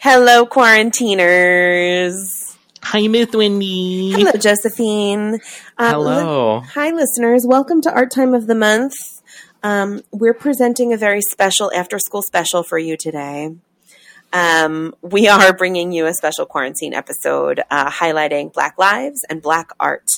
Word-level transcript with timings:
Hello, 0.00 0.46
quarantiners. 0.46 2.56
Hi, 2.84 3.08
Miss 3.08 3.32
Wendy. 3.34 4.12
Hello, 4.12 4.30
Josephine. 4.32 5.40
Uh, 5.76 5.90
Hello. 5.90 6.58
Li- 6.58 6.66
hi, 6.72 6.90
listeners. 6.92 7.44
Welcome 7.44 7.80
to 7.82 7.92
Art 7.92 8.12
Time 8.12 8.32
of 8.32 8.46
the 8.46 8.54
Month. 8.54 8.94
Um, 9.64 10.02
we're 10.12 10.34
presenting 10.34 10.92
a 10.92 10.96
very 10.96 11.20
special 11.20 11.72
after 11.74 11.98
school 11.98 12.22
special 12.22 12.62
for 12.62 12.78
you 12.78 12.96
today. 12.96 13.56
Um, 14.32 14.94
we 15.00 15.26
are 15.28 15.52
bringing 15.52 15.92
you 15.92 16.06
a 16.06 16.12
special 16.12 16.44
quarantine 16.44 16.92
episode 16.92 17.62
uh, 17.70 17.90
highlighting 17.90 18.52
Black 18.52 18.76
lives 18.78 19.24
and 19.28 19.40
Black 19.40 19.70
art. 19.80 20.10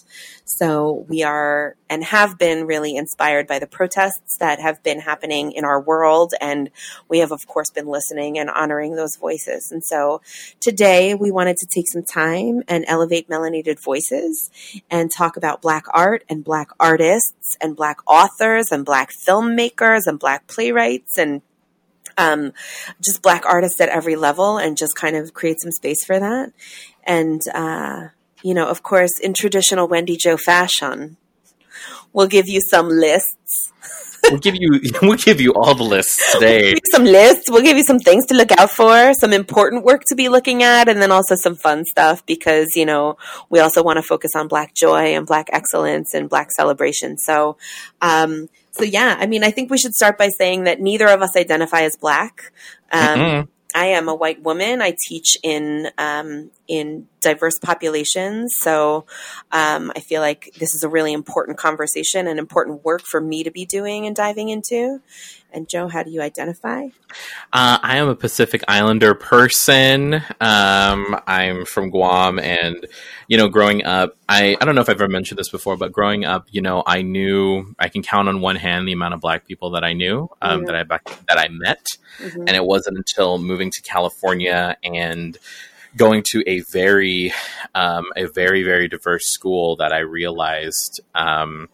So 0.45 1.07
we 1.09 1.23
are 1.23 1.77
and 1.89 2.03
have 2.03 2.37
been 2.37 2.67
really 2.67 2.97
inspired 2.97 3.47
by 3.47 3.61
the 3.61 3.69
protests 3.69 4.37
that 4.39 4.61
have 4.61 4.83
been 4.83 5.01
happening 5.01 5.53
in 5.53 5.65
our 5.65 5.81
world. 5.81 6.35
And 6.41 6.71
we 7.09 7.21
have, 7.21 7.31
of 7.31 7.47
course, 7.47 7.71
been 7.71 7.87
listening 7.87 8.37
and 8.37 8.51
honoring 8.51 8.97
those 8.97 9.17
voices. 9.17 9.71
And 9.71 9.85
so 9.85 10.21
today 10.59 11.15
we 11.15 11.31
wanted 11.31 11.57
to 11.59 11.67
take 11.67 11.87
some 11.89 12.03
time 12.03 12.63
and 12.67 12.85
elevate 12.89 13.29
melanated 13.29 13.81
voices 13.81 14.51
and 14.91 15.11
talk 15.11 15.37
about 15.37 15.63
Black 15.63 15.85
art 15.95 16.25
and 16.29 16.45
Black 16.45 16.71
artists 16.81 17.57
and 17.61 17.77
Black 17.77 17.99
authors 18.07 18.73
and 18.73 18.85
Black 18.85 19.11
filmmakers 19.13 20.03
and 20.07 20.19
Black 20.19 20.49
playwrights 20.49 21.17
and 21.17 21.43
um, 22.19 22.53
just 23.03 23.23
black 23.23 23.45
artists 23.47 23.81
at 23.81 23.89
every 23.89 24.17
level 24.17 24.59
and 24.59 24.77
just 24.77 24.95
kind 24.97 25.17
of 25.17 25.35
create 25.35 25.61
some 25.61 25.73
space 25.73 26.05
for 26.05 26.19
that. 26.19 26.53
And, 27.05 27.41
uh, 27.55 28.09
you 28.43 28.55
know, 28.55 28.69
of 28.69 28.83
course, 28.83 29.19
in 29.19 29.35
traditional 29.35 29.89
Wendy 29.89 30.17
Jo 30.17 30.37
fashion, 30.37 31.17
we'll 32.13 32.27
give 32.27 32.49
you 32.49 32.61
some 32.61 32.89
lists. 32.89 33.73
we'll 34.25 34.39
give 34.39 34.55
you 34.55 34.81
we'll 35.03 35.17
give 35.17 35.41
you 35.41 35.53
all 35.55 35.75
the 35.75 35.85
lists 35.85 36.33
today. 36.39 36.73
We'll 36.73 36.81
some 36.93 37.05
lists. 37.05 37.51
We'll 37.51 37.63
give 37.63 37.77
you 37.77 37.85
some 37.85 37.99
things 37.99 38.27
to 38.27 38.35
look 38.35 38.53
out 38.53 38.71
for, 38.71 39.15
some 39.15 39.33
important 39.33 39.85
work 39.85 40.03
to 40.09 40.15
be 40.15 40.29
looking 40.29 40.63
at, 40.63 40.89
and 40.89 41.01
then 41.01 41.11
also 41.11 41.35
some 41.35 41.55
fun 41.55 41.85
stuff 41.85 42.25
because 42.27 42.69
you 42.77 42.87
know 42.87 43.17
we 43.49 43.61
also 43.61 43.83
want 43.83 43.97
to 43.97 44.03
focus 44.03 44.33
on 44.37 44.49
Black 44.49 44.75
joy 44.75 45.15
and 45.15 45.27
Black 45.27 45.49
excellence 45.53 46.15
and 46.15 46.29
Black 46.29 46.51
celebration. 46.53 47.17
So, 47.19 47.57
um, 48.01 48.49
so 48.73 48.85
yeah, 48.85 49.17
I 49.19 49.27
mean, 49.27 49.45
I 49.45 49.51
think 49.51 49.71
we 49.71 49.79
should 49.79 49.95
start 49.95 50.19
by 50.19 50.29
saying 50.29 50.65
that 50.65 50.81
neither 50.81 51.09
of 51.09 51.23
us 51.23 51.37
identify 51.37 51.83
as 51.83 51.97
black. 51.97 52.53
Um. 52.93 53.49
I 53.75 53.87
am 53.87 54.09
a 54.09 54.15
white 54.15 54.43
woman. 54.43 54.83
I 54.83 54.97
teach 55.09 55.37
in 55.43 55.91
um, 55.97 56.51
in 56.71 57.09
diverse 57.21 57.59
populations, 57.59 58.55
so 58.57 59.05
um, 59.51 59.91
I 59.97 60.01
feel 60.01 60.21
like 60.21 60.55
this 60.61 60.73
is 60.73 60.85
a 60.85 60.89
really 60.89 61.13
important 61.13 61.59
conversation 61.59 62.29
and 62.29 62.39
important 62.39 62.85
work 62.85 63.03
for 63.03 63.21
me 63.21 63.43
to 63.43 63.51
be 63.51 63.67
doing 63.67 64.07
and 64.07 64.15
diving 64.15 64.51
into. 64.51 65.01
And 65.53 65.69
Joe, 65.69 65.89
how 65.89 66.05
do 66.05 66.13
you 66.13 66.23
identify? 66.23 66.87
Uh, 67.53 67.79
I 67.83 67.97
am 67.97 68.09
a 68.09 68.15
Pacific 68.15 68.63
Islander 68.69 69.15
person. 69.15 70.15
Um, 70.41 71.21
I'm 71.27 71.65
from 71.65 71.91
Guam, 71.91 72.39
and 72.39 72.87
you 73.27 73.37
know, 73.37 73.49
growing 73.49 73.85
up, 73.85 74.17
I 74.29 74.57
I 74.61 74.65
don't 74.65 74.77
know 74.77 74.81
if 74.81 74.89
I've 74.89 75.01
ever 75.01 75.09
mentioned 75.09 75.41
this 75.41 75.49
before, 75.49 75.77
but 75.77 75.91
growing 75.91 76.25
up, 76.25 76.47
you 76.53 76.63
know, 76.63 76.85
I 76.87 77.03
knew 77.03 77.75
I 77.81 77.89
can 77.89 78.05
count 78.05 78.29
on 78.29 78.41
one 78.41 78.55
hand 78.55 78.87
the 78.87 78.93
amount 78.93 79.15
of 79.15 79.21
Black 79.21 79.45
people 79.45 79.71
that 79.71 79.83
I 79.83 79.93
knew 79.93 80.29
um, 80.41 80.61
yeah. 80.61 80.67
that 80.67 80.93
I 80.93 80.99
that 81.29 81.39
I 81.39 81.49
met, 81.49 81.85
mm-hmm. 82.19 82.43
and 82.43 82.51
it 82.51 82.65
wasn't 82.65 82.97
until 82.97 83.39
moving 83.39 83.73
to 83.73 83.83
California 83.83 84.77
and 84.85 85.37
going 85.97 86.23
to 86.31 86.43
a 86.47 86.61
very 86.73 87.33
um, 87.75 88.05
a 88.17 88.27
very 88.27 88.63
very 88.63 88.89
diverse 88.89 89.27
school 89.27 89.77
that 89.77 89.93
I 89.93 89.99
realized 89.99 91.01
um, 91.15 91.69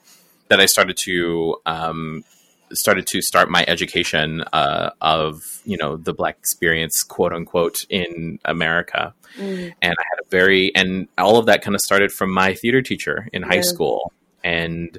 that 0.48 0.60
I 0.60 0.66
started 0.66 0.96
to 1.04 1.56
um, 1.66 2.24
started 2.72 3.06
to 3.06 3.22
start 3.22 3.50
my 3.50 3.64
education 3.68 4.42
uh, 4.52 4.90
of 5.00 5.62
you 5.64 5.76
know 5.76 5.96
the 5.96 6.12
black 6.12 6.36
experience 6.38 7.02
quote 7.02 7.32
unquote 7.32 7.84
in 7.88 8.38
america 8.44 9.14
mm. 9.36 9.72
and 9.82 9.94
i 9.98 10.02
had 10.10 10.24
a 10.24 10.28
very 10.30 10.74
and 10.74 11.08
all 11.18 11.38
of 11.38 11.46
that 11.46 11.62
kind 11.62 11.74
of 11.74 11.80
started 11.80 12.10
from 12.10 12.32
my 12.32 12.54
theater 12.54 12.82
teacher 12.82 13.28
in 13.32 13.42
high 13.42 13.56
yeah. 13.56 13.62
school 13.62 14.12
and 14.42 14.98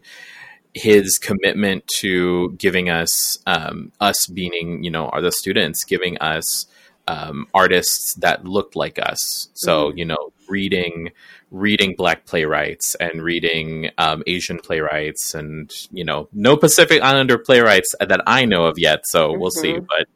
his 0.73 1.17
commitment 1.17 1.85
to 1.87 2.51
giving 2.57 2.89
us 2.89 3.39
um, 3.47 3.91
us 3.99 4.27
being 4.27 4.83
you 4.83 4.91
know 4.91 5.07
are 5.09 5.21
the 5.21 5.31
students 5.31 5.83
giving 5.83 6.17
us 6.19 6.67
um, 7.07 7.47
artists 7.53 8.13
that 8.15 8.45
looked 8.45 8.75
like 8.75 8.99
us 8.99 9.49
so 9.53 9.91
mm. 9.91 9.97
you 9.97 10.05
know 10.05 10.31
reading 10.49 11.11
reading 11.51 11.95
black 11.95 12.25
playwrights 12.25 12.95
and 12.95 13.21
reading 13.21 13.89
um, 13.97 14.23
Asian 14.27 14.59
playwrights 14.59 15.33
and 15.33 15.73
you 15.91 16.03
know 16.03 16.27
no 16.33 16.57
Pacific 16.57 17.01
Islander 17.01 17.37
playwrights 17.37 17.93
that 17.99 18.21
I 18.27 18.45
know 18.45 18.65
of 18.65 18.77
yet. 18.77 19.01
So 19.05 19.29
mm-hmm. 19.29 19.41
we'll 19.41 19.51
see. 19.51 19.73
Mm-hmm. 19.73 19.85
But 19.85 20.07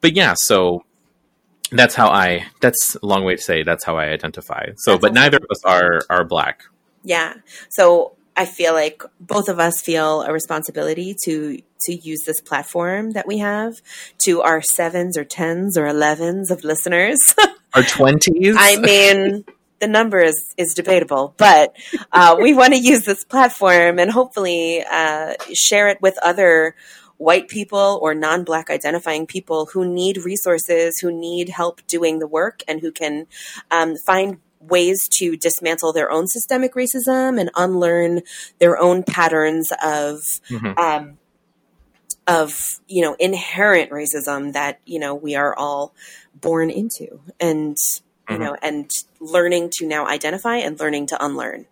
but 0.00 0.14
yeah, 0.14 0.34
so 0.36 0.84
that's 1.70 1.94
how 1.94 2.08
I. 2.08 2.46
That's 2.60 2.96
a 2.96 3.06
long 3.06 3.24
way 3.24 3.36
to 3.36 3.42
say 3.42 3.62
that's 3.62 3.84
how 3.84 3.96
I 3.96 4.06
identify. 4.06 4.66
So, 4.76 4.92
that's 4.92 5.00
but 5.02 5.10
awesome. 5.10 5.14
neither 5.14 5.36
of 5.38 5.46
us 5.50 5.64
are 5.64 6.02
are 6.10 6.24
black. 6.24 6.64
Yeah. 7.02 7.34
So 7.70 8.15
I 8.36 8.44
feel 8.44 8.74
like 8.74 9.02
both 9.18 9.48
of 9.48 9.58
us 9.58 9.80
feel 9.80 10.22
a 10.22 10.32
responsibility 10.32 11.16
to 11.24 11.60
to 11.82 11.94
use 11.94 12.20
this 12.26 12.40
platform 12.40 13.12
that 13.12 13.26
we 13.26 13.38
have 13.38 13.80
to 14.24 14.42
our 14.42 14.60
sevens 14.60 15.16
or 15.16 15.24
tens 15.24 15.78
or 15.78 15.86
elevens 15.86 16.50
of 16.50 16.64
listeners. 16.64 17.18
our 17.74 17.82
twenties. 17.82 18.56
I 18.58 18.76
mean, 18.76 19.44
the 19.80 19.86
number 19.86 20.20
is 20.20 20.54
is 20.56 20.74
debatable, 20.74 21.34
but 21.36 21.74
uh, 22.12 22.36
we 22.40 22.54
want 22.54 22.74
to 22.74 22.78
use 22.78 23.04
this 23.04 23.24
platform 23.24 23.98
and 23.98 24.10
hopefully 24.10 24.84
uh, 24.84 25.34
share 25.54 25.88
it 25.88 26.00
with 26.00 26.18
other 26.22 26.74
white 27.18 27.48
people 27.48 27.98
or 28.02 28.14
non-black 28.14 28.68
identifying 28.68 29.26
people 29.26 29.66
who 29.72 29.88
need 29.88 30.18
resources, 30.18 30.98
who 31.00 31.10
need 31.10 31.48
help 31.48 31.80
doing 31.86 32.18
the 32.18 32.26
work, 32.26 32.62
and 32.68 32.80
who 32.80 32.92
can 32.92 33.26
um, 33.70 33.96
find 33.96 34.38
ways 34.68 35.08
to 35.18 35.36
dismantle 35.36 35.92
their 35.92 36.10
own 36.10 36.26
systemic 36.26 36.74
racism 36.74 37.40
and 37.40 37.50
unlearn 37.56 38.22
their 38.58 38.78
own 38.78 39.02
patterns 39.02 39.70
of. 39.82 40.20
Mm-hmm. 40.48 40.78
Um, 40.78 41.18
of 42.28 42.80
you 42.88 43.02
know 43.02 43.14
inherent 43.20 43.92
racism 43.92 44.52
that 44.52 44.80
you 44.84 44.98
know 44.98 45.14
we 45.14 45.36
are 45.36 45.54
all 45.54 45.94
born 46.34 46.70
into 46.70 47.20
and 47.38 47.76
you 48.28 48.34
mm-hmm. 48.34 48.44
know, 48.44 48.56
and 48.62 48.90
learning 49.20 49.70
to 49.74 49.86
now 49.86 50.06
identify 50.06 50.56
and 50.56 50.78
learning 50.80 51.06
to 51.08 51.24
unlearn. 51.24 51.66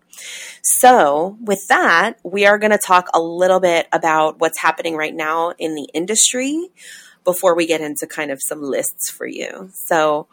So, 0.62 1.36
with 1.40 1.66
that, 1.68 2.14
we 2.22 2.46
are 2.46 2.58
going 2.58 2.70
to 2.70 2.78
talk 2.78 3.08
a 3.12 3.20
little 3.20 3.60
bit 3.60 3.88
about 3.92 4.38
what's 4.38 4.60
happening 4.60 4.96
right 4.96 5.14
now 5.14 5.52
in 5.58 5.74
the 5.74 5.88
industry 5.92 6.68
before 7.24 7.56
we 7.56 7.66
get 7.66 7.80
into 7.80 8.06
kind 8.06 8.30
of 8.30 8.40
some 8.46 8.62
lists 8.62 9.10
for 9.10 9.26
you. 9.26 9.70
So, 9.72 10.28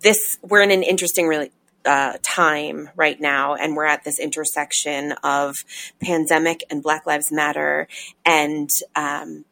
this 0.00 0.38
we're 0.42 0.62
in 0.62 0.70
an 0.70 0.84
interesting 0.84 1.26
really 1.26 1.50
uh, 1.84 2.14
time 2.22 2.90
right 2.96 3.20
now, 3.20 3.54
and 3.54 3.76
we're 3.76 3.86
at 3.86 4.04
this 4.04 4.18
intersection 4.18 5.12
of 5.24 5.56
pandemic 6.00 6.64
and 6.70 6.82
Black 6.82 7.06
Lives 7.06 7.32
Matter 7.32 7.88
and 8.24 8.70
um, 8.94 9.44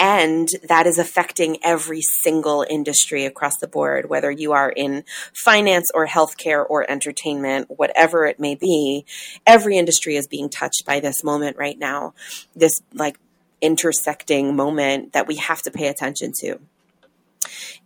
and 0.00 0.48
that 0.66 0.86
is 0.86 0.98
affecting 0.98 1.58
every 1.62 2.00
single 2.00 2.64
industry 2.68 3.26
across 3.26 3.58
the 3.58 3.68
board, 3.68 4.08
whether 4.08 4.30
you 4.30 4.52
are 4.52 4.70
in 4.70 5.04
finance 5.34 5.90
or 5.94 6.06
healthcare 6.06 6.64
or 6.66 6.90
entertainment, 6.90 7.70
whatever 7.76 8.24
it 8.24 8.40
may 8.40 8.54
be. 8.54 9.04
Every 9.46 9.76
industry 9.76 10.16
is 10.16 10.26
being 10.26 10.48
touched 10.48 10.86
by 10.86 11.00
this 11.00 11.22
moment 11.22 11.58
right 11.58 11.78
now, 11.78 12.14
this 12.56 12.80
like 12.94 13.18
intersecting 13.60 14.56
moment 14.56 15.12
that 15.12 15.26
we 15.26 15.36
have 15.36 15.60
to 15.62 15.70
pay 15.70 15.88
attention 15.88 16.32
to. 16.40 16.58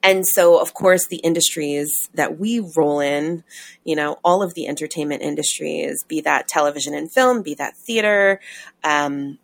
And 0.02 0.26
so, 0.26 0.60
of 0.60 0.74
course, 0.74 1.06
the 1.06 1.16
industries 1.16 2.10
that 2.14 2.38
we 2.38 2.60
roll 2.76 3.00
in, 3.00 3.44
you 3.84 3.96
know, 3.96 4.18
all 4.24 4.42
of 4.42 4.54
the 4.54 4.66
entertainment 4.68 5.22
industries, 5.22 6.04
be 6.04 6.20
that 6.22 6.48
television 6.48 6.94
and 6.94 7.10
film, 7.10 7.42
be 7.42 7.54
that 7.54 7.76
theater, 7.76 8.40
um, 8.82 9.38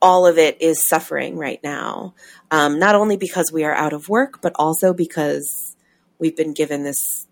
all 0.00 0.26
of 0.26 0.38
it 0.38 0.60
is 0.60 0.82
suffering 0.82 1.36
right 1.36 1.62
now. 1.62 2.14
Um, 2.50 2.78
not 2.78 2.94
only 2.94 3.16
because 3.16 3.52
we 3.52 3.64
are 3.64 3.74
out 3.74 3.92
of 3.92 4.08
work, 4.08 4.40
but 4.42 4.52
also 4.56 4.92
because 4.92 5.76
we've 6.18 6.36
been 6.36 6.54
given 6.54 6.82
this 6.82 7.26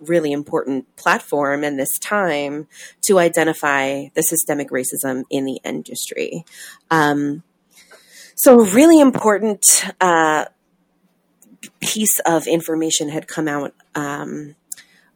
really 0.00 0.32
important 0.32 0.94
platform 0.96 1.64
and 1.64 1.78
this 1.78 1.98
time 1.98 2.66
to 3.02 3.18
identify 3.18 4.06
the 4.14 4.22
systemic 4.22 4.70
racism 4.70 5.24
in 5.30 5.44
the 5.44 5.60
industry. 5.64 6.44
Um, 6.90 7.42
so, 8.34 8.60
really 8.60 9.00
important 9.00 9.64
uh, 10.00 10.46
piece 11.80 12.18
of 12.26 12.46
information 12.46 13.08
had 13.08 13.28
come 13.28 13.48
out. 13.48 13.74
Um, 13.94 14.56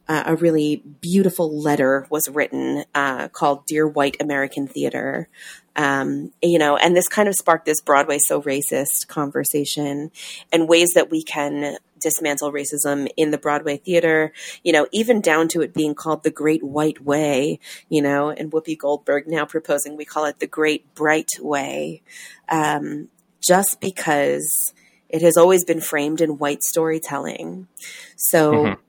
uh, 0.07 0.23
a 0.25 0.35
really 0.35 0.83
beautiful 0.99 1.61
letter 1.61 2.05
was 2.09 2.27
written 2.27 2.83
uh, 2.93 3.29
called 3.29 3.65
"Dear 3.65 3.87
White 3.87 4.17
American 4.19 4.67
Theater," 4.67 5.29
um, 5.75 6.33
you 6.41 6.59
know, 6.59 6.75
and 6.75 6.95
this 6.95 7.07
kind 7.07 7.29
of 7.29 7.35
sparked 7.35 7.65
this 7.65 7.81
Broadway 7.81 8.17
so 8.19 8.41
racist 8.41 9.07
conversation 9.07 10.11
and 10.51 10.67
ways 10.67 10.91
that 10.95 11.09
we 11.09 11.23
can 11.23 11.77
dismantle 12.01 12.51
racism 12.51 13.07
in 13.15 13.31
the 13.31 13.37
Broadway 13.37 13.77
theater, 13.77 14.33
you 14.63 14.73
know, 14.73 14.87
even 14.91 15.21
down 15.21 15.47
to 15.49 15.61
it 15.61 15.73
being 15.73 15.95
called 15.95 16.23
the 16.23 16.31
Great 16.31 16.63
White 16.63 17.01
Way, 17.01 17.59
you 17.89 18.01
know, 18.01 18.31
and 18.31 18.51
Whoopi 18.51 18.77
Goldberg 18.77 19.27
now 19.27 19.45
proposing 19.45 19.95
we 19.95 20.03
call 20.03 20.25
it 20.25 20.39
the 20.39 20.47
Great 20.47 20.93
Bright 20.93 21.29
Way, 21.39 22.01
um, 22.49 23.07
just 23.39 23.79
because 23.79 24.73
it 25.11 25.21
has 25.21 25.37
always 25.37 25.63
been 25.63 25.81
framed 25.81 26.21
in 26.21 26.37
white 26.37 26.63
storytelling. 26.63 27.67
So, 28.15 28.53
mm-hmm. 28.53 28.81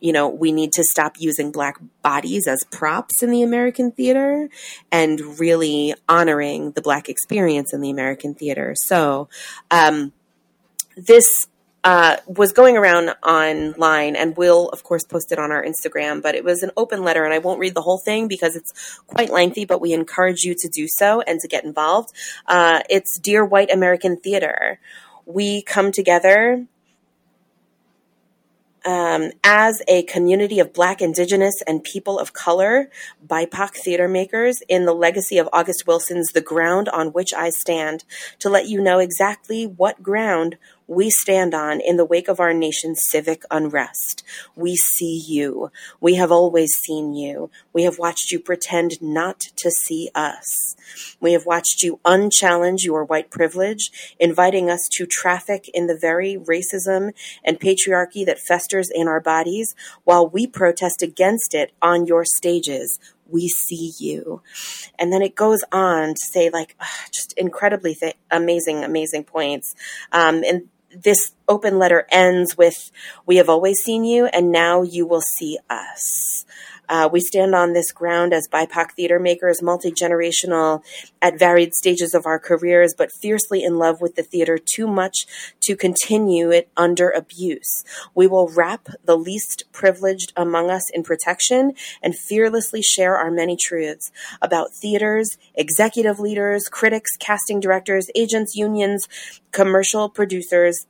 you 0.00 0.12
know, 0.12 0.28
we 0.28 0.52
need 0.52 0.72
to 0.72 0.84
stop 0.84 1.16
using 1.18 1.52
black 1.52 1.78
bodies 2.02 2.46
as 2.46 2.64
props 2.70 3.22
in 3.22 3.30
the 3.30 3.42
American 3.42 3.92
theater 3.92 4.48
and 4.90 5.38
really 5.38 5.94
honoring 6.08 6.72
the 6.72 6.82
black 6.82 7.08
experience 7.08 7.72
in 7.72 7.80
the 7.80 7.90
American 7.90 8.34
theater. 8.34 8.74
So, 8.76 9.28
um, 9.70 10.12
this 10.96 11.46
uh, 11.84 12.16
was 12.26 12.52
going 12.52 12.76
around 12.76 13.14
online, 13.22 14.16
and 14.16 14.36
we'll, 14.36 14.68
of 14.70 14.82
course, 14.82 15.04
post 15.04 15.30
it 15.30 15.38
on 15.38 15.52
our 15.52 15.64
Instagram. 15.64 16.20
But 16.20 16.34
it 16.34 16.42
was 16.42 16.62
an 16.62 16.72
open 16.76 17.04
letter, 17.04 17.24
and 17.24 17.32
I 17.32 17.38
won't 17.38 17.60
read 17.60 17.74
the 17.74 17.82
whole 17.82 17.98
thing 17.98 18.26
because 18.26 18.56
it's 18.56 19.00
quite 19.06 19.30
lengthy, 19.30 19.64
but 19.64 19.80
we 19.80 19.92
encourage 19.92 20.42
you 20.42 20.54
to 20.58 20.68
do 20.68 20.86
so 20.88 21.20
and 21.20 21.38
to 21.40 21.48
get 21.48 21.64
involved. 21.64 22.12
Uh, 22.46 22.80
it's 22.90 23.18
Dear 23.18 23.44
White 23.44 23.72
American 23.72 24.16
Theater 24.16 24.80
we 25.28 25.60
come 25.60 25.92
together 25.92 26.66
um, 28.86 29.30
as 29.44 29.82
a 29.86 30.04
community 30.04 30.58
of 30.58 30.72
Black, 30.72 31.02
Indigenous, 31.02 31.62
and 31.66 31.84
people 31.84 32.18
of 32.18 32.32
color, 32.32 32.90
BIPOC 33.26 33.74
theater 33.74 34.08
makers, 34.08 34.62
in 34.68 34.86
the 34.86 34.94
legacy 34.94 35.36
of 35.36 35.48
August 35.52 35.86
Wilson's 35.86 36.32
The 36.32 36.40
Ground 36.40 36.88
on 36.88 37.08
Which 37.08 37.34
I 37.34 37.50
Stand, 37.50 38.04
to 38.38 38.48
let 38.48 38.68
you 38.68 38.80
know 38.80 38.98
exactly 38.98 39.66
what 39.66 40.02
ground 40.02 40.56
we 40.88 41.10
stand 41.10 41.54
on 41.54 41.80
in 41.80 41.98
the 41.98 42.04
wake 42.04 42.28
of 42.28 42.40
our 42.40 42.54
nation's 42.54 43.02
civic 43.08 43.44
unrest. 43.50 44.24
We 44.56 44.74
see 44.74 45.22
you. 45.24 45.70
We 46.00 46.14
have 46.14 46.32
always 46.32 46.72
seen 46.72 47.12
you. 47.12 47.50
We 47.74 47.82
have 47.82 47.98
watched 47.98 48.32
you 48.32 48.40
pretend 48.40 49.00
not 49.02 49.40
to 49.56 49.70
see 49.70 50.10
us. 50.14 50.74
We 51.20 51.34
have 51.34 51.44
watched 51.44 51.82
you 51.82 52.00
unchallenge 52.06 52.84
your 52.84 53.04
white 53.04 53.30
privilege, 53.30 54.16
inviting 54.18 54.70
us 54.70 54.88
to 54.92 55.06
traffic 55.06 55.68
in 55.74 55.86
the 55.88 55.96
very 55.96 56.36
racism 56.36 57.12
and 57.44 57.60
patriarchy 57.60 58.24
that 58.24 58.40
festers 58.40 58.90
in 58.90 59.06
our 59.06 59.20
bodies 59.20 59.74
while 60.04 60.26
we 60.26 60.46
protest 60.46 61.02
against 61.02 61.54
it 61.54 61.72
on 61.82 62.06
your 62.06 62.24
stages 62.24 62.98
we 63.30 63.46
see 63.46 63.92
you. 63.98 64.40
And 64.98 65.12
then 65.12 65.20
it 65.20 65.34
goes 65.34 65.62
on 65.70 66.14
to 66.14 66.26
say, 66.32 66.48
like, 66.48 66.76
just 67.12 67.34
incredibly 67.34 67.94
th- 67.94 68.16
amazing, 68.30 68.84
amazing 68.84 69.24
points. 69.24 69.74
Um, 70.12 70.42
and 70.44 70.70
this 70.94 71.32
open 71.48 71.78
letter 71.78 72.06
ends 72.10 72.56
with, 72.56 72.90
We 73.26 73.36
have 73.36 73.48
always 73.48 73.78
seen 73.78 74.04
you, 74.04 74.26
and 74.26 74.50
now 74.52 74.82
you 74.82 75.06
will 75.06 75.22
see 75.22 75.58
us. 75.68 76.44
Uh, 76.88 77.08
we 77.10 77.20
stand 77.20 77.54
on 77.54 77.72
this 77.72 77.92
ground 77.92 78.32
as 78.32 78.48
BIPOC 78.48 78.92
theater 78.92 79.18
makers, 79.18 79.62
multi 79.62 79.90
generational 79.90 80.82
at 81.20 81.38
varied 81.38 81.74
stages 81.74 82.14
of 82.14 82.26
our 82.26 82.38
careers, 82.38 82.94
but 82.96 83.12
fiercely 83.12 83.62
in 83.62 83.78
love 83.78 84.00
with 84.00 84.14
the 84.14 84.22
theater 84.22 84.58
too 84.58 84.86
much 84.86 85.26
to 85.60 85.76
continue 85.76 86.50
it 86.50 86.68
under 86.76 87.10
abuse. 87.10 87.84
We 88.14 88.26
will 88.26 88.48
wrap 88.48 88.88
the 89.04 89.16
least 89.16 89.64
privileged 89.72 90.32
among 90.36 90.70
us 90.70 90.90
in 90.90 91.02
protection 91.02 91.72
and 92.02 92.16
fearlessly 92.16 92.82
share 92.82 93.16
our 93.16 93.30
many 93.30 93.56
truths 93.56 94.10
about 94.40 94.72
theaters, 94.72 95.36
executive 95.54 96.18
leaders, 96.18 96.68
critics, 96.68 97.16
casting 97.18 97.60
directors, 97.60 98.10
agents, 98.14 98.56
unions, 98.56 99.08
commercial 99.52 100.08
producers, 100.08 100.86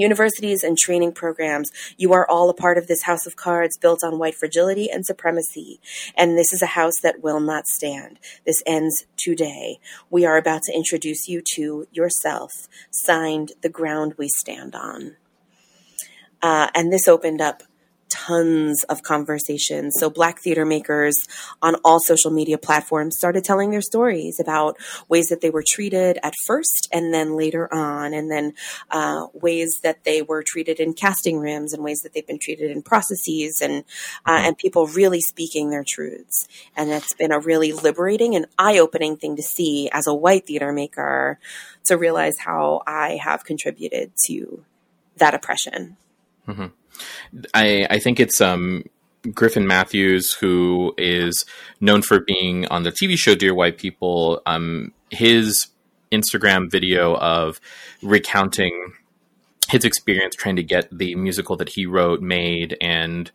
universities 0.00 0.62
and 0.62 0.76
training 0.76 1.12
programs. 1.12 1.70
You 1.96 2.12
are 2.12 2.28
all 2.28 2.50
a 2.50 2.54
part 2.54 2.78
of 2.78 2.86
this 2.86 3.02
house 3.02 3.26
of 3.26 3.36
cards 3.36 3.76
built 3.76 4.02
on 4.04 4.18
white 4.18 4.34
fragility 4.34 4.90
and 4.90 5.04
supremacy. 5.04 5.80
And 6.16 6.36
this 6.36 6.52
is 6.52 6.62
a 6.62 6.66
house 6.66 7.00
that 7.02 7.22
will 7.22 7.40
not 7.40 7.66
stand. 7.66 8.18
This 8.44 8.62
ends 8.66 9.06
today. 9.16 9.78
We 10.10 10.24
are 10.24 10.36
about 10.36 10.62
to 10.62 10.74
introduce 10.74 11.28
you 11.28 11.42
to 11.54 11.86
yourself. 11.90 12.68
Signed, 12.90 13.52
The 13.62 13.68
Ground 13.68 14.14
We 14.16 14.28
Stand 14.28 14.74
On. 14.74 15.16
Uh, 16.42 16.68
and 16.74 16.92
this 16.92 17.08
opened 17.08 17.40
up 17.40 17.62
tons 18.26 18.84
of 18.84 19.02
conversations. 19.02 19.96
So, 19.98 20.08
Black 20.10 20.40
theater 20.40 20.64
makers 20.64 21.14
on 21.62 21.74
all 21.84 22.00
social 22.00 22.30
media 22.30 22.58
platforms 22.58 23.16
started 23.16 23.44
telling 23.44 23.70
their 23.70 23.82
stories 23.82 24.40
about 24.40 24.76
ways 25.08 25.28
that 25.28 25.40
they 25.40 25.50
were 25.50 25.64
treated 25.66 26.18
at 26.22 26.34
first 26.46 26.88
and 26.92 27.12
then 27.12 27.36
later 27.36 27.72
on, 27.72 28.14
and 28.14 28.30
then 28.30 28.54
uh, 28.90 29.26
ways 29.34 29.80
that 29.82 30.04
they 30.04 30.22
were 30.22 30.42
treated 30.42 30.80
in 30.80 30.94
casting 30.94 31.38
rooms 31.38 31.72
and 31.72 31.82
ways 31.82 32.00
that 32.00 32.12
they've 32.14 32.26
been 32.26 32.38
treated 32.38 32.70
in 32.70 32.82
processes, 32.82 33.60
and 33.62 33.84
uh, 34.24 34.40
and 34.42 34.58
people 34.58 34.86
really 34.86 35.20
speaking 35.20 35.70
their 35.70 35.84
truths. 35.86 36.48
And 36.76 36.90
it's 36.90 37.14
been 37.14 37.32
a 37.32 37.40
really 37.40 37.72
liberating 37.72 38.34
and 38.34 38.46
eye 38.58 38.78
opening 38.78 39.16
thing 39.16 39.36
to 39.36 39.42
see 39.42 39.88
as 39.92 40.06
a 40.06 40.14
white 40.14 40.46
theater 40.46 40.72
maker 40.72 41.38
to 41.84 41.96
realize 41.96 42.38
how 42.38 42.82
I 42.86 43.18
have 43.22 43.44
contributed 43.44 44.12
to 44.26 44.64
that 45.16 45.34
oppression. 45.34 45.96
Mm-hmm. 46.46 46.66
I 47.54 47.86
I 47.90 47.98
think 47.98 48.20
it's 48.20 48.40
um 48.40 48.84
Griffin 49.32 49.66
Matthews, 49.66 50.32
who 50.34 50.94
is 50.96 51.44
known 51.80 52.02
for 52.02 52.20
being 52.20 52.66
on 52.68 52.84
the 52.84 52.92
TV 52.92 53.16
show 53.16 53.34
Dear 53.34 53.54
White 53.54 53.78
People. 53.78 54.40
Um, 54.46 54.92
his 55.10 55.68
Instagram 56.12 56.70
video 56.70 57.16
of 57.16 57.60
recounting 58.02 58.92
his 59.68 59.84
experience 59.84 60.34
trying 60.36 60.56
to 60.56 60.62
get 60.62 60.88
the 60.96 61.14
musical 61.16 61.56
that 61.56 61.70
he 61.70 61.86
wrote 61.86 62.20
made 62.22 62.76
and 62.80 63.30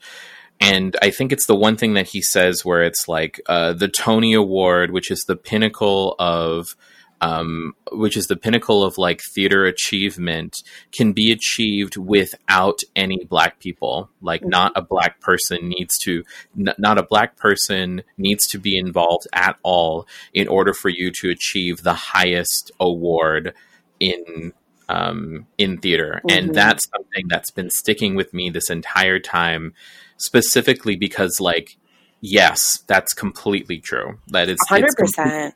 and 0.61 0.95
I 1.01 1.09
think 1.09 1.31
it's 1.31 1.47
the 1.47 1.55
one 1.55 1.75
thing 1.75 1.95
that 1.95 2.07
he 2.07 2.21
says 2.21 2.63
where 2.63 2.83
it's 2.83 3.07
like 3.07 3.41
uh, 3.47 3.73
the 3.73 3.87
Tony 3.87 4.35
Award, 4.35 4.91
which 4.91 5.09
is 5.09 5.25
the 5.27 5.35
pinnacle 5.35 6.15
of 6.19 6.75
um, 7.21 7.73
which 7.91 8.17
is 8.17 8.27
the 8.27 8.35
pinnacle 8.35 8.83
of 8.83 8.97
like 8.97 9.21
theater 9.33 9.65
achievement, 9.65 10.57
can 10.91 11.13
be 11.13 11.31
achieved 11.31 11.95
without 11.95 12.79
any 12.95 13.23
black 13.23 13.59
people. 13.59 14.09
Like, 14.21 14.41
mm-hmm. 14.41 14.49
not 14.49 14.73
a 14.75 14.81
black 14.81 15.21
person 15.21 15.69
needs 15.69 15.97
to, 15.99 16.23
n- 16.57 16.75
not 16.77 16.97
a 16.97 17.03
black 17.03 17.37
person 17.37 18.03
needs 18.17 18.45
to 18.47 18.57
be 18.57 18.77
involved 18.77 19.27
at 19.33 19.57
all 19.63 20.07
in 20.33 20.47
order 20.47 20.73
for 20.73 20.89
you 20.89 21.11
to 21.21 21.29
achieve 21.29 21.83
the 21.83 21.93
highest 21.93 22.71
award 22.79 23.53
in 23.99 24.53
um, 24.89 25.47
in 25.57 25.77
theater, 25.77 26.21
mm-hmm. 26.25 26.37
and 26.37 26.53
that's 26.53 26.83
something 26.89 27.27
that's 27.29 27.51
been 27.51 27.69
sticking 27.69 28.13
with 28.13 28.33
me 28.33 28.49
this 28.49 28.69
entire 28.69 29.19
time, 29.19 29.73
specifically 30.17 30.97
because 30.97 31.37
like 31.39 31.77
yes, 32.19 32.83
that's 32.87 33.13
completely 33.13 33.79
true. 33.79 34.19
That 34.27 34.49
is 34.49 34.57
hundred 34.67 34.91
percent. 34.97 35.55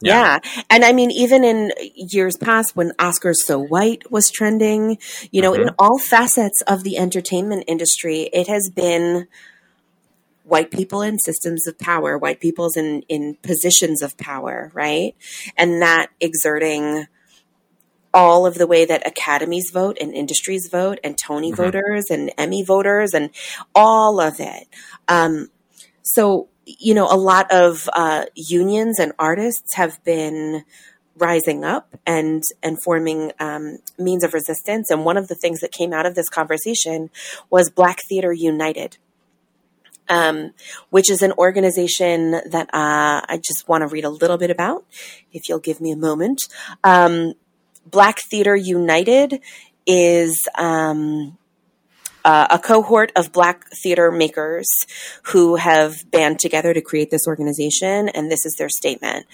Yeah. 0.00 0.40
yeah. 0.42 0.62
And 0.70 0.84
I 0.84 0.92
mean, 0.92 1.10
even 1.10 1.44
in 1.44 1.72
years 1.94 2.36
past 2.36 2.74
when 2.74 2.92
Oscars 2.92 3.36
So 3.36 3.58
White 3.58 4.10
was 4.10 4.30
trending, 4.30 4.98
you 5.30 5.42
know, 5.42 5.52
mm-hmm. 5.52 5.68
in 5.68 5.70
all 5.78 5.98
facets 5.98 6.62
of 6.66 6.84
the 6.84 6.96
entertainment 6.96 7.64
industry, 7.66 8.30
it 8.32 8.48
has 8.48 8.70
been 8.74 9.28
white 10.44 10.70
people 10.70 11.00
in 11.00 11.18
systems 11.18 11.66
of 11.66 11.78
power, 11.78 12.18
white 12.18 12.40
people's 12.40 12.76
in, 12.76 13.02
in 13.08 13.36
positions 13.42 14.02
of 14.02 14.16
power, 14.16 14.70
right? 14.74 15.14
And 15.56 15.80
that 15.80 16.08
exerting 16.20 17.06
all 18.12 18.46
of 18.46 18.54
the 18.54 18.66
way 18.66 18.84
that 18.84 19.06
academies 19.06 19.70
vote 19.70 19.96
and 20.00 20.12
industries 20.12 20.68
vote 20.68 20.98
and 21.04 21.16
Tony 21.16 21.52
mm-hmm. 21.52 21.62
voters 21.62 22.06
and 22.10 22.32
Emmy 22.36 22.64
voters 22.64 23.14
and 23.14 23.30
all 23.74 24.20
of 24.20 24.40
it. 24.40 24.66
Um, 25.06 25.48
so 26.02 26.48
you 26.66 26.94
know, 26.94 27.06
a 27.10 27.16
lot 27.16 27.50
of 27.50 27.88
uh, 27.92 28.26
unions 28.34 28.98
and 28.98 29.12
artists 29.18 29.74
have 29.74 30.02
been 30.04 30.64
rising 31.16 31.64
up 31.64 31.94
and 32.06 32.42
and 32.62 32.82
forming 32.82 33.32
um, 33.38 33.78
means 33.98 34.24
of 34.24 34.34
resistance. 34.34 34.90
And 34.90 35.04
one 35.04 35.16
of 35.16 35.28
the 35.28 35.34
things 35.34 35.60
that 35.60 35.72
came 35.72 35.92
out 35.92 36.06
of 36.06 36.14
this 36.14 36.28
conversation 36.28 37.10
was 37.50 37.70
Black 37.70 37.98
Theater 38.08 38.32
United. 38.32 38.98
Um, 40.08 40.54
which 40.88 41.08
is 41.08 41.22
an 41.22 41.30
organization 41.38 42.32
that 42.32 42.68
uh, 42.74 43.22
I 43.28 43.36
just 43.40 43.68
want 43.68 43.82
to 43.82 43.86
read 43.86 44.04
a 44.04 44.10
little 44.10 44.38
bit 44.38 44.50
about, 44.50 44.84
if 45.32 45.48
you'll 45.48 45.60
give 45.60 45.80
me 45.80 45.92
a 45.92 45.96
moment. 45.96 46.40
Um, 46.82 47.34
Black 47.86 48.18
Theater 48.28 48.56
United 48.56 49.40
is 49.86 50.36
um, 50.58 51.38
uh, 52.24 52.46
a 52.50 52.58
cohort 52.58 53.12
of 53.16 53.32
black 53.32 53.68
theater 53.82 54.10
makers 54.10 54.68
who 55.24 55.56
have 55.56 56.10
band 56.10 56.38
together 56.38 56.74
to 56.74 56.80
create 56.80 57.10
this 57.10 57.26
organization, 57.26 58.08
and 58.08 58.30
this 58.30 58.44
is 58.44 58.54
their 58.56 58.68
statement. 58.68 59.26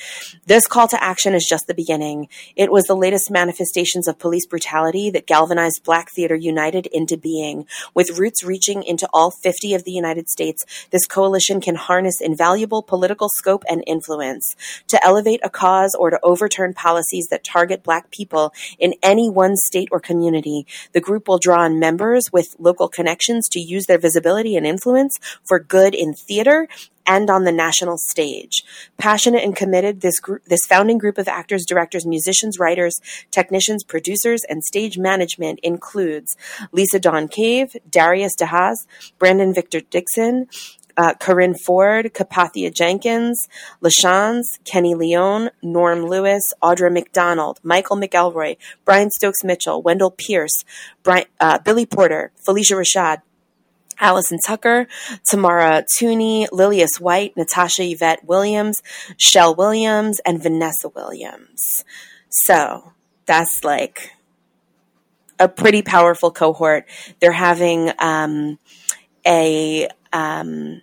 This 0.46 0.66
call 0.66 0.88
to 0.88 1.02
action 1.02 1.34
is 1.34 1.46
just 1.46 1.66
the 1.66 1.74
beginning. 1.74 2.28
It 2.54 2.70
was 2.70 2.84
the 2.84 2.96
latest 2.96 3.30
manifestations 3.30 4.08
of 4.08 4.18
police 4.18 4.46
brutality 4.46 5.10
that 5.10 5.26
galvanized 5.26 5.82
Black 5.84 6.10
Theater 6.10 6.34
United 6.34 6.86
into 6.86 7.16
being. 7.16 7.66
With 7.94 8.18
roots 8.18 8.44
reaching 8.44 8.82
into 8.82 9.08
all 9.12 9.30
50 9.30 9.74
of 9.74 9.84
the 9.84 9.92
United 9.92 10.28
States, 10.28 10.64
this 10.90 11.06
coalition 11.06 11.60
can 11.60 11.74
harness 11.74 12.20
invaluable 12.20 12.82
political 12.82 13.28
scope 13.28 13.64
and 13.68 13.82
influence 13.86 14.54
to 14.88 15.04
elevate 15.04 15.40
a 15.42 15.50
cause 15.50 15.94
or 15.98 16.10
to 16.10 16.20
overturn 16.22 16.74
policies 16.74 17.28
that 17.28 17.44
target 17.44 17.82
Black 17.82 18.10
people 18.10 18.52
in 18.78 18.94
any 19.02 19.28
one 19.30 19.56
state 19.56 19.88
or 19.90 20.00
community. 20.00 20.66
The 20.92 21.00
group 21.00 21.28
will 21.28 21.38
draw 21.38 21.62
on 21.62 21.78
members 21.78 22.32
with 22.32 22.54
local 22.58 22.75
connections 22.88 23.49
to 23.49 23.61
use 23.61 23.87
their 23.87 23.99
visibility 23.99 24.56
and 24.56 24.66
influence 24.66 25.16
for 25.45 25.59
good 25.59 25.95
in 25.95 26.12
theater 26.12 26.68
and 27.06 27.30
on 27.30 27.45
the 27.45 27.52
national 27.52 27.97
stage. 27.99 28.64
Passionate 28.99 29.45
and 29.45 29.54
committed, 29.54 30.00
this 30.00 30.18
gr- 30.18 30.38
this 30.47 30.66
founding 30.66 30.99
group 30.99 31.18
of 31.18 31.28
actors, 31.28 31.64
directors, 31.64 32.04
musicians, 32.04 32.59
writers, 32.59 33.00
technicians, 33.30 33.85
producers, 33.85 34.42
and 34.49 34.64
stage 34.64 34.99
management 34.99 35.61
includes 35.62 36.37
Lisa 36.73 36.99
Dawn 36.99 37.28
Cave, 37.28 37.76
Darius 37.88 38.35
de 38.35 38.47
Haas, 38.47 38.87
Brandon 39.18 39.54
Victor 39.54 39.80
Dixon, 39.80 40.49
uh, 40.96 41.14
Corinne 41.14 41.54
Ford, 41.54 42.12
Kapathia 42.14 42.72
Jenkins, 42.72 43.48
LaChanze, 43.82 44.58
Kenny 44.64 44.94
Leon, 44.94 45.50
Norm 45.62 46.02
Lewis, 46.04 46.42
Audra 46.62 46.92
McDonald, 46.92 47.60
Michael 47.62 47.96
McElroy, 47.96 48.56
Brian 48.84 49.10
Stokes 49.10 49.44
Mitchell, 49.44 49.82
Wendell 49.82 50.10
Pierce, 50.10 50.64
Brian, 51.02 51.26
uh, 51.40 51.58
Billy 51.58 51.86
Porter, 51.86 52.32
Phylicia 52.46 52.76
Rashad, 52.76 53.22
Allison 53.98 54.38
Tucker, 54.44 54.86
Tamara 55.28 55.84
Tunie, 55.98 56.46
Lilias 56.52 57.00
White, 57.00 57.36
Natasha 57.36 57.82
Yvette 57.82 58.24
Williams, 58.24 58.82
Schele 59.18 59.56
Williams, 59.56 60.20
and 60.26 60.42
Vanessa 60.42 60.88
Williams. 60.88 61.84
So 62.28 62.92
that's 63.24 63.64
like 63.64 64.12
a 65.38 65.48
pretty 65.48 65.82
powerful 65.82 66.30
cohort. 66.30 66.86
They're 67.20 67.32
having 67.32 67.90
um, 67.98 68.58
a 69.26 69.88
um, 70.12 70.82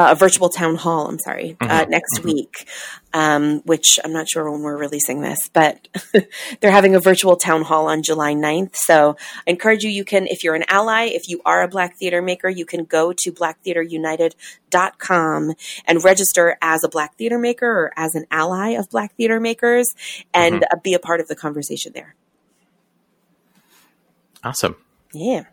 uh, 0.00 0.12
a 0.12 0.14
virtual 0.14 0.48
town 0.48 0.76
hall. 0.76 1.08
I'm 1.08 1.18
sorry, 1.18 1.58
uh, 1.60 1.84
Mhm, 1.84 1.88
next 1.90 2.20
mhm. 2.20 2.24
week, 2.24 2.66
um, 3.12 3.60
which 3.66 3.98
I'm 4.02 4.14
not 4.14 4.26
sure 4.28 4.50
when 4.50 4.62
we're 4.62 4.78
releasing 4.78 5.20
this, 5.20 5.50
but 5.52 5.88
they're 6.60 6.70
having 6.70 6.94
a 6.94 7.00
virtual 7.00 7.36
town 7.36 7.62
hall 7.62 7.86
on 7.86 8.02
July 8.02 8.32
9th. 8.32 8.76
So 8.76 9.16
I 9.46 9.50
encourage 9.50 9.84
you. 9.84 9.90
You 9.90 10.04
can, 10.04 10.26
if 10.26 10.42
you're 10.42 10.54
an 10.54 10.64
ally, 10.68 11.04
if 11.06 11.28
you 11.28 11.42
are 11.44 11.62
a 11.62 11.68
Black 11.68 11.98
theater 11.98 12.22
maker, 12.22 12.48
you 12.48 12.64
can 12.64 12.84
go 12.84 13.12
to 13.12 13.32
blacktheaterunited.com 13.32 15.52
and 15.84 16.04
register 16.04 16.56
as 16.62 16.82
a 16.82 16.88
Black 16.88 17.14
theater 17.16 17.38
maker 17.38 17.68
or 17.68 17.92
as 17.96 18.14
an 18.14 18.24
ally 18.30 18.70
of 18.70 18.88
Black 18.88 19.14
theater 19.16 19.38
makers, 19.38 19.94
and 20.32 20.64
uh, 20.64 20.76
be 20.82 20.94
a 20.94 20.98
part 20.98 21.20
of 21.20 21.28
the 21.28 21.36
conversation 21.36 21.92
there. 21.94 22.14
Awesome. 24.42 24.76
Yeah. 25.12 25.44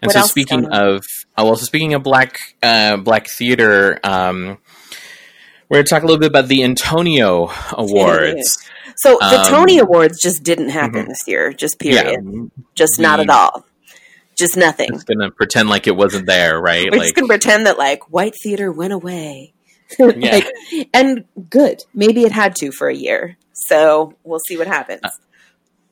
And 0.00 0.08
What 0.08 0.12
so 0.12 0.22
speaking 0.22 0.66
of, 0.66 1.04
oh, 1.36 1.44
well, 1.44 1.56
so 1.56 1.64
speaking 1.64 1.94
of 1.94 2.02
black 2.02 2.38
uh, 2.62 2.96
black 2.98 3.28
theater, 3.28 3.98
um, 4.04 4.58
we're 5.68 5.76
going 5.76 5.84
to 5.84 5.90
talk 5.90 6.02
a 6.02 6.06
little 6.06 6.20
bit 6.20 6.30
about 6.30 6.48
the 6.48 6.64
Antonio 6.64 7.50
Awards. 7.72 8.58
So 8.96 9.18
the 9.20 9.40
Um, 9.40 9.46
Tony 9.46 9.78
Awards 9.78 10.20
just 10.20 10.42
didn't 10.42 10.70
happen 10.70 11.04
mhm. 11.04 11.08
this 11.08 11.26
year. 11.26 11.52
Just 11.52 11.76
yeah, 11.82 12.02
period. 12.02 12.50
just 12.74 12.98
not 12.98 13.20
at 13.20 13.30
all. 13.30 13.64
Just 14.36 14.56
nothing. 14.56 14.88
just 14.92 15.06
gonna 15.06 15.30
pretend 15.30 15.68
like 15.68 15.86
it 15.86 15.96
wasn't 15.96 16.26
there, 16.26 16.60
right? 16.60 16.88
We're 16.90 16.98
just 16.98 17.14
gonna 17.14 17.26
pretend 17.26 17.66
that 17.66 17.76
like 17.76 18.10
white 18.10 18.34
theater 18.40 18.70
went 18.72 18.92
away. 18.92 19.52
Yeah. 19.98 20.32
like, 20.32 20.88
and 20.92 21.24
good. 21.48 21.82
Maybe 21.94 22.24
it 22.24 22.30
had 22.30 22.54
to 22.56 22.70
for 22.70 22.88
a 22.88 22.94
year. 22.94 23.38
So 23.54 24.14
we'll 24.22 24.38
see 24.46 24.58
what 24.58 24.66
happens. 24.66 25.00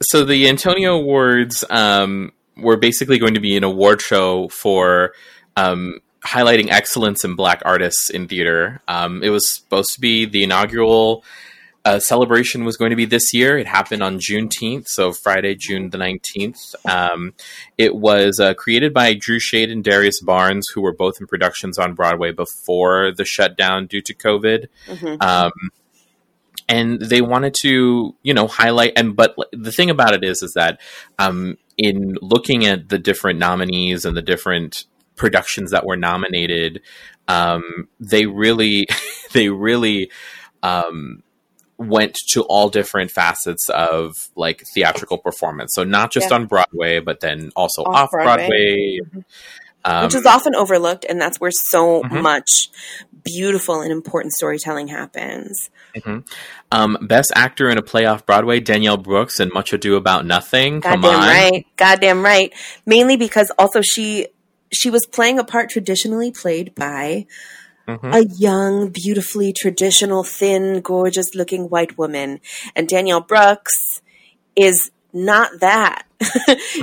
so 0.02 0.22
the 0.22 0.48
Antonio 0.48 0.96
Awards 0.96 1.64
um, 1.70 2.32
were 2.56 2.76
basically 2.76 3.18
going 3.18 3.34
to 3.34 3.40
be 3.40 3.56
an 3.56 3.64
award 3.64 4.00
show 4.00 4.48
for 4.48 5.12
um, 5.56 6.00
highlighting 6.24 6.70
excellence 6.70 7.24
in 7.24 7.34
Black 7.36 7.62
artists 7.64 8.10
in 8.10 8.28
theater. 8.28 8.80
Um, 8.88 9.22
it 9.22 9.30
was 9.30 9.50
supposed 9.50 9.92
to 9.94 10.00
be 10.00 10.24
the 10.26 10.42
inaugural 10.42 11.24
uh, 11.84 12.00
celebration 12.00 12.64
was 12.64 12.76
going 12.76 12.90
to 12.90 12.96
be 12.96 13.04
this 13.04 13.32
year. 13.32 13.56
It 13.56 13.68
happened 13.68 14.02
on 14.02 14.18
Juneteenth, 14.18 14.86
so 14.88 15.12
Friday, 15.12 15.54
June 15.54 15.90
the 15.90 15.98
nineteenth. 15.98 16.58
Um, 16.84 17.32
it 17.78 17.94
was 17.94 18.40
uh, 18.40 18.54
created 18.54 18.92
by 18.92 19.14
Drew 19.14 19.38
Shade 19.38 19.70
and 19.70 19.84
Darius 19.84 20.20
Barnes, 20.20 20.66
who 20.74 20.80
were 20.80 20.92
both 20.92 21.20
in 21.20 21.28
productions 21.28 21.78
on 21.78 21.94
Broadway 21.94 22.32
before 22.32 23.12
the 23.12 23.24
shutdown 23.24 23.86
due 23.86 24.02
to 24.02 24.12
COVID 24.14 24.66
Mhm. 24.88 25.22
um, 25.22 25.52
and 26.68 27.00
they 27.00 27.20
wanted 27.20 27.54
to 27.62 28.14
you 28.22 28.34
know 28.34 28.46
highlight 28.46 28.92
and 28.96 29.14
but 29.16 29.34
the 29.52 29.72
thing 29.72 29.90
about 29.90 30.14
it 30.14 30.24
is 30.24 30.42
is 30.42 30.52
that 30.54 30.80
um, 31.18 31.56
in 31.78 32.16
looking 32.20 32.66
at 32.66 32.88
the 32.88 32.98
different 32.98 33.38
nominees 33.38 34.04
and 34.04 34.16
the 34.16 34.22
different 34.22 34.84
productions 35.16 35.70
that 35.70 35.86
were 35.86 35.96
nominated 35.96 36.80
um, 37.28 37.88
they 38.00 38.26
really 38.26 38.86
they 39.32 39.48
really 39.48 40.10
um, 40.62 41.22
went 41.78 42.16
to 42.30 42.42
all 42.44 42.68
different 42.68 43.10
facets 43.10 43.68
of 43.68 44.14
like 44.34 44.62
theatrical 44.74 45.18
performance 45.18 45.72
so 45.74 45.84
not 45.84 46.10
just 46.10 46.30
Yeah. 46.30 46.36
on 46.36 46.46
broadway 46.46 47.00
but 47.00 47.20
then 47.20 47.50
also 47.54 47.82
Off 47.82 47.94
off 48.04 48.10
Broadway. 48.10 48.46
broadway 48.46 49.24
um, 49.84 50.04
Which 50.06 50.16
is 50.16 50.26
often 50.26 50.56
overlooked, 50.56 51.04
and 51.08 51.20
that's 51.20 51.38
where 51.38 51.52
so 51.52 52.02
Mhm. 52.02 52.20
much 52.20 52.70
beautiful 53.26 53.80
and 53.82 53.92
important 53.92 54.32
storytelling 54.32 54.88
happens. 54.88 55.68
um, 56.72 56.96
best 57.02 57.32
actor 57.34 57.68
in 57.68 57.78
a 57.78 57.82
play 57.82 58.06
off 58.06 58.24
broadway 58.26 58.60
danielle 58.60 58.96
brooks 58.96 59.40
and 59.40 59.52
much 59.52 59.72
ado 59.72 59.96
about 59.96 60.24
nothing 60.26 60.80
come 60.80 61.00
Goddamn 61.02 61.20
right. 61.20 61.66
Goddamn 61.76 62.22
right. 62.22 62.52
Mainly 62.86 63.16
because 63.16 63.50
also 63.58 63.80
she 63.82 64.28
she 64.72 64.90
was 64.90 65.06
playing 65.06 65.38
a 65.38 65.44
part 65.44 65.70
traditionally 65.70 66.30
played 66.32 66.74
by 66.74 67.26
Mhm. 67.88 68.14
a 68.14 68.26
young, 68.36 68.88
beautifully 68.88 69.52
traditional, 69.52 70.24
thin, 70.24 70.80
gorgeous 70.80 71.36
looking 71.36 71.68
white 71.70 71.96
woman. 71.96 72.40
And 72.74 72.88
Danielle 72.88 73.20
Brooks 73.20 74.00
is 74.56 74.90
not 75.16 75.60
that. 75.60 76.04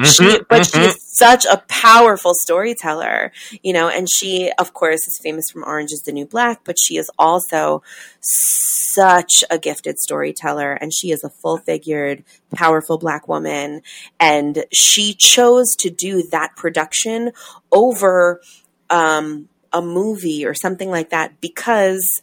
she, 0.03 0.39
Mhm, 0.39 0.45
but 0.49 0.65
she 0.65 0.79
mhm. 0.79 0.87
is 0.87 0.97
such 1.01 1.45
a 1.45 1.57
powerful 1.67 2.33
storyteller, 2.35 3.31
you 3.63 3.73
know, 3.73 3.89
and 3.89 4.07
she, 4.09 4.51
of 4.59 4.73
course, 4.73 5.07
is 5.07 5.19
famous 5.21 5.49
from 5.51 5.63
Orange 5.63 5.91
is 5.91 6.03
the 6.03 6.11
New 6.11 6.25
Black, 6.25 6.61
but 6.65 6.77
she 6.79 6.97
is 6.97 7.09
also 7.19 7.83
such 8.21 9.43
a 9.49 9.57
gifted 9.57 9.99
storyteller 9.99 10.73
and 10.73 10.93
she 10.93 11.11
is 11.11 11.23
a 11.23 11.29
full 11.29 11.57
figured, 11.57 12.23
powerful 12.55 12.97
black 12.97 13.27
woman. 13.27 13.81
And 14.19 14.65
she 14.71 15.13
chose 15.13 15.75
to 15.79 15.89
do 15.89 16.23
that 16.31 16.55
production 16.55 17.31
over, 17.71 18.41
um, 18.89 19.49
a 19.71 19.81
movie 19.81 20.45
or 20.45 20.53
something 20.53 20.89
like 20.91 21.09
that 21.09 21.41
because 21.41 22.21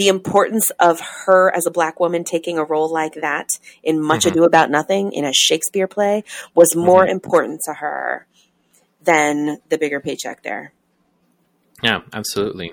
the 0.00 0.08
importance 0.08 0.70
of 0.80 0.98
her 1.26 1.54
as 1.54 1.66
a 1.66 1.70
black 1.70 2.00
woman 2.00 2.24
taking 2.24 2.56
a 2.56 2.64
role 2.64 2.90
like 2.90 3.12
that 3.20 3.50
in 3.82 4.00
Much 4.00 4.24
Mhm. 4.24 4.30
Ado 4.30 4.44
About 4.44 4.70
Nothing 4.70 5.12
in 5.12 5.26
a 5.26 5.32
Shakespeare 5.34 5.86
play 5.86 6.24
was 6.54 6.74
more 6.74 7.06
important 7.06 7.60
to 7.66 7.74
her 7.74 8.26
than 9.04 9.58
the 9.68 9.76
bigger 9.76 10.00
paycheck 10.00 10.42
there. 10.42 10.72
Yeah, 11.82 12.00
absolutely. 12.14 12.72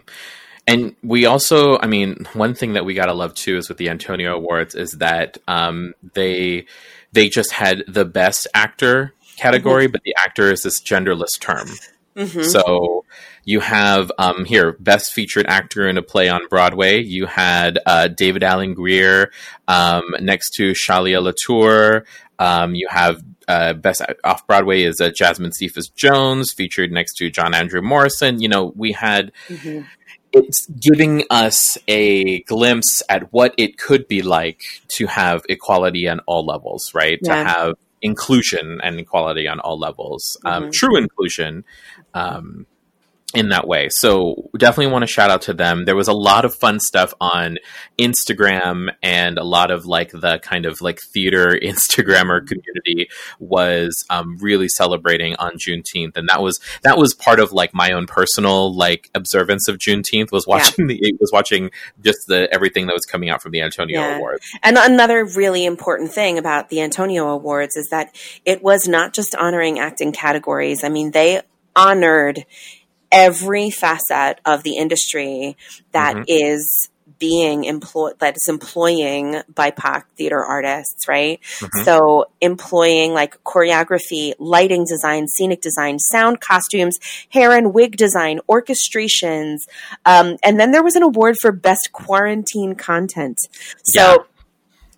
And 0.66 0.96
we 1.04 1.26
also, 1.26 1.78
I 1.78 1.88
mean, 1.88 2.26
one 2.32 2.54
thing 2.54 2.72
that 2.74 2.86
we 2.86 2.94
gotta 2.94 3.14
love 3.14 3.34
too 3.34 3.58
is 3.58 3.68
with 3.68 3.78
the 3.78 3.90
Antonio 3.90 4.34
Awards 4.34 4.74
is 4.74 4.94
that 4.94 5.38
um, 5.50 5.96
they 6.14 6.66
they 7.12 7.28
just 7.28 7.52
had 7.52 7.84
the 7.90 8.06
best 8.06 8.48
actor 8.54 9.14
category, 9.36 9.88
but 9.88 10.04
the 10.04 10.16
actor 10.18 10.50
is 10.50 10.64
this 10.64 10.82
genderless 10.82 11.38
term. 11.42 11.68
Hmm 12.18 12.42
So 12.42 13.06
you 13.46 13.60
have 13.60 14.12
um, 14.18 14.46
here 14.46 14.74
best 14.80 15.14
featured 15.14 15.46
actor 15.48 15.88
in 15.88 15.98
a 15.98 16.02
play 16.02 16.30
on 16.30 16.48
Broadway. 16.50 17.02
You 17.02 17.28
had 17.28 17.80
uh, 17.86 18.08
David 18.08 18.44
Alan 18.44 18.74
Grier 18.74 19.32
um, 19.68 20.04
next 20.20 20.52
to 20.56 20.72
Shalia 20.72 21.22
Latour. 21.22 22.06
Um, 22.40 22.76
you 22.76 22.88
have 22.90 23.24
uh, 23.48 23.74
best 23.74 24.02
off 24.24 24.46
Broadway 24.48 24.84
is 24.84 25.00
uh, 25.00 25.12
Jasmine 25.16 25.54
Cephas 25.54 25.90
Jones 25.90 26.52
featured 26.52 26.92
next 26.92 27.16
to 27.16 27.30
John 27.30 27.54
Andrew 27.54 27.82
Morrison. 27.82 28.42
You 28.42 28.50
know 28.50 28.74
we 28.76 28.92
had 28.92 29.32
hmm 29.48 29.82
it's 30.34 30.68
giving 30.68 31.24
us 31.30 31.78
a 31.88 32.42
glimpse 32.44 33.02
at 33.10 33.32
what 33.34 33.54
it 33.58 33.78
could 33.78 34.08
be 34.08 34.22
like 34.22 34.62
to 34.90 35.08
have 35.08 35.42
equality 35.50 36.08
on 36.08 36.20
all 36.28 36.46
levels, 36.46 36.94
right? 36.94 37.20
Yeah. 37.22 37.44
To 37.44 37.50
have 37.50 37.74
inclusion 38.02 38.80
and 38.84 39.00
equality 39.00 39.48
on 39.48 39.60
all 39.60 39.78
levels, 39.80 40.38
um, 40.46 40.66
Mhm. 40.66 40.74
true 40.74 40.98
inclusion. 40.98 41.64
Um, 42.14 42.66
in 43.38 43.50
that 43.50 43.68
way. 43.68 43.88
So 43.92 44.50
definitely 44.58 44.92
want 44.92 45.04
to 45.04 45.08
shout 45.08 45.30
out 45.30 45.44
to 45.44 45.54
them. 45.54 45.86
There 45.86 45.96
was 45.96 46.08
a 46.08 46.14
lot 46.14 46.44
of 46.44 46.56
fun 46.56 46.80
stuff 46.80 47.14
on 47.22 47.58
Instagram 48.00 48.90
and 49.04 49.38
a 49.38 49.44
lot 49.44 49.70
of 49.70 49.86
like 49.86 50.10
the 50.10 50.40
kind 50.40 50.66
of 50.66 50.82
like 50.82 51.00
theater 51.14 51.50
Instagrammer 51.62 52.48
community 52.48 53.10
was 53.38 54.04
um, 54.10 54.38
really 54.40 54.68
celebrating 54.68 55.36
on 55.36 55.52
Juneteenth. 55.52 56.18
And 56.18 56.28
that 56.30 56.42
was, 56.42 56.60
that 56.82 56.98
was 56.98 57.14
part 57.14 57.40
of 57.40 57.52
like 57.52 57.76
my 57.76 57.92
own 57.92 58.08
personal 58.08 58.76
like 58.76 59.12
observance 59.14 59.68
of 59.68 59.78
Juneteenth 59.78 60.32
was 60.32 60.48
watching 60.48 60.88
the, 60.88 61.00
was 61.20 61.30
watching 61.32 61.70
just 62.02 62.26
the, 62.28 62.52
everything 62.52 62.88
that 62.88 62.94
was 62.94 63.06
coming 63.06 63.30
out 63.30 63.44
from 63.44 63.52
the 63.52 63.62
Antonio 63.62 64.00
Yeah. 64.00 64.18
Awards. 64.18 64.48
And 64.64 64.80
another 64.80 65.24
really 65.24 65.64
important 65.64 66.12
thing 66.12 66.40
about 66.40 66.70
the 66.70 66.82
Antonio 66.82 67.28
Awards 67.28 67.76
is 67.76 67.90
that 67.90 68.16
it 68.46 68.64
was 68.64 68.88
not 68.88 69.14
just 69.14 69.36
honoring 69.36 69.78
acting 69.78 70.12
categories. 70.12 70.84
I 70.84 70.90
mean, 70.90 71.12
they 71.12 71.42
honored 71.76 72.44
every 73.12 73.70
facet 73.70 74.40
of 74.46 74.64
the 74.64 74.78
industry 74.78 75.56
that 75.92 76.16
Mhm. 76.16 76.26
is 76.28 76.90
being 77.20 77.64
employed 77.64 78.14
that 78.20 78.36
is 78.36 78.48
employing 78.48 79.42
BIPOC 79.52 80.04
theater 80.18 80.44
artists, 80.44 81.08
right? 81.08 81.40
Mm-hmm. 81.60 81.84
So 81.84 82.26
employing 82.42 83.14
like 83.14 83.44
choreography, 83.44 84.34
lighting 84.38 84.86
design, 84.86 85.28
scenic 85.28 85.62
design, 85.62 86.00
sound, 86.00 86.42
costumes, 86.42 86.98
hair 87.30 87.54
and 87.54 87.74
wig 87.74 87.98
design, 87.98 88.40
orchestrations, 88.50 89.62
um, 90.06 90.38
and 90.44 90.60
then 90.60 90.72
there 90.72 90.84
was 90.84 90.96
an 90.96 91.04
award 91.04 91.38
for 91.42 91.52
best 91.52 91.92
quarantine 91.92 92.76
content. 92.76 93.40
So. 93.84 94.02
Yeah 94.02 94.18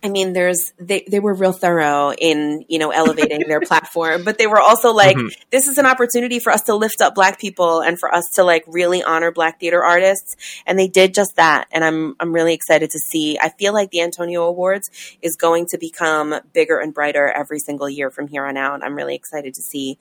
I 0.02 0.08
mean, 0.08 0.32
there's 0.32 0.72
they 0.78 1.04
they 1.06 1.20
were 1.20 1.34
real 1.34 1.52
thorough 1.52 2.12
in 2.12 2.64
you 2.68 2.78
know 2.78 2.90
elevating 2.90 3.46
their 3.46 3.60
platform, 3.60 4.24
but 4.24 4.38
they 4.38 4.46
were 4.46 4.60
also 4.60 4.92
like, 4.92 5.16
mm-hmm. 5.16 5.28
this 5.50 5.68
is 5.68 5.76
an 5.76 5.84
opportunity 5.84 6.38
for 6.38 6.50
us 6.50 6.62
to 6.62 6.74
lift 6.74 7.02
up 7.02 7.14
Black 7.14 7.38
people 7.38 7.80
and 7.80 7.98
for 7.98 8.12
us 8.14 8.24
to 8.36 8.44
like 8.44 8.64
really 8.66 9.02
honor 9.02 9.30
Black 9.30 9.60
theater 9.60 9.84
artists, 9.84 10.36
and 10.66 10.78
they 10.78 10.88
did 10.88 11.12
just 11.12 11.36
that. 11.36 11.68
And 11.70 11.84
I'm 11.84 12.16
I'm 12.18 12.32
really 12.32 12.54
excited 12.54 12.90
to 12.90 12.98
see. 12.98 13.38
I 13.38 13.50
feel 13.50 13.74
like 13.74 13.90
the 13.90 14.00
Antonio 14.00 14.44
Awards 14.44 14.90
is 15.20 15.36
going 15.36 15.66
to 15.66 15.78
become 15.78 16.34
bigger 16.54 16.78
and 16.78 16.94
brighter 16.94 17.28
every 17.28 17.58
single 17.58 17.88
year 17.88 18.10
from 18.10 18.26
here 18.26 18.46
on 18.46 18.56
out. 18.56 18.82
I'm 18.82 18.94
really 18.94 19.14
excited 19.14 19.52
to 19.54 19.62
see 19.62 19.98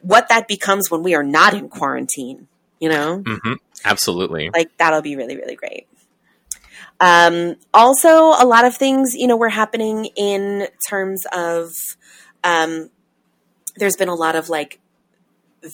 what 0.00 0.28
that 0.30 0.48
becomes 0.48 0.90
when 0.90 1.04
we 1.04 1.14
are 1.14 1.22
not 1.22 1.54
in 1.54 1.68
quarantine. 1.68 2.48
You 2.80 2.88
know, 2.88 3.22
mm-hmm. 3.24 3.52
absolutely. 3.84 4.50
Like 4.52 4.76
that'll 4.78 5.02
be 5.02 5.14
really 5.14 5.36
really 5.36 5.54
great. 5.54 5.86
Um, 7.02 7.56
also, 7.74 8.30
a 8.38 8.46
lot 8.46 8.64
of 8.64 8.76
things, 8.76 9.14
you 9.14 9.26
know, 9.26 9.36
were 9.36 9.48
happening 9.48 10.06
in 10.16 10.68
terms 10.88 11.26
of, 11.32 11.72
um, 12.44 12.90
there's 13.76 13.96
been 13.96 14.08
a 14.08 14.14
lot 14.14 14.36
of 14.36 14.48
like 14.48 14.78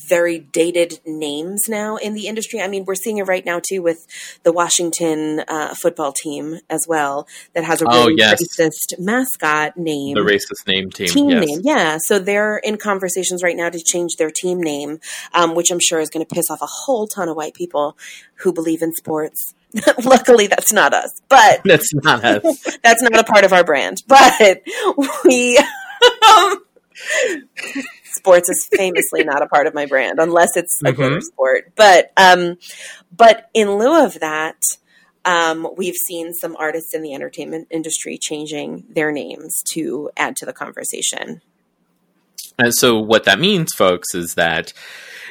very 0.09 0.39
dated 0.39 1.01
names 1.07 1.69
now 1.69 1.97
in 1.97 2.15
the 2.15 2.29
industry. 2.29 2.61
I 2.61 2.69
mean, 2.69 2.85
we're 2.87 2.95
seeing 2.95 3.19
it 3.19 3.25
right 3.25 3.45
now 3.45 3.61
too 3.61 3.83
with 3.83 4.07
the 4.43 4.53
Washington 4.53 5.41
uh, 5.49 5.75
football 5.75 6.13
team 6.13 6.61
as 6.71 6.87
well 6.89 7.27
that 7.55 7.65
has 7.65 7.83
a 7.83 7.87
oh, 7.87 7.91
really 7.91 8.13
oh, 8.15 8.17
yes. 8.17 8.43
racist 8.59 8.99
mascot 8.99 9.77
name. 9.77 10.15
The 10.15 10.21
racist 10.21 10.67
name 10.67 10.91
team. 10.91 11.09
Team 11.09 11.31
yes. 11.31 11.47
name, 11.47 11.61
yeah. 11.63 11.99
So 12.01 12.19
they're 12.19 12.59
in 12.59 12.77
conversations 12.77 13.43
right 13.43 13.57
now 13.57 13.71
to 13.71 13.79
change 13.79 14.17
their 14.17 14.31
team 14.31 14.61
name, 14.63 15.01
um, 15.35 15.55
which 15.55 15.71
I'm 15.71 15.81
sure 15.81 16.01
is 16.01 16.11
going 16.11 16.25
to 16.25 16.35
piss 16.35 16.51
off 16.51 16.63
a 16.63 16.69
whole 16.69 17.07
ton 17.07 17.29
of 17.29 17.37
white 17.37 17.55
people 17.55 17.97
who 18.37 18.53
believe 18.53 18.83
in 18.83 18.93
sports. 18.93 19.55
Luckily, 20.05 20.47
that's 20.47 20.73
not 20.73 20.95
us, 20.95 21.21
but 21.29 21.61
that's 21.65 21.93
not 21.95 22.25
us. 22.25 22.79
that's 22.83 23.03
not 23.03 23.19
a 23.19 23.25
part 23.25 23.45
of 23.45 23.53
our 23.53 23.65
brand. 23.65 24.03
But 24.07 24.63
we, 25.25 25.59
um, 25.59 26.63
sports 28.05 28.49
is 28.49 28.69
famously 28.73 29.25
not 29.25 29.43
a 29.43 29.47
part 29.47 29.67
of 29.67 29.75
my 29.75 29.87
brand 29.87 30.19
unless 30.19 30.57
it's 30.57 30.81
a 30.85 30.93
mm-hmm. 30.93 31.21
sport. 31.21 31.73
But, 31.77 32.13
um, 32.17 32.59
but 33.15 33.51
in 33.55 33.73
lieu 33.73 34.05
of 34.05 34.21
that, 34.21 34.61
um, 35.25 35.69
we've 35.77 35.95
seen 35.95 36.33
some 36.33 36.57
artists 36.57 36.95
in 36.95 37.03
the 37.03 37.15
entertainment 37.15 37.69
industry 37.71 38.19
changing 38.21 38.85
their 38.89 39.13
names 39.13 39.63
to 39.73 40.11
add 40.17 40.37
to 40.37 40.47
the 40.47 40.53
conversation. 40.55 41.43
And 42.59 42.73
so, 42.75 42.99
what 42.99 43.25
that 43.25 43.39
means, 43.39 43.73
folks, 43.77 44.15
is 44.15 44.35
that 44.35 44.73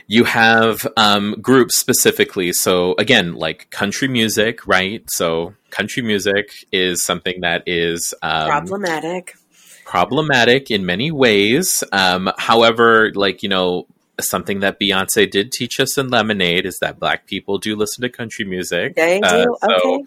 you 0.07 0.23
have 0.23 0.87
um, 0.95 1.35
groups 1.41 1.77
specifically. 1.77 2.53
So 2.53 2.95
again, 2.97 3.35
like 3.35 3.69
country 3.69 4.07
music, 4.07 4.65
right? 4.65 5.03
So 5.09 5.53
country 5.69 6.01
music 6.01 6.51
is 6.71 7.03
something 7.03 7.41
that 7.41 7.63
is 7.67 8.13
um, 8.21 8.49
problematic. 8.49 9.35
Problematic 9.85 10.71
in 10.71 10.85
many 10.85 11.11
ways. 11.11 11.83
Um, 11.91 12.31
however, 12.37 13.11
like 13.13 13.43
you 13.43 13.49
know, 13.49 13.87
something 14.19 14.61
that 14.61 14.79
Beyonce 14.79 15.29
did 15.29 15.51
teach 15.51 15.79
us 15.79 15.97
in 15.97 16.09
Lemonade 16.09 16.65
is 16.65 16.79
that 16.79 16.99
Black 16.99 17.27
people 17.27 17.57
do 17.57 17.75
listen 17.75 18.01
to 18.01 18.09
country 18.09 18.45
music. 18.45 18.95
They 18.95 19.21
uh, 19.21 19.43
do. 19.45 19.57
So, 19.61 19.71
okay. 19.71 20.05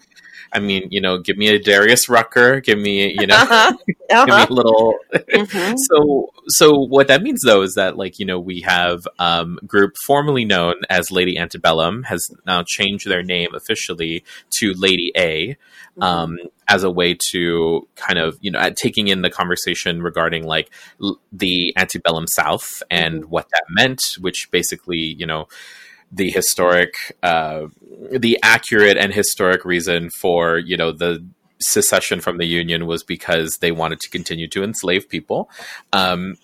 I 0.53 0.59
mean, 0.59 0.87
you 0.91 1.01
know, 1.01 1.17
give 1.17 1.37
me 1.37 1.47
a 1.49 1.59
Darius 1.59 2.09
Rucker, 2.09 2.59
give 2.59 2.77
me, 2.77 3.15
you 3.17 3.27
know, 3.27 3.35
uh-huh. 3.35 3.73
Uh-huh. 3.73 3.77
give 3.87 3.97
me 3.97 4.05
a 4.11 4.15
uh-huh. 4.17 4.47
little. 4.49 4.95
Mm-hmm. 5.13 5.75
so, 5.91 6.33
so 6.47 6.71
what 6.71 7.07
that 7.07 7.21
means 7.21 7.41
though 7.45 7.61
is 7.61 7.75
that, 7.75 7.97
like, 7.97 8.19
you 8.19 8.25
know, 8.25 8.39
we 8.39 8.61
have 8.61 9.07
um, 9.19 9.59
group 9.65 9.95
formerly 10.05 10.45
known 10.45 10.75
as 10.89 11.11
Lady 11.11 11.37
Antebellum 11.37 12.03
has 12.03 12.31
now 12.45 12.63
changed 12.65 13.07
their 13.07 13.23
name 13.23 13.53
officially 13.55 14.23
to 14.51 14.73
Lady 14.73 15.11
A. 15.15 15.57
Mm-hmm. 15.97 16.03
Um, 16.03 16.37
as 16.69 16.83
a 16.83 16.89
way 16.89 17.17
to 17.31 17.85
kind 17.97 18.17
of 18.17 18.37
you 18.39 18.49
know 18.49 18.69
taking 18.77 19.09
in 19.09 19.23
the 19.23 19.29
conversation 19.29 20.01
regarding 20.01 20.45
like 20.45 20.71
l- 21.03 21.19
the 21.33 21.73
antebellum 21.77 22.25
South 22.27 22.81
and 22.89 23.23
mm-hmm. 23.23 23.29
what 23.29 23.49
that 23.49 23.63
meant, 23.69 24.01
which 24.21 24.49
basically 24.51 24.97
you 24.97 25.25
know 25.25 25.49
the 26.11 26.29
historic, 26.29 27.17
uh, 27.23 27.67
the 28.11 28.37
accurate 28.43 28.97
and 28.97 29.13
historic 29.13 29.63
reason 29.65 30.09
for 30.09 30.57
you 30.57 30.77
know 30.77 30.91
the 30.91 31.25
secession 31.59 32.19
from 32.19 32.37
the 32.37 32.45
Union 32.45 32.85
was 32.85 33.03
because 33.03 33.57
they 33.61 33.71
wanted 33.71 33.99
to 33.99 34.09
continue 34.09 34.47
to 34.49 34.63
enslave 34.63 35.07
people. 35.07 35.49
Um, 35.93 36.35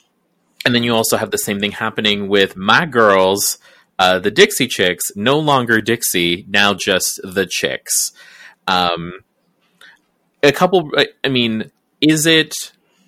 and 0.65 0.75
then 0.75 0.83
you 0.83 0.93
also 0.93 1.17
have 1.17 1.31
the 1.31 1.37
same 1.37 1.59
thing 1.59 1.71
happening 1.71 2.27
with 2.27 2.55
my 2.55 2.85
girls, 2.85 3.57
uh, 3.99 4.19
the 4.19 4.31
Dixie 4.31 4.67
Chicks, 4.67 5.05
no 5.15 5.39
longer 5.39 5.81
Dixie, 5.81 6.45
now 6.47 6.73
just 6.73 7.19
the 7.23 7.45
Chicks. 7.45 8.11
Um, 8.67 9.13
a 10.43 10.51
couple, 10.51 10.91
I 11.23 11.29
mean, 11.29 11.71
is 12.01 12.25
it 12.25 12.53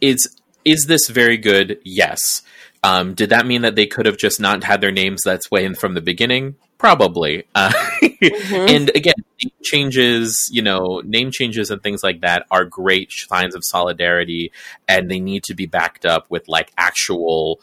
is 0.01 0.35
is 0.65 0.85
this 0.85 1.09
very 1.09 1.37
good? 1.37 1.79
Yes. 1.83 2.41
Um, 2.83 3.13
did 3.13 3.29
that 3.29 3.45
mean 3.45 3.61
that 3.63 3.75
they 3.75 3.87
could 3.87 4.05
have 4.05 4.17
just 4.17 4.39
not 4.39 4.63
had 4.63 4.81
their 4.81 4.91
names 4.91 5.21
that's 5.23 5.51
way 5.51 5.65
in 5.65 5.75
from 5.75 5.93
the 5.93 6.01
beginning? 6.01 6.55
Probably. 6.77 7.43
Uh, 7.53 7.69
mm-hmm. 7.69 8.05
And 8.69 8.89
again, 8.95 9.15
changes, 9.63 10.49
you 10.51 10.61
know, 10.61 11.01
name 11.03 11.31
changes 11.31 11.71
and 11.71 11.81
things 11.81 12.03
like 12.03 12.21
that 12.21 12.45
are 12.51 12.65
great 12.65 13.11
signs 13.11 13.55
of 13.55 13.63
solidarity, 13.65 14.51
and 14.87 15.09
they 15.09 15.19
need 15.19 15.43
to 15.43 15.55
be 15.55 15.65
backed 15.65 16.05
up 16.05 16.25
with 16.29 16.47
like 16.47 16.71
actual 16.77 17.59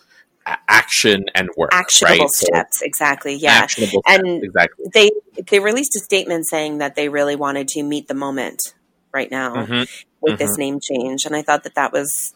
action 0.68 1.26
and 1.35 1.48
work. 1.57 1.70
Actionable 1.72 2.24
right? 2.24 2.31
steps, 2.31 2.81
so, 2.81 2.87
exactly. 2.87 3.35
Yeah, 3.35 3.66
and 4.07 4.44
exactly. 4.44 4.87
They 4.92 5.11
they 5.46 5.61
released 5.61 5.96
a 5.96 6.00
statement 6.00 6.46
saying 6.46 6.79
that 6.79 6.94
they 6.94 7.09
really 7.09 7.37
wanted 7.37 7.68
to 7.68 7.83
meet 7.83 8.09
the 8.09 8.14
moment 8.14 8.74
right 9.12 9.31
now 9.31 9.55
mm-hmm. 9.55 9.72
with 9.72 10.35
mm-hmm. 10.35 10.37
this 10.37 10.59
name 10.59 10.79
change, 10.81 11.24
and 11.24 11.35
I 11.35 11.42
thought 11.42 11.64
that 11.64 11.74
that 11.74 11.92
was 11.92 12.35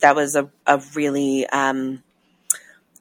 that 0.00 0.16
was 0.16 0.34
a, 0.34 0.50
a 0.66 0.82
really 0.94 1.46
um, 1.46 2.02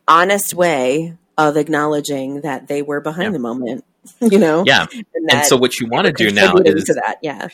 honest 0.07 0.53
way 0.53 1.17
of 1.37 1.57
acknowledging 1.57 2.41
that 2.41 2.67
they 2.67 2.81
were 2.81 3.01
behind 3.01 3.27
yeah. 3.27 3.31
the 3.31 3.39
moment. 3.39 3.85
You 4.21 4.37
know, 4.37 4.63
yeah. 4.67 4.85
And, 4.91 5.31
and 5.31 5.45
so 5.47 5.57
what 5.57 5.79
you 5.79 5.87
want 5.87 6.05
to 6.05 6.13
do 6.13 6.29
now 6.29 6.53
is 6.57 6.83
to 6.83 6.93
that, 6.93 7.17
yeah. 7.23 7.47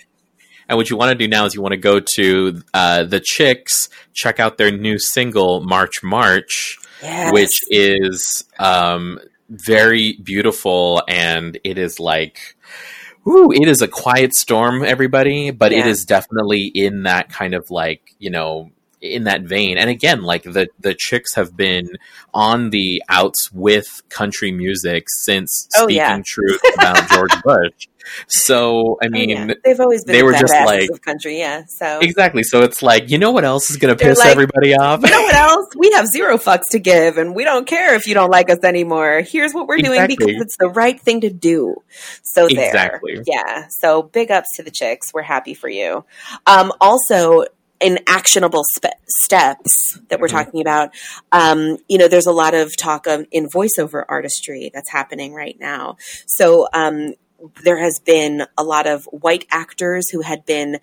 And 0.67 0.77
what 0.77 0.89
you 0.89 0.97
want 0.97 1.11
to 1.11 1.15
do 1.17 1.25
now 1.25 1.45
is 1.45 1.55
you 1.55 1.61
want 1.61 1.71
to 1.71 1.77
go 1.77 2.01
to 2.01 2.61
uh, 2.73 3.03
the 3.03 3.21
Chicks, 3.21 3.87
check 4.13 4.37
out 4.39 4.57
their 4.57 4.69
new 4.69 4.99
single 4.99 5.61
"March 5.61 6.03
March," 6.03 6.77
yes. 7.01 7.31
which 7.31 7.57
is 7.69 8.43
um, 8.59 9.17
very 9.49 10.13
beautiful, 10.13 11.01
and 11.07 11.57
it 11.63 11.77
is 11.77 11.99
like. 11.99 12.57
Ooh, 13.27 13.51
it 13.51 13.67
is 13.67 13.83
a 13.83 13.87
quiet 13.87 14.33
storm, 14.33 14.83
everybody, 14.83 15.51
but 15.51 15.71
yeah. 15.71 15.81
it 15.81 15.87
is 15.87 16.05
definitely 16.05 16.63
in 16.63 17.03
that 17.03 17.29
kind 17.29 17.53
of 17.53 17.69
like, 17.69 18.15
you 18.17 18.31
know, 18.31 18.71
in 19.01 19.23
that 19.23 19.41
vein. 19.41 19.77
And 19.77 19.89
again, 19.89 20.21
like 20.21 20.43
the 20.43 20.69
the 20.79 20.93
chicks 20.93 21.35
have 21.35 21.57
been 21.57 21.97
on 22.33 22.69
the 22.69 23.03
outs 23.09 23.51
with 23.51 24.01
country 24.09 24.51
music 24.51 25.05
since 25.07 25.67
oh, 25.75 25.83
speaking 25.83 25.97
yeah. 25.97 26.21
truth 26.25 26.61
about 26.75 27.09
George 27.09 27.33
Bush. 27.43 27.87
So 28.27 28.97
I 29.01 29.09
mean, 29.09 29.31
oh, 29.31 29.45
yeah. 29.45 29.53
they've 29.63 29.79
always 29.79 30.03
been 30.03 30.13
they 30.13 30.23
were 30.23 30.33
just 30.33 30.53
like 30.53 30.89
country, 31.03 31.37
yeah. 31.37 31.63
So 31.67 31.99
exactly. 31.99 32.43
So 32.43 32.61
it's 32.61 32.81
like 32.81 33.09
you 33.09 33.17
know 33.17 33.31
what 33.31 33.43
else 33.43 33.69
is 33.69 33.77
going 33.77 33.95
to 33.95 34.03
piss 34.03 34.19
like, 34.19 34.29
everybody 34.29 34.75
off? 34.75 35.01
You 35.03 35.11
know 35.11 35.21
what 35.21 35.35
else? 35.35 35.75
We 35.75 35.91
have 35.91 36.07
zero 36.07 36.37
fucks 36.37 36.69
to 36.71 36.79
give, 36.79 37.17
and 37.17 37.35
we 37.35 37.43
don't 37.43 37.67
care 37.67 37.95
if 37.95 38.07
you 38.07 38.13
don't 38.13 38.31
like 38.31 38.49
us 38.49 38.63
anymore. 38.63 39.21
Here's 39.21 39.53
what 39.53 39.67
we're 39.67 39.77
exactly. 39.77 40.15
doing 40.15 40.27
because 40.27 40.41
it's 40.41 40.57
the 40.57 40.69
right 40.69 40.99
thing 40.99 41.21
to 41.21 41.29
do. 41.29 41.75
So 42.23 42.47
there, 42.47 42.67
exactly. 42.67 43.19
yeah. 43.25 43.67
So 43.69 44.03
big 44.03 44.31
ups 44.31 44.55
to 44.57 44.63
the 44.63 44.71
chicks. 44.71 45.13
We're 45.13 45.21
happy 45.21 45.53
for 45.53 45.69
you. 45.69 46.05
Um, 46.47 46.71
also, 46.81 47.45
in 47.81 47.99
actionable 48.07 48.63
spe- 48.75 48.87
steps 49.07 49.99
that 50.09 50.19
we're 50.19 50.27
mm-hmm. 50.27 50.37
talking 50.37 50.61
about, 50.61 50.91
um, 51.31 51.77
you 51.87 51.97
know, 51.97 52.07
there's 52.07 52.27
a 52.27 52.31
lot 52.31 52.53
of 52.53 52.75
talk 52.77 53.07
of 53.07 53.25
in 53.31 53.47
voiceover 53.47 54.03
artistry 54.07 54.71
that's 54.73 54.91
happening 54.91 55.33
right 55.33 55.59
now. 55.59 55.97
So 56.27 56.67
um, 56.73 57.13
there 57.63 57.77
has 57.77 57.99
been 57.99 58.45
a 58.57 58.63
lot 58.63 58.87
of 58.87 59.05
white 59.05 59.45
actors 59.49 60.09
who 60.09 60.21
had 60.21 60.45
been 60.45 60.79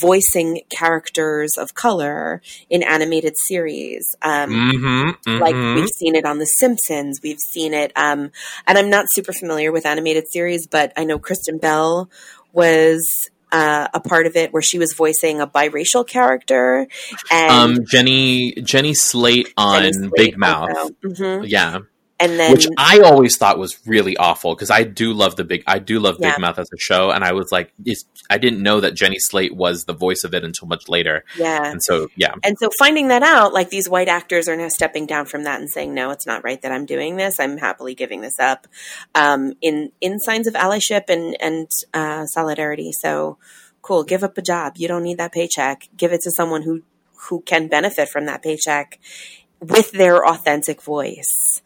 voicing 0.00 0.62
characters 0.70 1.52
of 1.58 1.74
color 1.74 2.40
in 2.70 2.82
animated 2.82 3.34
series. 3.36 4.14
Um, 4.22 4.50
mm-hmm, 4.50 5.30
mm-hmm. 5.30 5.42
Like 5.42 5.54
we've 5.54 5.88
seen 5.88 6.14
it 6.14 6.24
on 6.24 6.38
The 6.38 6.46
Simpsons, 6.46 7.20
we've 7.22 7.38
seen 7.38 7.74
it, 7.74 7.92
um, 7.96 8.30
and 8.66 8.78
I'm 8.78 8.90
not 8.90 9.06
super 9.10 9.32
familiar 9.32 9.72
with 9.72 9.86
animated 9.86 10.28
series, 10.30 10.66
but 10.66 10.92
I 10.96 11.04
know 11.04 11.18
Kristen 11.18 11.58
Bell 11.58 12.10
was 12.52 13.30
uh, 13.52 13.88
a 13.92 14.00
part 14.00 14.26
of 14.26 14.34
it 14.34 14.52
where 14.52 14.62
she 14.62 14.78
was 14.78 14.94
voicing 14.94 15.40
a 15.40 15.46
biracial 15.46 16.06
character. 16.06 16.88
And 17.30 17.78
um, 17.78 17.86
Jenny 17.86 18.52
Jenny 18.62 18.94
Slate 18.94 19.52
on 19.56 19.82
Jenny 19.82 19.92
Slate 19.92 20.12
Big 20.16 20.38
Mouth. 20.38 20.70
Mm-hmm. 21.04 21.44
Yeah. 21.44 21.78
And 22.22 22.38
then 22.38 22.52
which 22.52 22.66
I 22.78 23.00
always 23.00 23.36
thought 23.36 23.58
was 23.58 23.78
really 23.86 24.16
awful 24.16 24.54
because 24.54 24.70
I 24.70 24.84
do 24.84 25.12
love 25.12 25.36
the 25.36 25.44
big 25.44 25.62
I 25.66 25.78
do 25.78 25.98
love 25.98 26.16
Yeah. 26.18 26.32
Big 26.32 26.40
Mouth 26.40 26.58
as 26.58 26.68
a 26.72 26.78
show, 26.78 27.10
and 27.10 27.24
I 27.24 27.32
was 27.32 27.52
like, 27.52 27.72
I 28.30 28.38
didn't 28.38 28.62
know 28.62 28.80
that 28.80 28.94
Jenny 28.94 29.18
Slate 29.18 29.54
was 29.54 29.84
the 29.84 29.92
voice 29.92 30.24
of 30.24 30.32
it 30.34 30.44
until 30.44 30.68
much 30.68 30.88
later, 30.88 31.24
yeah. 31.36 31.70
and 31.70 31.80
so 31.82 32.08
yeah, 32.16 32.34
And 32.44 32.56
so 32.58 32.70
finding 32.78 33.08
that 33.08 33.22
out, 33.22 33.52
like 33.52 33.70
these 33.70 33.88
white 33.88 34.08
actors 34.08 34.48
are 34.48 34.56
now 34.56 34.68
stepping 34.68 35.06
down 35.06 35.26
from 35.26 35.44
that 35.44 35.60
and 35.60 35.68
saying, 35.68 35.94
no, 35.94 36.10
it's 36.10 36.26
not 36.26 36.44
right 36.44 36.60
that 36.62 36.72
I'm 36.72 36.86
doing 36.86 37.16
this. 37.16 37.40
I'm 37.40 37.58
happily 37.58 37.94
giving 37.94 38.20
this 38.20 38.38
up 38.38 38.66
um, 39.14 39.54
in, 39.60 39.92
in 40.00 40.20
signs 40.20 40.46
of 40.46 40.54
allyship 40.54 41.08
and, 41.08 41.36
and 41.40 41.68
uh, 41.92 42.26
solidarity. 42.26 42.92
So 42.92 43.38
cool. 43.80 44.04
Give 44.04 44.22
up 44.22 44.38
a 44.38 44.42
job. 44.42 44.74
You 44.76 44.88
don't 44.88 45.02
need 45.02 45.18
that 45.18 45.32
paycheck. 45.32 45.88
Give 45.96 46.12
it 46.12 46.20
to 46.22 46.30
someone 46.30 46.62
who, 46.62 46.82
who 47.28 47.40
can 47.42 47.68
benefit 47.68 48.08
from 48.08 48.26
that 48.26 48.42
paycheck 48.42 48.98
with 49.60 49.92
their 49.92 50.26
authentic 50.26 50.82
voice, 50.82 51.62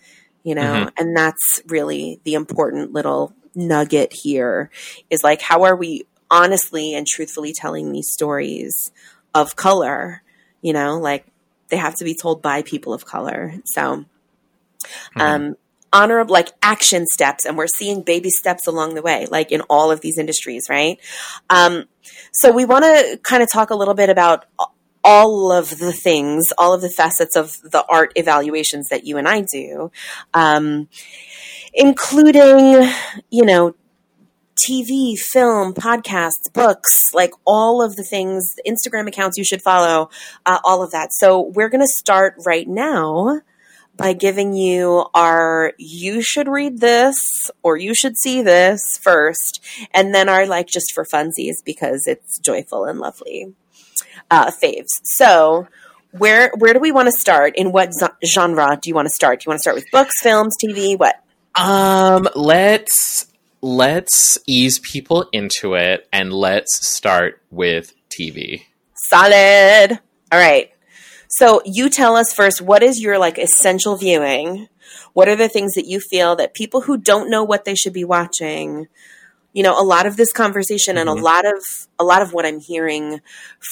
you 0.47 0.55
know? 0.55 0.87
Mhm. 0.87 0.93
And 0.97 1.17
that's 1.17 1.61
really 1.67 2.21
the 2.23 2.35
important 2.35 2.93
little 2.93 3.35
nugget 3.57 4.13
here 4.13 4.71
is 5.11 5.25
like, 5.25 5.43
how 5.43 5.65
are 5.65 5.75
we 5.75 6.07
honestly 6.31 6.95
and 6.95 7.05
truthfully 7.05 7.53
telling 7.53 7.91
these 7.91 8.13
stories 8.13 8.93
of 9.35 9.57
color? 9.57 10.23
You 10.63 10.73
know, 10.73 10.99
like 10.99 11.27
they 11.69 11.77
have 11.77 11.97
to 11.97 12.05
be 12.05 12.15
told 12.15 12.43
by 12.43 12.63
people 12.63 12.95
of 12.95 13.05
color. 13.05 13.55
So, 13.65 14.05
um, 15.17 15.57
honorable, 15.93 16.33
like 16.33 16.53
action 16.63 17.07
steps, 17.07 17.45
and 17.45 17.59
we're 17.59 17.67
seeing 17.67 18.03
baby 18.03 18.31
steps 18.31 18.69
along 18.69 18.95
the 18.95 19.03
way, 19.03 19.27
like 19.29 19.51
in 19.51 19.63
all 19.63 19.91
of 19.91 20.01
these 20.01 20.17
industries, 20.17 20.69
right? 20.71 21.01
Um, 21.51 21.87
so 22.33 22.53
we 22.53 22.65
want 22.65 22.85
to 22.85 23.19
kind 23.25 23.43
of 23.43 23.51
talk 23.51 23.71
a 23.71 23.75
little 23.75 23.95
bit 23.95 24.11
about 24.11 24.45
all 25.07 25.53
of 25.53 25.79
the 25.79 25.93
things, 25.93 26.47
all 26.59 26.75
of 26.75 26.81
the 26.81 26.91
facets 26.91 27.37
of 27.37 27.63
the 27.63 27.85
art 27.89 28.11
evaluations 28.17 28.89
that 28.89 29.07
you 29.07 29.17
and 29.17 29.29
I 29.29 29.43
do, 29.43 29.93
um, 30.35 30.89
including, 31.73 32.91
you 33.31 33.45
know, 33.45 33.77
TV, 34.57 35.17
film, 35.17 35.75
podcasts, 35.75 36.53
books, 36.53 37.15
like 37.15 37.31
all 37.47 37.83
of 37.83 37.95
the 37.95 38.03
things, 38.03 38.57
Instagram 38.67 39.07
accounts 39.07 39.39
you 39.39 39.45
should 39.45 39.63
follow, 39.63 40.11
uh, 40.45 40.59
all 40.65 40.83
of 40.83 40.91
that. 40.91 41.13
So 41.13 41.41
we're 41.41 41.69
going 41.69 41.83
to 41.83 41.87
start 41.87 42.35
right 42.45 42.67
now 42.67 43.43
by 43.97 44.13
giving 44.13 44.55
you 44.55 45.07
our 45.15 45.73
you 45.79 46.21
should 46.21 46.49
read 46.49 46.81
this 46.81 47.15
or 47.63 47.77
you 47.77 47.95
should 47.95 48.19
see 48.19 48.43
this 48.43 48.83
first, 49.01 49.63
and 49.95 50.13
then 50.13 50.29
our 50.29 50.47
like 50.47 50.67
just 50.67 50.93
for 50.93 51.05
funsies 51.05 51.57
because 51.65 52.09
it's 52.09 52.39
joyful 52.41 52.87
and 52.87 52.99
lovely 52.99 53.55
uh, 54.31 54.51
faves. 54.63 54.89
So 55.05 55.67
where 56.13 56.51
where 56.59 56.73
do 56.73 56.81
we 56.81 56.93
want 56.93 57.07
to 57.07 57.13
start? 57.13 57.55
In 57.57 57.73
what 57.73 57.91
genre 58.25 58.79
do 58.81 58.89
you 58.89 58.95
want 58.95 59.07
to 59.07 59.15
start? 59.15 59.41
Do 59.41 59.45
you 59.47 59.51
want 59.51 59.59
to 59.59 59.63
start 59.63 59.77
with 59.77 59.87
books, 59.93 60.15
films, 60.23 60.55
TV? 60.63 60.99
What? 60.99 61.17
Um, 61.55 62.29
let's 62.35 63.27
let's 63.63 64.39
ease 64.47 64.79
people 64.79 65.29
into 65.33 65.75
it 65.75 66.09
and 66.13 66.33
let's 66.33 66.89
start 66.89 67.41
with 67.51 67.95
TV. 68.11 68.63
Solid. 69.09 69.99
All 70.33 70.39
right. 70.39 70.71
So 71.29 71.61
you 71.65 71.91
tell 71.91 72.17
us 72.17 72.33
first 72.33 72.63
what 72.63 72.83
is 72.83 73.01
your 73.01 73.19
like 73.19 73.39
essential 73.39 73.97
viewing? 73.97 74.69
What 75.13 75.29
are 75.29 75.37
the 75.37 75.49
things 75.49 75.75
that 75.75 75.87
you 75.87 76.01
feel 76.01 76.37
that 76.37 76.55
people 76.55 76.83
who 76.83 76.97
don't 76.97 77.31
know 77.31 77.43
what 77.43 77.65
they 77.65 77.75
should 77.75 77.93
be 77.93 78.05
watching, 78.05 78.87
you 79.57 79.63
know, 79.63 79.75
a 79.81 79.83
lot 79.95 80.05
of 80.07 80.17
this 80.19 80.33
conversation 80.33 80.99
and 80.99 81.09
a 81.09 81.15
Mhm. 81.15 81.23
lot 81.31 81.45
of 81.47 81.61
a 81.99 82.05
lot 82.05 82.21
of 82.23 82.33
what 82.35 82.45
I'm 82.45 82.61
hearing 82.61 83.21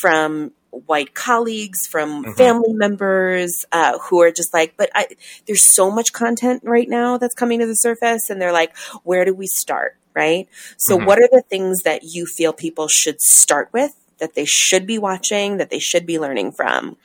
from 0.01 0.53
white 0.87 1.15
colleagues, 1.15 1.81
from 1.93 2.25
Mhm. 2.25 2.37
family 2.37 2.73
members 2.73 3.53
uh, 3.71 3.99
who 3.99 4.23
are 4.23 4.33
just 4.33 4.53
like, 4.55 4.75
but 4.79 4.89
I, 4.95 5.07
there's 5.47 5.75
so 5.75 5.91
much 5.91 6.13
content 6.13 6.63
right 6.65 6.89
now 6.89 7.19
that's 7.19 7.35
coming 7.35 7.61
to 7.61 7.67
the 7.67 7.75
surface, 7.75 8.23
and 8.31 8.41
they're 8.41 8.53
like, 8.63 8.73
where 9.05 9.25
do 9.27 9.35
we 9.35 9.47
start? 9.47 9.97
Right. 10.15 10.49
So, 10.79 10.99
Mhm. 10.99 11.05
what 11.07 11.19
are 11.19 11.29
the 11.31 11.43
things 11.51 11.83
that 11.85 12.01
you 12.05 12.25
feel 12.27 12.53
people 12.55 12.89
should 12.89 13.21
start 13.21 13.69
with? 13.73 13.93
That 14.21 14.35
they 14.35 14.47
should 14.47 14.87
be 14.87 14.99
watching, 14.99 15.59
that 15.59 15.71
they 15.71 15.81
should 15.81 16.07
be 16.07 16.19
learning 16.19 16.53
from. 16.53 16.97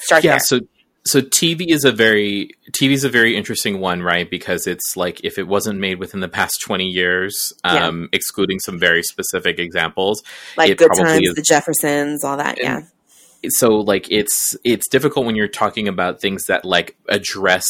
Start 0.00 0.22
yeah 0.22 0.32
there. 0.32 0.38
so 0.38 0.60
so 1.08 1.20
tv 1.20 1.66
is 1.68 1.84
a 1.84 1.92
very 1.92 2.50
tv 2.72 2.92
is 2.92 3.04
a 3.04 3.08
very 3.08 3.36
interesting 3.36 3.80
one 3.80 4.02
right 4.02 4.30
because 4.30 4.66
it's 4.66 4.96
like 4.96 5.24
if 5.24 5.38
it 5.38 5.46
wasn't 5.48 5.78
made 5.78 5.98
within 5.98 6.20
the 6.20 6.28
past 6.28 6.60
20 6.62 6.84
years 6.86 7.52
Yeah. 7.64 7.86
um 7.86 8.08
excluding 8.12 8.58
some 8.60 8.78
very 8.78 9.02
specific 9.02 9.58
examples 9.58 10.22
like 10.56 10.70
it 10.70 10.78
Good 10.78 10.88
probably 10.88 11.04
Times, 11.04 11.28
is- 11.30 11.34
The 11.34 11.42
Jeffersons, 11.42 12.24
all 12.24 12.36
that. 12.36 12.58
Yeah. 12.60 12.82
so 13.48 13.68
like 13.76 14.06
it's 14.10 14.56
it's 14.64 14.88
difficult 14.88 15.26
when 15.26 15.36
you're 15.36 15.48
talking 15.48 15.88
about 15.88 16.20
things 16.20 16.44
that 16.46 16.64
like 16.64 16.96
address 17.08 17.66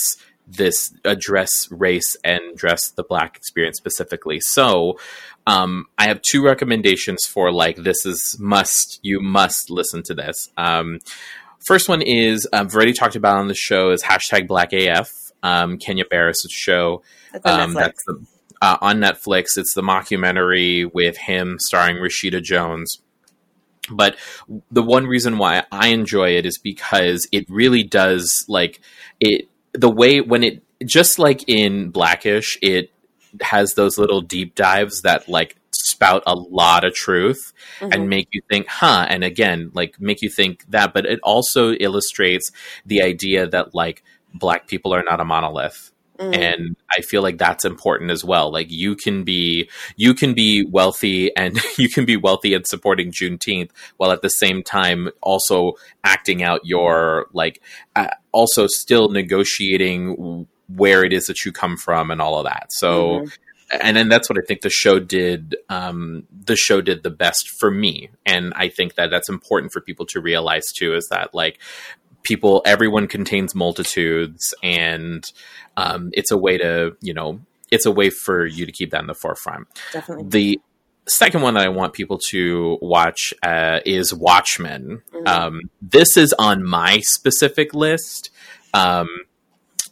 this 0.51 0.95
address 1.05 1.69
race 1.71 2.17
and 2.25 2.41
address 2.55 2.91
the 2.97 3.03
black 3.03 3.37
experience 3.37 3.77
specifically 3.77 4.41
so 4.41 4.99
um, 5.47 5.85
i 5.99 6.07
have 6.09 6.23
two 6.23 6.43
recommendations 6.43 7.27
for 7.27 7.53
like 7.53 7.77
this 7.77 8.07
is 8.07 8.35
must 8.41 8.99
you 9.03 9.21
must 9.21 9.69
listen 9.69 10.03
to 10.03 10.15
this 10.15 10.49
um, 10.57 10.99
first 11.67 11.89
one 11.89 12.03
is 12.03 12.47
um, 12.53 12.67
i've 12.67 12.75
already 12.75 12.93
talked 12.93 13.17
about 13.17 13.37
on 13.37 13.49
the 13.49 13.55
show 13.55 13.91
is 13.91 14.03
hashtag 14.03 14.47
black 14.47 14.73
af 14.73 15.11
um, 15.43 15.79
kenya 15.79 16.05
barris' 16.11 16.47
show 16.51 17.03
That's 17.33 17.47
on 17.47 17.61
um, 17.61 17.71
Netflix. 17.71 17.75
that's 17.75 18.05
the, 18.07 18.27
uh, 18.61 18.77
on 18.81 18.99
Netflix. 18.99 19.57
It's 19.57 19.75
the 19.75 19.83
mockumentary 19.83 20.93
with 20.93 21.17
him 21.17 21.59
starring 21.61 21.97
Rashida 21.97 22.43
Jones. 22.43 23.01
But 23.91 24.17
the 24.71 24.83
one 24.83 25.07
reason 25.07 25.39
why 25.39 25.65
I 25.73 25.89
enjoy 25.89 26.37
it 26.37 26.45
is 26.45 26.59
because 26.59 27.27
it 27.33 27.49
really 27.49 27.83
does 27.83 28.45
like 28.49 28.81
it 29.21 29.49
the 29.73 29.91
way 29.91 30.21
when 30.21 30.45
it 30.45 30.63
just 30.85 31.19
like 31.19 31.45
in 31.49 31.91
Blackish, 31.91 32.59
it 32.61 32.91
has 33.41 33.75
those 33.75 33.97
little 33.97 34.21
deep 34.21 34.55
dives 34.55 35.03
that 35.03 35.29
like 35.29 35.57
spout 35.87 36.23
a 36.27 36.35
lot 36.35 36.85
of 36.85 36.93
truth 36.95 37.53
Mhm. 37.81 37.95
and 37.95 38.09
make 38.11 38.29
you 38.33 38.41
think, 38.51 38.67
huh? 38.69 39.07
And 39.09 39.23
again, 39.25 39.71
like 39.75 40.01
make 40.01 40.23
you 40.23 40.29
think 40.31 40.65
that, 40.71 40.93
but 40.93 41.07
it 41.07 41.21
also 41.23 41.73
illustrates 41.73 42.51
the 42.85 43.03
idea 43.03 43.47
that 43.47 43.75
like 43.75 44.03
black 44.35 44.67
people 44.67 44.93
are 44.95 45.03
not 45.03 45.21
a 45.21 45.25
monolith 45.25 45.91
Mhm. 46.19 46.37
and 46.37 46.77
i 46.91 47.01
feel 47.01 47.23
like 47.23 47.39
that's 47.39 47.65
important 47.65 48.11
as 48.11 48.25
well 48.25 48.51
like 48.53 48.67
you 48.73 48.97
can 48.97 49.23
be 49.23 49.71
you 49.97 50.13
can 50.15 50.35
be 50.35 50.65
wealthy 50.65 51.35
and 51.37 51.61
you 51.79 51.89
can 51.89 52.05
be 52.05 52.17
wealthy 52.17 52.55
and 52.55 52.67
supporting 52.67 53.13
juneteenth 53.13 53.71
while 53.99 54.11
at 54.11 54.21
the 54.21 54.29
same 54.29 54.63
time 54.65 55.09
also 55.23 55.75
acting 56.03 56.43
out 56.43 56.61
your 56.65 57.29
like 57.33 57.63
uh, 57.95 58.09
also 58.33 58.67
still 58.67 59.09
negotiating 59.11 60.47
where 60.77 61.05
it 61.05 61.13
is 61.13 61.27
that 61.27 61.45
you 61.45 61.53
come 61.53 61.77
from 61.77 62.11
and 62.11 62.21
all 62.21 62.37
of 62.39 62.45
that 62.45 62.67
so 62.73 63.21
Mhm. 63.21 63.33
And 63.71 63.97
then 63.97 64.09
that's 64.09 64.29
what 64.29 64.39
I 64.39 64.43
think 64.47 64.63
the 64.63 64.71
show 64.71 64.99
did. 64.99 65.57
Um, 65.69 66.25
the 66.45 66.57
show 66.57 66.81
did 66.81 67.03
the 67.03 67.11
best 67.11 67.49
for 67.59 67.71
me, 67.71 68.11
and 68.25 68.53
I 68.57 68.69
think 68.69 68.95
that 68.95 69.11
that's 69.11 69.29
important 69.29 69.73
for 69.73 69.81
people 69.81 70.07
to 70.07 70.21
realize 70.21 70.65
too. 70.77 70.95
Is 70.95 71.09
that 71.11 71.35
like 71.35 71.59
people, 72.23 72.63
everyone 72.65 73.07
contains 73.07 73.55
multitudes, 73.55 74.55
and 74.63 75.25
um, 75.77 76.11
it's 76.13 76.31
a 76.31 76.39
way 76.39 76.59
to 76.59 76.97
you 77.01 77.15
know, 77.15 77.41
it's 77.71 77.87
a 77.87 77.93
way 77.93 78.11
for 78.11 78.47
you 78.47 78.67
to 78.67 78.73
keep 78.73 78.91
that 78.91 79.01
in 79.01 79.07
the 79.07 79.15
forefront. 79.15 79.69
Definitely. 79.93 80.29
The 80.29 80.61
second 81.07 81.43
one 81.43 81.55
that 81.55 81.65
I 81.65 81.69
want 81.69 81.95
people 81.95 82.19
to 82.29 82.79
watch 82.81 83.33
uh, 83.43 83.81
is 83.85 84.15
Watchmen. 84.15 85.03
Mhm. 85.13 85.29
Um, 85.29 85.61
this 85.81 86.17
is 86.17 86.35
on 86.39 86.65
my 86.65 87.01
specific 87.01 87.75
list. 87.75 88.31
Um, 88.75 89.09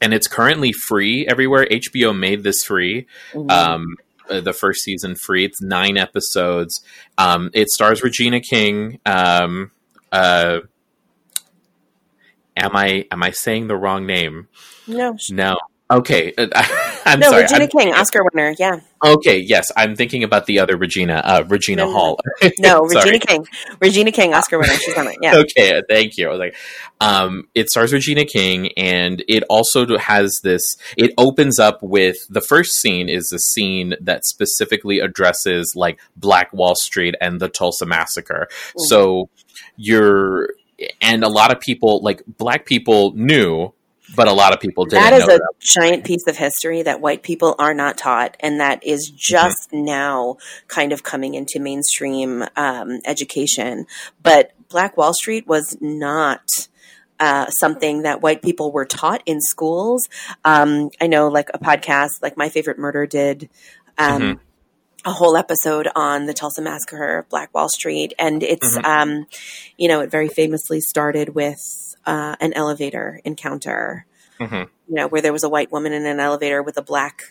and 0.00 0.12
it's 0.14 0.26
currently 0.28 0.72
free 0.72 1.26
everywhere. 1.26 1.66
HBO 1.70 2.16
made 2.16 2.42
this 2.42 2.62
free 2.64 3.06
Mhm. 3.32 3.50
um, 3.50 3.96
uh, 4.28 4.40
the 4.40 4.52
first 4.52 4.82
season 4.82 5.14
free. 5.14 5.44
It's 5.44 5.61
nine 5.62 5.96
episodes. 5.96 6.82
Um, 7.16 7.50
it 7.54 7.68
stars 7.68 8.02
Regina 8.02 8.40
King. 8.40 8.98
Um, 9.06 9.70
uh, 10.12 10.61
am 12.56 12.74
I 12.74 13.06
am 13.11 13.22
I 13.22 13.30
saying 13.30 13.68
the 13.68 13.76
wrong 13.76 14.06
name? 14.06 14.48
no, 14.87 15.16
No. 15.30 15.56
Okay, 15.90 16.32
I'm 17.07 17.21
no, 17.21 17.31
sorry. 17.31 17.42
Regina 17.42 17.61
I'm- 17.61 17.69
King, 17.69 17.95
Oscar 17.95 18.21
winner. 18.33 18.55
Yeah. 18.59 18.81
okay, 19.05 19.38
yes, 19.38 19.66
I'm 19.77 19.95
thinking 19.95 20.25
about 20.25 20.47
the 20.47 20.59
other 20.59 20.77
Regina, 20.77 21.21
uh, 21.25 21.45
Regina 21.49 21.85
No, 21.85 21.92
Hall. 21.92 22.19
No, 22.59 22.81
Regina 22.85 23.19
King. 23.19 23.47
Regina 23.81 24.12
King, 24.12 24.35
Oscar 24.35 24.59
winner. 24.59 24.75
She's 24.75 24.97
on 24.97 25.07
it. 25.09 25.16
Yeah. 25.23 25.37
okay, 25.38 25.83
thank 25.88 26.16
you. 26.16 26.29
I 26.29 26.31
was 26.31 26.38
like, 26.38 26.57
um, 27.01 27.45
it 27.55 27.71
stars 27.71 27.92
Regina 27.92 28.25
King, 28.25 28.71
and 28.77 29.23
it 29.29 29.45
also 29.49 29.97
has 29.99 30.40
this. 30.42 30.62
It 30.97 31.12
opens 31.16 31.59
up 31.59 31.79
with 31.83 32.16
the 32.29 32.40
first 32.40 32.73
scene 32.81 33.09
is 33.09 33.31
a 33.33 33.38
scene 33.38 33.95
that 34.01 34.25
specifically 34.25 34.99
addresses 34.99 35.75
like 35.77 36.01
Black 36.16 36.53
Wall 36.53 36.75
Street 36.75 37.14
and 37.21 37.40
the 37.40 37.49
Tulsa 37.49 37.87
massacre. 37.87 38.49
Mhm. 38.51 38.81
So 38.88 39.29
you're, 39.77 40.49
and 41.01 41.23
a 41.23 41.29
lot 41.29 41.53
of 41.53 41.61
people, 41.61 42.01
like 42.03 42.23
Black 42.27 42.66
people, 42.66 43.12
knew, 43.14 43.73
but 44.14 44.29
a 44.29 44.33
lot 44.33 44.53
of 44.55 44.61
people 44.61 44.85
didn't 44.85 45.03
That 45.03 45.12
is 45.14 45.25
a 45.25 45.38
that. 45.38 45.49
giant 45.59 46.05
piece 46.05 46.27
of 46.27 46.37
history 46.37 46.83
that 46.83 47.01
white 47.01 47.23
people 47.23 47.55
are 47.59 47.75
not 47.75 47.99
taught, 47.99 48.37
and 48.40 48.61
that 48.61 48.85
is 48.85 49.11
just 49.14 49.73
now 49.73 50.37
kind 50.69 50.92
of 50.92 51.03
coming 51.03 51.35
into 51.35 51.59
mainstream 51.59 52.45
um, 52.57 53.01
education. 53.05 53.87
But 54.23 54.53
Black 54.69 54.97
Wall 54.97 55.12
Street 55.14 55.47
was 55.47 55.77
not 55.81 56.42
uh, 57.19 57.47
something 57.61 58.03
that 58.03 58.21
white 58.21 58.42
people 58.42 58.71
were 58.71 58.85
taught 58.85 59.23
in 59.25 59.40
schools. 59.40 60.07
Um, 60.45 60.90
I 61.01 61.07
know, 61.07 61.29
like 61.29 61.49
a 61.55 61.59
podcast, 61.59 62.21
like 62.23 62.37
My 62.37 62.51
Favorite 62.51 62.79
Murder 62.79 63.07
did. 63.07 63.49
Um, 63.97 64.23
Mhm. 64.23 64.40
A 65.07 65.12
whole 65.12 65.37
episode 65.37 65.88
on 65.95 66.27
the 66.27 66.35
Tulsa 66.35 66.61
Massacre, 66.61 67.27
Black 67.31 67.55
Wall 67.55 67.69
Street, 67.69 68.12
and 68.19 68.42
it's, 68.42 68.77
Mhm. 68.77 68.85
um, 68.85 69.27
you 69.79 69.87
know, 69.87 70.01
it 70.01 70.11
very 70.11 70.27
famously 70.29 70.81
started 70.81 71.35
with 71.35 71.86
uh, 72.07 72.37
an 72.40 72.53
elevator 72.55 73.21
encounter 73.25 74.07
Mhm. 74.40 74.69
you 74.88 74.95
know, 74.95 75.09
where 75.09 75.23
there 75.23 75.33
was 75.33 75.42
a 75.45 75.49
white 75.49 75.73
woman 75.73 75.92
in 75.92 76.05
an 76.07 76.21
elevator 76.21 76.62
with 76.62 76.77
a 76.77 76.83
black 76.83 77.23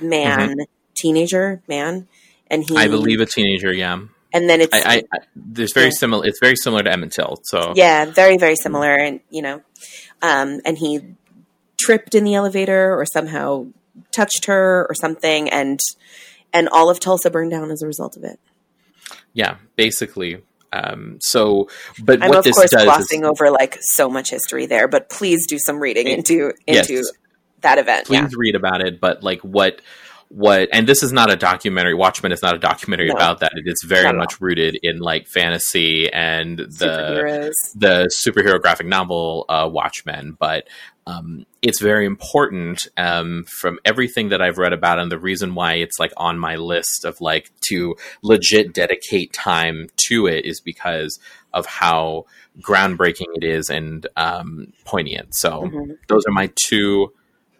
man, 0.00 0.56
teenager 0.94 1.62
man, 1.68 2.08
and 2.50 2.64
he, 2.68 2.76
I 2.76 2.88
believe 2.88 3.20
a 3.20 3.26
teenager. 3.26 3.72
Yeah, 3.72 4.00
and 4.32 4.48
then 4.48 4.60
it's, 4.60 4.74
I, 4.74 4.96
I, 4.96 5.02
I 5.12 5.18
there's 5.36 5.72
very 5.72 5.86
Yeah. 5.86 5.92
similar. 5.98 6.26
It's 6.26 6.38
very 6.40 6.56
similar 6.56 6.82
to 6.82 6.90
Emmett 6.90 7.12
Till. 7.12 7.36
So 7.44 7.72
yeah, 7.76 8.06
very, 8.06 8.36
very 8.38 8.56
similar, 8.56 8.94
and 8.94 9.20
you 9.30 9.42
know, 9.42 9.62
um, 10.22 10.60
and 10.64 10.78
he 10.78 11.00
tripped 11.78 12.14
in 12.14 12.24
the 12.24 12.34
elevator 12.34 12.94
or 12.98 13.04
somehow 13.12 13.66
touched 14.12 14.46
her 14.46 14.86
or 14.88 14.94
something, 14.94 15.48
and 15.50 15.78
and 16.52 16.68
all 16.70 16.90
of 16.90 17.00
Tulsa 17.00 17.30
burned 17.30 17.50
down 17.50 17.70
as 17.70 17.82
a 17.82 17.86
result 17.86 18.16
of 18.16 18.24
it. 18.24 18.38
yeah, 19.34 19.56
basically. 19.76 20.42
Um, 20.72 21.18
so, 21.20 21.68
but 22.02 22.22
I'm 22.22 22.28
what 22.30 22.38
of 22.38 22.44
this 22.44 22.56
course 22.56 22.70
glossing 22.70 23.22
is, 23.22 23.28
over 23.28 23.50
like 23.50 23.78
so 23.80 24.08
much 24.08 24.30
history 24.30 24.66
there, 24.66 24.88
but 24.88 25.08
please 25.10 25.46
do 25.46 25.58
some 25.58 25.78
reading 25.78 26.06
into 26.08 26.52
Yes. 26.66 26.88
into 26.90 27.04
that 27.60 27.78
event. 27.78 28.06
please 28.06 28.16
Yeah. 28.20 28.28
read 28.36 28.54
about 28.54 28.80
it. 28.80 29.00
But 29.00 29.22
like 29.22 29.40
what 29.42 29.80
what 30.34 30.68
and 30.72 30.86
this 30.86 31.02
is 31.02 31.12
not 31.12 31.30
a 31.30 31.36
documentary 31.36 31.92
watchmen 31.92 32.32
is 32.32 32.40
not 32.42 32.54
a 32.54 32.58
documentary 32.58 33.08
No. 33.08 33.14
about 33.14 33.40
that 33.40 33.52
it 33.54 33.64
is 33.66 33.82
very 33.86 34.16
much 34.16 34.40
rooted 34.40 34.78
in 34.82 34.98
like 34.98 35.28
fantasy 35.28 36.10
and 36.10 36.58
the 36.58 37.52
the 37.74 38.10
superhero 38.10 38.58
graphic 38.60 38.86
novel 38.86 39.44
uh, 39.48 39.68
Watchmen, 39.70 40.36
but 40.38 40.68
um, 41.06 41.44
it's 41.60 41.80
very 41.80 42.06
important 42.06 42.86
um, 42.96 43.44
from 43.60 43.78
everything 43.84 44.28
that 44.30 44.40
I've 44.40 44.56
read 44.58 44.72
about, 44.72 44.98
and 45.00 45.10
the 45.10 45.18
reason 45.18 45.54
why 45.54 45.74
it's 45.74 45.98
like 45.98 46.12
on 46.16 46.38
my 46.38 46.56
list 46.56 47.04
of 47.04 47.20
like 47.20 47.50
to 47.68 47.96
legit 48.22 48.72
dedicate 48.72 49.32
time 49.32 49.88
to 50.08 50.26
it 50.28 50.44
is 50.44 50.60
because 50.60 51.18
of 51.52 51.66
how 51.66 52.24
groundbreaking 52.60 53.26
it 53.34 53.44
is 53.44 53.68
and 53.68 54.06
um, 54.16 54.72
poignant. 54.84 55.34
So 55.34 55.62
Mhm. 55.62 55.98
those 56.08 56.24
are 56.26 56.32
my 56.32 56.50
two. 56.54 57.12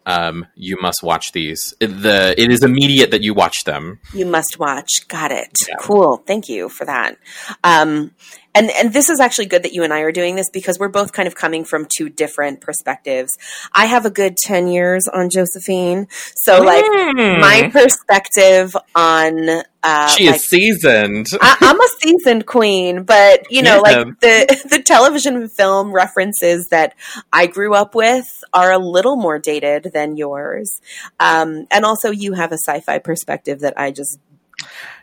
Um, 0.06 0.46
you 0.54 0.76
must 0.80 1.02
watch 1.02 1.32
these. 1.32 1.74
The 1.78 2.34
it 2.36 2.50
is 2.50 2.62
immediate 2.62 3.10
that 3.12 3.22
you 3.22 3.34
watch 3.34 3.64
them. 3.64 4.00
You 4.12 4.26
must 4.26 4.58
watch. 4.58 5.06
Got 5.08 5.30
it. 5.30 5.56
Yeah. 5.68 5.76
Cool. 5.78 6.16
Thank 6.18 6.48
you 6.48 6.68
for 6.68 6.84
that. 6.84 7.16
Um, 7.62 8.12
and 8.54 8.70
and 8.70 8.92
this 8.92 9.08
is 9.08 9.20
actually 9.20 9.46
good 9.46 9.62
that 9.62 9.72
you 9.72 9.82
and 9.82 9.92
I 9.92 10.00
are 10.00 10.12
doing 10.12 10.36
this 10.36 10.50
because 10.50 10.78
we're 10.78 10.88
both 10.88 11.12
kind 11.12 11.26
of 11.26 11.34
coming 11.34 11.64
from 11.64 11.86
two 11.86 12.08
different 12.08 12.60
perspectives. 12.60 13.36
I 13.72 13.86
have 13.86 14.06
a 14.06 14.10
good 14.10 14.36
ten 14.36 14.68
years 14.68 15.08
on 15.08 15.30
Josephine, 15.30 16.08
so 16.10 16.62
like 16.62 16.84
my 16.84 17.70
perspective 17.72 18.76
on 18.94 19.62
uh, 19.84 20.08
she 20.08 20.26
like, 20.26 20.36
is 20.36 20.44
seasoned. 20.44 21.26
I, 21.40 21.56
I'm 21.60 21.80
a 21.80 21.88
seasoned 21.98 22.46
queen, 22.46 23.02
but 23.02 23.50
you 23.50 23.62
know, 23.62 23.76
Yeah. 23.76 23.98
like 23.98 24.20
the 24.20 24.66
the 24.70 24.82
television 24.82 25.36
and 25.36 25.50
film 25.50 25.92
references 25.92 26.68
that 26.68 26.94
I 27.32 27.46
grew 27.46 27.74
up 27.74 27.94
with 27.94 28.44
are 28.52 28.70
a 28.70 28.78
little 28.78 29.16
more 29.16 29.38
dated 29.38 29.90
than 29.92 30.16
yours, 30.16 30.80
um, 31.18 31.66
and 31.70 31.84
also 31.84 32.10
you 32.10 32.34
have 32.34 32.52
a 32.52 32.58
sci-fi 32.58 32.98
perspective 32.98 33.60
that 33.60 33.74
I 33.76 33.90
just 33.90 34.18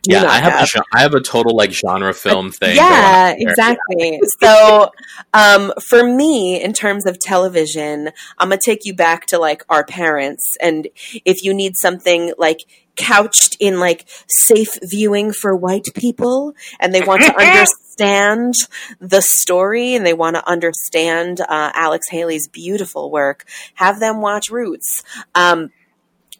yeah, 0.07 0.23
I 0.23 0.39
have, 0.39 0.63
a 0.63 0.65
gen- 0.65 0.83
I 0.93 1.01
have 1.01 1.13
a 1.13 1.21
total 1.21 1.55
like 1.55 1.71
genre 1.71 2.13
film 2.13 2.51
thing. 2.51 2.75
yeah, 2.75 3.33
going 3.33 3.33
on 3.33 3.39
there. 3.39 3.49
exactly. 3.49 4.21
So, 4.41 4.91
um, 5.33 5.73
for 5.81 6.03
me, 6.03 6.61
in 6.61 6.73
terms 6.73 7.05
of 7.05 7.19
television, 7.19 8.09
I'm 8.37 8.49
gonna 8.49 8.61
take 8.63 8.85
you 8.85 8.93
back 8.93 9.25
to 9.27 9.37
like 9.39 9.63
our 9.69 9.83
parents, 9.83 10.55
and 10.61 10.87
if 11.25 11.43
you 11.43 11.53
need 11.53 11.75
something 11.77 12.33
like 12.37 12.61
couched 12.95 13.55
in 13.59 13.79
like 13.79 14.05
safe 14.27 14.77
viewing 14.83 15.31
for 15.31 15.55
white 15.55 15.87
people, 15.95 16.53
and 16.79 16.93
they 16.93 17.01
want 17.01 17.21
to 17.23 17.35
understand 17.35 18.53
the 18.99 19.21
story 19.21 19.95
and 19.95 20.05
they 20.05 20.13
want 20.13 20.35
to 20.35 20.49
understand 20.49 21.41
uh, 21.41 21.71
Alex 21.73 22.07
Haley's 22.09 22.47
beautiful 22.47 23.11
work, 23.11 23.45
have 23.75 23.99
them 23.99 24.21
watch 24.21 24.49
Roots. 24.49 25.03
Um, 25.35 25.69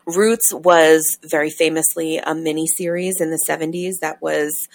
Roots 0.09 0.53
was 0.53 1.17
very 1.23 1.49
famously 1.49 2.17
a 2.17 2.35
mini 2.35 2.67
series 2.67 3.21
in 3.21 3.29
the 3.31 3.39
70s 3.47 3.99
that 4.01 4.21
was 4.21 4.67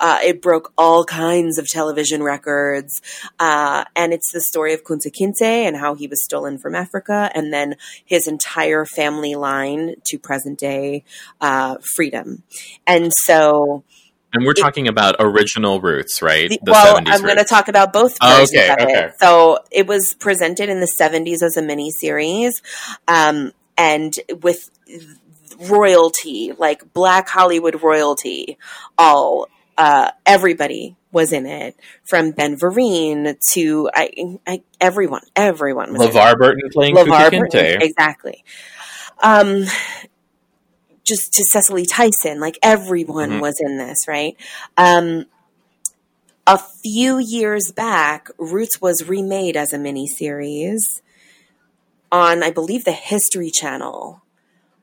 uh, 0.00 0.18
it 0.22 0.42
broke 0.42 0.72
all 0.76 1.04
kinds 1.04 1.58
of 1.58 1.68
television 1.68 2.22
records. 2.22 3.00
Uh, 3.38 3.84
and 3.94 4.12
it's 4.12 4.32
the 4.32 4.40
story 4.40 4.72
of 4.74 4.82
Kunta 4.82 5.12
Kinte 5.12 5.42
and 5.42 5.76
how 5.76 5.94
he 5.94 6.06
was 6.08 6.24
stolen 6.24 6.58
from 6.58 6.74
Africa 6.74 7.30
and 7.34 7.52
then 7.52 7.76
his 8.04 8.26
entire 8.26 8.84
family 8.84 9.34
line 9.36 9.94
to 10.06 10.18
present 10.18 10.58
day 10.58 11.04
uh, 11.40 11.76
freedom. 11.94 12.42
And 12.86 13.12
so 13.14 13.84
And 14.32 14.44
we're 14.44 14.54
talking 14.54 14.88
about 14.88 15.16
original 15.20 15.80
roots, 15.80 16.20
right? 16.22 16.48
the- 16.50 16.58
well, 16.66 16.98
I'm 17.06 17.22
going 17.22 17.36
to 17.36 17.44
talk 17.44 17.68
about 17.68 17.92
both 17.92 18.16
Oh, 18.20 18.38
versions 18.40 18.58
okay, 18.58 18.70
of 18.82 18.88
it. 18.88 19.14
So 19.20 19.58
it 19.70 19.86
was 19.86 20.14
presented 20.18 20.68
in 20.68 20.80
the 20.80 20.90
70s 20.98 21.42
as 21.42 21.56
a 21.56 21.62
miniseries, 21.62 22.54
um, 23.06 23.52
and 23.76 24.14
with 24.42 24.70
royalty, 25.60 26.52
like 26.56 26.92
Black 26.92 27.28
Hollywood 27.28 27.82
royalty, 27.82 28.58
all 28.98 29.48
uh, 29.78 30.10
everybody 30.26 30.96
was 31.10 31.32
in 31.32 31.46
it, 31.46 31.76
from 32.04 32.30
Ben 32.30 32.56
Vereen 32.56 33.36
to 33.52 33.90
I, 33.94 34.38
I 34.46 34.62
everyone, 34.80 35.22
everyone 35.36 35.92
was 35.92 36.02
in 36.02 36.08
it. 36.08 36.14
LeVar 36.14 36.38
Burton 36.38 36.70
playing 36.72 36.96
LeVar 36.96 37.30
Burton, 37.30 37.82
exactly. 37.82 38.44
Um, 39.22 39.64
just 41.04 41.34
to 41.34 41.44
Cicely 41.44 41.84
Tyson, 41.84 42.40
like 42.40 42.58
everyone 42.62 43.32
Mhm. 43.32 43.40
was 43.40 43.56
in 43.60 43.76
this, 43.76 44.06
right? 44.08 44.36
Um, 44.76 45.26
a 46.46 46.58
few 46.58 47.18
years 47.18 47.72
back, 47.74 48.28
Roots 48.38 48.80
was 48.80 49.08
remade 49.08 49.56
as 49.56 49.72
a 49.72 49.78
miniseries 49.78 51.00
on, 52.12 52.42
I 52.42 52.50
believe, 52.52 52.84
the 52.84 52.92
History 52.92 53.50
Channel. 53.50 54.22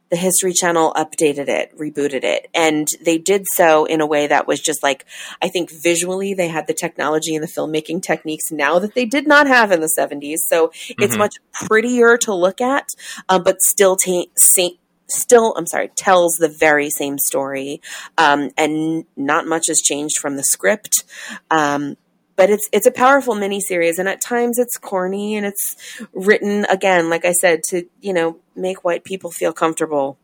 The 0.10 0.18
History 0.18 0.54
Channel 0.54 0.92
updated 0.98 1.48
it, 1.48 1.78
rebooted 1.78 2.24
it, 2.24 2.50
and 2.56 2.88
they 3.00 3.20
did 3.20 3.46
so 3.54 3.86
in 3.86 4.02
a 4.02 4.08
way 4.08 4.26
that 4.26 4.48
was 4.48 4.60
just 4.60 4.82
like, 4.82 5.06
I 5.40 5.50
think 5.50 5.70
visually 5.72 6.34
they 6.34 6.48
had 6.48 6.66
the 6.66 6.74
technology 6.74 7.36
and 7.36 7.44
the 7.44 7.48
filmmaking 7.48 8.02
techniques 8.02 8.52
now 8.52 8.80
that 8.80 8.96
they 8.96 9.06
did 9.06 9.28
not 9.28 9.46
have 9.46 9.72
in 9.72 9.82
the 9.82 9.88
70s. 9.88 10.48
So 10.48 10.72
it's 11.00 11.14
Mhm. 11.14 11.20
much 11.20 11.36
prettier 11.54 12.18
to 12.18 12.34
look 12.34 12.60
at, 12.60 12.90
uh, 13.30 13.38
but 13.38 13.62
still 13.62 13.96
sa- 14.36 14.70
still 15.08 15.54
I'm 15.56 15.68
sorry 15.68 15.92
tells 15.96 16.34
the 16.40 16.50
very 16.50 16.90
same 16.90 17.20
story, 17.20 17.80
um, 18.18 18.50
and 18.58 19.06
not 19.16 19.46
much 19.46 19.68
has 19.68 19.80
changed 19.80 20.18
from 20.20 20.38
the 20.38 20.44
script. 20.44 21.04
Um, 21.52 21.98
but 22.40 22.50
it's 22.50 22.70
it's 22.72 22.88
a 22.88 22.92
powerful 22.92 23.36
miniseries, 23.36 24.00
and 24.00 24.08
at 24.08 24.22
times 24.22 24.58
it's 24.58 24.78
corny 24.78 25.36
and 25.36 25.46
it's 25.46 25.76
written 26.14 26.64
again, 26.70 27.10
like 27.10 27.26
I 27.26 27.34
said, 27.34 27.64
to 27.68 27.86
you 28.00 28.14
know 28.14 28.38
make 28.56 28.86
white 28.86 29.04
people 29.04 29.30
feel 29.30 29.52
comfortable 29.52 30.18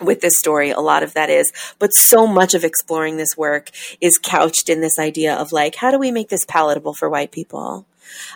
with 0.00 0.20
this 0.20 0.38
story. 0.38 0.70
A 0.70 0.78
lot 0.78 1.02
of 1.02 1.12
that 1.14 1.28
is, 1.28 1.50
but 1.80 1.90
so 1.92 2.28
much 2.28 2.54
of 2.54 2.62
exploring 2.62 3.16
this 3.16 3.36
work 3.36 3.70
is 4.00 4.16
couched 4.16 4.68
in 4.68 4.80
this 4.80 4.96
idea 4.96 5.34
of 5.34 5.50
like, 5.50 5.74
how 5.74 5.90
do 5.90 5.98
we 5.98 6.12
make 6.12 6.28
this 6.28 6.44
palatable 6.46 6.94
for 6.94 7.10
white 7.10 7.32
people? 7.32 7.84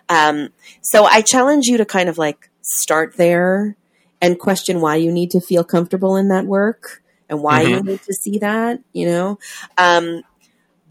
Um, 0.09 0.49
so 0.83 1.05
I 1.05 1.23
challenge 1.23 1.67
you 1.67 1.77
to 1.77 1.85
kind 1.85 2.09
of 2.09 2.19
like 2.19 2.51
start 2.63 3.17
there 3.17 3.77
and 4.21 4.41
question 4.41 4.81
why 4.81 4.97
you 4.97 5.13
need 5.13 5.31
to 5.31 5.41
feel 5.41 5.63
comfortable 5.63 6.17
in 6.17 6.31
that 6.31 6.47
work 6.47 7.01
and 7.29 7.41
why 7.41 7.63
you 7.63 7.81
need 7.81 8.03
to 8.03 8.13
see 8.13 8.39
that, 8.39 8.81
you 8.93 9.07
know? 9.07 9.39
Um, 9.79 10.25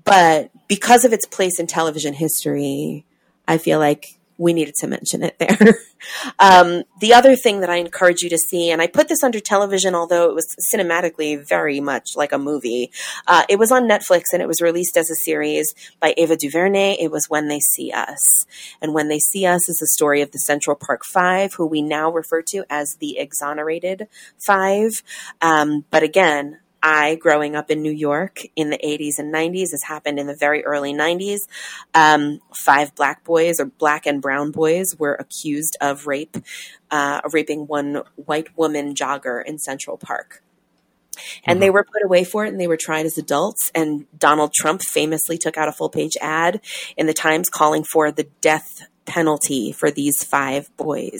but 0.06 0.52
because 0.74 1.06
of 1.06 1.14
its 1.14 1.28
place 1.28 1.60
in 1.60 1.68
television 1.68 2.16
history, 2.16 3.06
I 3.48 3.60
feel 3.60 3.78
like 3.78 4.18
we 4.40 4.54
needed 4.54 4.74
to 4.80 4.88
mention 4.88 5.22
it 5.22 5.38
there. 5.38 5.76
um, 6.40 6.82
the 7.00 7.14
other 7.14 7.36
thing 7.36 7.60
that 7.60 7.70
I 7.70 7.76
encourage 7.76 8.24
you 8.24 8.30
to 8.32 8.40
see, 8.40 8.72
and 8.72 8.82
I 8.82 8.88
put 8.88 9.08
this 9.08 9.22
under 9.24 9.40
television, 9.40 9.94
although 9.94 10.28
it 10.28 10.34
was 10.34 10.56
cinematically 10.74 11.48
very 11.48 11.80
much 11.80 12.16
like 12.16 12.32
a 12.32 12.40
movie, 12.40 12.90
uh, 13.28 13.44
it 13.50 13.60
was 13.60 13.72
on 13.72 13.88
Netflix 13.88 14.24
and 14.34 14.42
it 14.42 14.48
was 14.48 14.62
released 14.62 14.98
as 14.98 15.12
a 15.12 15.16
series 15.16 15.76
by 16.00 16.16
Ava 16.18 16.36
DuVernay. 16.36 16.98
It 17.00 17.12
was 17.12 17.30
When 17.30 17.50
They 17.50 17.60
See 17.60 17.92
Us. 17.92 18.18
And 18.82 18.96
When 18.96 19.10
They 19.10 19.20
See 19.20 19.46
Us 19.46 19.70
is 19.70 19.78
the 19.78 19.88
story 19.94 20.22
of 20.22 20.32
the 20.32 20.40
Central 20.40 20.76
Park 20.76 21.04
Five, 21.06 21.54
who 21.54 21.68
we 21.68 21.84
now 21.84 22.12
refer 22.12 22.42
to 22.48 22.66
as 22.68 22.96
the 23.00 23.20
Exonerated 23.20 24.08
Five. 24.44 25.04
Um, 25.40 25.86
but 25.92 26.02
again, 26.02 26.58
I, 26.84 27.16
growing 27.16 27.56
up 27.56 27.72
in 27.72 27.82
New 27.82 27.92
York 27.92 28.42
in 28.56 28.70
the 28.70 28.78
80s 28.78 29.18
and 29.18 29.34
90s, 29.34 29.72
this 29.72 29.84
happened 29.84 30.20
in 30.20 30.28
the 30.28 30.36
very 30.36 30.66
early 30.66 30.94
90s. 30.94 31.40
Um, 31.96 32.42
five 32.54 32.94
black 32.94 33.24
boys, 33.24 33.60
or 33.60 33.66
black 33.66 34.06
and 34.06 34.22
brown 34.22 34.52
boys, 34.52 34.96
were 35.00 35.16
accused 35.16 35.78
of 35.80 36.06
rape, 36.06 36.36
uh, 36.92 37.22
raping 37.32 37.68
one 37.68 38.04
white 38.16 38.56
woman 38.58 38.94
jogger 38.94 39.44
in 39.44 39.58
Central 39.58 39.98
Park. 39.98 40.44
And 41.46 41.62
they 41.62 41.70
were 41.70 41.84
put 41.84 42.04
away 42.04 42.24
for 42.24 42.44
it 42.46 42.50
and 42.50 42.60
they 42.60 42.68
were 42.68 42.78
tried 42.78 43.06
as 43.06 43.18
adults. 43.18 43.72
And 43.76 44.06
Donald 44.18 44.52
Trump 44.54 44.82
famously 44.82 45.38
took 45.38 45.58
out 45.58 45.68
a 45.68 45.72
full 45.72 45.90
page 45.90 46.18
ad 46.20 46.60
in 46.98 47.06
the 47.06 47.14
Times 47.14 47.50
calling 47.50 47.84
for 47.84 48.12
the 48.12 48.28
death 48.42 48.88
penalty 49.06 49.72
for 49.72 49.92
these 49.92 50.24
five 50.24 50.76
boys. 50.78 51.20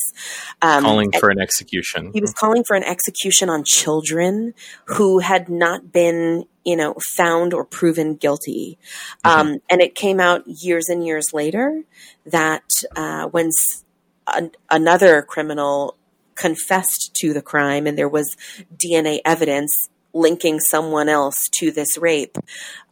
Um, 0.62 0.84
calling 0.84 1.12
for 1.12 1.30
an 1.30 1.40
execution. 1.40 2.12
he 2.14 2.22
was 2.22 2.34
calling 2.34 2.64
for 2.64 2.76
an 2.76 2.84
execution 2.84 3.50
on 3.50 3.64
children 3.66 4.54
who 4.86 5.20
had 5.20 5.50
not 5.50 5.92
been, 5.92 6.46
you 6.66 6.76
know, 6.76 6.96
found 7.16 7.54
or 7.54 7.66
proven 7.66 8.16
guilty. 8.16 8.78
Um, 9.24 9.60
and 9.70 9.82
it 9.82 9.96
came 9.96 10.20
out 10.20 10.44
years 10.48 10.90
and 10.90 11.06
years 11.06 11.26
later 11.34 11.84
that 12.26 12.64
uh, 12.96 13.28
when 13.28 13.48
s- 13.48 13.84
an- 14.28 14.52
another 14.70 15.22
criminal 15.22 15.96
confessed 16.36 17.12
to 17.16 17.34
the 17.34 17.42
crime 17.42 17.86
and 17.86 17.98
there 17.98 18.10
was 18.10 18.36
DNA 18.76 19.20
evidence 19.26 19.72
linking 20.14 20.60
someone 20.60 21.10
else 21.10 21.36
to 21.52 21.72
this 21.72 21.98
rape, 21.98 22.38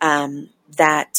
um, 0.01 0.49
that 0.77 1.11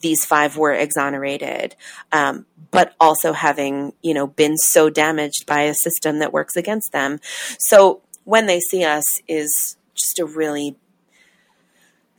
these 0.00 0.24
five 0.24 0.56
were 0.56 0.72
exonerated, 0.72 1.76
um, 2.12 2.46
but 2.70 2.94
also 3.00 3.32
having 3.32 3.92
you 4.02 4.14
know 4.14 4.26
been 4.26 4.56
so 4.56 4.90
damaged 4.90 5.46
by 5.46 5.62
a 5.62 5.74
system 5.74 6.18
that 6.18 6.32
works 6.32 6.56
against 6.56 6.92
them. 6.92 7.20
So 7.58 8.02
when 8.24 8.46
they 8.46 8.60
see 8.60 8.84
us 8.84 9.04
is 9.28 9.76
just 9.94 10.18
a 10.18 10.24
really 10.24 10.76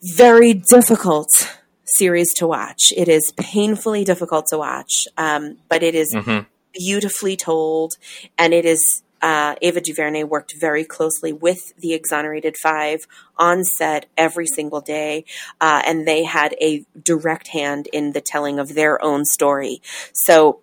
very 0.02 0.54
difficult 0.54 1.30
series 1.86 2.34
to 2.36 2.48
watch. 2.48 2.92
It 2.96 3.08
is 3.08 3.32
painfully 3.38 4.04
difficult 4.04 4.48
to 4.48 4.58
watch, 4.58 5.08
um, 5.18 5.58
but 5.70 5.84
it 5.84 5.96
is 5.96 6.14
Mhm. 6.14 6.46
beautifully 6.74 7.36
told, 7.38 7.94
and 8.38 8.54
it 8.54 8.66
is. 8.66 9.04
Uh, 9.24 9.56
Ava 9.62 9.82
DuVernay 9.82 10.24
worked 10.24 10.54
very 10.60 10.84
closely 10.84 11.32
with 11.32 11.74
the 11.78 11.94
Exonerated 11.94 12.56
Five 12.62 13.08
on 13.38 13.64
set 13.64 14.06
every 14.18 14.46
single 14.46 14.82
day, 14.82 15.24
uh, 15.62 15.82
and 15.86 16.06
they 16.06 16.24
had 16.24 16.54
a 16.62 16.86
direct 17.02 17.48
hand 17.48 17.88
in 17.94 18.12
the 18.12 18.22
telling 18.22 18.60
of 18.60 18.76
their 18.76 19.04
own 19.04 19.24
story. 19.24 19.82
So 20.14 20.60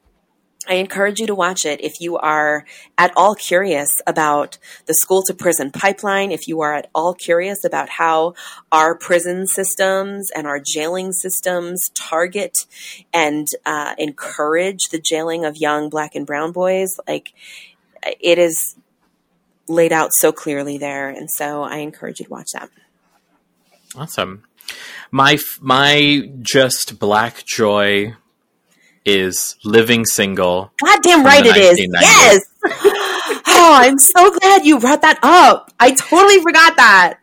I 0.69 0.75
encourage 0.75 1.19
you 1.19 1.27
to 1.27 1.35
watch 1.35 1.65
it 1.65 1.81
if 1.81 2.01
you 2.01 2.19
are 2.19 2.67
at 2.99 3.13
all 3.17 3.35
curious 3.35 3.89
about 4.07 4.59
the 4.87 4.95
school 4.95 5.23
to 5.23 5.35
prison 5.35 5.71
pipeline, 5.71 6.31
if 6.31 6.47
you 6.47 6.61
are 6.61 6.75
at 6.75 6.91
all 6.95 7.15
curious 7.15 7.65
about 7.65 7.89
how 7.89 8.35
our 8.71 8.95
prison 8.95 9.47
systems 9.47 10.31
and 10.37 10.47
our 10.47 10.61
jailing 10.61 11.13
systems 11.13 11.89
target 11.95 12.55
and 13.13 13.49
uh, 13.65 13.95
encourage 13.97 14.91
the 14.93 15.01
jailing 15.01 15.47
of 15.47 15.57
young 15.57 15.89
black 15.89 16.15
and 16.15 16.27
brown 16.27 16.53
boys. 16.53 16.91
Like, 17.09 17.33
it 18.03 18.39
is 18.39 18.77
laid 19.69 19.93
out 19.93 20.11
so 20.19 20.33
clearly 20.33 20.79
there. 20.79 21.09
And 21.09 21.29
so 21.31 21.63
I 21.63 21.77
encourage 21.79 22.21
you 22.21 22.27
to 22.27 22.31
watch 22.31 22.49
that. 22.55 22.71
Awesome. 23.97 24.45
My 25.11 25.39
my 25.61 26.31
just 26.41 26.99
black 26.99 27.45
joy 27.45 28.15
is 29.05 29.57
living 29.65 30.05
single. 30.05 30.73
Goddamn 30.85 31.25
right 31.25 31.45
it 31.45 31.57
is. 31.57 31.79
1990s. 31.81 32.01
Yes. 32.03 32.41
oh, 33.49 33.79
I'm 33.81 33.99
so 33.99 34.31
glad 34.39 34.65
you 34.65 34.79
brought 34.79 35.03
that 35.03 35.19
up. 35.23 35.73
I 35.81 35.93
totally 35.93 36.41
forgot 36.41 36.77
that. 36.77 37.19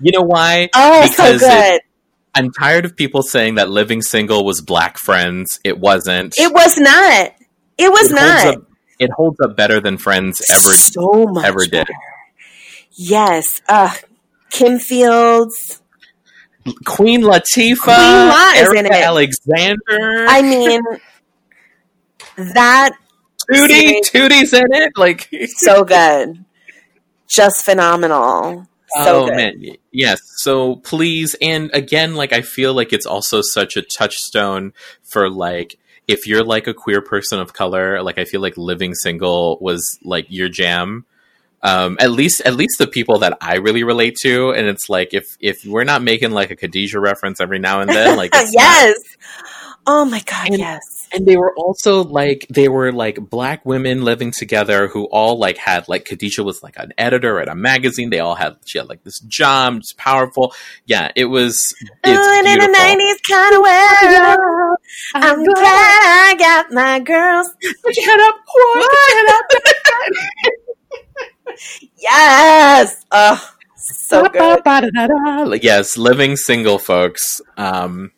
You 0.00 0.12
know 0.12 0.22
why? 0.22 0.68
Oh, 0.74 1.02
so 1.06 1.08
Because 1.24 1.42
it- 1.42 1.46
good. 1.72 1.80
I'm 2.34 2.52
tired 2.52 2.84
of 2.84 2.94
people 2.96 3.22
saying 3.22 3.56
that 3.56 3.68
living 3.68 4.00
single 4.00 4.44
was 4.44 4.60
black 4.60 4.96
friends. 4.96 5.58
It 5.64 5.78
wasn't. 5.80 6.34
It 6.38 6.52
was 6.52 6.78
not. 6.78 7.32
It 7.76 7.90
was 7.90 8.12
It 8.12 8.14
not. 8.14 8.46
Up, 8.56 8.67
it 8.98 9.10
holds 9.10 9.38
up 9.40 9.56
better 9.56 9.80
than 9.80 9.98
friends 9.98 10.42
ever. 10.50 10.74
so 10.74 11.26
much 11.26 11.44
ever 11.44 11.60
did. 11.60 11.70
better. 11.70 11.94
Yes. 12.92 13.60
Uh, 13.68 13.94
Kim 14.50 14.78
Fields. 14.78 15.82
Queen 16.84 17.22
Latifah, 17.22 17.78
Queen 17.78 18.28
La 18.28 18.52
Erika 18.54 18.78
in 18.80 18.86
it. 18.86 18.92
Alexander, 18.92 20.26
I 20.28 20.42
mean, 20.42 20.82
that 22.36 22.90
Tootie, 23.50 24.00
Tootie's 24.02 24.52
in 24.52 24.66
it. 24.72 24.92
Like 24.96 25.28
so 25.46 25.84
good. 25.84 26.44
Just 27.28 27.64
phenomenal. 27.64 28.66
So 29.04 29.24
oh 29.24 29.26
good. 29.26 29.36
man, 29.36 29.64
yes. 29.92 30.20
So 30.36 30.76
please, 30.76 31.36
and 31.42 31.70
again, 31.74 32.14
like 32.14 32.32
I 32.32 32.42
feel 32.42 32.74
like 32.74 32.92
it's 32.92 33.06
also 33.06 33.40
such 33.42 33.76
a 33.76 33.82
touchstone 33.82 34.72
for 35.02 35.28
like 35.30 35.78
if 36.08 36.26
you're 36.26 36.42
like 36.42 36.66
a 36.66 36.74
queer 36.74 37.02
person 37.02 37.38
of 37.38 37.52
color. 37.52 38.02
Like 38.02 38.18
I 38.18 38.24
feel 38.24 38.40
like 38.40 38.56
living 38.56 38.94
single 38.94 39.58
was 39.60 39.98
like 40.02 40.26
your 40.30 40.48
jam. 40.48 41.04
Um, 41.60 41.96
at 42.00 42.12
least, 42.12 42.40
at 42.42 42.54
least 42.54 42.78
the 42.78 42.86
people 42.86 43.18
that 43.18 43.36
I 43.40 43.56
really 43.56 43.82
relate 43.82 44.16
to, 44.22 44.50
and 44.50 44.68
it's 44.68 44.88
like 44.88 45.12
if 45.12 45.26
if 45.40 45.64
we're 45.66 45.84
not 45.84 46.02
making 46.02 46.30
like 46.30 46.52
a 46.52 46.56
Khadijah 46.56 47.00
reference 47.00 47.40
every 47.40 47.58
now 47.58 47.80
and 47.80 47.90
then, 47.90 48.16
like 48.16 48.32
yes. 48.52 48.96
Oh 49.90 50.04
my 50.04 50.20
god, 50.20 50.48
And- 50.48 50.58
yes. 50.58 51.08
and 51.12 51.24
they 51.26 51.38
were 51.38 51.54
also 51.56 52.04
like 52.04 52.46
they 52.50 52.68
were 52.68 52.92
like 52.92 53.16
black 53.18 53.64
women 53.64 54.04
living 54.04 54.32
together 54.32 54.86
who 54.86 55.04
all 55.06 55.38
like 55.38 55.56
had 55.56 55.88
like 55.88 56.04
Khadijah 56.04 56.44
was 56.44 56.62
like 56.62 56.74
an 56.76 56.92
editor 56.98 57.40
at 57.40 57.48
a 57.48 57.54
magazine. 57.54 58.10
They 58.10 58.20
all 58.20 58.34
had 58.34 58.56
she 58.66 58.76
had 58.76 58.90
like 58.90 59.02
this 59.04 59.18
job, 59.20 59.76
it's 59.78 59.94
powerful. 59.94 60.54
Yeah, 60.84 61.10
it 61.16 61.24
was 61.24 61.74
it's 62.04 62.18
Ooh, 62.18 62.38
and 62.38 62.46
in 62.46 62.58
the 62.58 62.68
nineties 62.78 63.16
kind 63.30 63.54
of 63.56 63.62
world, 63.62 64.78
I'm 65.14 65.42
glad 65.42 65.56
I 65.56 66.36
got 66.38 66.70
my 66.70 67.00
girls. 67.00 67.48
Put 67.82 67.96
your 67.96 68.10
head 68.10 68.20
up, 68.28 68.36
put 68.46 68.82
your 68.82 69.16
head 69.16 69.28
up. 69.30 69.44
Yes. 71.96 73.04
Oh, 73.10 73.50
so 73.76 74.28
good. 74.28 74.60
Like, 75.48 75.64
yes, 75.64 75.96
living 75.98 76.36
single 76.36 76.78
folks. 76.78 77.40
Um, 77.56 78.12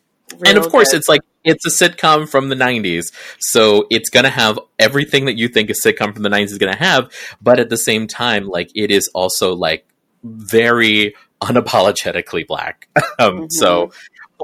and 0.45 0.57
of 0.57 0.69
course, 0.69 0.91
good. 0.91 0.97
it's 0.97 1.09
like 1.09 1.21
it's 1.43 1.65
a 1.65 1.69
sitcom 1.69 2.27
from 2.29 2.49
the 2.49 2.55
'90s, 2.55 3.11
so 3.39 3.87
it's 3.89 4.09
gonna 4.09 4.29
have 4.29 4.59
everything 4.79 5.25
that 5.25 5.37
you 5.37 5.47
think 5.47 5.69
a 5.69 5.73
sitcom 5.73 6.13
from 6.13 6.23
the 6.23 6.29
'90s 6.29 6.51
is 6.51 6.57
gonna 6.57 6.75
have. 6.75 7.11
But 7.41 7.59
at 7.59 7.69
the 7.69 7.77
same 7.77 8.07
time, 8.07 8.47
like 8.47 8.69
it 8.75 8.91
is 8.91 9.09
also 9.13 9.55
like 9.55 9.85
very 10.23 11.15
unapologetically 11.41 12.45
black. 12.47 12.87
um, 13.19 13.41
Mhm. 13.41 13.51
So 13.51 13.91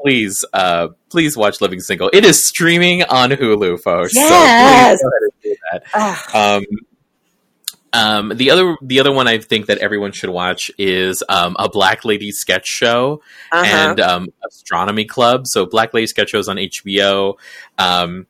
please, 0.04 0.44
uh, 0.54 0.90
please 1.10 1.38
watch 1.38 1.62
Living 1.62 1.80
Single. 1.80 2.10
It 2.14 2.26
is 2.26 2.48
streaming 2.48 3.04
on 3.04 3.32
Hulu, 3.32 3.80
folks. 3.82 4.14
Yes. 4.16 5.00
So 5.00 5.10
please 5.10 5.10
go 5.10 5.10
ahead 5.10 5.22
and 5.22 5.34
do 5.44 5.56
that. 6.34 6.36
Um, 6.36 6.64
um, 7.94 8.34
the 8.36 8.52
other 8.52 8.76
the 8.82 9.00
other 9.00 9.12
one 9.12 9.28
I 9.28 9.38
think 9.38 9.68
that 9.68 9.78
everyone 9.80 10.12
should 10.12 10.30
watch 10.30 10.72
is 10.78 11.24
um, 11.30 11.56
a 11.60 11.70
Black 11.70 12.06
Lady 12.06 12.32
sketch 12.32 12.68
show 12.68 13.22
uh-huh. 13.52 13.66
and 13.66 14.00
um, 14.00 14.28
Astronomy 14.46 15.06
Club. 15.06 15.48
So 15.48 15.66
Black 15.66 15.94
Lady 15.94 16.08
sketch 16.08 16.30
shows 16.30 16.48
on 16.48 16.58
HBO. 16.58 17.36
Um, 17.78 18.28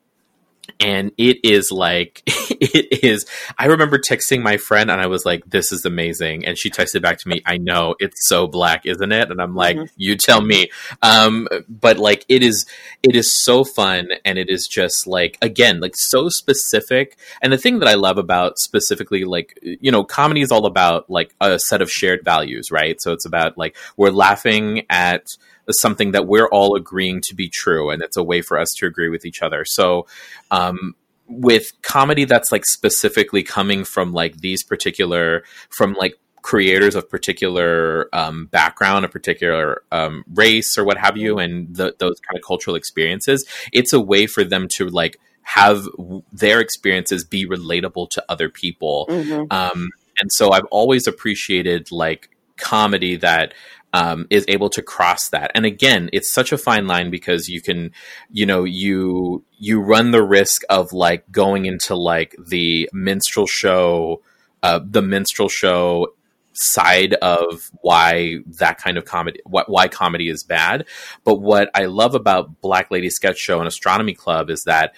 and 0.79 1.11
it 1.17 1.37
is 1.43 1.71
like 1.71 2.21
it 2.27 3.03
is 3.03 3.25
i 3.57 3.65
remember 3.65 3.97
texting 3.97 4.41
my 4.41 4.57
friend 4.57 4.91
and 4.91 5.01
i 5.01 5.07
was 5.07 5.25
like 5.25 5.43
this 5.49 5.71
is 5.71 5.85
amazing. 5.85 6.45
And 6.45 6.57
she 6.57 6.69
texted 6.69 7.01
back 7.01 7.17
to 7.19 7.27
me 7.29 7.41
i 7.45 7.57
know 7.57 7.95
it's 7.99 8.27
so 8.27 8.47
black 8.47 8.85
isn't 8.85 9.11
it? 9.11 9.31
And 9.31 9.41
i'm 9.41 9.55
like 9.55 9.77
Mhm. 9.77 9.89
you 9.95 10.15
tell 10.15 10.41
me. 10.41 10.69
Um 11.01 11.47
but 11.67 11.97
like 11.97 12.25
it 12.29 12.43
is 12.43 12.65
it 13.03 13.15
is 13.15 13.43
so 13.43 13.63
fun 13.63 14.09
and 14.25 14.37
it 14.37 14.49
is 14.49 14.67
just 14.67 15.07
like 15.07 15.37
again 15.41 15.79
like 15.79 15.95
so 15.95 16.29
specific. 16.29 17.17
And 17.41 17.51
the 17.53 17.57
thing 17.57 17.79
that 17.79 17.87
i 17.87 17.95
love 17.95 18.17
about 18.17 18.57
specifically 18.59 19.23
like 19.23 19.57
you 19.61 19.91
know 19.91 20.03
comedy 20.03 20.41
is 20.41 20.51
all 20.51 20.65
about 20.65 21.09
like 21.09 21.33
a 21.41 21.59
set 21.59 21.81
of 21.81 21.89
shared 21.91 22.23
values 22.23 22.71
right? 22.71 23.01
So 23.01 23.13
it's 23.13 23.25
about 23.25 23.57
like 23.57 23.75
we're 23.97 24.11
laughing 24.11 24.85
at 24.89 25.27
something 25.69 26.11
that 26.11 26.27
we're 26.27 26.47
all 26.47 26.75
agreeing 26.75 27.21
to 27.21 27.35
be 27.35 27.49
true 27.49 27.89
and 27.89 28.01
it's 28.01 28.17
a 28.17 28.23
way 28.23 28.41
for 28.41 28.57
us 28.57 28.69
to 28.77 28.85
agree 28.85 29.09
with 29.09 29.25
each 29.25 29.41
other 29.41 29.63
so 29.65 30.05
um 30.51 30.95
with 31.29 31.73
comedy 31.81 32.23
that's 32.25 32.51
like 32.51 32.65
specifically 32.65 33.43
coming 33.43 33.83
from 33.83 34.13
like 34.13 34.37
these 34.37 34.63
particular 34.63 35.43
from 35.69 35.93
like 35.93 36.15
creators 36.47 36.95
of 36.95 37.09
particular 37.09 38.07
um, 38.13 38.45
background, 38.45 39.03
a 39.03 39.09
particular 39.09 39.81
um, 39.91 40.23
race, 40.33 40.77
or 40.77 40.85
what 40.85 40.97
have 40.97 41.17
you, 41.17 41.37
and 41.39 41.75
the, 41.75 41.93
those 41.99 42.21
kind 42.21 42.37
of 42.37 42.41
cultural 42.41 42.77
experiences, 42.77 43.45
it's 43.73 43.91
a 43.91 43.99
way 43.99 44.25
for 44.25 44.45
them 44.45 44.67
to 44.75 44.87
like 44.87 45.17
have 45.41 45.83
w- 45.97 46.23
their 46.31 46.61
experiences 46.61 47.25
be 47.25 47.45
relatable 47.45 48.09
to 48.11 48.23
other 48.29 48.47
people. 48.47 49.07
Mhm. 49.09 49.51
Um, 49.51 49.89
and 50.19 50.29
so 50.31 50.51
I've 50.51 50.65
always 50.71 51.05
appreciated 51.05 51.91
like 51.91 52.29
comedy 52.55 53.17
that 53.17 53.53
um, 53.93 54.27
is 54.29 54.45
able 54.47 54.69
to 54.71 54.81
cross 54.81 55.29
that. 55.29 55.51
And 55.55 55.65
again, 55.65 56.09
it's 56.13 56.33
such 56.33 56.51
a 56.51 56.57
fine 56.57 56.87
line 56.87 57.09
because 57.09 57.47
you 57.47 57.61
can, 57.61 57.91
you 58.31 58.45
know, 58.45 58.63
you 58.63 59.43
you 59.57 59.81
run 59.81 60.11
the 60.11 60.23
risk 60.23 60.63
of 60.69 60.93
like 60.93 61.31
going 61.31 61.65
into 61.65 61.95
like 61.95 62.35
the 62.37 62.89
minstrel 62.93 63.47
show, 63.47 64.21
uh, 64.61 64.79
the 64.83 65.01
minstrel 65.01 65.49
show 65.49 66.07
side 66.59 67.13
of 67.15 67.69
why 67.81 68.37
that 68.59 68.79
kind 68.79 68.97
of 68.97 69.05
comedy 69.05 69.39
why 69.45 69.87
comedy 69.87 70.27
is 70.27 70.43
bad 70.43 70.87
but 71.23 71.35
what 71.35 71.69
i 71.75 71.85
love 71.85 72.15
about 72.15 72.61
black 72.61 72.89
lady 72.89 73.11
sketch 73.11 73.37
show 73.37 73.59
and 73.59 73.67
astronomy 73.67 74.15
club 74.15 74.49
is 74.49 74.63
that 74.63 74.95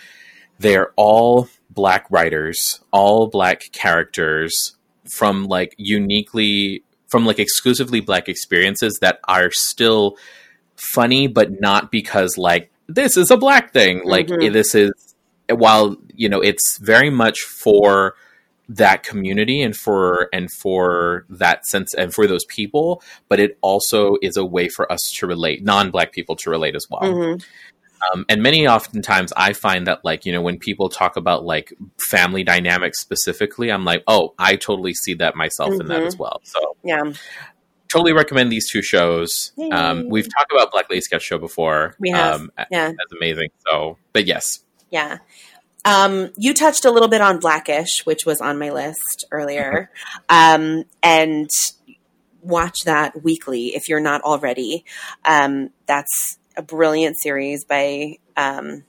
they're 0.58 0.94
all 0.96 1.50
black 1.70 2.06
writers 2.10 2.80
all 2.94 3.28
black 3.28 3.74
characters 3.74 4.78
from 5.06 5.48
like 5.48 5.76
uniquely 5.78 6.82
from 7.10 7.26
like 7.26 7.40
exclusively 7.40 8.00
black 8.00 8.30
experiences 8.30 8.98
that 9.02 9.20
are 9.28 9.50
still 9.52 10.16
funny 10.76 11.28
but 11.28 11.60
not 11.60 11.92
because 11.92 12.38
like 12.38 12.72
this 12.88 13.18
is 13.18 13.30
a 13.32 13.38
black 13.38 13.74
thing 13.74 14.02
like 14.06 14.28
Mhm. 14.28 14.54
this 14.54 14.74
is 14.76 14.92
while 15.50 15.98
you 16.16 16.30
know 16.30 16.40
it's 16.42 16.78
very 16.80 17.10
much 17.10 17.40
for 17.42 18.16
that 18.70 19.02
community 19.04 19.62
and 19.64 19.76
for 19.76 20.30
and 20.32 20.50
for 20.52 21.26
that 21.28 21.66
sense 21.66 21.94
and 21.96 22.14
for 22.14 22.28
those 22.28 22.46
people 22.46 23.02
but 23.28 23.40
it 23.40 23.58
also 23.62 24.16
is 24.22 24.38
a 24.38 24.46
way 24.46 24.70
for 24.70 24.90
us 24.92 25.02
to 25.18 25.26
relate 25.28 25.64
non-black 25.64 26.12
people 26.14 26.36
to 26.36 26.50
relate 26.52 26.76
as 26.76 26.86
well 26.90 27.02
Mhm. 27.02 27.44
Um, 28.14 28.26
and 28.30 28.42
many 28.42 28.68
oftentimes 28.68 29.34
i 29.36 29.54
find 29.54 29.88
that 29.88 30.04
like 30.04 30.26
you 30.26 30.32
know 30.32 30.42
when 30.42 30.58
people 30.58 30.90
talk 30.90 31.16
about 31.18 31.44
like 31.44 31.74
family 32.10 32.44
dynamics 32.44 33.00
specifically 33.00 33.72
i'm 33.72 33.86
like 33.86 34.04
oh 34.08 34.34
i 34.40 34.56
totally 34.56 34.94
see 34.94 35.14
that 35.16 35.36
myself 35.36 35.74
in 35.80 35.88
that 35.88 36.04
as 36.04 36.18
well. 36.18 36.42
So 36.44 36.60
Yeah, 36.84 37.14
totally 37.88 38.14
recommend 38.14 38.52
these 38.52 38.70
two 38.70 38.82
shows. 38.82 39.52
Um, 39.72 40.08
we've 40.10 40.28
talked 40.38 40.52
about 40.52 40.72
black 40.72 40.90
lady 40.90 41.02
sketch 41.02 41.24
show 41.24 41.38
before 41.38 41.96
We 42.00 42.12
have. 42.12 42.42
um, 42.42 42.52
yeah, 42.72 42.88
that's 42.88 43.14
amazing. 43.18 43.50
So 43.68 43.98
but 44.14 44.26
yes. 44.26 44.60
Yeah. 44.90 45.18
Um, 45.86 46.32
you 46.36 46.54
touched 46.54 46.84
a 46.86 46.92
little 46.92 47.08
bit 47.08 47.22
on 47.22 47.40
Blackish, 47.40 48.06
which 48.06 48.26
was 48.26 48.42
on 48.42 48.60
my 48.60 48.72
list 48.72 49.26
earlier, 49.32 49.92
um, 50.28 50.84
and 51.02 51.50
watch 52.42 52.80
that 52.86 53.24
weekly 53.24 53.76
if 53.76 53.88
you're 53.88 54.00
not 54.02 54.22
already. 54.22 54.84
Um, 55.26 55.70
that's 55.86 56.39
a 56.60 56.62
brilliant 56.62 57.16
series 57.18 57.64
by 57.64 58.18
um, 58.36 58.84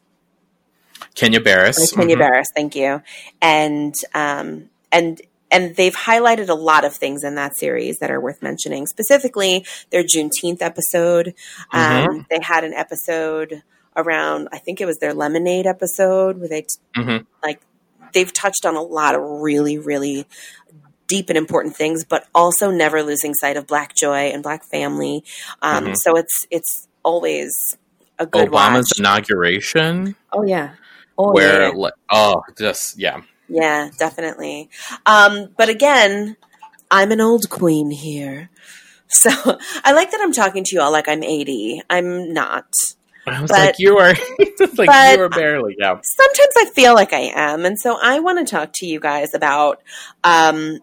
kenya 1.15 1.41
barris 1.41 1.93
Kenya 1.93 2.17
Mhm. 2.17 2.19
Barris. 2.19 2.49
Thank 2.55 2.75
you, 2.77 3.01
and 3.41 3.95
um, 4.15 4.69
and 4.93 5.21
and 5.53 5.75
they've 5.77 5.95
highlighted 5.95 6.49
a 6.49 6.55
lot 6.55 6.85
of 6.85 6.95
things 6.95 7.25
in 7.25 7.35
that 7.37 7.57
series 7.57 7.99
that 8.01 8.11
are 8.11 8.21
worth 8.21 8.43
mentioning. 8.43 8.87
Specifically, 8.87 9.65
their 9.91 10.03
Juneteenth 10.05 10.63
episode. 10.63 11.35
Um, 11.73 12.27
They 12.31 12.39
had 12.41 12.63
an 12.65 12.73
episode 12.75 13.63
around, 13.97 14.49
I 14.53 14.59
think 14.59 14.81
it 14.81 14.87
was 14.87 14.99
their 14.99 15.13
lemonade 15.13 15.67
episode, 15.67 16.39
where 16.39 16.49
they 16.49 16.63
t- 16.63 16.69
Mhm. 16.97 17.27
like 17.43 17.61
they've 18.13 18.33
touched 18.33 18.65
on 18.65 18.77
a 18.77 18.83
lot 18.83 19.15
of 19.17 19.23
really, 19.23 19.77
really 19.79 20.27
deep 21.09 21.29
and 21.29 21.37
important 21.37 21.75
things, 21.77 22.05
but 22.05 22.27
also 22.33 22.71
never 22.71 23.03
losing 23.03 23.35
sight 23.35 23.57
of 23.57 23.67
Black 23.67 23.97
joy 23.97 24.31
and 24.33 24.45
Black 24.45 24.63
family. 24.65 25.25
Um, 25.63 25.87
Mhm. 25.87 25.95
So 25.97 26.15
it's 26.17 26.47
it's 26.51 26.87
always 27.03 27.77
a 28.19 28.27
good 28.27 28.49
obama's 28.51 28.89
watch. 28.93 28.99
inauguration 28.99 30.15
Oh 30.33 30.43
yeah. 30.43 30.73
Oh 31.19 31.33
where 31.33 31.75
yeah. 31.75 31.91
oh 32.11 32.43
just 32.59 32.99
yeah 32.99 33.23
Yeah, 33.49 33.91
definitely. 33.99 34.71
Um, 35.07 35.49
but 35.57 35.69
again, 35.69 36.37
I'm 36.91 37.11
an 37.13 37.21
old 37.21 37.49
queen 37.51 37.91
here. 37.91 38.51
So 39.09 39.31
I 39.85 39.93
like 39.93 40.11
that 40.13 40.21
I'm 40.23 40.33
talking 40.33 40.65
to 40.65 40.75
you 40.75 40.81
all 40.81 40.93
like 40.93 41.09
I'm 41.09 41.23
80. 41.23 41.83
I'm 41.91 42.33
not. 42.33 42.67
i 43.27 43.41
was 43.41 43.51
But- 43.51 43.59
like 43.61 43.75
you 43.79 43.99
are 43.99 44.15
like 44.77 45.17
you 45.17 45.23
are 45.25 45.29
barely 45.29 45.77
yeah 45.79 45.99
Sometimes 46.03 46.55
I 46.59 46.71
feel 46.75 46.95
like 46.95 47.13
I 47.13 47.33
am. 47.35 47.65
And 47.65 47.79
so 47.79 47.99
I 48.01 48.21
want 48.21 48.39
to 48.39 48.51
talk 48.51 48.71
to 48.75 48.87
you 48.87 49.01
guys 49.01 49.35
about 49.35 49.83
um, 50.25 50.79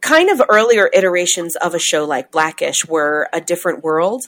kind 0.00 0.28
of 0.30 0.42
earlier 0.48 0.88
iterations 0.92 1.56
of 1.56 1.74
a 1.74 1.78
show 1.78 2.04
like 2.04 2.30
Blackish 2.30 2.84
were 2.86 3.28
A 3.32 3.40
Different 3.40 3.82
World, 3.82 4.22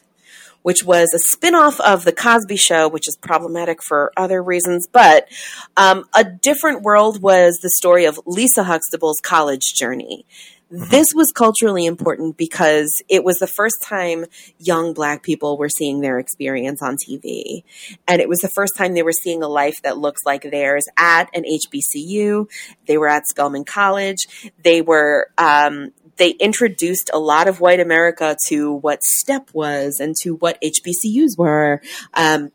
which 0.66 0.82
was 0.82 1.14
a 1.14 1.18
spin-off 1.20 1.78
of 1.78 2.04
The 2.04 2.10
Cosby 2.10 2.56
Show, 2.56 2.88
which 2.88 3.06
is 3.06 3.16
problematic 3.16 3.84
for 3.84 4.10
other 4.16 4.42
reasons. 4.42 4.88
But 4.90 5.28
um, 5.76 6.06
A 6.12 6.24
Different 6.24 6.82
World 6.82 7.22
was 7.22 7.60
the 7.62 7.70
story 7.70 8.04
of 8.04 8.18
Lisa 8.26 8.64
Huxtable's 8.64 9.20
college 9.22 9.74
journey. 9.78 10.26
This 10.68 11.06
was 11.14 11.30
culturally 11.30 11.86
important 11.86 12.36
because 12.36 12.90
it 13.08 13.22
was 13.22 13.36
the 13.36 13.46
first 13.46 13.80
time 13.80 14.24
young 14.58 14.92
black 14.92 15.22
people 15.22 15.56
were 15.56 15.68
seeing 15.68 16.00
their 16.00 16.18
experience 16.18 16.82
on 16.82 16.96
TV. 16.96 17.62
And 18.08 18.20
it 18.20 18.28
was 18.28 18.40
the 18.40 18.48
first 18.48 18.74
time 18.76 18.94
they 18.94 19.04
were 19.04 19.12
seeing 19.12 19.44
a 19.44 19.48
life 19.48 19.80
that 19.84 19.98
looks 19.98 20.22
like 20.26 20.42
theirs 20.42 20.86
at 20.96 21.30
an 21.32 21.44
HBCU. 21.44 22.50
They 22.88 22.98
were 22.98 23.06
at 23.06 23.28
Spelman 23.28 23.66
College. 23.66 24.50
They 24.64 24.82
were, 24.82 25.28
um, 25.38 25.92
they 26.16 26.30
introduced 26.30 27.10
a 27.12 27.18
lot 27.18 27.48
of 27.48 27.60
white 27.60 27.80
America 27.80 28.36
to 28.48 28.72
what 28.74 29.02
STEP 29.02 29.50
was 29.52 29.98
and 30.00 30.14
to 30.22 30.36
what 30.36 30.58
HBCUs 30.62 31.36
were. 31.36 31.80
Um, 32.14 32.52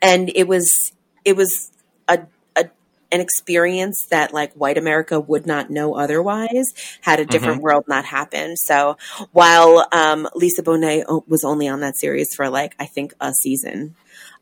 and 0.00 0.30
it 0.34 0.48
was, 0.48 0.70
it 1.24 1.36
was 1.36 1.70
a, 2.08 2.20
a, 2.56 2.64
an 3.12 3.20
experience 3.20 4.06
that 4.10 4.32
like 4.34 4.52
white 4.54 4.78
America 4.78 5.20
would 5.20 5.46
not 5.46 5.70
know 5.70 5.94
otherwise 5.94 6.72
had 7.02 7.20
a 7.20 7.24
different 7.24 7.62
world 7.62 7.84
not 7.88 8.04
happened. 8.04 8.58
So 8.58 8.96
while 9.32 9.86
um, 9.92 10.28
Lisa 10.34 10.62
Bonet 10.62 11.04
o- 11.08 11.24
was 11.28 11.44
only 11.44 11.68
on 11.68 11.80
that 11.80 11.96
series 11.96 12.34
for 12.34 12.48
like 12.48 12.74
I 12.78 12.86
think 12.86 13.14
a 13.20 13.32
season, 13.32 13.94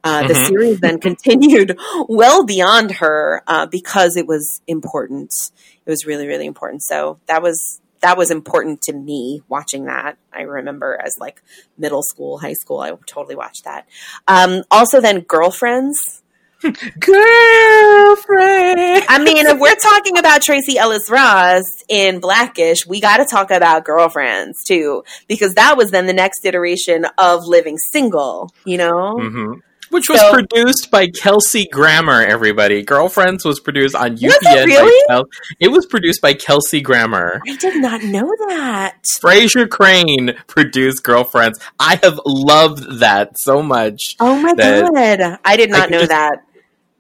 uh, 0.03 0.23
the 0.25 0.35
Mhm. 0.35 0.47
series 0.47 0.81
then 0.81 0.99
continued 1.01 1.79
well 2.09 2.45
beyond 2.45 2.93
her 2.93 3.43
uh, 3.47 3.67
because 3.67 4.17
it 4.17 4.27
was 4.27 4.61
important. 4.67 5.31
It 5.85 5.91
was 5.91 6.07
really 6.07 6.27
really 6.27 6.47
important. 6.47 6.83
So 6.83 7.19
that 7.27 7.43
was 7.43 7.81
that 8.01 8.17
was 8.17 8.31
important 8.31 8.83
to 8.83 8.93
me 8.93 9.43
watching 9.49 9.87
that. 9.87 10.17
I 10.33 10.43
remember 10.43 10.99
as 11.03 11.19
like 11.19 11.43
middle 11.79 12.03
school, 12.03 12.39
high 12.39 12.55
school, 12.55 12.81
I 12.81 12.93
totally 13.07 13.37
watched 13.37 13.65
that. 13.65 13.87
Um, 14.29 14.63
also, 14.71 15.01
then 15.01 15.21
Girlfriends. 15.21 16.23
girlfriend 17.01 17.17
I 19.09 19.19
mean, 19.25 19.47
if 19.47 19.59
we're 19.59 19.75
talking 19.77 20.19
about 20.19 20.43
Tracee 20.43 20.77
Ellis 20.77 21.09
Ross 21.09 21.65
in 21.89 22.21
Blackish, 22.21 22.87
we 22.87 23.01
got 23.01 23.17
to 23.17 23.25
talk 23.25 23.51
about 23.51 23.87
Girlfriends 23.87 24.63
too, 24.65 25.03
because 25.27 25.55
that 25.55 25.79
was 25.79 25.91
then 25.91 26.05
the 26.07 26.13
next 26.13 26.45
iteration 26.45 27.07
of 27.17 27.47
Living 27.47 27.79
Single, 27.79 28.53
you 28.67 28.77
know? 28.77 29.19
hmm 29.19 29.55
Which 29.91 30.09
was 30.09 30.21
So- 30.21 30.33
produced 30.33 30.91
by 30.91 31.09
Kelsey 31.09 31.67
Grammer, 31.71 32.23
everybody. 32.23 32.83
Girlfriends 32.83 33.45
was 33.45 33.61
produced 33.61 33.95
on 33.95 34.17
UPN. 34.17 34.31
it 34.31 34.43
by 34.45 34.55
really? 34.65 35.05
Kel- 35.09 35.29
it 35.59 35.69
was 35.69 35.87
produced 35.87 36.21
by 36.23 36.35
Kelsey 36.35 36.81
Grammer. 36.81 37.41
I 37.49 37.57
did 37.57 37.77
not 37.83 38.03
know 38.03 38.33
that. 38.49 38.95
Frasier 39.23 39.69
Crane 39.69 40.35
produced 40.47 41.03
Girlfriends. 41.03 41.59
I 41.79 41.99
have 42.03 42.21
loved 42.25 43.01
that 43.01 43.33
so 43.39 43.63
much. 43.63 44.17
Oh 44.21 44.37
my 44.39 44.55
God. 44.55 45.39
I 45.45 45.57
did 45.57 45.71
not 45.71 45.83
could 45.85 45.91
know 45.93 45.99
just- 45.99 46.11
that. 46.11 46.45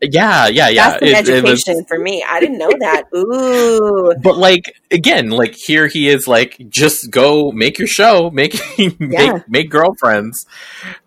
Yeah, 0.02 0.46
yeah, 0.48 0.68
yeah. 0.70 0.98
That's 0.98 1.02
an 1.02 1.08
It- 1.08 1.28
it 1.28 1.42
was- 1.44 1.52
education 1.60 1.84
for 1.86 1.98
me. 1.98 2.24
I 2.26 2.40
didn't 2.40 2.56
know 2.58 2.72
that. 2.80 3.04
Ooh. 3.14 4.14
but 4.22 4.38
like 4.38 4.74
again, 4.90 5.30
like 5.30 5.54
here 5.54 5.86
he 5.88 6.08
is 6.08 6.26
like 6.26 6.56
just 6.70 7.10
go 7.10 7.52
make 7.52 7.78
your 7.78 7.86
show, 7.88 8.30
make 8.30 8.54
Yeah. 8.78 8.94
make 8.98 9.48
make 9.48 9.70
girlfriends. 9.70 10.46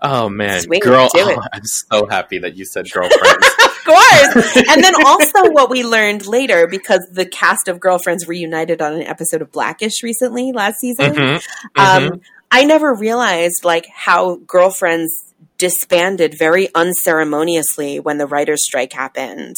Oh 0.01 0.29
man, 0.29 0.61
Sweet, 0.61 0.83
girl! 0.83 1.09
oh, 1.15 1.41
I'm 1.53 1.65
so 1.65 2.05
happy 2.05 2.37
that 2.39 2.55
you 2.55 2.65
said 2.65 2.85
girlfriends. 2.91 3.47
Of 3.85 3.87
course. 3.87 4.55
and 4.69 4.81
then 4.81 4.93
also 5.05 5.51
what 5.51 5.69
we 5.69 5.83
learned 5.83 6.25
later, 6.25 6.67
because 6.67 7.05
the 7.11 7.25
cast 7.25 7.67
of 7.67 7.81
Girlfriends 7.81 8.29
reunited 8.29 8.81
on 8.81 8.93
an 8.93 9.01
episode 9.01 9.41
of 9.41 9.51
Blackish 9.51 10.01
recently 10.03 10.53
last 10.53 10.79
season. 10.79 11.13
Mhm, 11.13 11.43
Um, 11.75 12.03
mhm. 12.03 12.21
I 12.49 12.63
never 12.63 12.93
realized 12.93 13.65
like 13.65 13.87
how 13.93 14.35
girlfriends 14.47 15.32
disbanded 15.63 16.35
very 16.37 16.67
unceremoniously 16.75 17.99
when 17.99 18.17
the 18.17 18.27
writer's 18.27 18.65
strike 18.65 18.91
happened. 18.93 19.55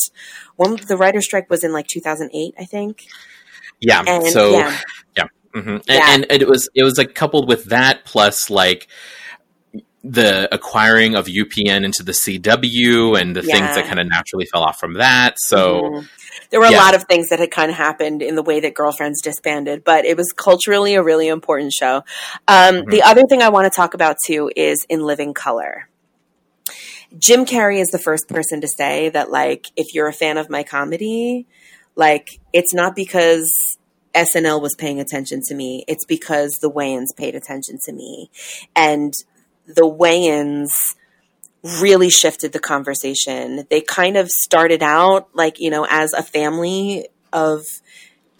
When 0.55 0.75
the 0.87 0.97
writer's 0.97 1.25
strike 1.25 1.49
was 1.49 1.63
in 1.63 1.71
like 1.73 1.87
2008, 1.87 2.53
I 2.59 2.65
think. 2.65 3.07
yeah. 3.81 4.03
And 4.05 4.25
so 4.27 4.51
yeah, 4.51 4.77
hmm 5.53 5.69
And, 5.69 5.81
Yeah. 5.87 6.13
and 6.13 6.25
it 6.29 6.47
was 6.47 6.69
it 6.75 6.83
was 6.83 6.97
like 6.97 7.15
coupled 7.15 7.47
with 7.47 7.65
that 7.65 8.05
plus 8.05 8.49
like 8.49 8.87
the 10.07 10.47
acquiring 10.53 11.15
of 11.15 11.25
UPN 11.25 11.83
into 11.83 12.03
the 12.03 12.11
CW 12.11 13.19
and 13.19 13.35
the 13.35 13.41
things 13.41 13.69
that 13.75 13.85
kind 13.87 13.99
of 13.99 14.05
naturally 14.07 14.45
fell 14.45 14.61
off 14.61 14.77
from 14.79 14.93
that. 14.95 15.33
So 15.39 15.81
Mhm. 15.81 16.07
there 16.51 16.59
were 16.59 16.67
a 16.67 16.71
yeah. 16.71 16.77
lot 16.85 16.93
of 16.93 17.05
things 17.09 17.29
that 17.29 17.39
had 17.39 17.49
kind 17.49 17.71
of 17.71 17.77
happened 17.77 18.21
in 18.21 18.35
the 18.35 18.43
way 18.43 18.59
that 18.59 18.75
Girlfriends 18.75 19.19
disbanded, 19.23 19.83
but 19.83 20.05
it 20.05 20.15
was 20.15 20.31
culturally 20.31 20.93
a 20.93 21.01
really 21.01 21.27
important 21.27 21.73
show. 21.73 22.03
Um, 22.47 22.75
Mm-hmm. 22.75 22.91
The 22.91 23.01
other 23.01 23.23
thing 23.27 23.41
I 23.41 23.49
want 23.49 23.65
to 23.65 23.75
talk 23.75 23.95
about 23.95 24.17
too 24.27 24.51
is 24.55 24.85
In 24.89 24.99
Living 25.01 25.33
Color. 25.33 25.87
Jim 27.17 27.45
Carrey 27.45 27.79
is 27.79 27.89
the 27.89 27.99
first 27.99 28.27
person 28.27 28.61
to 28.61 28.67
say 28.67 29.09
that, 29.09 29.31
like, 29.31 29.67
if 29.75 29.93
you're 29.93 30.07
a 30.07 30.13
fan 30.13 30.37
of 30.37 30.49
my 30.49 30.63
comedy, 30.63 31.45
like, 31.95 32.39
it's 32.51 32.73
not 32.73 32.95
because 32.95 33.77
SNL 34.13 34.61
was 34.61 34.75
paying 34.75 34.99
attention 34.99 35.41
to 35.47 35.55
me, 35.55 35.85
it's 35.87 36.05
because 36.05 36.59
the 36.61 36.71
Wayans 36.71 37.15
paid 37.15 37.35
attention 37.35 37.77
to 37.85 37.93
me. 37.93 38.29
And 38.75 39.13
the 39.65 39.89
Wayans 39.89 40.95
really 41.81 42.09
shifted 42.09 42.53
the 42.53 42.59
conversation. 42.59 43.65
They 43.69 43.81
kind 43.81 44.17
of 44.17 44.29
started 44.29 44.83
out 44.83 45.29
like, 45.33 45.59
you 45.59 45.69
know, 45.69 45.85
as 45.89 46.13
a 46.13 46.21
family 46.21 47.07
of, 47.33 47.65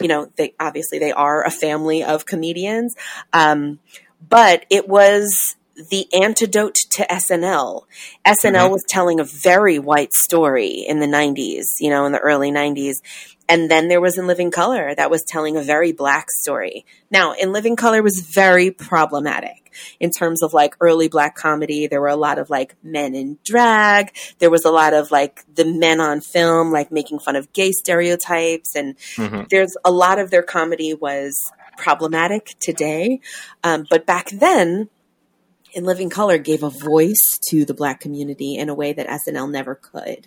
you 0.00 0.08
know, 0.08 0.30
they 0.36 0.54
obviously 0.60 0.98
they 0.98 1.12
are 1.12 1.44
a 1.44 1.50
family 1.50 2.04
of 2.04 2.26
comedians. 2.26 2.94
Um, 3.32 3.80
but 4.28 4.64
it 4.70 4.88
was 4.88 5.56
the 5.90 6.06
antidote 6.12 6.76
to 6.92 7.12
SNL. 7.12 7.86
SNL 8.24 8.68
Mhm. 8.68 8.72
was 8.72 8.84
telling 8.88 9.20
a 9.20 9.24
very 9.24 9.78
white 9.78 10.12
story 10.12 10.84
in 10.86 11.00
the 11.00 11.06
90s, 11.06 11.66
you 11.80 11.90
know, 11.90 12.06
in 12.06 12.12
the 12.12 12.18
early 12.18 12.50
90s. 12.50 13.02
and 13.48 13.70
then 13.70 13.86
there 13.86 14.00
was 14.00 14.18
in 14.18 14.26
Living 14.26 14.50
Color 14.50 14.94
that 14.96 15.08
was 15.08 15.22
telling 15.22 15.56
a 15.56 15.62
very 15.62 15.92
black 15.92 16.32
story. 16.32 16.84
Now, 17.12 17.32
in 17.32 17.52
Living 17.52 17.76
Color 17.76 18.02
was 18.02 18.18
very 18.20 18.72
problematic 18.72 19.70
in 20.00 20.10
terms 20.10 20.42
of 20.42 20.52
like 20.52 20.74
early 20.80 21.06
black 21.06 21.36
comedy. 21.36 21.86
There 21.86 22.00
were 22.00 22.08
a 22.08 22.16
lot 22.16 22.38
of 22.38 22.50
like 22.50 22.74
men 22.82 23.14
in 23.14 23.38
drag. 23.44 24.12
There 24.40 24.50
was 24.50 24.64
a 24.64 24.70
lot 24.70 24.94
of 24.94 25.12
like 25.12 25.44
the 25.54 25.64
men 25.64 26.00
on 26.00 26.20
film, 26.20 26.72
like 26.72 26.90
making 26.90 27.20
fun 27.20 27.36
of 27.36 27.52
gay 27.52 27.70
stereotypes. 27.70 28.74
And 28.74 28.96
mm-hmm. 29.14 29.44
there's 29.48 29.76
a 29.84 29.92
lot 29.92 30.18
of 30.18 30.30
their 30.30 30.42
comedy 30.42 30.94
was 30.94 31.52
problematic 31.76 32.56
today. 32.58 33.20
Um, 33.62 33.86
but 33.88 34.06
back 34.06 34.30
then, 34.30 34.88
in 35.76 35.84
Living 35.84 36.08
Color 36.08 36.38
gave 36.38 36.62
a 36.62 36.70
voice 36.70 37.38
to 37.50 37.66
the 37.66 37.74
black 37.74 38.00
community 38.00 38.56
in 38.56 38.70
a 38.70 38.74
way 38.74 38.94
that 38.94 39.06
SNL 39.06 39.50
never 39.50 39.74
could. 39.74 40.26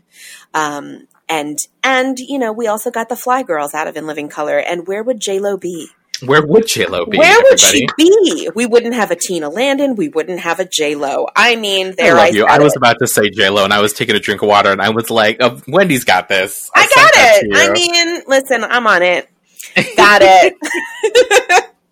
Um, 0.54 1.08
and 1.28 1.58
and 1.84 2.18
you 2.20 2.38
know 2.38 2.54
we 2.54 2.68
also 2.68 2.92
got 2.92 3.10
the 3.10 3.16
Fly 3.16 3.44
Girls 3.44 3.74
out 3.74 3.88
of 3.88 3.98
In 3.98 4.06
Living 4.06 4.30
Color. 4.30 4.60
And 4.60 4.88
where 4.88 5.04
would 5.04 5.20
J 5.20 5.40
Lo 5.40 5.58
be? 5.58 5.88
Where 6.24 6.46
would 6.46 6.68
J 6.68 6.86
Lo 6.86 7.06
be? 7.06 7.18
Where 7.18 7.36
would 7.42 7.60
everybody? 7.60 7.80
she 7.80 8.44
be? 8.44 8.50
We 8.54 8.68
wouldn't 8.68 8.94
have 8.94 9.10
a 9.10 9.16
Tina 9.16 9.50
Landon. 9.50 9.96
We 9.96 10.10
wouldn't 10.10 10.40
have 10.40 10.60
a 10.60 10.66
J 10.66 10.94
Lo. 10.94 11.26
I 11.36 11.56
mean, 11.56 11.96
there 11.98 12.14
I 12.14 12.18
love 12.18 12.26
I 12.26 12.30
you. 12.30 12.46
I 12.46 12.60
was 12.60 12.74
it. 12.74 12.78
about 12.78 12.98
to 13.00 13.08
say 13.08 13.30
J 13.32 13.50
Lo, 13.50 13.64
and 13.64 13.74
I 13.74 13.82
was 13.82 13.94
taking 13.94 14.16
a 14.16 14.20
drink 14.20 14.44
of 14.44 14.50
water, 14.50 14.72
and 14.72 14.82
I 14.82 14.90
was 14.92 15.10
like, 15.10 15.38
oh, 15.40 15.60
"Wendy's 15.68 16.04
got 16.04 16.30
this." 16.30 16.70
I, 16.76 16.82
I 16.82 16.96
got 16.96 17.12
it. 17.16 17.52
I 17.56 17.72
mean, 17.72 18.24
listen, 18.28 18.64
I'm 18.64 18.86
on 18.86 19.02
it. 19.02 19.30
Got 19.98 20.22
it. 20.24 20.56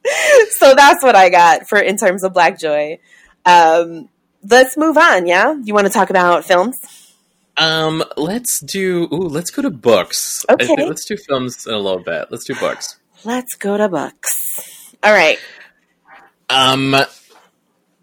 so 0.58 0.74
that's 0.74 1.04
what 1.04 1.16
I 1.16 1.30
got 1.30 1.68
for 1.68 1.78
in 1.78 1.98
terms 1.98 2.24
of 2.24 2.34
Black 2.34 2.58
Joy. 2.58 2.98
Um, 3.48 4.10
let's 4.44 4.78
move 4.78 4.98
on. 4.98 5.26
Yeah, 5.26 5.56
you 5.64 5.74
want 5.74 5.88
to 5.88 5.94
talk 5.94 6.10
about 6.10 6.46
films? 6.46 6.76
Um, 7.56 8.04
let's 8.18 8.60
do. 8.60 9.08
Ooh, 9.12 9.30
let's 9.30 9.50
go 9.50 9.62
to 9.62 9.72
books. 9.72 10.46
Okay. 10.50 10.86
let's 10.86 11.06
do 11.06 11.16
films 11.18 11.66
in 11.66 11.74
a 11.74 11.80
little 11.80 12.04
bit. 12.04 12.28
Let's 12.30 12.46
do 12.46 12.54
books. 12.56 13.00
Let's 13.24 13.56
go 13.56 13.78
to 13.78 13.90
books. 13.90 14.36
All 15.02 15.14
right. 15.14 15.40
Um, 16.50 16.96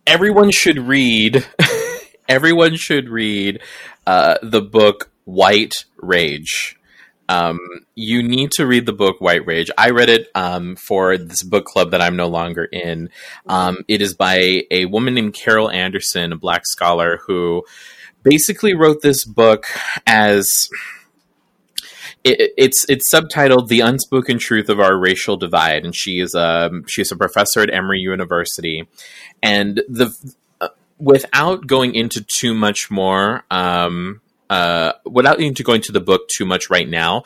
everyone 0.06 0.50
should 0.50 0.78
read. 0.78 1.46
everyone 2.28 2.76
should 2.76 3.08
read 3.08 3.60
uh, 4.06 4.38
the 4.42 4.62
book 4.62 5.10
White 5.24 5.84
Rage. 5.98 6.76
Um, 7.28 7.58
you 7.94 8.22
need 8.22 8.50
to 8.52 8.66
read 8.66 8.86
the 8.86 8.92
book 8.92 9.20
White 9.20 9.46
Rage. 9.46 9.70
I 9.78 9.90
read 9.90 10.08
it 10.08 10.28
um, 10.34 10.76
for 10.76 11.16
this 11.16 11.42
book 11.42 11.64
club 11.64 11.90
that 11.92 12.00
I'm 12.00 12.16
no 12.16 12.28
longer 12.28 12.64
in. 12.64 13.10
Um, 13.46 13.78
it 13.88 14.02
is 14.02 14.14
by 14.14 14.62
a 14.70 14.86
woman 14.86 15.14
named 15.14 15.34
Carol 15.34 15.70
Anderson, 15.70 16.32
a 16.32 16.36
black 16.36 16.62
scholar 16.66 17.20
who 17.26 17.64
basically 18.22 18.74
wrote 18.74 19.02
this 19.02 19.24
book 19.24 19.66
as 20.06 20.68
it, 22.24 22.52
it's 22.56 22.84
it's 22.88 23.12
subtitled 23.12 23.68
"The 23.68 23.80
Unspoken 23.80 24.38
Truth 24.38 24.68
of 24.68 24.80
Our 24.80 24.98
Racial 24.98 25.36
Divide," 25.36 25.84
and 25.84 25.94
she 25.94 26.20
is 26.20 26.34
a 26.34 26.70
um, 26.70 26.84
she's 26.88 27.12
a 27.12 27.16
professor 27.16 27.60
at 27.60 27.72
Emory 27.72 28.00
University, 28.00 28.88
and 29.42 29.82
the 29.88 30.10
uh, 30.60 30.68
without 30.98 31.66
going 31.66 31.94
into 31.94 32.24
too 32.36 32.54
much 32.54 32.90
more. 32.90 33.44
Um, 33.50 34.22
uh, 34.50 34.92
without 35.04 35.40
into 35.40 35.62
going 35.62 35.76
into 35.76 35.92
the 35.92 36.00
book 36.00 36.28
too 36.28 36.44
much 36.44 36.68
right 36.68 36.88
now, 36.88 37.22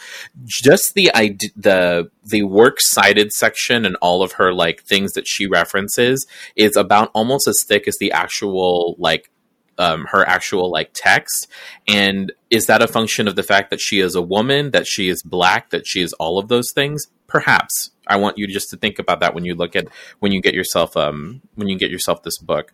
just 0.47 0.95
the 0.95 1.14
idea, 1.14 1.51
the 1.57 2.11
the 2.25 2.43
works 2.45 2.91
cited 2.91 3.33
section 3.33 3.85
and 3.85 3.97
all 3.97 4.23
of 4.23 4.33
her 4.33 4.53
like 4.53 4.83
things 4.85 5.12
that 5.12 5.27
she 5.27 5.47
references 5.47 6.27
is 6.57 6.77
about 6.77 7.11
almost 7.14 7.49
as 7.49 7.64
thick 7.66 7.89
as 7.89 7.97
the 7.99 8.12
actual 8.12 8.95
like 8.99 9.31
um, 9.79 10.07
her 10.11 10.27
actual 10.29 10.71
like 10.71 10.91
text. 10.93 11.49
And 11.87 12.33
is 12.51 12.66
that 12.66 12.83
a 12.83 12.89
function 12.89 13.29
of 13.29 13.37
the 13.37 13.43
fact 13.43 13.71
that 13.71 13.81
she 13.81 14.01
is 14.01 14.14
a 14.14 14.23
woman 14.23 14.73
that 14.73 14.87
she 14.87 15.09
is 15.09 15.23
black 15.23 15.71
that 15.71 15.87
she 15.87 16.03
is 16.03 16.12
all 16.14 16.39
of 16.39 16.49
those 16.49 16.73
things? 16.73 17.07
Perhaps. 17.27 17.91
I 18.07 18.16
want 18.16 18.39
you 18.39 18.47
just 18.47 18.71
to 18.71 18.77
think 18.77 18.99
about 18.99 19.21
that 19.21 19.35
when 19.35 19.45
you 19.45 19.55
look 19.55 19.77
at 19.77 19.89
when 20.19 20.33
you 20.33 20.41
get 20.41 20.55
yourself 20.55 20.97
um 20.97 21.43
when 21.57 21.69
you 21.69 21.79
get 21.79 21.91
yourself 21.91 22.23
this 22.23 22.39
book 22.39 22.73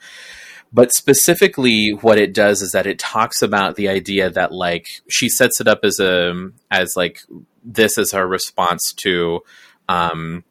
but 0.74 0.92
specifically 0.92 1.90
what 1.90 2.18
it 2.18 2.34
does 2.34 2.60
is 2.60 2.72
that 2.72 2.86
it 2.86 2.98
talks 2.98 3.40
about 3.40 3.76
the 3.76 3.88
idea 3.88 4.28
that 4.28 4.52
like 4.52 4.88
she 5.08 5.28
sets 5.28 5.60
it 5.60 5.68
up 5.68 5.80
as 5.84 6.00
a 6.00 6.50
as 6.70 6.94
like 6.96 7.20
this 7.64 7.96
is 7.96 8.12
her 8.12 8.26
response 8.26 8.92
to 8.92 9.40
um 9.88 10.44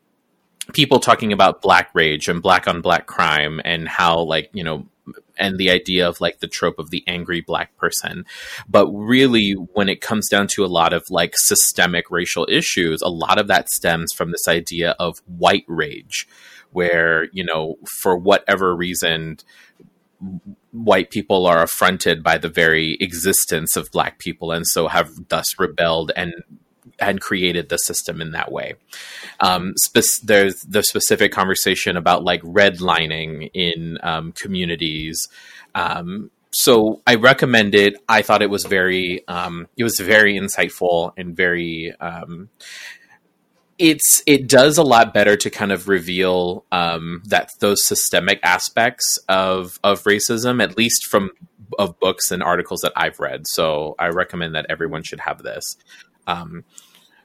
people 0.72 1.00
talking 1.00 1.34
about 1.34 1.62
black 1.62 1.90
rage 1.94 2.30
and 2.30 2.42
black 2.42 2.68
on 2.68 2.82
black 2.82 3.06
crime 3.06 3.60
and 3.66 3.88
how 3.88 4.22
like 4.22 4.50
you 4.54 4.64
know 4.64 4.88
and 5.38 5.58
the 5.58 5.70
idea 5.70 6.08
of 6.08 6.22
like 6.22 6.40
the 6.40 6.48
trope 6.48 6.80
of 6.80 6.90
the 6.90 7.04
angry 7.08 7.42
black 7.42 7.76
person. 7.78 8.26
But 8.70 8.88
really, 8.92 9.52
when 9.52 9.90
it 9.90 10.00
comes 10.00 10.30
down 10.30 10.48
to 10.54 10.64
a 10.64 10.68
lot 10.68 10.94
of 10.94 11.04
like 11.10 11.34
systemic 11.36 12.10
racial 12.12 12.48
issues, 12.50 13.02
a 13.02 13.10
lot 13.10 13.40
of 13.40 13.48
that 13.48 13.70
stems 13.70 14.14
from 14.14 14.32
this 14.32 14.48
idea 14.48 14.92
of 15.00 15.22
white 15.26 15.66
rage, 15.68 16.28
where, 16.72 17.26
you 17.32 17.44
know, 17.44 17.76
for 17.86 18.16
whatever 18.16 18.76
reason, 18.76 19.38
white 20.72 21.12
people 21.12 21.46
are 21.46 21.62
affronted 21.62 22.24
by 22.24 22.38
the 22.38 22.50
very 22.50 22.98
existence 23.00 23.76
of 23.76 23.92
black 23.92 24.20
people 24.20 24.52
and 24.52 24.66
so 24.68 24.88
have 24.88 25.10
thus 25.30 25.60
rebelled 25.60 26.12
and 26.16 26.34
and 27.00 27.22
created 27.22 27.70
the 27.70 27.78
system 27.78 28.22
in 28.22 28.32
that 28.32 28.52
way. 28.52 28.76
Um, 29.40 29.74
spe- 29.78 30.22
there's 30.24 30.62
the 30.62 30.84
specific 30.84 31.32
conversation 31.32 31.98
about 31.98 32.24
like 32.24 32.42
redlining 32.44 33.50
in 33.54 33.98
um, 34.04 34.32
communities. 34.34 35.28
Um, 35.76 36.30
so 36.52 37.02
I 37.08 37.16
recommend 37.16 37.74
it. 37.74 37.96
I 38.08 38.22
thought 38.22 38.44
it 38.44 38.50
was 38.50 38.66
very, 38.66 39.28
um, 39.28 39.68
it 39.76 39.84
was 39.84 40.00
very 40.00 40.36
insightful 40.36 41.14
and 41.18 41.36
very. 41.36 41.94
It's 43.80 44.22
it 44.28 44.48
does 44.48 44.78
a 44.78 44.84
lot 44.84 45.14
better 45.14 45.36
to 45.36 45.50
kind 45.50 45.72
of 45.72 45.88
reveal 45.88 46.66
um, 46.72 47.24
that 47.26 47.50
those 47.60 47.86
systemic 47.86 48.40
aspects 48.44 49.18
of 49.28 49.80
of 49.84 50.04
racism, 50.04 50.62
at 50.62 50.78
least 50.78 51.06
from 51.06 51.32
of 51.80 52.00
books 52.00 52.32
and 52.32 52.44
articles 52.44 52.82
that 52.82 52.94
I've 52.96 53.20
read. 53.20 53.42
So 53.48 53.96
I 53.98 54.10
recommend 54.10 54.54
that 54.56 54.68
everyone 54.70 55.04
should 55.04 55.22
have 55.22 55.42
this. 55.42 55.76
Um, 56.28 56.64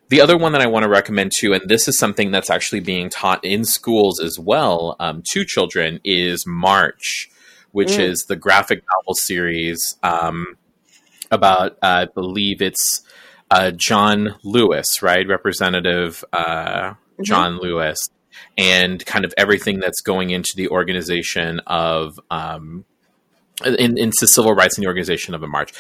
the 0.09 0.23
other 0.23 0.39
one 0.39 0.53
that 0.53 0.63
I 0.63 0.67
want 0.67 0.85
to 0.85 0.89
recommend 0.89 1.33
too, 1.37 1.53
and 1.53 1.69
this 1.69 1.87
is 1.87 1.99
something 1.99 2.31
that's 2.31 2.49
actually 2.49 2.81
being 2.81 3.11
taught 3.11 3.45
in 3.45 3.65
schools 3.65 4.21
as 4.21 4.39
well 4.39 4.97
um, 4.99 5.23
to 5.33 5.45
children, 5.45 6.01
is 6.03 6.47
March, 6.47 7.31
which 7.73 7.91
mm. 7.91 8.01
is 8.01 8.25
the 8.27 8.37
graphic 8.37 8.83
novel 8.97 9.15
series 9.15 9.97
um, 10.03 10.57
about, 11.31 11.73
uh, 11.83 11.87
I 11.87 12.05
believe 12.07 12.63
it's 12.63 13.03
uh, 13.51 13.73
John 13.73 14.37
Lewis, 14.43 15.03
right? 15.03 15.27
Representative 15.27 16.25
uh, 16.33 16.91
mm-hmm. 16.91 17.23
John 17.23 17.59
Lewis, 17.59 17.99
and 18.57 19.05
kind 19.07 19.25
of 19.25 19.35
everything 19.37 19.81
that's 19.81 20.01
going 20.01 20.31
into 20.31 20.53
the 20.57 20.69
organization 20.69 21.61
of 21.67 22.19
um, 22.31 22.85
in, 23.65 23.99
in 23.99 24.13
civil 24.13 24.55
rights 24.55 24.79
in 24.79 24.83
the 24.83 24.89
organization 24.89 25.35
of 25.35 25.43
a 25.43 25.47
march. 25.47 25.73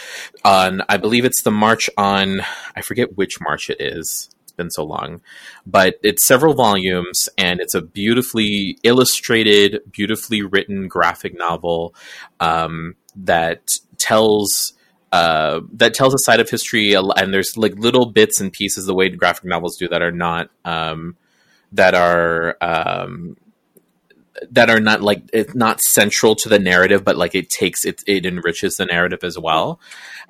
On 0.44 0.82
I 0.88 0.96
believe 0.96 1.24
it's 1.24 1.42
the 1.42 1.50
march 1.50 1.88
on 1.96 2.40
I 2.74 2.82
forget 2.82 3.16
which 3.16 3.40
march 3.40 3.70
it 3.70 3.80
is. 3.80 4.30
It's 4.42 4.52
been 4.52 4.70
so 4.70 4.84
long, 4.84 5.20
but 5.66 5.96
it's 6.02 6.26
several 6.26 6.54
volumes 6.54 7.28
and 7.36 7.60
it's 7.60 7.74
a 7.74 7.82
beautifully 7.82 8.78
illustrated, 8.82 9.80
beautifully 9.90 10.42
written 10.42 10.88
graphic 10.88 11.36
novel 11.36 11.94
um, 12.40 12.96
that 13.16 13.62
tells. 13.98 14.74
Uh, 15.10 15.60
that 15.72 15.94
tells 15.94 16.12
a 16.12 16.18
side 16.18 16.38
of 16.38 16.50
history, 16.50 16.92
and 16.92 17.32
there's 17.32 17.56
like 17.56 17.74
little 17.76 18.06
bits 18.06 18.40
and 18.40 18.52
pieces 18.52 18.84
the 18.84 18.94
way 18.94 19.08
graphic 19.08 19.44
novels 19.44 19.76
do 19.76 19.88
that 19.88 20.02
are 20.02 20.12
not 20.12 20.50
um, 20.66 21.16
that 21.72 21.94
are 21.94 22.56
um, 22.60 23.36
that 24.50 24.68
are 24.68 24.80
not 24.80 25.02
like 25.02 25.22
it's 25.32 25.54
not 25.54 25.80
central 25.80 26.34
to 26.34 26.48
the 26.48 26.58
narrative, 26.58 27.04
but 27.04 27.16
like 27.16 27.34
it 27.34 27.48
takes 27.48 27.84
it 27.86 28.02
it 28.06 28.26
enriches 28.26 28.76
the 28.76 28.84
narrative 28.84 29.20
as 29.22 29.38
well. 29.38 29.80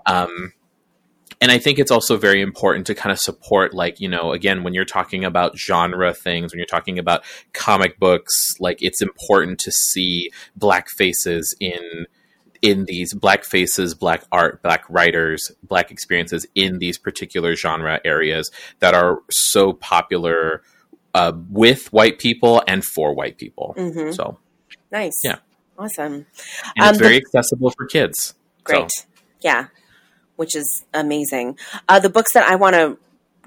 Um, 0.07 0.53
and 1.41 1.53
I 1.53 1.59
think 1.59 1.79
it's 1.79 1.91
also 1.91 2.17
very 2.17 2.41
important 2.41 2.87
to 2.89 2.95
kind 2.95 3.13
of 3.13 3.19
support, 3.21 3.73
like, 3.73 4.01
you 4.01 4.09
know, 4.09 4.33
again, 4.33 4.65
when 4.65 4.75
you're 4.75 4.85
talking 4.85 5.25
about 5.25 5.57
genre 5.57 6.13
things, 6.13 6.53
when 6.53 6.59
you're 6.59 6.67
talking 6.67 6.99
about 6.99 7.25
comic 7.53 7.99
books, 8.01 8.55
like, 8.59 8.79
it's 8.83 9.01
important 9.01 9.61
to 9.61 9.71
see 9.71 10.31
black 10.57 10.89
faces 10.91 11.55
in 11.61 12.07
in 12.63 12.85
these 12.85 13.15
black 13.15 13.45
faces, 13.45 13.95
black 13.95 14.25
art, 14.33 14.63
black 14.63 14.85
writers, 14.89 15.53
black 15.63 15.91
experiences 15.91 16.47
in 16.55 16.79
these 16.79 16.99
particular 16.99 17.55
genre 17.55 18.01
areas 18.05 18.51
that 18.81 18.95
are 18.95 19.21
so 19.31 19.73
popular 19.73 20.63
uh, 21.15 21.33
with 21.51 21.93
white 21.93 22.19
people 22.19 22.63
and 22.67 22.85
for 22.85 23.15
white 23.15 23.39
people. 23.39 23.75
Mm-hmm. 23.77 24.13
So 24.13 24.39
nice, 24.91 25.21
yeah, 25.25 25.39
awesome. 25.79 26.27
And 26.77 26.85
um, 26.85 26.89
it's 26.91 26.99
very 26.99 27.19
the, 27.19 27.25
accessible 27.27 27.71
for 27.71 27.87
kids. 27.87 28.35
Great, 28.65 28.91
so. 28.91 29.05
yeah, 29.41 29.67
which 30.37 30.55
is 30.55 30.85
amazing. 30.93 31.59
Uh, 31.89 31.99
the 31.99 32.11
books 32.11 32.35
that 32.35 32.49
I 32.49 32.57
want 32.57 32.75
to 32.75 32.99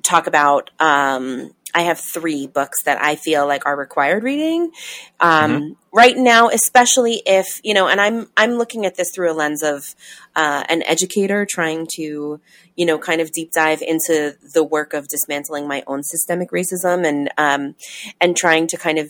talk 0.04 0.28
about 0.28 0.72
um, 0.80 1.52
I 1.74 1.82
have 1.84 2.00
three 2.00 2.48
books 2.48 2.84
that 2.84 3.02
I 3.02 3.16
feel 3.16 3.48
like 3.48 3.66
are 3.66 3.76
required 3.76 4.24
reading 4.24 4.72
um, 5.20 5.52
mm-hmm. 5.52 5.74
right 5.94 6.18
now, 6.18 6.50
especially 6.50 7.22
if 7.26 7.60
you 7.64 7.74
know. 7.74 7.88
And 7.88 8.02
I'm 8.02 8.30
I'm 8.36 8.54
looking 8.54 8.86
at 8.86 8.96
this 8.96 9.12
through 9.14 9.32
a 9.32 9.34
lens 9.34 9.64
of 9.64 9.96
uh, 10.36 10.64
an 10.70 10.84
educator 10.84 11.46
trying 11.50 11.88
to 11.96 12.40
you 12.76 12.86
know 12.86 12.98
kind 12.98 13.22
of 13.22 13.32
deep 13.32 13.52
dive 13.52 13.82
into 13.82 14.36
the 14.54 14.64
work 14.64 14.94
of 14.94 15.08
dismantling 15.08 15.68
my 15.68 15.84
own 15.88 16.04
systemic 16.04 16.52
racism 16.52 17.06
and 17.06 17.30
um, 17.38 17.76
and 18.20 18.36
trying 18.36 18.68
to 18.68 18.78
kind 18.78 18.98
of 18.98 19.10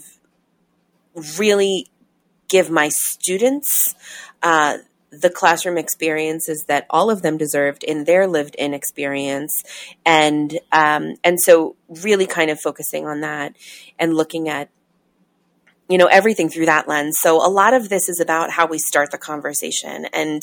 really 1.38 1.88
give 2.47 2.70
my 2.70 2.89
students 2.89 3.95
uh, 4.43 4.78
the 5.12 5.30
classroom 5.30 5.78
experiences 5.78 6.66
that 6.68 6.86
all 6.89 7.09
of 7.09 7.22
them 7.22 7.38
deserved 7.38 7.84
in 7.84 8.05
their 8.05 8.28
lived 8.28 8.55
in 8.55 8.74
experience. 8.74 9.64
And 10.05 10.57
um, 10.72 11.16
and 11.24 11.38
so 11.41 11.76
really 12.03 12.26
kind 12.26 12.49
of 12.49 12.59
focusing 12.59 13.05
on 13.05 13.22
that 13.22 13.55
and 13.99 14.16
looking 14.16 14.47
at 14.47 14.70
you 15.89 15.97
know 15.97 16.05
everything 16.05 16.47
through 16.47 16.68
that 16.68 16.88
lens. 16.88 17.18
So 17.20 17.45
a 17.45 17.51
lot 17.51 17.74
of 17.74 17.89
this 17.89 18.07
is 18.07 18.22
about 18.22 18.49
how 18.49 18.66
we 18.66 18.78
start 18.78 19.12
the 19.12 19.18
conversation. 19.18 20.05
And 20.14 20.41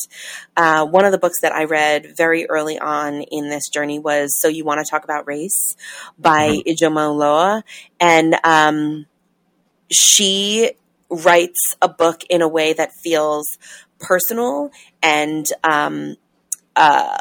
uh, 0.56 0.84
one 0.86 1.06
of 1.06 1.12
the 1.12 1.18
books 1.18 1.40
that 1.40 1.52
i 1.52 1.64
read 1.64 2.14
very 2.16 2.46
early 2.48 2.78
on 2.78 3.22
in 3.22 3.48
this 3.48 3.70
journey 3.70 3.98
was 3.98 4.38
so 4.40 4.48
you 4.48 4.64
want 4.64 4.84
to 4.84 4.90
talk 4.90 5.04
about 5.04 5.26
race 5.26 5.74
by 6.18 6.50
mm-hmm. 6.50 6.68
Ijeoma 6.68 7.16
Oluo 7.16 7.62
and 7.98 8.36
um, 8.44 9.06
she 9.90 10.72
writes 11.10 11.74
a 11.80 11.88
book 11.88 12.22
in 12.28 12.42
a 12.42 12.48
way 12.48 12.72
that 12.74 12.92
feels 12.92 13.58
personal 13.98 14.70
and 15.02 15.46
um, 15.64 16.16
uh, 16.76 17.18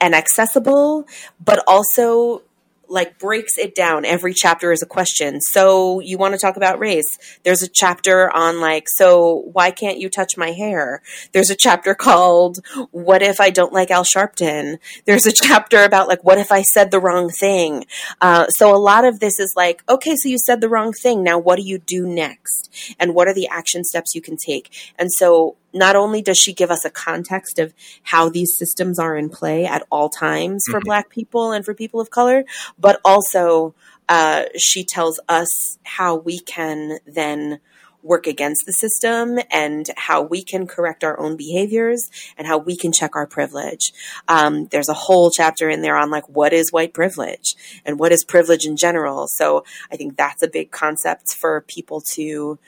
and 0.00 0.14
accessible, 0.14 1.06
but 1.44 1.62
also 1.66 2.42
like 2.90 3.18
breaks 3.18 3.56
it 3.56 3.74
down. 3.74 4.04
Every 4.04 4.34
chapter 4.34 4.72
is 4.72 4.82
a 4.82 4.86
question. 4.86 5.40
So 5.40 6.00
you 6.00 6.18
want 6.18 6.34
to 6.34 6.40
talk 6.40 6.56
about 6.56 6.80
race? 6.80 7.18
There's 7.44 7.62
a 7.62 7.68
chapter 7.68 8.30
on 8.34 8.60
like, 8.60 8.86
so 8.88 9.44
why 9.52 9.70
can't 9.70 9.98
you 9.98 10.10
touch 10.10 10.36
my 10.36 10.50
hair? 10.50 11.00
There's 11.32 11.50
a 11.50 11.56
chapter 11.56 11.94
called 11.94 12.58
"What 12.90 13.22
if 13.22 13.40
I 13.40 13.50
don't 13.50 13.72
like 13.72 13.90
Al 13.90 14.04
Sharpton?" 14.04 14.78
There's 15.06 15.26
a 15.26 15.32
chapter 15.32 15.84
about 15.84 16.08
like, 16.08 16.24
what 16.24 16.38
if 16.38 16.50
I 16.50 16.62
said 16.62 16.90
the 16.90 17.00
wrong 17.00 17.30
thing? 17.30 17.84
Uh, 18.20 18.48
so 18.48 18.74
a 18.74 18.76
lot 18.76 19.04
of 19.04 19.20
this 19.20 19.38
is 19.38 19.54
like, 19.56 19.82
okay, 19.88 20.16
so 20.16 20.28
you 20.28 20.38
said 20.38 20.60
the 20.60 20.68
wrong 20.68 20.92
thing. 20.92 21.22
Now 21.22 21.38
what 21.38 21.56
do 21.56 21.62
you 21.62 21.78
do 21.78 22.06
next? 22.06 22.96
And 22.98 23.14
what 23.14 23.28
are 23.28 23.34
the 23.34 23.48
action 23.48 23.84
steps 23.84 24.14
you 24.14 24.20
can 24.20 24.36
take? 24.36 24.92
And 24.98 25.10
so 25.12 25.56
not 25.72 25.96
only 25.96 26.22
does 26.22 26.38
she 26.38 26.52
give 26.52 26.70
us 26.70 26.84
a 26.84 26.90
context 26.90 27.58
of 27.58 27.72
how 28.02 28.28
these 28.28 28.56
systems 28.56 28.98
are 28.98 29.16
in 29.16 29.28
play 29.28 29.66
at 29.66 29.86
all 29.90 30.08
times 30.08 30.64
for 30.66 30.78
mm-hmm. 30.78 30.86
Black 30.86 31.10
people 31.10 31.52
and 31.52 31.64
for 31.64 31.74
people 31.74 32.00
of 32.00 32.10
color, 32.10 32.44
but 32.78 33.00
also 33.04 33.74
uh, 34.08 34.44
she 34.58 34.84
tells 34.84 35.20
us 35.28 35.78
how 35.84 36.16
we 36.16 36.40
can 36.40 36.98
then 37.06 37.60
work 38.02 38.26
against 38.26 38.64
the 38.66 38.72
system 38.72 39.38
and 39.50 39.86
how 39.96 40.22
we 40.22 40.42
can 40.42 40.66
correct 40.66 41.04
our 41.04 41.18
own 41.20 41.36
behaviors 41.36 42.10
and 42.36 42.46
how 42.46 42.58
we 42.58 42.76
can 42.76 42.92
check 42.92 43.14
our 43.14 43.26
privilege. 43.26 43.92
Um, 44.28 44.66
there's 44.66 44.88
a 44.88 44.94
whole 44.94 45.30
chapter 45.30 45.68
in 45.68 45.82
there 45.82 45.96
on 45.96 46.10
like 46.10 46.28
what 46.28 46.52
is 46.52 46.72
white 46.72 46.94
privilege 46.94 47.54
and 47.84 47.98
what 47.98 48.12
is 48.12 48.24
privilege 48.24 48.64
in 48.64 48.76
general. 48.76 49.26
So 49.28 49.64
I 49.92 49.96
think 49.96 50.16
that's 50.16 50.42
a 50.42 50.48
big 50.48 50.70
concept 50.70 51.34
for 51.34 51.60
people 51.62 52.00
to 52.12 52.58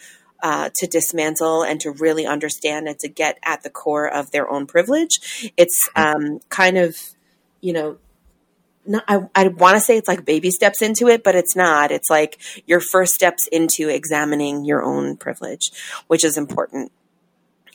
uh, 0.42 0.70
to 0.74 0.86
dismantle 0.86 1.62
and 1.62 1.80
to 1.80 1.92
really 1.92 2.26
understand 2.26 2.88
and 2.88 2.98
to 2.98 3.08
get 3.08 3.38
at 3.44 3.62
the 3.62 3.70
core 3.70 4.08
of 4.08 4.30
their 4.32 4.50
own 4.50 4.66
privilege. 4.66 5.52
It's 5.56 5.88
um, 5.94 6.40
kind 6.48 6.76
of, 6.78 6.96
you 7.60 7.72
know, 7.72 7.98
not, 8.84 9.04
I, 9.06 9.20
I 9.34 9.48
want 9.48 9.76
to 9.76 9.80
say 9.80 9.96
it's 9.96 10.08
like 10.08 10.24
baby 10.24 10.50
steps 10.50 10.82
into 10.82 11.06
it, 11.06 11.22
but 11.22 11.36
it's 11.36 11.54
not. 11.54 11.92
It's 11.92 12.10
like 12.10 12.38
your 12.66 12.80
first 12.80 13.14
steps 13.14 13.46
into 13.52 13.88
examining 13.88 14.64
your 14.64 14.82
own 14.82 15.16
privilege, 15.16 15.70
which 16.08 16.24
is 16.24 16.36
important. 16.36 16.90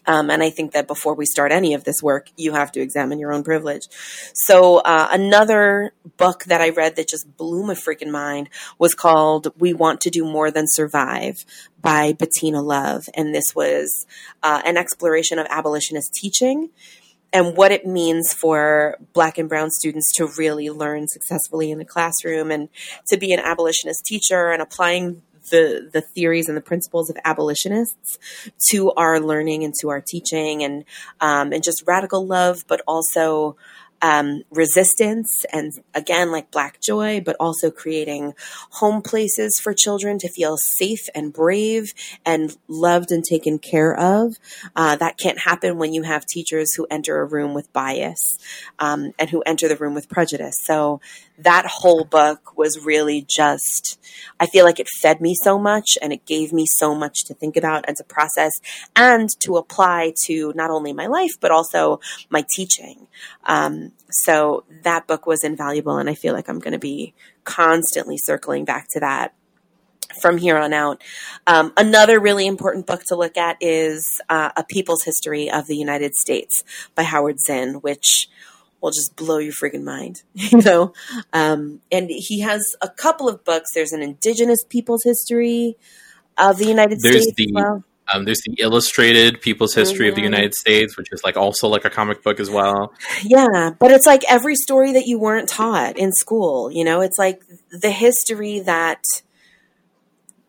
Um, 0.07 0.29
and 0.29 0.41
I 0.41 0.49
think 0.49 0.71
that 0.71 0.87
before 0.87 1.13
we 1.13 1.25
start 1.25 1.51
any 1.51 1.73
of 1.73 1.83
this 1.83 2.01
work, 2.01 2.29
you 2.37 2.53
have 2.53 2.71
to 2.71 2.81
examine 2.81 3.19
your 3.19 3.33
own 3.33 3.43
privilege. 3.43 3.87
So, 4.33 4.77
uh, 4.77 5.09
another 5.11 5.91
book 6.17 6.45
that 6.45 6.61
I 6.61 6.69
read 6.69 6.95
that 6.95 7.07
just 7.07 7.37
blew 7.37 7.65
my 7.65 7.73
freaking 7.73 8.09
mind 8.09 8.49
was 8.79 8.95
called 8.95 9.49
We 9.59 9.73
Want 9.73 10.01
to 10.01 10.09
Do 10.09 10.23
More 10.23 10.49
Than 10.49 10.65
Survive 10.67 11.45
by 11.81 12.13
Bettina 12.13 12.61
Love. 12.61 13.05
And 13.13 13.35
this 13.35 13.53
was 13.53 14.05
uh, 14.41 14.61
an 14.65 14.77
exploration 14.77 15.39
of 15.39 15.47
abolitionist 15.49 16.13
teaching 16.13 16.69
and 17.33 17.57
what 17.57 17.71
it 17.71 17.85
means 17.85 18.33
for 18.33 18.97
black 19.13 19.37
and 19.37 19.49
brown 19.49 19.69
students 19.69 20.13
to 20.15 20.27
really 20.37 20.69
learn 20.69 21.07
successfully 21.07 21.71
in 21.71 21.77
the 21.77 21.85
classroom 21.85 22.51
and 22.51 22.69
to 23.09 23.17
be 23.17 23.33
an 23.33 23.39
abolitionist 23.39 24.05
teacher 24.05 24.49
and 24.51 24.61
applying 24.61 25.21
the 25.49 25.89
the 25.91 26.01
theories 26.01 26.47
and 26.47 26.57
the 26.57 26.61
principles 26.61 27.09
of 27.09 27.17
abolitionists 27.25 28.17
to 28.71 28.91
our 28.91 29.19
learning 29.19 29.63
and 29.63 29.73
to 29.81 29.89
our 29.89 30.01
teaching 30.01 30.63
and 30.63 30.85
um, 31.21 31.51
and 31.51 31.63
just 31.63 31.83
radical 31.87 32.25
love, 32.25 32.63
but 32.67 32.81
also 32.87 33.55
um, 34.01 34.43
resistance 34.51 35.45
and 35.51 35.73
again 35.95 36.31
like 36.31 36.51
black 36.51 36.79
joy 36.81 37.21
but 37.23 37.35
also 37.39 37.71
creating 37.71 38.33
home 38.71 39.01
places 39.01 39.59
for 39.61 39.73
children 39.73 40.19
to 40.19 40.29
feel 40.29 40.55
safe 40.57 41.09
and 41.15 41.33
brave 41.33 41.93
and 42.25 42.57
loved 42.67 43.11
and 43.11 43.23
taken 43.23 43.57
care 43.57 43.97
of. 43.97 44.35
Uh, 44.75 44.95
that 44.95 45.17
can't 45.17 45.39
happen 45.39 45.77
when 45.77 45.93
you 45.93 46.03
have 46.03 46.25
teachers 46.25 46.73
who 46.75 46.85
enter 46.89 47.19
a 47.19 47.25
room 47.25 47.53
with 47.53 47.71
bias 47.73 48.37
um, 48.79 49.13
and 49.17 49.29
who 49.29 49.41
enter 49.41 49.67
the 49.67 49.77
room 49.77 49.93
with 49.93 50.09
prejudice. 50.09 50.55
So 50.63 51.01
that 51.37 51.65
whole 51.67 52.03
book 52.03 52.57
was 52.57 52.83
really 52.83 53.23
just, 53.27 53.99
I 54.39 54.47
feel 54.47 54.65
like 54.65 54.79
it 54.79 54.87
fed 54.87 55.21
me 55.21 55.35
so 55.35 55.59
much 55.59 55.97
and 56.01 56.11
it 56.11 56.25
gave 56.25 56.51
me 56.51 56.65
so 56.67 56.95
much 56.95 57.25
to 57.25 57.33
think 57.33 57.55
about 57.55 57.85
and 57.87 57.95
to 57.97 58.03
process 58.03 58.53
and 58.95 59.29
to 59.41 59.57
apply 59.57 60.13
to 60.25 60.51
not 60.55 60.71
only 60.71 60.93
my 60.93 61.05
life, 61.05 61.39
but 61.39 61.51
also 61.51 61.99
my 62.29 62.43
teaching. 62.55 63.07
Um, 63.45 63.91
so 64.09 64.63
that 64.83 65.05
book 65.05 65.27
was 65.27 65.43
invaluable. 65.43 65.97
And 65.97 66.09
I 66.09 66.15
feel 66.15 66.33
like 66.33 66.49
I'm 66.49 66.59
going 66.59 66.73
to 66.73 66.79
be 66.79 67.13
constantly 67.43 68.17
circling 68.17 68.65
back 68.65 68.87
to 68.93 68.99
that 68.99 69.33
from 70.21 70.37
here 70.37 70.57
on 70.57 70.73
out. 70.73 71.03
Um, 71.45 71.73
another 71.77 72.19
really 72.19 72.47
important 72.47 72.87
book 72.87 73.03
to 73.09 73.15
look 73.15 73.37
at 73.37 73.57
is 73.61 74.21
uh, 74.29 74.51
A 74.57 74.63
People's 74.63 75.03
History 75.03 75.51
of 75.51 75.67
the 75.67 75.75
United 75.75 76.15
States 76.15 76.63
by 76.95 77.03
Howard 77.03 77.39
Zinn, 77.39 77.75
which 77.75 78.29
will 78.81 78.91
just 78.91 79.15
blow 79.15 79.37
your 79.37 79.53
freaking 79.53 79.83
mind, 79.83 80.23
you 80.33 80.59
know. 80.59 80.93
Um, 81.33 81.81
and 81.91 82.09
he 82.09 82.41
has 82.41 82.75
a 82.81 82.89
couple 82.89 83.27
of 83.27 83.43
books. 83.43 83.69
There's 83.73 83.91
an 83.91 84.01
Indigenous 84.01 84.63
People's 84.67 85.03
History 85.03 85.77
of 86.37 86.57
the 86.57 86.65
United 86.65 86.99
There's 87.01 87.23
States. 87.23 87.35
The- 87.37 87.51
well. 87.53 87.83
Um, 88.13 88.23
there's 88.23 88.39
the 88.45 88.55
illustrated 88.59 89.41
People's 89.41 89.73
History 89.73 90.05
mm-hmm. 90.05 90.09
of 90.09 90.15
the 90.15 90.21
mm-hmm. 90.21 90.33
United 90.33 90.55
States, 90.55 90.97
which 90.97 91.11
is 91.11 91.23
like 91.25 91.35
also 91.35 91.67
like 91.67 91.83
a 91.83 91.89
comic 91.89 92.23
book 92.23 92.39
as 92.39 92.49
well. 92.49 92.93
Yeah, 93.23 93.71
but 93.77 93.91
it's 93.91 94.05
like 94.05 94.21
every 94.29 94.55
story 94.55 94.93
that 94.93 95.07
you 95.07 95.19
weren't 95.19 95.49
taught 95.49 95.97
in 95.97 96.13
school. 96.13 96.71
You 96.71 96.85
know, 96.85 97.01
it's 97.01 97.17
like 97.17 97.41
the 97.69 97.91
history 97.91 98.59
that 98.61 99.03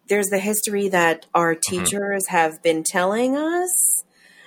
there's 0.08 0.28
the 0.28 0.38
history 0.38 0.88
that 0.88 1.26
our 1.34 1.54
mm-hmm. 1.54 1.76
teachers 1.76 2.24
mm-hmm. 2.26 2.36
have 2.36 2.62
been 2.62 2.84
telling 2.84 3.36
us, 3.36 4.04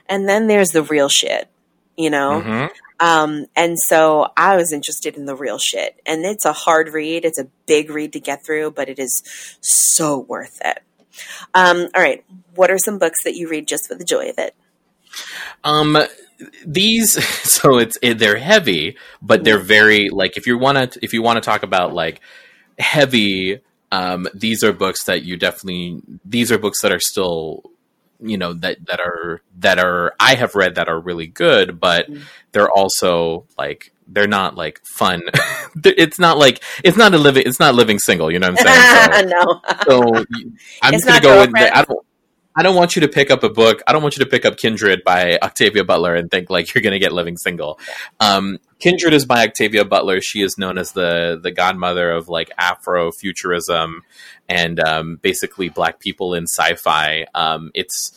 and 0.07 0.29
then 0.29 0.47
there's 0.47 0.69
the 0.69 0.84
real 0.84 1.09
shit. 1.09 1.49
You 1.97 2.09
know, 2.09 2.41
mm-hmm. 2.41 2.73
Um, 3.01 3.47
and 3.55 3.77
so 3.79 4.27
I 4.37 4.55
was 4.55 4.71
interested 4.71 5.17
in 5.17 5.25
the 5.25 5.35
real 5.35 5.57
shit. 5.57 5.99
And 6.05 6.23
it's 6.23 6.45
a 6.45 6.53
hard 6.53 6.89
read. 6.89 7.25
It's 7.25 7.39
a 7.39 7.47
big 7.65 7.89
read 7.89 8.13
to 8.13 8.19
get 8.19 8.45
through, 8.45 8.71
but 8.71 8.89
it 8.89 8.99
is 8.99 9.23
so 9.59 10.19
worth 10.19 10.61
it. 10.63 10.83
Um, 11.55 11.89
all 11.95 12.01
right. 12.01 12.23
What 12.55 12.69
are 12.69 12.77
some 12.77 12.99
books 12.99 13.23
that 13.23 13.35
you 13.35 13.49
read 13.49 13.67
just 13.67 13.87
for 13.87 13.95
the 13.95 14.05
joy 14.05 14.29
of 14.29 14.37
it? 14.37 14.55
Um, 15.63 15.97
these, 16.65 17.23
so 17.49 17.79
it's, 17.79 17.97
it, 18.03 18.19
they're 18.19 18.37
heavy, 18.37 18.97
but 19.19 19.43
they're 19.43 19.59
very, 19.59 20.09
like, 20.09 20.37
if 20.37 20.45
you 20.45 20.59
want 20.59 20.93
to, 20.93 20.99
if 21.03 21.11
you 21.11 21.23
want 21.23 21.37
to 21.37 21.41
talk 21.41 21.63
about 21.63 21.93
like 21.93 22.21
heavy, 22.77 23.61
um, 23.91 24.27
these 24.35 24.63
are 24.63 24.71
books 24.71 25.05
that 25.05 25.23
you 25.23 25.37
definitely, 25.37 26.01
these 26.23 26.51
are 26.51 26.59
books 26.59 26.81
that 26.83 26.91
are 26.91 26.99
still 26.99 27.63
you 28.22 28.38
know 28.38 28.53
that 28.53 28.86
that 28.88 28.99
are 28.99 29.41
that 29.59 29.80
are 29.80 30.13
I 30.19 30.36
have 30.36 30.55
read 30.55 30.76
that 30.76 30.88
are 30.88 30.99
really 30.99 31.28
good, 31.28 31.80
but 31.80 32.09
mm-hmm. 32.09 32.24
they're 32.51 32.69
also 32.69 33.45
like 33.57 33.93
they're 34.07 34.28
not 34.28 34.55
like 34.55 34.82
fun. 34.86 35.22
it's 35.84 36.19
not 36.19 36.38
like 36.38 36.63
it's 36.84 36.97
not 36.97 37.13
a 37.13 37.17
living 37.17 37.43
it's 37.45 37.59
not 37.59 37.76
living 37.76 37.99
single. 37.99 38.32
You 38.32 38.39
know 38.39 38.51
what 38.51 38.59
I'm 38.59 38.65
saying? 38.65 39.01
So, 39.11 39.26
no. 39.26 39.61
so 39.88 40.26
I'm 40.82 40.93
it's 40.93 41.05
just 41.05 41.05
gonna 41.05 41.22
go 41.22 41.41
with 41.41 41.51
the, 41.51 41.78
I 41.78 41.84
don't. 41.84 42.05
I 42.55 42.63
don't 42.63 42.75
want 42.75 42.95
you 42.95 43.01
to 43.01 43.07
pick 43.07 43.31
up 43.31 43.43
a 43.43 43.49
book. 43.49 43.81
I 43.87 43.93
don't 43.93 44.01
want 44.01 44.17
you 44.17 44.23
to 44.25 44.29
pick 44.29 44.45
up 44.45 44.57
Kindred 44.57 45.03
by 45.05 45.39
Octavia 45.41 45.83
Butler 45.83 46.15
and 46.15 46.29
think 46.29 46.49
like 46.49 46.73
you're 46.73 46.81
going 46.81 46.93
to 46.93 46.99
get 46.99 47.11
Living 47.11 47.37
Single. 47.37 47.79
Um, 48.19 48.57
Kindred 48.79 49.13
is 49.13 49.25
by 49.25 49.45
Octavia 49.45 49.85
Butler. 49.85 50.21
She 50.21 50.41
is 50.41 50.57
known 50.57 50.77
as 50.77 50.91
the 50.91 51.39
the 51.41 51.51
godmother 51.51 52.11
of 52.11 52.27
like 52.29 52.51
Afrofuturism 52.59 53.99
and 54.49 54.79
um, 54.79 55.15
basically 55.21 55.69
black 55.69 55.99
people 55.99 56.33
in 56.33 56.43
sci-fi. 56.43 57.25
Um, 57.33 57.71
it's 57.73 58.11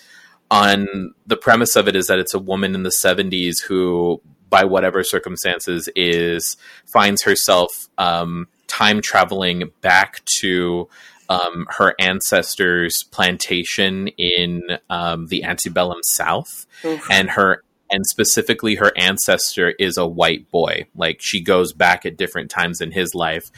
on 0.51 1.15
the 1.27 1.37
premise 1.37 1.77
of 1.77 1.89
it 1.89 1.97
is 1.97 2.07
that 2.09 2.19
it's 2.19 2.35
a 2.35 2.39
woman 2.39 2.75
in 2.75 2.83
the 2.83 2.93
70s 3.03 3.63
who, 3.63 4.21
by 4.51 4.65
whatever 4.65 5.03
circumstances, 5.03 5.89
is 5.95 6.57
finds 6.87 7.23
herself 7.23 7.89
um, 7.99 8.49
time 8.67 9.01
traveling 9.01 9.71
back 9.81 10.25
to 10.41 10.89
um, 11.29 11.67
her 11.71 11.95
ancestors' 11.99 13.05
plantation 13.11 14.09
in 14.19 14.63
um, 14.91 15.27
the 15.29 15.45
antebellum 15.45 16.01
South, 16.03 16.67
Oof. 16.85 17.07
and 17.11 17.31
her 17.31 17.63
and 17.91 18.07
specifically 18.07 18.77
her 18.77 18.93
ancestor 18.97 19.75
is 19.79 19.97
a 19.97 20.07
white 20.07 20.51
boy. 20.51 20.87
Like 20.95 21.19
she 21.21 21.41
goes 21.41 21.73
back 21.73 22.07
at 22.07 22.17
different 22.17 22.51
times 22.51 22.81
in 22.81 22.91
his 22.91 23.15
life. 23.15 23.51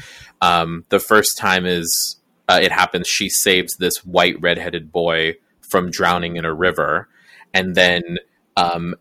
Um, 0.42 0.84
the 0.88 0.98
first 0.98 1.38
time 1.38 1.64
is 1.64 2.16
uh, 2.48 2.60
it 2.62 2.72
happens. 2.72 3.08
She 3.08 3.28
saves 3.28 3.74
this 3.76 4.04
white 4.04 4.40
redheaded 4.40 4.92
boy 4.92 5.34
from 5.60 5.90
drowning 5.90 6.36
in 6.36 6.44
a 6.44 6.54
river, 6.54 7.08
and 7.52 7.74
then 7.74 8.02
um, 8.56 8.94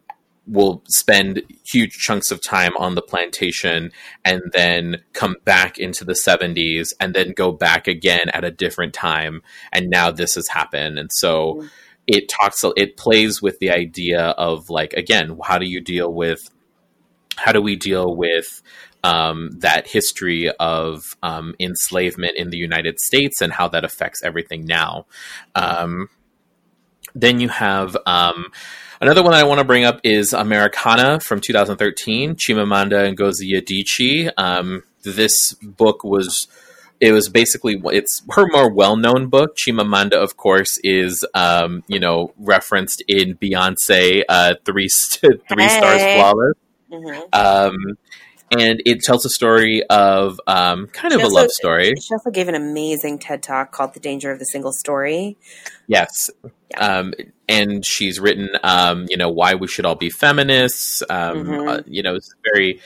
will 0.48 0.84
spend 0.88 1.42
huge 1.66 1.94
chunks 1.94 2.30
of 2.32 2.42
time 2.42 2.72
on 2.78 2.96
the 2.96 3.02
plantation 3.02 3.92
and 4.24 4.42
then 4.54 4.98
come 5.14 5.36
back 5.44 5.78
into 5.80 6.06
the 6.06 6.14
70s 6.14 6.94
and 7.00 7.14
then 7.16 7.32
go 7.32 7.52
back 7.52 7.88
again 7.88 8.30
at 8.30 8.44
a 8.44 8.52
different 8.52 8.94
time 8.94 9.42
and 9.72 9.90
now 9.90 10.12
this 10.12 10.36
has 10.36 10.48
happened 10.50 11.00
and 11.00 11.10
so 11.14 11.56
Mhm. 11.56 11.70
it 12.08 12.30
talks 12.30 12.64
it 12.78 12.96
plays 12.98 13.42
with 13.42 13.58
the 13.60 13.72
idea 13.72 14.22
of 14.38 14.70
like 14.70 14.94
again 14.94 15.38
how 15.44 15.58
do 15.58 15.66
you 15.66 15.82
deal 15.82 16.14
with 16.14 16.40
how 17.38 17.52
do 17.52 17.62
we 17.62 17.76
deal 17.76 18.16
with 18.16 18.62
um, 19.04 19.52
that 19.60 19.88
history 19.88 20.50
of 20.60 21.04
um, 21.22 21.54
enslavement 21.60 22.38
in 22.38 22.50
the 22.50 22.58
United 22.58 23.00
States 23.00 23.40
and 23.40 23.54
how 23.54 23.68
that 23.68 23.84
affects 23.86 24.24
everything 24.24 24.66
now. 24.66 25.06
Um, 25.54 26.10
then 27.14 27.40
you 27.40 27.50
have 27.50 27.96
um, 28.08 28.48
another 29.02 29.24
one 29.24 29.32
that 29.32 29.42
I 29.42 29.44
want 29.44 29.60
to 29.60 29.66
bring 29.66 29.84
up 29.86 30.00
is 30.04 30.34
Americanah 30.34 31.20
from 31.22 31.40
2013, 31.42 32.36
Chimamanda 32.36 33.16
Ngozi 33.16 33.52
Adichie. 33.60 34.32
Um, 34.38 34.84
this 35.04 35.54
book 35.62 36.04
was 36.04 36.48
it 37.02 37.12
was 37.12 37.28
basically 37.30 37.80
it's 37.88 38.24
her 38.32 38.48
more 38.52 38.72
well-known 38.72 39.28
book 39.28 39.56
chimamanda 39.58 40.14
of 40.14 40.38
course 40.38 40.80
is 40.84 41.26
um, 41.34 41.84
you 41.88 42.00
know 42.00 42.34
referenced 42.40 43.04
in 43.08 43.36
beyonce 43.36 44.24
uh, 44.30 44.56
three 44.66 44.88
st- 44.88 45.42
three 45.50 45.68
stars 45.70 46.02
Hey. 46.02 46.18
flawless 46.18 46.54
Mhm. 46.92 47.36
um, 47.36 47.76
and 48.52 48.82
it 48.86 49.02
tells 49.02 49.26
a 49.26 49.30
story 49.30 49.84
of 49.90 50.40
um, 50.48 50.88
kind 50.88 51.14
of 51.14 51.22
She 51.22 51.26
a 51.26 51.30
love 51.30 51.50
story 51.52 51.94
She 52.00 52.14
also 52.14 52.30
gave 52.32 52.48
an 52.48 52.56
amazing 52.56 53.20
TED 53.20 53.42
talk 53.44 53.72
called 53.72 53.94
"The 53.94 54.00
Danger 54.00 54.32
of 54.32 54.40
the 54.40 54.46
Single 54.46 54.72
Story." 54.74 55.38
Yes. 55.88 56.30
Yeah. 56.72 56.80
Um, 56.80 57.14
and 57.48 57.86
she's 57.86 58.20
written, 58.20 58.50
um, 58.64 59.06
you 59.10 59.18
know, 59.18 59.30
why 59.30 59.54
we 59.54 59.68
should 59.68 59.86
all 59.86 59.96
be 59.96 60.10
feminists. 60.10 61.04
Um, 61.10 61.46
Mhm. 61.46 61.70
uh, 61.80 61.84
you 61.86 62.02
know, 62.02 62.16
it's 62.16 62.34
very, 62.54 62.80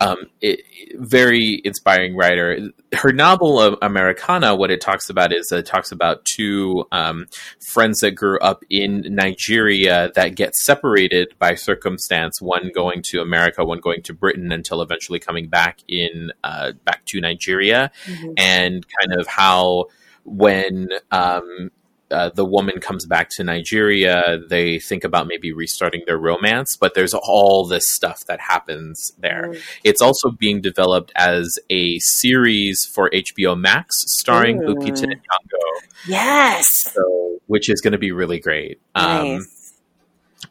um, 0.00 0.16
it, 0.40 0.60
very 0.94 1.60
inspiring 1.64 2.16
writer. 2.16 2.70
Her 2.92 3.12
novel 3.12 3.60
of 3.60 3.76
Americanah, 3.80 4.54
what 4.54 4.70
it 4.70 4.80
talks 4.80 5.08
about 5.08 5.32
is 5.32 5.50
it 5.52 5.64
talks 5.66 5.90
about 5.90 6.24
two 6.24 6.84
um, 6.92 7.26
friends 7.72 8.00
that 8.00 8.12
grew 8.12 8.38
up 8.40 8.62
in 8.68 9.02
Nigeria 9.08 10.10
that 10.14 10.34
get 10.34 10.54
separated 10.54 11.34
by 11.38 11.54
circumstance. 11.54 12.40
One 12.40 12.70
going 12.74 13.02
to 13.08 13.20
America, 13.20 13.64
one 13.64 13.80
going 13.80 14.02
to 14.02 14.14
Britain, 14.14 14.52
until 14.52 14.82
eventually 14.82 15.18
coming 15.18 15.48
back 15.48 15.78
in 15.88 16.30
uh, 16.44 16.72
back 16.84 17.04
to 17.06 17.20
Nigeria 17.20 17.90
Mhm. 18.06 18.34
and 18.36 18.86
kind 19.00 19.18
of 19.20 19.26
how 19.26 19.86
when 20.24 20.88
um, 21.10 21.70
uh, 22.10 22.30
the 22.30 22.44
woman 22.44 22.80
comes 22.80 23.04
back 23.04 23.28
to 23.30 23.44
Nigeria, 23.44 24.38
they 24.48 24.78
think 24.78 25.04
about 25.04 25.26
maybe 25.26 25.52
restarting 25.52 26.02
their 26.06 26.18
romance, 26.18 26.76
but 26.76 26.94
there's 26.94 27.14
all 27.14 27.66
this 27.66 27.84
stuff 27.88 28.24
that 28.26 28.40
happens 28.40 29.12
there. 29.18 29.48
Mm. 29.48 29.60
It's 29.84 30.00
also 30.00 30.30
being 30.30 30.60
developed 30.60 31.12
as 31.16 31.58
a 31.70 31.98
series 31.98 32.78
for 32.94 33.10
HBO 33.10 33.58
Max 33.58 33.94
starring 34.18 34.62
Ooh. 34.62 34.74
Lupita 34.74 35.06
Nyong'o, 35.06 35.86
Yes. 36.06 36.66
so, 36.80 37.38
which 37.46 37.68
is 37.68 37.80
going 37.80 37.92
to 37.92 37.98
be 37.98 38.12
really 38.12 38.38
great. 38.38 38.80
Um, 38.94 39.40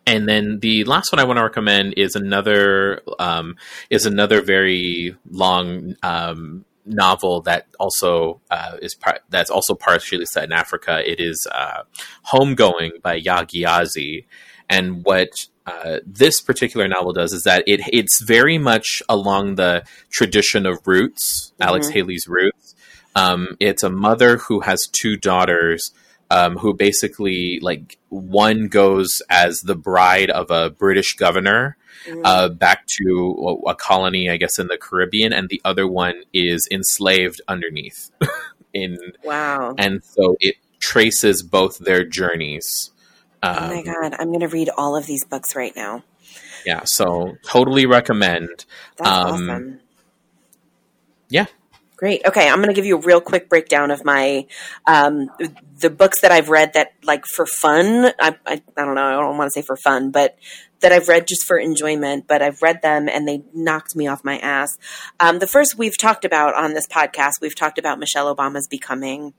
and 0.06 0.28
then 0.28 0.60
the 0.60 0.84
last 0.84 1.12
one 1.12 1.20
I 1.20 1.24
want 1.24 1.38
to 1.38 1.44
recommend 1.44 1.94
is 1.98 2.16
another 2.16 3.02
um, 3.18 3.56
is 3.90 4.06
another 4.06 4.42
very 4.42 5.16
long 5.30 5.96
um, 6.04 6.66
novel 6.86 7.42
that 7.42 7.68
also 7.80 8.42
uh, 8.52 8.78
is 8.82 8.96
par- 8.96 9.20
that's 9.30 9.50
also 9.50 9.74
partially 9.76 10.26
set 10.26 10.44
in 10.46 10.52
Africa. 10.52 11.02
It 11.10 11.20
is 11.20 11.48
uh, 11.52 11.84
Homegoing 12.32 13.02
by 13.02 13.20
Yaa 13.20 13.46
Gyasi, 13.46 14.26
and 14.70 15.04
what 15.04 15.30
uh, 15.66 16.00
this 16.06 16.42
particular 16.42 16.88
novel 16.88 17.12
does 17.14 17.34
is 17.34 17.44
that 17.44 17.64
it 17.68 17.82
it's 17.92 18.22
very 18.22 18.58
much 18.58 19.02
along 19.10 19.56
the 19.56 19.84
tradition 20.12 20.66
of 20.66 20.80
Roots, 20.86 21.54
Alex 21.60 21.88
Mhm. 21.88 21.94
Haley's 21.94 22.28
Roots. 22.28 22.76
Um, 23.16 23.56
it's 23.60 23.82
a 23.84 23.90
mother 23.90 24.38
who 24.38 24.60
has 24.60 24.88
two 24.88 25.16
daughters 25.18 25.92
um, 26.30 26.58
who 26.58 26.74
basically 26.74 27.60
like 27.62 27.98
one 28.10 28.68
goes 28.68 29.22
as 29.30 29.62
the 29.62 29.76
bride 29.76 30.30
of 30.30 30.52
a 30.52 30.70
British 30.70 31.16
governor 31.16 31.78
Mhm. 32.08 32.22
uh, 32.24 32.50
back 32.50 32.86
to 33.00 33.60
a, 33.66 33.70
a 33.72 33.76
colony, 33.76 34.30
I 34.30 34.38
guess, 34.38 34.60
in 34.60 34.68
the 34.68 34.78
Caribbean, 34.78 35.34
and 35.34 35.50
the 35.50 35.62
other 35.66 35.88
one 35.88 36.24
is 36.34 36.68
enslaved 36.72 37.42
underneath. 37.48 38.12
in 38.74 38.98
wow. 39.24 39.74
and 39.78 40.04
so 40.04 40.36
it 40.42 40.56
traces 40.80 41.42
both 41.42 41.78
their 41.80 42.04
journeys. 42.04 42.92
Um, 43.42 43.56
oh 43.58 43.68
my 43.76 43.82
god, 43.84 44.16
I'm 44.20 44.28
going 44.28 44.42
to 44.42 44.50
read 44.50 44.70
all 44.78 44.98
of 44.98 45.06
these 45.06 45.24
books 45.24 45.56
right 45.56 45.74
now. 45.76 46.04
Yeah, 46.66 46.82
so 46.84 47.38
totally 47.46 47.86
recommend. 47.86 48.66
That's 48.98 49.10
Um, 49.10 49.50
awesome. 49.50 49.80
yeah. 51.30 51.46
Great. 51.96 52.22
Okay, 52.26 52.50
I'm 52.50 52.58
going 52.58 52.68
to 52.68 52.74
give 52.74 52.86
you 52.86 52.98
a 52.98 53.02
real 53.02 53.22
quick 53.22 53.48
breakdown 53.48 53.90
of 53.92 54.04
my 54.04 54.46
um, 54.86 55.30
the 55.86 55.90
books 55.92 56.22
that 56.22 56.32
I've 56.32 56.50
read 56.50 56.74
that 56.74 56.94
like 57.04 57.26
for 57.36 57.46
fun. 57.46 58.06
I, 58.20 58.36
I 58.46 58.62
I 58.78 58.86
don't 58.86 58.96
know. 58.96 59.06
I 59.06 59.12
don't 59.22 59.38
want 59.38 59.52
to 59.52 59.62
say 59.62 59.66
for 59.66 59.76
fun, 59.78 60.10
but 60.12 60.36
that 60.82 60.92
I've 60.92 61.08
read 61.08 61.28
just 61.28 61.46
for 61.46 61.58
enjoyment. 61.58 62.26
But 62.28 62.42
I've 62.42 62.62
read 62.62 62.82
them 62.82 63.08
and 63.08 63.28
they 63.28 63.44
knocked 63.54 63.96
me 63.96 64.08
off 64.08 64.24
my 64.24 64.38
ass. 64.40 64.78
Um, 65.20 65.40
the 65.40 65.48
first 65.48 65.78
we've 65.78 65.98
talked 65.98 66.26
about 66.26 66.56
on 66.56 66.74
this 66.74 66.88
podcast. 66.88 67.34
We've 67.42 67.56
talked 67.56 67.78
about 67.78 68.00
Michelle 68.00 68.34
Obama's 68.36 68.68
Becoming. 68.68 69.34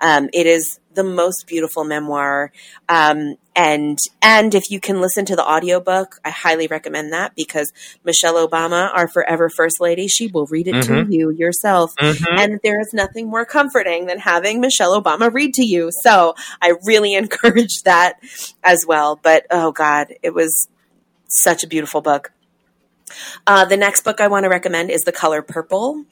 Um, 0.00 0.28
it 0.32 0.46
is 0.46 0.80
the 0.94 1.04
most 1.04 1.46
beautiful 1.48 1.82
memoir. 1.84 2.52
Um, 2.88 3.34
and 3.56 3.98
and 4.22 4.54
if 4.54 4.70
you 4.70 4.78
can 4.80 5.00
listen 5.00 5.24
to 5.26 5.36
the 5.36 5.44
audiobook, 5.44 6.16
I 6.24 6.30
highly 6.30 6.66
recommend 6.66 7.12
that 7.12 7.34
because 7.36 7.72
Michelle 8.04 8.46
Obama, 8.46 8.90
our 8.94 9.08
forever 9.08 9.48
first 9.48 9.80
lady, 9.80 10.06
she 10.08 10.26
will 10.28 10.46
read 10.46 10.68
it 10.68 10.82
to 10.82 10.92
Mhm. 10.92 11.12
you 11.12 11.30
yourself. 11.30 11.92
Mhm. 12.00 12.24
And 12.38 12.60
there 12.64 12.80
is 12.80 12.90
nothing 12.92 13.28
more 13.28 13.44
comforting 13.44 14.06
than 14.06 14.18
having 14.18 14.60
Michelle 14.60 15.00
Obama 15.00 15.32
read 15.32 15.54
to 15.54 15.64
you. 15.64 15.83
So 15.90 16.34
I 16.60 16.74
really 16.84 17.14
encourage 17.22 17.82
that 17.84 18.18
as 18.62 18.84
well. 18.86 19.18
But 19.22 19.46
oh 19.50 19.72
God, 19.72 20.14
it 20.22 20.34
was 20.34 20.68
such 21.28 21.64
a 21.64 21.66
beautiful 21.66 22.00
book. 22.00 22.32
Uh, 23.46 23.64
the 23.64 23.76
next 23.76 24.02
book 24.02 24.20
I 24.20 24.28
want 24.28 24.44
to 24.44 24.48
recommend 24.48 24.90
is 24.90 25.02
The 25.02 25.12
Color 25.12 25.42
Purple. 25.42 26.04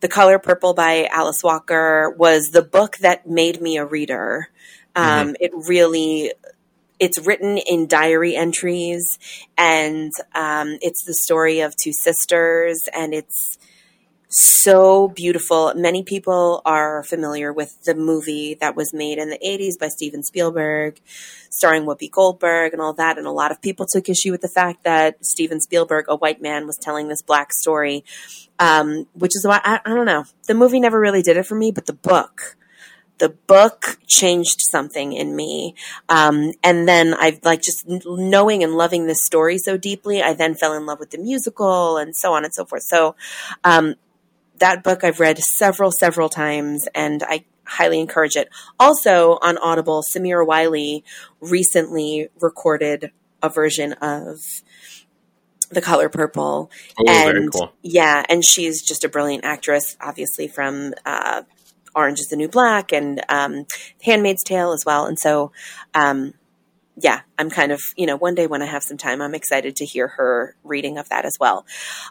The 0.00 0.08
Color 0.08 0.38
Purple 0.38 0.74
by 0.74 1.06
Alice 1.10 1.42
Walker 1.42 2.14
was 2.16 2.50
the 2.50 2.62
book 2.62 2.96
that 2.98 3.28
made 3.28 3.60
me 3.60 3.76
a 3.76 3.84
reader. 3.84 4.48
Um, 4.94 5.36
It 5.40 5.50
really, 5.54 6.32
it's 6.98 7.18
written 7.18 7.58
in 7.58 7.86
diary 7.86 8.34
entries, 8.36 9.18
and 9.58 10.12
um, 10.34 10.78
it's 10.80 11.04
the 11.04 11.14
story 11.14 11.60
of 11.60 11.74
two 11.76 11.92
sisters, 11.92 12.88
and 12.94 13.12
it's 13.12 13.55
so 14.38 15.08
beautiful. 15.08 15.72
Many 15.74 16.02
people 16.02 16.60
are 16.66 17.02
familiar 17.04 17.54
with 17.54 17.82
the 17.84 17.94
movie 17.94 18.52
that 18.60 18.76
was 18.76 18.92
made 18.92 19.16
in 19.16 19.30
the 19.30 19.38
80s 19.38 19.78
by 19.80 19.88
Steven 19.88 20.22
Spielberg, 20.22 21.00
starring 21.48 21.84
Whoopi 21.84 22.10
Goldberg 22.10 22.74
and 22.74 22.82
all 22.82 22.92
that. 22.94 23.16
And 23.16 23.26
a 23.26 23.30
lot 23.30 23.50
of 23.50 23.62
people 23.62 23.86
took 23.90 24.10
issue 24.10 24.32
with 24.32 24.42
the 24.42 24.48
fact 24.48 24.84
that 24.84 25.24
Steven 25.24 25.58
Spielberg, 25.58 26.04
a 26.08 26.16
white 26.16 26.42
man, 26.42 26.66
was 26.66 26.76
telling 26.76 27.08
this 27.08 27.22
black 27.22 27.50
story, 27.54 28.04
um, 28.58 29.06
which 29.14 29.32
is 29.34 29.46
why 29.46 29.58
I, 29.64 29.80
I 29.86 29.94
don't 29.94 30.04
know. 30.04 30.24
The 30.46 30.54
movie 30.54 30.80
never 30.80 31.00
really 31.00 31.22
did 31.22 31.38
it 31.38 31.46
for 31.46 31.54
me, 31.54 31.70
but 31.70 31.86
the 31.86 31.94
book. 31.94 32.56
The 33.18 33.30
book 33.30 33.96
changed 34.06 34.58
something 34.70 35.14
in 35.14 35.34
me. 35.34 35.74
Um, 36.10 36.52
and 36.62 36.86
then 36.86 37.14
I 37.14 37.40
like 37.42 37.62
just 37.62 37.86
knowing 37.86 38.62
and 38.62 38.74
loving 38.74 39.06
this 39.06 39.24
story 39.24 39.56
so 39.56 39.78
deeply. 39.78 40.20
I 40.20 40.34
then 40.34 40.54
fell 40.54 40.74
in 40.74 40.84
love 40.84 40.98
with 41.00 41.12
the 41.12 41.18
musical 41.18 41.96
and 41.96 42.14
so 42.14 42.34
on 42.34 42.44
and 42.44 42.52
so 42.52 42.66
forth. 42.66 42.82
So, 42.82 43.16
um, 43.64 43.94
that 44.58 44.82
book 44.82 45.04
I've 45.04 45.20
read 45.20 45.38
several, 45.38 45.90
several 45.90 46.28
times, 46.28 46.88
and 46.94 47.22
I 47.22 47.44
highly 47.64 48.00
encourage 48.00 48.36
it. 48.36 48.48
Also 48.78 49.38
on 49.42 49.58
Audible, 49.58 50.02
Samira 50.02 50.46
Wiley 50.46 51.04
recently 51.40 52.28
recorded 52.40 53.10
a 53.42 53.48
version 53.48 53.92
of 53.94 54.40
The 55.70 55.80
Color 55.80 56.08
Purple. 56.08 56.70
Oh, 56.98 57.04
and 57.06 57.52
cool. 57.52 57.72
yeah, 57.82 58.24
and 58.28 58.44
she's 58.44 58.82
just 58.82 59.04
a 59.04 59.08
brilliant 59.08 59.44
actress, 59.44 59.96
obviously 60.00 60.48
from 60.48 60.94
uh, 61.04 61.42
Orange 61.94 62.20
is 62.20 62.28
the 62.28 62.36
New 62.36 62.48
Black 62.48 62.92
and 62.92 63.22
um, 63.28 63.66
Handmaid's 64.02 64.44
Tale 64.44 64.72
as 64.72 64.84
well. 64.84 65.06
And 65.06 65.18
so, 65.18 65.50
um, 65.94 66.34
yeah, 66.98 67.20
I'm 67.38 67.50
kind 67.50 67.72
of, 67.72 67.80
you 67.96 68.06
know, 68.06 68.16
one 68.16 68.34
day 68.34 68.46
when 68.46 68.62
I 68.62 68.66
have 68.66 68.82
some 68.82 68.96
time, 68.96 69.20
I'm 69.20 69.34
excited 69.34 69.76
to 69.76 69.84
hear 69.84 70.08
her 70.08 70.56
reading 70.64 70.96
of 70.96 71.08
that 71.10 71.26
as 71.26 71.36
well. 71.38 71.66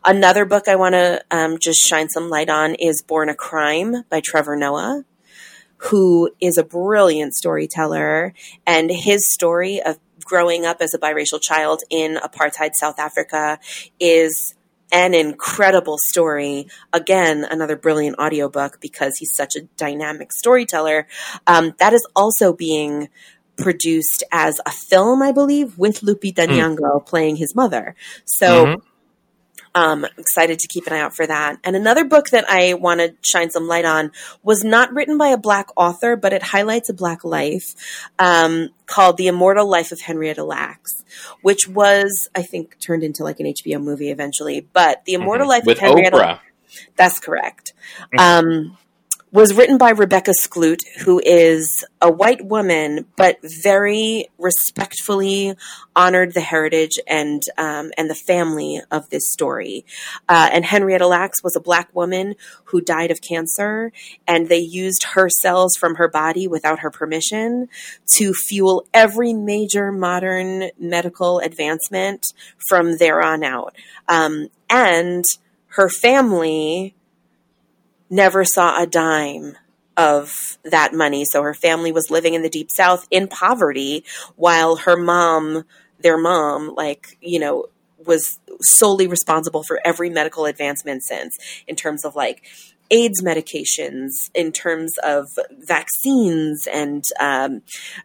Another 0.06 0.46
book 0.46 0.68
I 0.68 0.76
want 0.76 0.94
to 0.94 1.24
um, 1.32 1.58
just 1.60 1.80
shine 1.80 2.10
some 2.10 2.30
light 2.30 2.50
on 2.50 2.76
is 2.76 3.02
Born 3.02 3.30
a 3.30 3.36
Crime 3.36 4.04
by 4.10 4.22
Trevor 4.24 4.56
Noah, 4.56 5.04
who 5.78 6.30
is 6.40 6.58
a 6.58 6.64
brilliant 6.64 7.34
storyteller. 7.34 8.34
And 8.68 8.92
his 8.92 9.32
story 9.34 9.82
of 9.82 9.98
growing 10.24 10.66
up 10.66 10.78
as 10.82 10.94
a 10.94 11.00
biracial 11.00 11.42
child 11.42 11.82
in 11.90 12.16
apartheid 12.16 12.72
South 12.76 13.00
Africa 13.00 13.60
is 14.00 14.54
an 14.92 15.14
incredible 15.14 15.98
story. 16.00 16.68
Again, 16.94 17.46
another 17.50 17.76
brilliant 17.76 18.18
audiobook 18.20 18.80
because 18.80 19.18
he's 19.18 19.36
such 19.36 19.56
a 19.56 19.62
dynamic 19.78 20.32
storyteller. 20.32 21.08
Um, 21.48 21.74
that 21.80 21.94
is 21.94 22.06
also 22.16 22.54
being 22.54 23.10
produced 23.58 24.24
as 24.32 24.60
a 24.66 24.72
film, 24.72 25.22
I 25.22 25.32
believe, 25.32 25.78
with 25.78 26.02
Lupita 26.02 26.48
mm. 26.48 26.78
Nyong'o 26.78 27.06
playing 27.06 27.38
his 27.38 27.56
mother. 27.56 27.96
So. 28.26 28.66
Mm-hmm. 28.66 28.82
Um, 29.78 30.06
excited 30.18 30.60
to 30.60 30.70
keep 30.70 30.88
an 30.88 30.94
eye 30.94 31.02
out 31.02 31.14
for 31.14 31.28
that. 31.28 31.58
And 31.66 31.76
another 31.76 32.06
book 32.06 32.30
that 32.30 32.50
I 32.50 32.76
want 32.76 33.02
to 33.02 33.14
shine 33.22 33.52
some 33.52 33.68
light 33.68 33.84
on 33.84 34.14
was 34.42 34.64
not 34.64 34.94
written 34.94 35.18
by 35.18 35.28
a 35.28 35.38
black 35.38 35.68
author, 35.76 36.16
but 36.16 36.32
it 36.32 36.42
highlights 36.42 36.88
a 36.88 36.94
black 36.94 37.26
life 37.26 37.76
um, 38.18 38.70
called 38.86 39.18
The 39.18 39.28
Immortal 39.28 39.70
Life 39.70 39.92
of 39.92 40.00
Henrietta 40.00 40.46
Lacks, 40.46 41.04
which 41.42 41.68
was, 41.68 42.30
I 42.34 42.42
think, 42.44 42.80
turned 42.80 43.04
into 43.04 43.26
like 43.26 43.42
an 43.42 43.48
HBO 43.48 43.84
movie 43.84 44.12
eventually. 44.12 44.62
But 44.62 45.04
The 45.04 45.16
Immortal 45.16 45.44
mm-hmm. 45.44 45.50
Life 45.50 45.66
With 45.66 45.76
of 45.80 45.82
Henrietta 45.82 46.18
Oprah. 46.20 46.40
That's 46.96 47.20
correct. 47.20 47.74
Mm-hmm. 48.14 48.20
Um, 48.48 48.78
was 49.36 49.54
written 49.54 49.78
by 49.78 49.90
Rebecca 49.90 50.32
Skloot, 50.32 50.88
who 51.00 51.22
is 51.26 51.84
a 52.02 52.10
white 52.10 52.46
woman, 52.46 53.06
but 53.18 53.38
very 53.44 54.30
respectfully 54.38 55.56
honored 55.94 56.34
the 56.34 56.40
heritage 56.40 56.94
and 57.06 57.44
um, 57.58 57.92
and 57.98 58.10
the 58.10 58.16
family 58.16 58.80
of 58.92 59.10
this 59.10 59.30
story. 59.34 59.86
Uh, 60.30 60.50
and 60.54 60.64
Henrietta 60.64 61.06
Lacks 61.06 61.44
was 61.44 61.54
a 61.54 61.60
black 61.60 61.94
woman 61.94 62.36
who 62.64 62.80
died 62.80 63.12
of 63.12 63.20
cancer, 63.20 63.92
and 64.26 64.48
they 64.48 64.60
used 64.60 65.04
her 65.16 65.28
cells 65.28 65.76
from 65.78 65.96
her 65.96 66.08
body 66.08 66.48
without 66.48 66.80
her 66.80 66.90
permission 66.90 67.68
to 68.16 68.34
fuel 68.34 68.88
every 68.94 69.34
major 69.34 69.92
modern 69.92 70.70
medical 70.80 71.40
advancement 71.40 72.26
from 72.70 73.00
there 73.00 73.22
on 73.22 73.44
out. 73.44 73.76
Um, 74.08 74.48
and 74.70 75.26
her 75.68 75.90
family 75.90 76.96
never 78.10 78.44
saw 78.44 78.82
a 78.82 78.88
dime 78.88 79.58
of 79.98 80.58
that 80.64 80.94
money. 80.94 81.24
So 81.26 81.42
her 81.42 81.54
family 81.54 81.92
was 81.92 82.12
living 82.12 82.34
in 82.34 82.42
the 82.42 82.50
deep 82.50 82.68
south 82.70 83.08
in 83.10 83.28
poverty 83.28 84.04
while 84.36 84.76
her 84.78 84.98
mom, 84.98 85.64
their 86.00 86.18
mom, 86.18 86.76
like, 86.76 87.18
you 87.22 87.40
know, 87.40 87.68
was 88.06 88.40
solely 88.62 89.08
responsible 89.08 89.64
for 89.64 89.80
every 89.86 90.10
medical 90.10 90.46
advancement 90.46 91.04
since 91.04 91.38
in 91.68 91.76
terms 91.76 92.06
of 92.06 92.16
like 92.16 92.44
AIDS 92.92 93.24
medications, 93.24 94.30
in 94.34 94.52
terms 94.52 94.94
of 95.04 95.30
vaccines 95.52 96.68
and 96.72 97.04
um, 97.20 97.62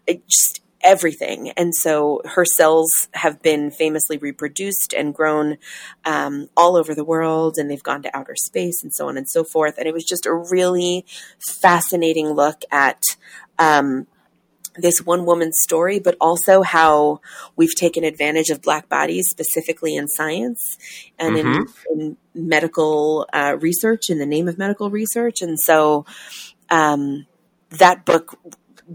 just 0.09 0.63
everything. 0.83 1.51
And 1.51 1.75
so 1.75 2.21
her 2.25 2.45
cells 2.45 2.91
have 3.13 3.43
been 3.43 3.71
famously 3.71 4.17
reproduced 4.17 4.93
and 4.97 5.15
grown 5.15 5.59
um, 6.05 6.49
all 6.57 6.77
over 6.77 6.95
the 6.95 7.05
world, 7.05 7.59
and 7.59 7.71
they've 7.71 7.83
gone 7.83 8.03
to 8.03 8.17
outer 8.17 8.37
space 8.37 8.83
and 8.83 8.93
so 8.95 9.09
on 9.09 9.17
and 9.17 9.29
so 9.29 9.45
forth. 9.45 9.75
And 9.79 9.87
it 9.87 9.95
was 9.95 10.05
just 10.05 10.27
a 10.27 10.35
really 10.35 11.05
fascinating 11.39 12.29
look 12.29 12.63
at. 12.71 13.03
Um, 13.59 14.07
this 14.77 15.05
one 15.05 15.27
woman's 15.27 15.59
story, 15.61 15.99
but 15.99 16.17
also 16.21 16.63
how 16.63 17.21
we've 17.57 17.75
taken 17.75 18.05
advantage 18.05 18.51
of 18.51 18.63
black 18.63 18.89
bodies, 18.89 19.27
specifically 19.29 19.97
in 19.97 20.07
science 20.09 20.79
and 21.19 21.37
mm-hmm. 21.37 21.63
in, 21.93 22.01
in, 22.01 22.17
medical 22.33 23.27
uh, 23.33 23.57
research, 23.61 24.09
in 24.09 24.19
the 24.19 24.27
name 24.27 24.47
of 24.47 24.57
medical 24.57 24.89
research. 24.89 25.43
And 25.43 25.59
so 25.59 26.07
um, 26.71 27.27
that 27.71 28.05
book 28.05 28.39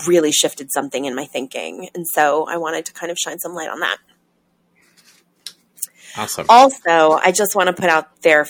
really 0.08 0.32
shifted 0.32 0.72
something 0.72 1.06
in 1.06 1.16
my 1.16 1.26
thinking. 1.26 1.90
And 1.96 2.06
so 2.08 2.46
I 2.48 2.58
wanted 2.58 2.86
to 2.86 2.94
kind 2.94 3.12
of 3.12 3.18
shine 3.18 3.40
some 3.40 3.54
light 3.54 3.70
on 3.70 3.80
that. 3.80 3.98
Awesome. 6.18 6.46
Also, 6.48 7.12
I 7.12 7.32
just 7.32 7.56
want 7.56 7.68
to 7.68 7.74
put 7.74 7.90
out 7.90 8.22
there 8.22 8.48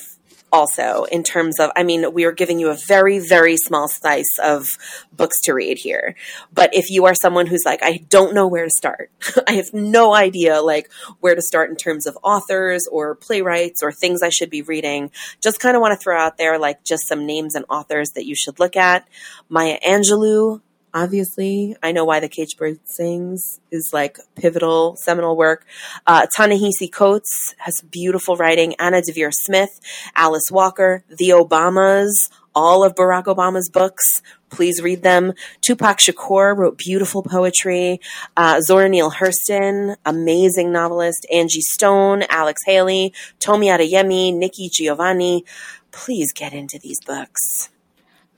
also 0.55 1.03
in 1.11 1.21
terms 1.21 1.59
of, 1.59 1.71
I 1.75 1.83
mean, 1.83 2.13
we 2.13 2.23
are 2.23 2.31
giving 2.31 2.59
you 2.59 2.69
a 2.69 2.77
very, 2.87 3.19
very 3.19 3.57
small 3.57 3.89
slice 3.89 4.37
of 4.41 4.77
books 5.11 5.41
to 5.43 5.53
read 5.53 5.77
here. 5.77 6.15
But 6.53 6.73
if 6.73 6.89
you 6.89 7.05
are 7.05 7.15
someone 7.15 7.47
who's 7.47 7.63
like, 7.65 7.81
I 7.83 8.05
don't 8.09 8.33
know 8.33 8.47
where 8.47 8.63
to 8.63 8.69
start, 8.69 9.11
I 9.47 9.53
have 9.53 9.73
no 9.73 10.13
idea 10.15 10.61
like 10.61 10.89
where 11.19 11.35
to 11.35 11.41
start 11.41 11.69
in 11.69 11.75
terms 11.75 12.05
of 12.05 12.17
authors 12.23 12.87
or 12.89 13.15
playwrights 13.15 13.83
or 13.83 13.91
things 13.91 14.23
I 14.23 14.29
should 14.29 14.49
be 14.49 14.61
reading, 14.61 15.11
just 15.43 15.59
kind 15.59 15.75
of 15.75 15.81
want 15.81 15.99
to 15.99 16.01
throw 16.01 16.17
out 16.17 16.37
there 16.37 16.57
like 16.57 16.83
just 16.85 17.07
some 17.07 17.25
names 17.25 17.55
and 17.55 17.65
authors 17.69 18.11
that 18.11 18.25
you 18.25 18.35
should 18.35 18.59
look 18.59 18.77
at. 18.77 19.07
Maya 19.49 19.77
Angelou, 19.85 20.61
obviously. 20.95 21.75
I 21.83 21.91
know 21.91 22.05
why 22.05 22.21
the 22.21 22.29
Caged 22.29 22.57
Bird 22.57 22.79
Sings 22.85 23.59
is 23.69 23.91
like 23.93 24.17
pivotal, 24.35 24.95
seminal 24.95 25.35
work. 25.35 25.65
Uh, 26.07 26.25
Ta-Nehisi 26.35 26.91
Coates 26.91 27.53
has 27.57 27.81
beautiful 27.91 28.37
writing. 28.37 28.73
Anna 28.79 29.01
Deavere 29.01 29.33
Smith, 29.33 29.79
Alice 30.15 30.49
Walker, 30.49 31.03
The 31.09 31.29
Obamas, 31.29 32.13
all 32.55 32.85
of 32.85 32.95
Barack 32.95 33.25
Obama's 33.25 33.69
books. 33.69 34.21
Please 34.49 34.81
read 34.81 35.03
them. 35.03 35.33
Tupac 35.59 35.97
Shakur 35.97 36.57
wrote 36.57 36.77
beautiful 36.77 37.21
poetry. 37.21 37.99
Uh, 38.37 38.61
Zora 38.61 38.87
Neale 38.87 39.11
Hurston, 39.11 39.97
amazing 40.05 40.71
novelist. 40.71 41.27
Angie 41.29 41.59
Stone, 41.59 42.23
Alex 42.29 42.61
Haley, 42.65 43.13
Tomi 43.39 43.67
Adeyemi, 43.67 44.33
Nikki 44.33 44.69
Giovanni. 44.71 45.43
Please 45.91 46.31
get 46.31 46.53
into 46.53 46.79
these 46.79 47.01
books. 47.01 47.69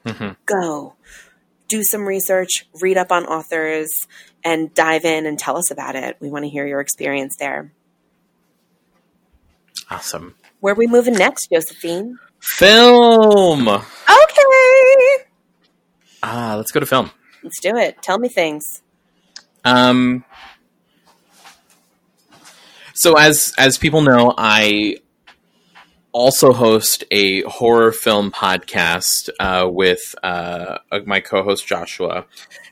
Mm-hmm. 0.05 0.31
Go 0.45 0.95
do 1.67 1.83
some 1.83 2.01
research, 2.07 2.67
read 2.81 2.97
up 2.97 3.11
on 3.11 3.25
authors, 3.25 4.07
and 4.43 4.73
dive 4.73 5.05
in 5.05 5.25
and 5.25 5.37
tell 5.37 5.57
us 5.57 5.71
about 5.71 5.95
it. 5.95 6.17
We 6.19 6.29
want 6.29 6.45
to 6.45 6.49
hear 6.49 6.65
your 6.65 6.79
experience 6.79 7.35
there. 7.37 7.73
Awesome. 9.89 10.35
Where 10.59 10.73
are 10.73 10.77
we 10.77 10.87
moving 10.87 11.13
next, 11.13 11.49
Josephine? 11.51 12.17
Film. 12.39 13.67
Okay. 13.67 13.83
Ah, 16.23 16.55
let's 16.57 16.71
go 16.71 16.79
to 16.79 16.85
film. 16.85 17.11
Let's 17.43 17.59
do 17.61 17.75
it. 17.77 18.01
Tell 18.01 18.19
me 18.19 18.29
things. 18.29 18.81
Um. 19.63 20.23
So 22.95 23.15
as 23.15 23.53
as 23.57 23.77
people 23.77 24.01
know, 24.01 24.33
I 24.37 24.97
also 26.17 26.51
host 26.51 27.03
a 27.11 27.43
horror 27.43 27.91
film 27.91 28.31
podcast 28.31 29.29
uh, 29.39 29.69
with 29.69 30.15
uh, 30.23 30.79
my 31.05 31.19
co-host 31.19 31.67
Joshua, 31.67 32.25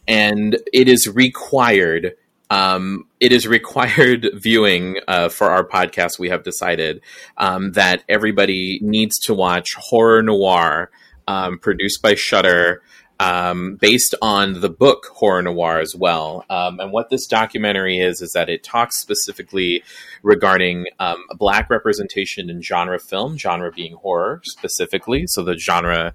and 0.07 0.57
it 0.73 0.89
is 0.89 1.07
required. 1.07 2.15
Um, 2.49 3.05
it 3.19 3.31
is 3.31 3.47
required 3.47 4.27
viewing 4.33 4.97
uh, 5.07 5.29
for 5.29 5.51
our 5.51 5.63
podcast. 5.63 6.17
We 6.17 6.29
have 6.29 6.43
decided 6.43 7.01
um, 7.37 7.73
that 7.73 8.03
everybody 8.09 8.79
needs 8.81 9.19
to 9.25 9.35
watch 9.35 9.75
horror 9.75 10.23
noir 10.23 10.89
um, 11.27 11.59
produced 11.59 12.01
by 12.01 12.15
Shudder 12.15 12.81
um, 13.19 13.75
based 13.75 14.13
on 14.21 14.61
the 14.61 14.69
book 14.69 15.07
Horror 15.13 15.41
Noir 15.41 15.79
as 15.79 15.95
well. 15.95 16.45
Um, 16.49 16.79
and 16.79 16.91
what 16.91 17.09
this 17.09 17.27
documentary 17.27 17.99
is, 17.99 18.21
is 18.21 18.33
that 18.33 18.49
it 18.49 18.63
talks 18.63 18.99
specifically 19.01 19.83
regarding 20.23 20.87
um, 20.99 21.23
black 21.37 21.69
representation 21.69 22.49
in 22.49 22.61
genre 22.61 22.99
film, 22.99 23.37
genre 23.37 23.71
being 23.71 23.93
horror 23.93 24.41
specifically. 24.43 25.25
So 25.27 25.43
the 25.43 25.57
genre, 25.57 26.13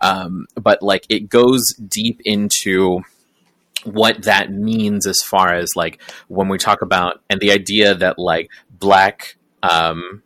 um, 0.00 0.46
but 0.54 0.82
like 0.82 1.06
it 1.08 1.28
goes 1.28 1.74
deep 1.74 2.20
into 2.24 3.00
what 3.84 4.22
that 4.22 4.52
means 4.52 5.06
as 5.06 5.20
far 5.22 5.54
as 5.54 5.76
like 5.76 6.00
when 6.28 6.48
we 6.48 6.58
talk 6.58 6.82
about 6.82 7.20
and 7.30 7.40
the 7.40 7.52
idea 7.52 7.94
that 7.94 8.18
like 8.18 8.50
black 8.70 9.36
um, 9.62 10.22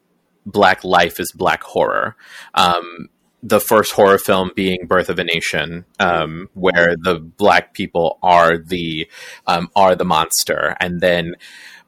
black 0.47 0.83
life 0.85 1.21
is 1.21 1.33
black 1.33 1.63
horror 1.63 2.17
um, 2.55 3.09
the 3.43 3.61
first 3.61 3.93
horror 3.93 4.19
film 4.19 4.51
being 4.55 4.87
Birth 4.87 5.09
of 5.09 5.19
a 5.19 5.25
Nation, 5.25 5.85
um, 5.99 6.49
where 6.55 6.97
the 6.97 7.19
black 7.19 7.73
people 7.73 8.19
are 8.23 8.59
the 8.59 9.09
um, 9.47 9.71
are 9.75 9.95
the 9.95 10.05
monster, 10.05 10.77
and 10.81 11.01
then 11.01 11.35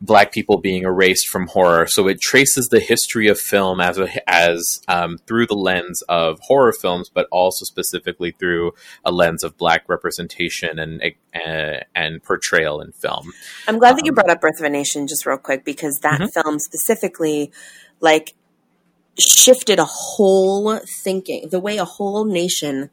black 0.02 0.32
people 0.32 0.58
being 0.58 0.82
erased 0.82 1.28
from 1.28 1.46
horror. 1.46 1.86
So 1.86 2.08
it 2.08 2.20
traces 2.20 2.68
the 2.68 2.80
history 2.80 3.28
of 3.28 3.38
film 3.38 3.80
as 3.80 3.98
a, 3.98 4.30
as 4.30 4.80
um, 4.88 5.18
through 5.26 5.46
the 5.46 5.54
lens 5.54 6.02
of 6.08 6.40
horror 6.40 6.72
films, 6.72 7.08
but 7.08 7.28
also 7.30 7.64
specifically 7.64 8.32
through 8.32 8.72
a 9.04 9.12
lens 9.12 9.44
of 9.44 9.56
black 9.56 9.88
representation 9.88 10.78
and 10.78 11.02
uh, 11.34 11.80
and 11.94 12.22
portrayal 12.22 12.80
in 12.80 12.92
film. 12.92 13.32
I'm 13.68 13.78
glad 13.78 13.96
that 13.96 14.04
you 14.04 14.10
um, 14.10 14.16
brought 14.16 14.30
up 14.30 14.40
Birth 14.40 14.58
of 14.58 14.64
a 14.64 14.70
Nation 14.70 15.06
just 15.06 15.24
real 15.24 15.38
quick 15.38 15.64
because 15.64 16.00
that 16.02 16.20
mm-hmm. 16.20 16.40
film 16.40 16.58
specifically, 16.58 17.52
like 18.00 18.34
shifted 19.18 19.78
a 19.78 19.84
whole 19.84 20.80
thinking, 21.02 21.48
the 21.48 21.60
way 21.60 21.76
a 21.76 21.84
whole 21.84 22.24
nation 22.24 22.90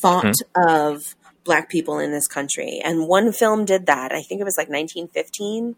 thought 0.00 0.24
mm-hmm. 0.24 0.68
of 0.68 1.14
black 1.44 1.68
people 1.68 1.98
in 1.98 2.12
this 2.12 2.26
country. 2.26 2.80
And 2.84 3.08
one 3.08 3.32
film 3.32 3.64
did 3.64 3.86
that. 3.86 4.12
I 4.12 4.22
think 4.22 4.40
it 4.40 4.44
was 4.44 4.56
like 4.56 4.68
1915. 4.68 5.76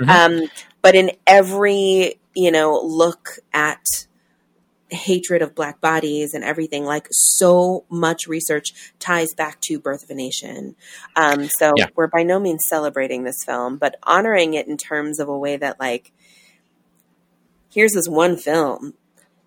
Mm-hmm. 0.00 0.10
Um, 0.10 0.48
but 0.82 0.94
in 0.94 1.12
every, 1.26 2.20
you 2.34 2.50
know, 2.50 2.80
look 2.84 3.38
at 3.52 3.84
hatred 4.90 5.42
of 5.42 5.54
black 5.54 5.80
bodies 5.80 6.34
and 6.34 6.42
everything, 6.44 6.84
like 6.84 7.08
so 7.10 7.84
much 7.90 8.26
research 8.26 8.72
ties 8.98 9.34
back 9.34 9.60
to 9.62 9.78
Birth 9.78 10.04
of 10.04 10.10
a 10.10 10.14
Nation. 10.14 10.76
Um, 11.16 11.48
so 11.48 11.72
yeah. 11.76 11.88
we're 11.94 12.06
by 12.06 12.22
no 12.22 12.38
means 12.38 12.62
celebrating 12.68 13.24
this 13.24 13.44
film, 13.44 13.76
but 13.76 13.96
honoring 14.02 14.54
it 14.54 14.66
in 14.66 14.76
terms 14.76 15.20
of 15.20 15.28
a 15.28 15.36
way 15.36 15.56
that, 15.56 15.78
like, 15.78 16.12
here's 17.70 17.92
this 17.92 18.08
one 18.08 18.36
film 18.36 18.94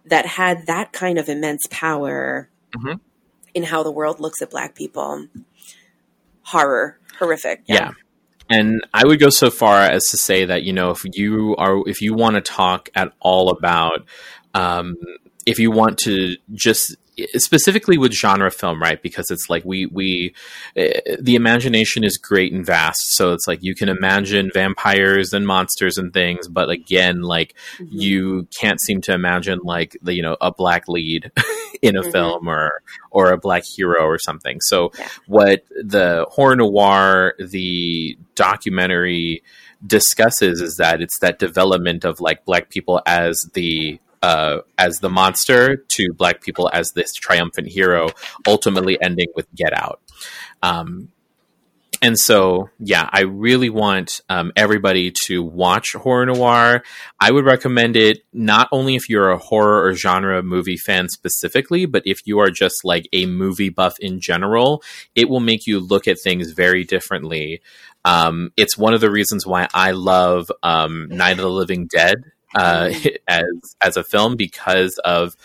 that 0.06 0.26
had 0.26 0.66
that 0.68 0.92
kind 0.92 1.18
of 1.18 1.30
immense 1.30 1.62
power 1.70 2.50
mm-hmm. 2.76 2.98
in 3.54 3.64
how 3.64 3.84
the 3.84 3.92
world 3.92 4.20
looks 4.20 4.42
at 4.42 4.50
black 4.50 4.76
people. 4.76 5.28
Horror, 6.44 7.00
horrific. 7.20 7.64
yeah. 7.68 7.76
yeah. 7.76 7.92
And 8.50 8.82
I 8.94 9.06
would 9.06 9.20
go 9.22 9.30
so 9.30 9.50
far 9.50 9.80
as 9.80 10.08
to 10.10 10.18
say 10.18 10.44
that 10.44 10.64
you 10.64 10.74
know 10.74 10.90
if 10.90 11.04
you 11.14 11.56
are 11.58 11.88
if 11.88 12.02
you 12.02 12.14
want 12.14 12.36
to 12.36 12.42
talk 12.42 12.90
at 12.94 13.14
all 13.22 13.50
about 13.50 14.06
um, 14.54 14.98
if 15.46 15.58
you 15.58 15.72
want 15.72 15.98
to 16.00 16.36
just 16.54 16.98
specifically 17.36 17.98
with 17.98 18.14
genre 18.14 18.52
film 18.52 18.82
right 18.82 19.02
because 19.02 19.30
it's 19.30 19.50
like 19.50 19.64
we 19.66 19.86
we 19.88 20.34
uh, 20.78 20.88
the 21.20 21.36
imagination 21.36 22.04
is 22.04 22.18
great 22.18 22.54
and 22.54 22.66
vast 22.66 23.14
so 23.14 23.34
it's 23.34 23.48
like 23.48 23.60
you 23.62 23.76
can 23.76 23.90
imagine 23.90 24.50
vampires 24.54 25.34
and 25.34 25.48
monsters 25.48 25.98
and 25.98 26.14
things 26.14 26.48
but 26.48 26.70
again 26.70 27.22
like 27.22 27.56
mm-hmm. 27.78 27.86
you 27.90 28.48
can't 28.60 28.80
seem 28.82 29.02
to 29.02 29.14
imagine 29.14 29.60
like 29.64 29.98
the 30.02 30.14
you 30.14 30.22
know 30.22 30.38
a 30.42 30.52
black 30.52 30.88
lead 30.88 31.32
in 31.82 31.96
a 31.96 32.02
mm-hmm. 32.02 32.12
film 32.12 32.48
or 32.48 32.82
or 33.10 33.32
a 33.32 33.38
black 33.38 33.64
hero 33.66 34.04
or 34.04 34.18
something 34.20 34.60
so 34.62 34.92
yeah. 34.98 35.08
what 35.28 35.66
the 35.84 36.26
horror 36.30 36.56
noir 36.56 37.34
the 37.40 38.18
documentary 38.36 39.44
discusses 39.86 40.62
is 40.62 40.78
that 40.78 41.02
it's 41.02 41.20
that 41.20 41.40
development 41.40 42.06
of 42.06 42.22
like 42.22 42.46
black 42.46 42.70
people 42.70 43.02
as 43.06 43.36
the 43.54 44.00
uh, 44.22 44.60
as 44.78 45.00
the 45.00 45.10
monster 45.10 45.78
to 45.78 46.14
black 46.18 46.42
people 46.42 46.70
as 46.74 46.92
this 46.92 47.14
triumphant 47.14 47.68
hero, 47.68 48.10
ultimately 48.48 49.02
ending 49.02 49.28
with 49.36 49.48
Get 49.56 49.74
Out. 49.74 50.02
Um, 50.62 51.10
and 52.04 52.18
so, 52.18 52.70
yeah, 52.80 53.08
I 53.12 53.22
really 53.22 53.70
want 53.70 54.22
um, 54.28 54.52
everybody 54.56 55.14
to 55.26 55.44
watch 55.44 55.94
horror 55.94 56.26
noir. 56.26 56.84
I 57.20 57.32
would 57.32 57.46
recommend 57.46 57.96
it 57.96 58.24
not 58.34 58.68
only 58.72 58.96
if 58.96 59.08
you're 59.08 59.30
a 59.30 59.38
horror 59.38 59.86
or 59.86 59.94
genre 59.94 60.42
movie 60.42 60.78
fan 60.78 61.10
specifically, 61.10 61.86
but 61.86 62.02
if 62.06 62.22
you 62.26 62.40
are 62.40 62.50
just 62.50 62.84
like 62.84 63.08
a 63.14 63.28
movie 63.28 63.70
buff 63.70 64.00
in 64.00 64.20
general, 64.20 64.82
it 65.14 65.30
will 65.30 65.42
make 65.42 65.68
you 65.68 65.80
look 65.80 66.08
at 66.08 66.20
things 66.20 66.52
very 66.54 66.84
differently. 66.84 67.62
Um, 68.04 68.52
it's 68.58 68.76
one 68.76 68.96
of 68.96 69.02
the 69.02 69.12
reasons 69.12 69.46
why 69.46 69.68
I 69.72 69.92
love 69.92 70.52
um, 70.64 71.08
Night 71.10 71.34
of 71.34 71.38
the 71.38 71.50
Living 71.52 71.86
Dead 71.86 72.24
uh, 72.56 72.94
as 73.28 73.46
as 73.82 73.98
a 73.98 74.04
film 74.04 74.36
because 74.36 75.00
of 75.04 75.36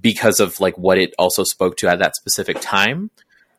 because 0.00 0.40
of 0.40 0.58
like 0.60 0.76
what 0.76 0.98
it 0.98 1.14
also 1.18 1.44
spoke 1.44 1.76
to 1.78 1.88
at 1.88 1.98
that 1.98 2.16
specific 2.16 2.58
time. 2.60 3.10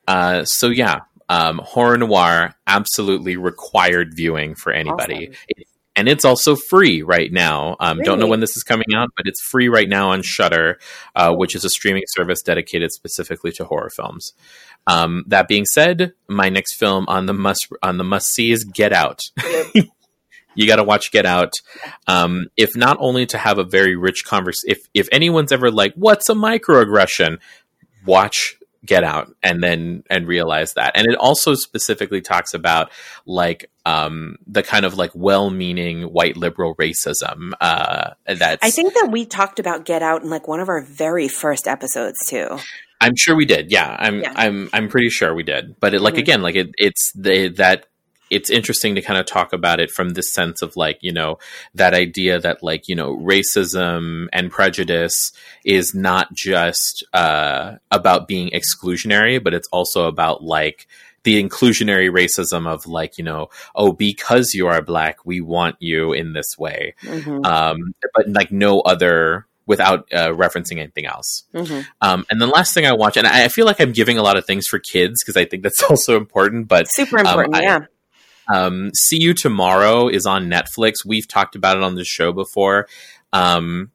Uh, 0.07 0.43
so 0.45 0.67
yeah, 0.67 1.01
um, 1.29 1.59
Horror 1.59 1.97
Noire 1.97 2.55
absolutely 2.67 3.37
required 3.37 4.13
viewing 4.15 4.55
for 4.55 4.71
anybody. 4.71 5.29
Awesome. 5.29 5.35
It, 5.49 5.67
and 5.95 6.07
it's 6.07 6.23
also 6.23 6.55
free 6.55 7.01
right 7.01 7.29
now. 7.29 7.75
Um, 7.81 7.97
really? 7.97 8.05
Don't 8.05 8.19
know 8.19 8.27
when 8.27 8.39
this 8.39 8.55
is 8.55 8.63
coming 8.63 8.87
out, 8.95 9.09
but 9.17 9.27
it's 9.27 9.41
free 9.41 9.67
right 9.67 9.89
now 9.89 10.11
on 10.11 10.21
Shudder, 10.21 10.79
uh, 11.13 11.35
which 11.35 11.55
is 11.55 11.65
a 11.65 11.69
streaming 11.69 12.03
service 12.07 12.41
dedicated 12.41 12.93
specifically 12.93 13.51
to 13.53 13.65
horror 13.65 13.89
films. 13.89 14.31
Um, 14.87 15.25
that 15.27 15.49
being 15.49 15.65
said, 15.65 16.13
my 16.29 16.47
next 16.47 16.75
film 16.75 17.05
on 17.09 17.25
the 17.25 17.33
must 17.33 17.67
on 17.83 17.97
the 17.97 18.05
must 18.05 18.27
see 18.27 18.51
is 18.51 18.63
Get 18.63 18.93
Out. 18.93 19.19
Yep. 19.75 19.87
you 20.59 20.67
got 20.67 20.75
to 20.75 20.83
watch 20.83 21.11
Get 21.11 21.25
Out. 21.25 21.53
Um, 22.05 22.47
if 22.57 22.75
not 22.75 22.97
only 22.99 23.25
to 23.27 23.37
have 23.37 23.57
a 23.57 23.63
very 23.63 23.95
rich 23.95 24.25
conversation, 24.25 24.75
if 24.75 24.79
if 24.93 25.07
anyone's 25.09 25.53
ever 25.53 25.71
like, 25.71 25.93
what's 25.95 26.27
a 26.29 26.33
microaggression? 26.33 27.39
Watch 28.05 28.57
Get 28.85 29.05
Out 29.05 29.33
and 29.41 29.63
then 29.63 30.03
and 30.09 30.27
realize 30.27 30.73
that. 30.73 30.91
And 30.95 31.07
it 31.07 31.15
also 31.15 31.55
specifically 31.55 32.19
talks 32.19 32.53
about 32.53 32.91
like 33.25 33.71
um, 33.85 34.35
the 34.47 34.61
kind 34.61 34.85
of 34.85 34.97
like 34.97 35.11
well-meaning 35.15 36.03
white 36.03 36.35
liberal 36.35 36.75
racism. 36.75 37.51
Uh, 37.61 38.11
that 38.25 38.59
I 38.61 38.69
think 38.69 38.93
that 38.95 39.07
we 39.11 39.25
talked 39.25 39.59
about 39.59 39.85
Get 39.85 40.01
Out 40.01 40.23
in 40.23 40.29
like 40.29 40.49
one 40.49 40.59
of 40.59 40.67
our 40.67 40.81
very 40.81 41.29
first 41.29 41.69
episodes 41.69 42.17
too. 42.27 42.59
I'm 43.01 43.15
sure 43.15 43.35
we 43.35 43.45
did. 43.45 43.71
Yeah, 43.71 43.95
I'm 43.97 44.21
yeah. 44.21 44.33
I'm 44.35 44.69
I'm 44.73 44.89
pretty 44.89 45.09
sure 45.09 45.33
we 45.33 45.43
did. 45.43 45.79
But 45.79 45.93
it, 45.93 46.01
like 46.01 46.15
mm-hmm. 46.15 46.19
again, 46.19 46.41
like 46.41 46.55
it, 46.55 46.67
it's 46.77 47.13
the 47.15 47.47
that 47.55 47.85
it's 48.29 48.49
interesting 48.49 48.95
to 48.95 49.01
kind 49.01 49.19
of 49.19 49.25
talk 49.25 49.53
about 49.53 49.79
it 49.79 49.91
from 49.91 50.09
this 50.09 50.31
sense 50.33 50.61
of 50.61 50.75
like 50.75 50.99
you 51.01 51.11
know 51.11 51.37
that 51.73 51.93
idea 51.93 52.39
that 52.39 52.63
like 52.63 52.87
you 52.87 52.95
know 52.95 53.17
racism 53.17 54.27
and 54.31 54.51
prejudice 54.51 55.31
is 55.65 55.93
not 55.93 56.33
just 56.33 57.03
uh, 57.13 57.75
about 57.91 58.27
being 58.27 58.49
exclusionary 58.51 59.43
but 59.43 59.53
it's 59.53 59.67
also 59.69 60.07
about 60.07 60.43
like 60.43 60.87
the 61.23 61.41
inclusionary 61.41 62.09
racism 62.09 62.67
of 62.67 62.87
like 62.87 63.17
you 63.17 63.23
know 63.23 63.49
oh 63.75 63.91
because 63.91 64.53
you 64.53 64.67
are 64.67 64.81
black 64.81 65.25
we 65.25 65.41
want 65.41 65.75
you 65.79 66.13
in 66.13 66.33
this 66.33 66.57
way 66.57 66.95
mm-hmm. 67.03 67.43
um, 67.45 67.93
but 68.15 68.27
like 68.29 68.51
no 68.51 68.79
other 68.81 69.45
without 69.69 70.11
uh, 70.11 70.29
referencing 70.29 70.79
anything 70.79 71.05
else. 71.05 71.43
Mm-hmm. 71.53 71.81
Um, 72.01 72.25
and 72.31 72.41
the 72.41 72.47
last 72.47 72.73
thing 72.73 72.87
I 72.87 72.93
watch, 72.93 73.17
and 73.17 73.27
I, 73.27 73.45
I, 73.45 73.47
feel 73.49 73.67
like 73.67 73.79
I'm 73.79 73.91
giving 73.91 74.17
a 74.17 74.23
lot 74.23 74.35
of 74.35 74.43
things 74.43 74.67
for 74.67 74.79
kids 74.79 75.23
because 75.23 75.37
I 75.37 75.45
think 75.45 75.61
that's 75.61 75.83
also 75.89 76.17
important. 76.17 76.67
But 76.67 76.91
super 76.91 77.19
important, 77.19 77.53
um, 77.53 77.61
I, 77.61 77.63
yeah. 77.63 77.79
Um, 78.49 78.91
See 78.93 79.17
You 79.17 79.33
Tomorrow 79.33 80.09
is 80.09 80.25
on 80.25 80.49
Netflix. 80.49 81.05
We've 81.05 81.27
talked 81.27 81.55
about 81.55 81.77
it 81.77 81.83
on 81.83 81.95
the 81.95 82.03
show 82.03 82.33
before. 82.33 82.87
Um, 83.31 83.91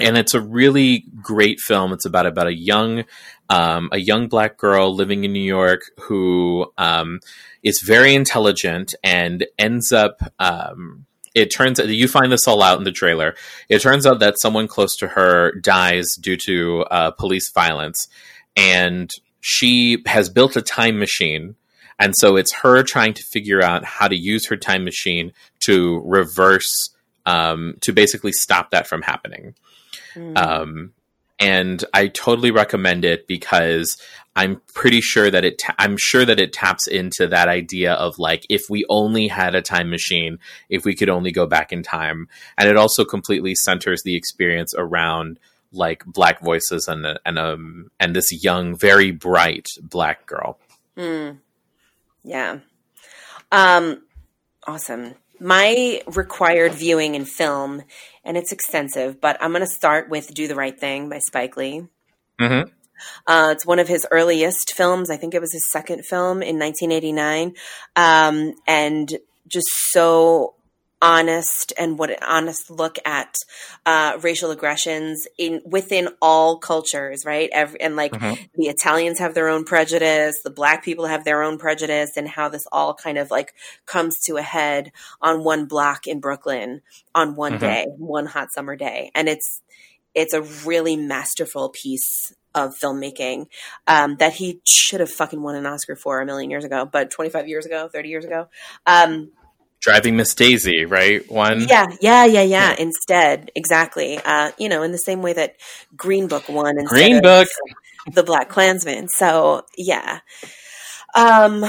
and 0.00 0.18
it's 0.18 0.34
a 0.34 0.40
really 0.40 1.04
great 1.22 1.60
film. 1.60 1.92
It's 1.92 2.04
about 2.04 2.26
about 2.26 2.48
a 2.48 2.54
young 2.54 3.04
um, 3.48 3.88
a 3.92 3.98
young 3.98 4.28
black 4.28 4.56
girl 4.56 4.94
living 4.94 5.24
in 5.24 5.32
New 5.32 5.38
York 5.38 5.82
who 6.00 6.72
um, 6.76 7.20
is 7.62 7.80
very 7.80 8.14
intelligent 8.14 8.94
and 9.04 9.46
ends 9.58 9.92
up. 9.92 10.20
Um, 10.38 11.06
it 11.34 11.46
turns 11.54 11.78
out 11.78 11.88
you 11.88 12.08
find 12.08 12.32
this 12.32 12.48
all 12.48 12.62
out 12.62 12.78
in 12.78 12.84
the 12.84 12.92
trailer. 12.92 13.36
It 13.68 13.80
turns 13.80 14.06
out 14.06 14.20
that 14.20 14.40
someone 14.40 14.68
close 14.68 14.96
to 14.96 15.08
her 15.08 15.52
dies 15.60 16.16
due 16.16 16.36
to 16.38 16.84
uh, 16.90 17.10
police 17.12 17.50
violence, 17.52 18.08
and 18.56 19.10
she 19.40 20.02
has 20.06 20.28
built 20.28 20.56
a 20.56 20.62
time 20.62 20.98
machine 20.98 21.54
and 21.98 22.14
so 22.16 22.36
it's 22.36 22.52
her 22.54 22.82
trying 22.82 23.14
to 23.14 23.22
figure 23.22 23.62
out 23.62 23.84
how 23.84 24.08
to 24.08 24.16
use 24.16 24.46
her 24.48 24.56
time 24.56 24.84
machine 24.84 25.32
to 25.60 26.00
reverse, 26.04 26.90
um, 27.24 27.74
to 27.80 27.92
basically 27.92 28.32
stop 28.32 28.70
that 28.70 28.86
from 28.86 29.02
happening. 29.02 29.54
Mm. 30.14 30.36
Um, 30.36 30.92
and 31.38 31.84
I 31.92 32.08
totally 32.08 32.50
recommend 32.50 33.04
it 33.04 33.26
because 33.26 33.96
I'm 34.34 34.60
pretty 34.74 35.00
sure 35.00 35.30
that 35.30 35.44
it. 35.44 35.58
Ta- 35.58 35.74
I'm 35.78 35.96
sure 35.98 36.24
that 36.24 36.40
it 36.40 36.52
taps 36.52 36.86
into 36.86 37.26
that 37.26 37.48
idea 37.48 37.94
of 37.94 38.18
like 38.18 38.46
if 38.48 38.68
we 38.68 38.84
only 38.88 39.28
had 39.28 39.54
a 39.54 39.62
time 39.62 39.90
machine, 39.90 40.38
if 40.68 40.84
we 40.84 40.94
could 40.94 41.08
only 41.08 41.32
go 41.32 41.46
back 41.46 41.72
in 41.72 41.82
time, 41.82 42.28
and 42.56 42.68
it 42.68 42.76
also 42.76 43.04
completely 43.04 43.54
centers 43.54 44.02
the 44.02 44.14
experience 44.14 44.74
around 44.76 45.38
like 45.72 46.04
black 46.06 46.40
voices 46.40 46.86
and 46.88 47.06
and 47.24 47.38
um 47.38 47.90
and 47.98 48.14
this 48.14 48.44
young, 48.44 48.76
very 48.76 49.10
bright 49.10 49.66
black 49.82 50.26
girl. 50.26 50.58
Mm. 50.96 51.38
Yeah. 52.26 52.58
Um, 53.52 54.02
awesome. 54.66 55.14
My 55.38 56.02
required 56.08 56.72
viewing 56.72 57.14
in 57.14 57.24
film, 57.24 57.82
and 58.24 58.36
it's 58.36 58.50
extensive, 58.50 59.20
but 59.20 59.36
I'm 59.40 59.52
going 59.52 59.60
to 59.60 59.66
start 59.66 60.10
with 60.10 60.34
Do 60.34 60.48
the 60.48 60.56
Right 60.56 60.78
Thing 60.78 61.08
by 61.08 61.20
Spike 61.20 61.56
Lee. 61.56 61.86
Mm-hmm. 62.40 62.68
Uh, 63.26 63.50
it's 63.52 63.64
one 63.64 63.78
of 63.78 63.86
his 63.86 64.06
earliest 64.10 64.74
films. 64.74 65.08
I 65.08 65.16
think 65.16 65.34
it 65.34 65.40
was 65.40 65.52
his 65.52 65.70
second 65.70 66.04
film 66.04 66.42
in 66.42 66.58
1989. 66.58 67.54
Um, 67.94 68.54
and 68.66 69.08
just 69.46 69.68
so 69.90 70.55
honest 71.02 71.72
and 71.78 71.98
what 71.98 72.10
an 72.10 72.16
honest 72.26 72.70
look 72.70 72.98
at 73.04 73.36
uh, 73.84 74.18
racial 74.22 74.50
aggressions 74.50 75.26
in 75.38 75.60
within 75.64 76.08
all 76.22 76.58
cultures, 76.58 77.24
right? 77.24 77.50
Every, 77.52 77.80
and 77.80 77.96
like 77.96 78.12
mm-hmm. 78.12 78.42
the 78.54 78.68
Italians 78.68 79.18
have 79.18 79.34
their 79.34 79.48
own 79.48 79.64
prejudice, 79.64 80.40
the 80.42 80.50
black 80.50 80.84
people 80.84 81.06
have 81.06 81.24
their 81.24 81.42
own 81.42 81.58
prejudice, 81.58 82.12
and 82.16 82.28
how 82.28 82.48
this 82.48 82.66
all 82.72 82.94
kind 82.94 83.18
of 83.18 83.30
like 83.30 83.52
comes 83.84 84.18
to 84.26 84.36
a 84.36 84.42
head 84.42 84.92
on 85.20 85.44
one 85.44 85.66
block 85.66 86.06
in 86.06 86.20
Brooklyn 86.20 86.82
on 87.14 87.36
one 87.36 87.52
mm-hmm. 87.52 87.60
day, 87.60 87.86
one 87.96 88.26
hot 88.26 88.52
summer 88.52 88.76
day, 88.76 89.10
and 89.14 89.28
it's 89.28 89.60
it's 90.14 90.32
a 90.32 90.42
really 90.66 90.96
masterful 90.96 91.68
piece 91.68 92.32
of 92.54 92.74
filmmaking 92.74 93.46
um, 93.86 94.16
that 94.16 94.32
he 94.32 94.60
should 94.64 95.00
have 95.00 95.10
fucking 95.10 95.42
won 95.42 95.54
an 95.54 95.66
Oscar 95.66 95.94
for 95.94 96.20
a 96.20 96.26
million 96.26 96.50
years 96.50 96.64
ago, 96.64 96.88
but 96.90 97.10
25 97.10 97.46
years 97.48 97.66
ago, 97.66 97.88
30 97.92 98.08
years 98.08 98.24
ago. 98.24 98.48
Um, 98.86 99.30
driving 99.86 100.16
Miss 100.16 100.34
Daisy, 100.34 100.84
right? 100.84 101.28
One. 101.30 101.60
Yeah, 101.68 101.86
yeah, 102.00 102.24
yeah, 102.24 102.42
yeah. 102.42 102.74
Instead, 102.76 103.52
exactly. 103.54 104.18
Uh, 104.22 104.50
you 104.58 104.68
know, 104.68 104.82
in 104.82 104.90
the 104.90 104.98
same 104.98 105.22
way 105.22 105.32
that 105.32 105.54
Green 105.96 106.26
Book 106.26 106.48
won. 106.48 106.74
Green 106.84 107.22
Book. 107.22 107.46
The 108.12 108.24
Black 108.24 108.48
Klansman. 108.48 109.08
So 109.08 109.64
yeah. 109.78 110.20
Um. 111.14 111.64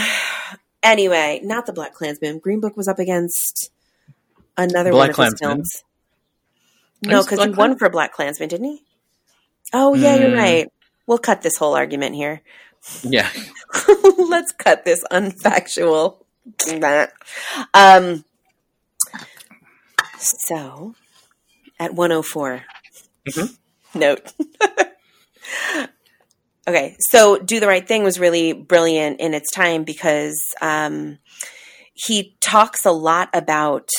Anyway, 0.81 1.41
not 1.43 1.65
the 1.67 1.73
Black 1.73 1.93
Klansman. 1.93 2.39
Green 2.39 2.59
Book 2.59 2.75
was 2.75 2.87
up 2.87 2.97
against 2.99 3.69
another 4.57 4.91
Black 4.91 4.99
one 4.99 5.09
of 5.09 5.15
his 5.15 5.33
Klansman? 5.39 5.49
films. 5.49 5.83
No, 7.03 7.21
because 7.23 7.43
he 7.43 7.49
won 7.51 7.77
for 7.77 7.89
Black 7.89 8.13
Klansman, 8.13 8.49
didn't 8.49 8.65
he? 8.65 8.83
Oh 9.73 9.93
yeah, 9.93 10.15
you're 10.15 10.31
Hmm. 10.31 10.37
right. 10.37 10.67
We'll 11.05 11.17
cut 11.19 11.41
this 11.43 11.57
whole 11.57 11.75
argument 11.75 12.15
here. 12.15 12.41
Yeah. 13.03 13.29
Let's 14.17 14.51
cut 14.53 14.85
this 14.85 15.03
unfactual. 15.11 16.23
Um. 17.73 18.23
So, 20.19 20.95
at 21.79 21.93
104, 21.93 22.63
Mhm. 23.29 23.57
note. 23.93 24.33
okay, 26.67 26.95
so 27.11 27.37
Do 27.37 27.59
the 27.59 27.67
Right 27.67 27.87
Thing 27.87 28.03
was 28.03 28.19
really 28.19 28.53
brilliant 28.53 29.19
in 29.19 29.33
its 29.33 29.51
time 29.51 29.83
because 29.83 30.39
um, 30.61 31.19
he 31.93 32.35
talks 32.41 32.85
a 32.85 32.91
lot 32.91 33.29
about 33.33 33.89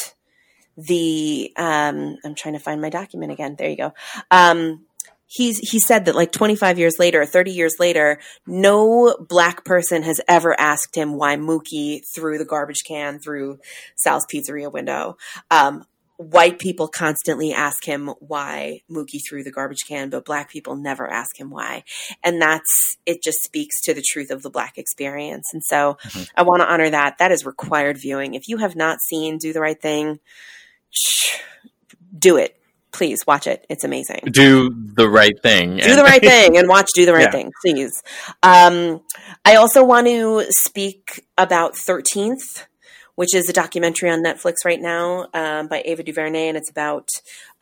the. 0.77 1.53
Um, 1.57 2.17
I'm 2.25 2.35
trying 2.35 2.55
to 2.55 2.61
find 2.61 2.81
my 2.81 2.91
document 2.91 3.33
again. 3.33 3.57
There 3.57 3.69
you 3.69 3.77
go. 3.77 3.95
Um, 4.31 4.85
he's 5.29 5.59
he 5.59 5.79
said 5.79 6.07
that 6.07 6.17
like 6.17 6.33
25 6.33 6.79
years 6.79 6.95
later, 6.99 7.25
30 7.25 7.53
years 7.53 7.75
later, 7.79 8.19
no 8.47 9.17
black 9.29 9.65
person 9.65 10.03
has 10.03 10.21
ever 10.27 10.59
asked 10.59 10.97
him 10.97 11.15
why 11.15 11.37
Mookie 11.37 12.01
threw 12.15 12.39
the 12.39 12.45
garbage 12.45 12.83
can 12.87 13.21
through 13.21 13.59
Sal's 13.95 14.27
pizzeria 14.27 14.73
window. 14.73 15.17
Um, 15.51 15.85
white 16.17 16.59
people 16.59 16.89
constantly 16.89 17.53
ask 17.53 17.85
him 17.85 18.09
why 18.19 18.81
Mookie 18.91 19.21
threw 19.29 19.45
the 19.45 19.53
garbage 19.53 19.85
can, 19.87 20.11
but 20.11 20.25
black 20.25 20.51
people 20.51 20.75
never 20.75 21.09
ask 21.09 21.39
him 21.39 21.49
why. 21.49 21.85
And 22.25 22.43
that's, 22.43 22.97
it 23.07 23.23
just 23.23 23.41
speaks 23.45 23.81
to 23.83 23.95
the 23.95 24.03
truth 24.03 24.33
of 24.33 24.43
the 24.43 24.51
black 24.51 24.79
experience. 24.79 25.47
And 25.53 25.63
so 25.63 25.97
Mhm. 26.03 26.29
I 26.35 26.43
want 26.43 26.61
to 26.63 26.67
honor 26.69 26.91
that. 26.91 27.19
That 27.19 27.31
is 27.31 27.47
required 27.47 27.99
viewing. 27.99 28.35
If 28.35 28.49
you 28.49 28.57
have 28.57 28.75
not 28.75 28.99
seen 29.01 29.39
Do 29.39 29.53
the 29.53 29.61
Right 29.61 29.81
Thing, 29.81 30.19
do 32.19 32.37
it. 32.37 32.57
Please 32.93 33.19
watch 33.27 33.47
it. 33.47 33.67
It's 33.69 33.85
amazing 33.85 34.21
Do 34.31 34.71
the 34.97 35.09
right 35.09 35.41
thing. 35.43 35.77
do 35.77 35.95
the 35.95 36.03
right 36.03 36.21
thing 36.33 36.57
and 36.57 36.69
watch 36.69 36.89
do 36.95 37.05
the 37.07 37.13
right 37.13 37.23
Yeah. 37.25 37.31
thing 37.31 37.53
please 37.63 38.03
um, 38.43 39.01
i 39.45 39.57
also 39.57 39.85
want 39.85 40.07
to 40.07 40.45
speak 40.51 41.25
about 41.37 41.75
13th 41.75 42.65
which 43.15 43.35
is 43.35 43.49
a 43.49 43.53
documentary 43.53 44.09
on 44.11 44.23
netflix 44.25 44.55
right 44.65 44.81
now 44.81 45.27
um, 45.35 45.67
by 45.69 45.83
ava 45.85 46.03
duvernay 46.03 46.49
and 46.49 46.57
it's 46.57 46.71
about 46.71 47.09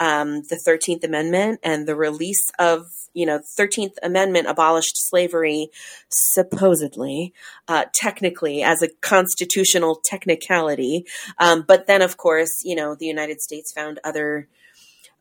um, 0.00 0.42
the 0.50 0.58
13th 0.66 1.02
amendment 1.04 1.60
and 1.62 1.86
the 1.88 1.96
release 1.96 2.44
of 2.58 2.86
you 3.14 3.24
know 3.26 3.40
13th 3.58 3.94
amendment 4.02 4.46
abolished 4.46 4.94
slavery 5.10 5.68
supposedly 6.10 7.32
uh, 7.68 7.84
technically 7.94 8.62
as 8.62 8.82
a 8.82 8.88
constitutional 9.00 10.00
technicality 10.04 11.04
um, 11.38 11.64
but 11.66 11.86
then 11.86 12.02
of 12.02 12.16
course 12.16 12.50
you 12.64 12.74
know 12.76 12.94
the 12.94 13.06
united 13.06 13.40
states 13.40 13.72
found 13.72 13.98
other 14.04 14.48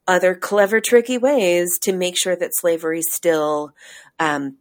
other 0.08 0.36
clever, 0.36 0.80
tricky 0.80 1.18
ways 1.18 1.78
to 1.82 1.94
make 1.94 2.16
sure 2.18 2.36
that 2.36 2.56
slavery 2.56 3.02
still 3.02 3.74
um, 4.20 4.58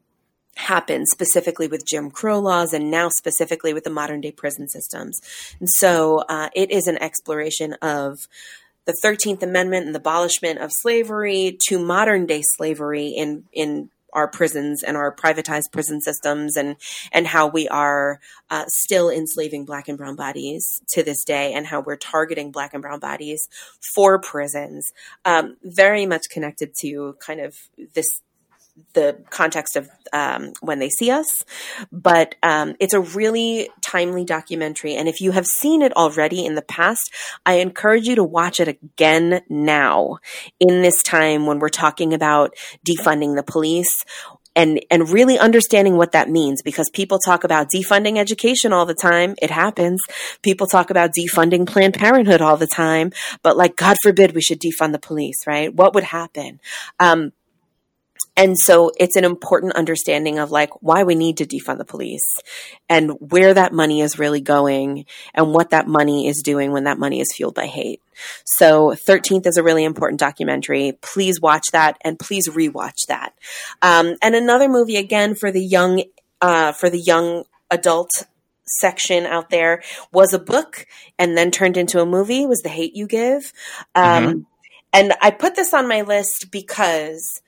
happens, 0.57 1.09
specifically 1.13 1.67
with 1.67 1.87
Jim 1.87 2.11
Crow 2.11 2.39
laws 2.39 2.73
and 2.73 2.91
now 2.91 3.09
specifically 3.09 3.75
with 3.75 3.85
the 3.85 3.91
modern 3.91 4.21
day 4.21 4.33
prison 4.33 4.69
systems. 4.69 5.21
And 5.61 5.69
so 5.77 6.25
uh, 6.29 6.51
it 6.55 6.71
is 6.71 6.87
an 6.87 7.03
exploration 7.03 7.75
of 7.83 8.29
the 8.87 8.97
13th 9.05 9.43
Amendment 9.43 9.87
and 9.87 9.95
the 9.95 9.99
abolishment 9.99 10.59
of 10.59 10.71
slavery 10.73 11.59
to 11.69 11.79
modern 11.79 12.27
day 12.27 12.43
slavery 12.57 13.09
in, 13.09 13.45
in 13.53 13.91
our 14.15 14.29
prisons 14.29 14.83
and 14.83 14.97
our 14.97 15.15
privatized 15.15 15.73
prison 15.73 16.01
systems 16.01 16.57
and 16.57 16.77
and 17.13 17.27
how 17.27 17.47
we 17.47 17.69
are 17.69 18.21
uh, 18.51 18.65
still 18.69 19.11
enslaving 19.11 19.65
black 19.65 19.89
and 19.89 19.99
brown 19.99 20.17
bodies 20.17 20.67
to 20.89 21.03
this 21.03 21.25
day 21.25 21.53
and 21.53 21.67
how 21.67 21.81
we're 21.81 21.97
targeting 21.97 22.51
black 22.51 22.73
and 22.73 22.83
brown 22.83 23.01
bodies 23.01 23.49
for 23.95 24.19
prisons 24.19 24.93
um, 25.25 25.57
very 25.63 26.07
much 26.07 26.23
connected 26.31 26.73
to 26.81 27.17
kind 27.21 27.41
of 27.41 27.57
this 27.95 28.21
the 28.95 29.23
context 29.31 29.77
of 29.77 29.89
um, 30.13 30.53
when 30.61 30.79
they 30.79 30.91
see 30.91 31.11
us. 31.11 31.27
But 31.93 32.35
um, 32.43 32.75
it's 32.81 32.95
a 32.95 33.01
really 33.01 33.71
timely 33.85 34.25
documentary. 34.25 34.95
And 34.95 35.09
if 35.09 35.21
you 35.21 35.33
have 35.33 35.47
seen 35.47 35.83
it 35.83 35.97
already 35.97 36.45
in 36.45 36.55
the 36.55 36.63
past 36.63 37.11
i 37.47 37.55
encourage 37.55 38.07
you 38.07 38.15
to 38.15 38.25
watch 38.25 38.61
it 38.61 38.69
again 38.69 39.43
now 39.49 40.19
in 40.61 40.83
this 40.83 41.03
time 41.03 41.47
when 41.47 41.59
we're 41.59 41.69
talking 41.69 42.13
about 42.13 42.55
defunding 42.87 43.37
the 43.37 43.43
police 43.43 44.05
and 44.57 44.85
and 44.91 45.09
really 45.09 45.39
understanding 45.39 45.97
what 45.97 46.13
that 46.13 46.31
means. 46.31 46.63
Because 46.63 46.89
people 46.91 47.19
talk 47.19 47.45
about 47.45 47.69
defunding 47.75 48.19
education 48.19 48.73
all 48.73 48.87
the 48.87 48.95
time. 48.95 49.35
It 49.43 49.51
happens. 49.51 50.01
People 50.43 50.67
talk 50.67 50.91
about 50.91 51.13
defunding 51.13 51.67
planned 51.67 51.95
parenthood 51.95 52.41
all 52.41 52.57
the 52.57 52.67
time. 52.67 53.13
But 53.43 53.57
like 53.57 53.77
god 53.77 53.97
forbid 54.03 54.35
we 54.35 54.43
should 54.43 54.61
defund 54.61 54.93
the 54.93 54.99
police 54.99 55.47
right? 55.47 55.75
What 55.75 55.95
would 55.95 56.05
happen? 56.05 56.61
Um, 57.01 57.33
and 58.37 58.57
so 58.59 58.91
it's 58.99 59.17
an 59.17 59.25
important 59.25 59.75
understanding 59.75 60.39
of 60.39 60.51
like 60.51 60.71
why 60.83 61.05
we 61.05 61.15
need 61.15 61.37
to 61.37 61.47
defund 61.47 61.79
the 61.79 61.85
police 61.85 62.39
and 62.89 63.13
where 63.21 63.55
that 63.55 63.73
money 63.73 64.01
is 64.01 64.19
really 64.19 64.41
going 64.41 65.07
and 65.35 65.53
what 65.53 65.71
that 65.71 65.87
money 65.87 66.27
is 66.27 66.43
doing 66.43 66.73
when 66.73 66.85
that 66.85 66.99
money 66.99 67.21
is 67.21 67.33
fueled 67.35 67.55
by 67.55 67.67
hate. 67.67 68.01
So 68.45 68.91
13th 68.91 69.47
is 69.47 69.57
a 69.57 69.63
really 69.63 69.85
important 69.85 70.19
documentary. 70.19 70.99
Please 71.01 71.41
watch 71.41 71.65
that 71.73 71.97
and 72.03 72.19
please 72.19 72.49
rewatch 72.49 73.07
that. 73.09 73.35
Um, 73.83 74.17
and 74.21 74.35
another 74.35 74.69
movie 74.69 74.97
again 74.97 75.35
for 75.35 75.53
the 75.53 75.65
young, 75.65 76.03
uh, 76.41 76.73
for 76.73 76.91
the 76.91 77.01
young 77.01 77.45
adult 77.71 78.11
section 78.67 79.27
out 79.27 79.51
there 79.51 79.83
was 80.13 80.33
a 80.33 80.39
book 80.39 80.87
and 81.19 81.37
then 81.37 81.51
turned 81.51 81.77
into 81.77 82.01
a 82.01 82.07
movie 82.07 82.47
was 82.47 82.61
The 82.61 82.69
Hate 82.69 82.97
You 82.97 83.07
Give. 83.07 83.53
Um, 83.95 84.47
And 84.93 85.13
I 85.21 85.33
put 85.33 85.57
this 85.57 85.75
on 85.75 85.89
my 85.89 86.03
list 86.03 86.53
because 86.53 87.41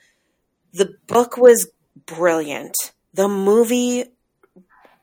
the 0.76 0.94
book 1.06 1.36
was 1.36 1.70
brilliant. 2.04 2.74
The 3.14 3.28
movie 3.28 4.04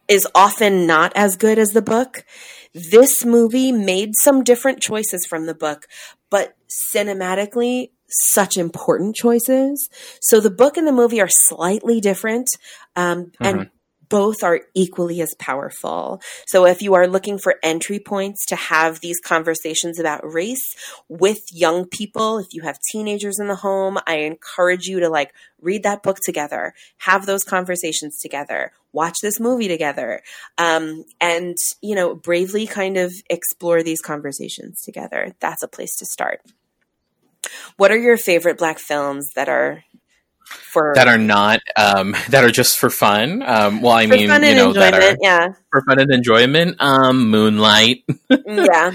is 0.07 0.27
often 0.35 0.85
not 0.85 1.11
as 1.15 1.35
good 1.35 1.57
as 1.57 1.71
the 1.71 1.81
book. 1.81 2.25
This 2.73 3.25
movie 3.25 3.71
made 3.71 4.11
some 4.21 4.43
different 4.43 4.81
choices 4.81 5.25
from 5.25 5.45
the 5.45 5.55
book, 5.55 5.87
but 6.29 6.55
cinematically, 6.95 7.89
such 8.09 8.57
important 8.57 9.15
choices. 9.15 9.89
So 10.21 10.39
the 10.39 10.51
book 10.51 10.77
and 10.77 10.87
the 10.87 10.91
movie 10.91 11.21
are 11.21 11.29
slightly 11.29 11.99
different, 11.99 12.47
um, 12.95 13.31
and 13.39 13.69
both 14.13 14.43
are 14.43 14.61
equally 14.75 15.21
as 15.21 15.33
powerful. 15.39 16.21
So 16.45 16.67
if 16.67 16.83
you 16.83 16.93
are 16.93 17.07
looking 17.07 17.39
for 17.39 17.55
entry 17.63 17.97
points 17.97 18.45
to 18.45 18.55
have 18.55 18.99
these 18.99 19.19
conversations 19.19 19.97
about 19.97 20.21
race 20.23 20.75
with 21.09 21.39
young 21.51 21.87
people, 21.87 22.37
if 22.37 22.45
you 22.51 22.61
have 22.61 22.77
teenagers 22.91 23.39
in 23.39 23.47
the 23.47 23.55
home, 23.55 23.97
I 24.05 24.17
encourage 24.17 24.85
you 24.85 24.99
to 24.99 25.09
like 25.09 25.33
read 25.59 25.81
that 25.81 26.03
book 26.03 26.19
together, 26.23 26.75
have 26.97 27.25
those 27.25 27.43
conversations 27.43 28.19
together, 28.19 28.73
watch 28.91 29.17
this 29.23 29.39
movie 29.39 29.67
together, 29.67 30.21
um, 30.59 31.05
and 31.19 31.57
you 31.81 31.95
know, 31.95 32.13
bravely 32.13 32.67
kind 32.67 32.97
of 32.97 33.11
explore 33.31 33.81
these 33.81 33.99
conversations 33.99 34.81
together. 34.81 35.33
That's 35.39 35.63
a 35.63 35.67
place 35.67 35.95
to 35.95 36.05
start. 36.05 36.41
What 37.77 37.89
are 37.89 37.97
your 37.97 38.17
favorite 38.17 38.59
black 38.59 38.77
films 38.77 39.31
that 39.35 39.49
are 39.49 39.83
for 40.53 40.93
that 40.95 41.07
are 41.07 41.17
not 41.17 41.59
um, 41.75 42.15
that 42.29 42.43
are 42.43 42.51
just 42.51 42.77
for 42.77 42.89
fun. 42.89 43.41
Um, 43.41 43.81
well, 43.81 43.93
I 43.93 44.05
mean, 44.05 44.21
you 44.21 44.55
know, 44.55 44.73
that 44.73 44.93
are? 44.93 45.17
Yeah, 45.21 45.53
for 45.71 45.81
fun 45.87 45.99
and 45.99 46.11
enjoyment. 46.11 46.77
Um, 46.79 47.29
Moonlight. 47.29 48.03
yeah. 48.47 48.91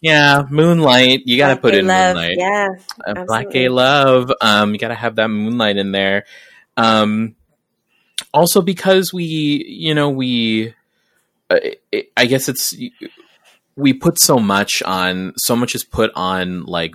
Yeah, 0.00 0.44
Moonlight. 0.48 1.22
You 1.24 1.38
got 1.38 1.54
to 1.54 1.60
put 1.60 1.74
in 1.74 1.86
Love, 1.86 2.14
Moonlight. 2.14 2.36
Yeah, 2.38 2.68
Uh, 3.04 3.24
Black. 3.26 3.50
Gay 3.50 3.68
Love. 3.68 4.30
Um, 4.40 4.72
you 4.72 4.78
got 4.78 4.88
to 4.88 4.94
have 4.94 5.16
that 5.16 5.28
Moonlight 5.28 5.76
in 5.76 5.90
there. 5.90 6.24
Um, 6.76 7.34
also 8.32 8.62
because 8.62 9.12
we, 9.12 9.24
you 9.24 9.94
know, 9.94 10.08
we, 10.10 10.74
uh, 11.50 11.58
it, 11.90 12.12
I 12.16 12.26
guess 12.26 12.48
it's 12.48 12.74
we 13.76 13.92
put 13.92 14.20
so 14.20 14.38
much 14.38 14.82
on. 14.82 15.32
So 15.36 15.56
much 15.56 15.74
is 15.74 15.84
put 15.84 16.10
on 16.14 16.64
like 16.64 16.94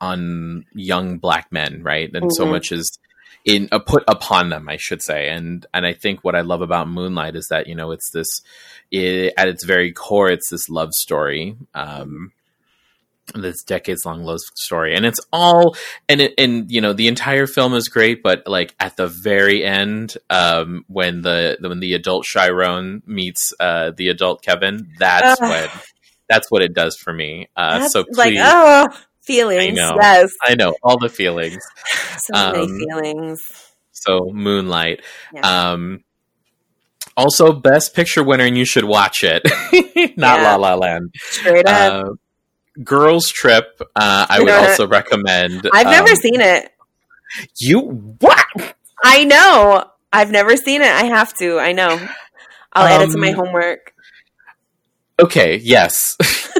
on 0.00 0.66
young 0.74 1.18
black 1.18 1.50
men, 1.52 1.82
right? 1.82 2.10
And 2.12 2.30
so 2.34 2.44
Mhm. 2.44 2.50
much 2.50 2.72
is 2.72 2.98
in 3.44 3.68
uh, 3.72 3.78
put 3.78 4.04
upon 4.08 4.48
them, 4.48 4.68
I 4.68 4.76
should 4.76 5.02
say. 5.02 5.28
And 5.28 5.66
and 5.74 5.86
I 5.86 5.92
think 5.94 6.22
what 6.22 6.34
I 6.34 6.40
love 6.42 6.62
about 6.62 6.88
Moonlight 6.88 7.36
is 7.36 7.48
that 7.48 7.66
you 7.66 7.74
know 7.74 7.90
it's 7.92 8.10
this 8.10 8.42
it, 8.90 9.34
at 9.36 9.48
its 9.48 9.64
very 9.64 9.92
core, 9.92 10.30
it's 10.30 10.50
this 10.50 10.68
love 10.68 10.92
story. 10.92 11.56
Um, 11.74 12.32
this 13.34 13.62
decades 13.62 14.04
long 14.04 14.24
love 14.24 14.40
story 14.56 14.94
and 14.94 15.06
it's 15.06 15.20
all 15.32 15.76
and 16.08 16.20
it 16.20 16.34
and 16.38 16.70
you 16.70 16.80
know 16.80 16.92
the 16.92 17.06
entire 17.06 17.46
film 17.46 17.72
is 17.72 17.88
great 17.88 18.22
but 18.22 18.42
like 18.46 18.74
at 18.80 18.96
the 18.96 19.06
very 19.06 19.64
end 19.64 20.16
um 20.28 20.84
when 20.88 21.22
the 21.22 21.56
when 21.60 21.78
the 21.78 21.94
adult 21.94 22.24
Chiron 22.24 23.00
meets 23.06 23.54
uh 23.60 23.92
the 23.96 24.08
adult 24.08 24.42
Kevin 24.42 24.92
that's 24.98 25.40
Ugh. 25.40 25.50
when 25.50 25.68
that's 26.28 26.50
what 26.50 26.62
it 26.62 26.74
does 26.74 26.96
for 26.96 27.12
me 27.12 27.48
uh 27.56 27.88
so 27.88 28.04
like 28.10 28.30
please 28.30 28.40
oh 28.42 28.88
feelings. 29.22 29.78
I. 29.78 29.96
Yes, 30.00 30.30
I 30.44 30.54
know 30.54 30.74
all 30.82 30.98
the 30.98 31.08
feelings 31.08 31.58
so 32.18 32.32
many 32.52 32.58
Um, 32.64 32.78
feelings. 32.78 33.40
so 33.92 34.30
moonlight 34.32 35.00
Yeah. 35.32 35.72
um 35.72 36.04
Also, 37.16 37.52
best 37.52 37.94
picture 37.94 38.22
winner, 38.24 38.44
and 38.44 38.56
you 38.56 38.64
should 38.64 38.84
watch 38.84 39.22
it. 39.22 39.42
Not 40.16 40.40
Yeah. 40.40 40.42
La 40.44 40.56
La 40.56 40.74
Land. 40.76 41.14
Straight 41.14 41.66
up. 41.68 42.06
Uh, 42.06 42.10
Girls 42.82 43.28
Trip. 43.28 43.66
Uh, 43.94 44.26
I 44.30 44.38
would 44.38 44.46
know 44.48 44.60
also 44.60 44.86
recommend. 44.88 45.68
I've 45.74 45.86
never 45.88 46.08
um, 46.10 46.16
seen 46.16 46.40
it. 46.40 46.70
You 47.58 47.80
what? 48.20 48.46
I 49.04 49.24
know. 49.24 49.84
I've 50.10 50.30
never 50.30 50.56
seen 50.56 50.80
it. 50.80 50.88
I 50.90 51.04
have 51.04 51.34
to. 51.38 51.58
I 51.58 51.72
know. 51.72 51.98
I'll 52.72 52.86
add 52.86 53.02
it 53.08 53.12
to 53.12 53.18
my 53.18 53.28
Um, 53.30 53.34
homework. 53.34 53.92
Okay. 55.20 55.56
Yes. 55.56 56.16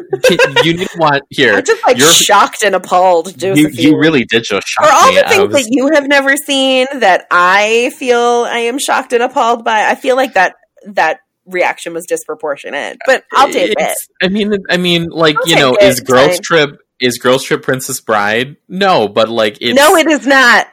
you 0.64 0.74
need 0.74 0.88
watch 0.96 1.22
here. 1.30 1.54
I'm 1.54 1.64
just 1.64 1.84
like 1.86 1.98
you're- 1.98 2.10
shocked 2.12 2.62
and 2.64 2.74
appalled, 2.74 3.28
you, 3.28 3.54
Josephine. 3.54 3.72
you 3.74 3.98
really 3.98 4.24
did 4.24 4.44
just 4.44 4.66
shock 4.66 4.84
For 4.86 4.92
all 4.92 5.08
me. 5.10 5.16
the 5.20 5.28
things 5.28 5.52
was- 5.52 5.64
that 5.64 5.68
you 5.70 5.90
have 5.94 6.06
never 6.08 6.36
seen 6.36 6.86
that 6.94 7.26
I 7.30 7.92
feel 7.98 8.18
I 8.18 8.58
am 8.60 8.78
shocked 8.78 9.12
and 9.12 9.22
appalled 9.22 9.64
by, 9.64 9.86
I 9.86 9.94
feel 9.94 10.16
like 10.16 10.34
that 10.34 10.54
that 10.86 11.18
reaction 11.46 11.92
was 11.94 12.06
disproportionate. 12.06 12.98
But 13.06 13.24
I'll 13.32 13.50
take 13.52 13.74
it. 13.76 13.96
I 14.22 14.28
mean, 14.28 14.52
I 14.70 14.76
mean, 14.76 15.08
like 15.08 15.36
I'll 15.38 15.48
you 15.48 15.56
know, 15.56 15.74
it. 15.74 15.82
is 15.82 16.00
Girls. 16.00 16.38
Trip 16.40 16.78
is 17.00 17.18
Girls 17.18 17.42
Trip 17.44 17.62
Princess 17.62 18.00
Bride? 18.00 18.56
No, 18.68 19.08
but 19.08 19.28
like 19.28 19.58
it's 19.60 19.76
no, 19.76 19.96
it 19.96 20.06
is 20.06 20.26
not. 20.26 20.68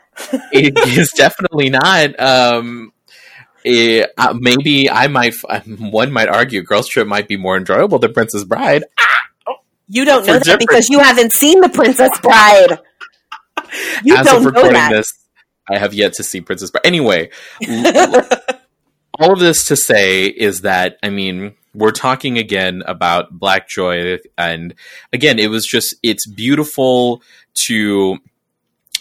it 0.51 0.77
is 0.97 1.11
definitely 1.15 1.69
not. 1.69 2.19
Um, 2.19 2.91
eh, 3.65 4.05
uh, 4.17 4.33
maybe 4.39 4.89
I 4.89 5.07
might. 5.07 5.33
f- 5.43 5.67
One 5.67 6.11
might 6.11 6.27
argue 6.29 6.61
Girls 6.61 6.87
Trip 6.87 7.07
might 7.07 7.27
be 7.27 7.37
more 7.37 7.57
enjoyable 7.57 7.97
than 7.99 8.13
Princess 8.13 8.43
Bride. 8.43 8.83
You 9.89 10.05
don't 10.05 10.25
know 10.25 10.33
that 10.33 10.43
different- 10.43 10.59
because 10.61 10.89
you 10.89 10.99
haven't 10.99 11.33
seen 11.33 11.59
The 11.61 11.69
Princess 11.69 12.11
Bride. 12.21 12.79
You 14.03 14.15
As 14.15 14.25
don't 14.25 14.37
of 14.37 14.43
know 14.43 14.49
recording 14.49 14.73
that. 14.73 14.91
this, 14.91 15.11
I 15.69 15.77
have 15.77 15.93
yet 15.93 16.13
to 16.13 16.23
see 16.23 16.39
Princess 16.41 16.71
Bride. 16.71 16.85
Anyway, 16.85 17.29
all 19.19 19.33
of 19.33 19.39
this 19.39 19.65
to 19.65 19.75
say 19.75 20.25
is 20.27 20.61
that 20.61 20.97
I 21.03 21.09
mean 21.09 21.53
we're 21.75 21.91
talking 21.91 22.37
again 22.37 22.81
about 22.87 23.37
Black 23.37 23.67
Joy, 23.67 24.17
and 24.37 24.73
again, 25.13 25.37
it 25.39 25.49
was 25.49 25.65
just 25.65 25.93
it's 26.03 26.25
beautiful 26.25 27.21
to. 27.65 28.17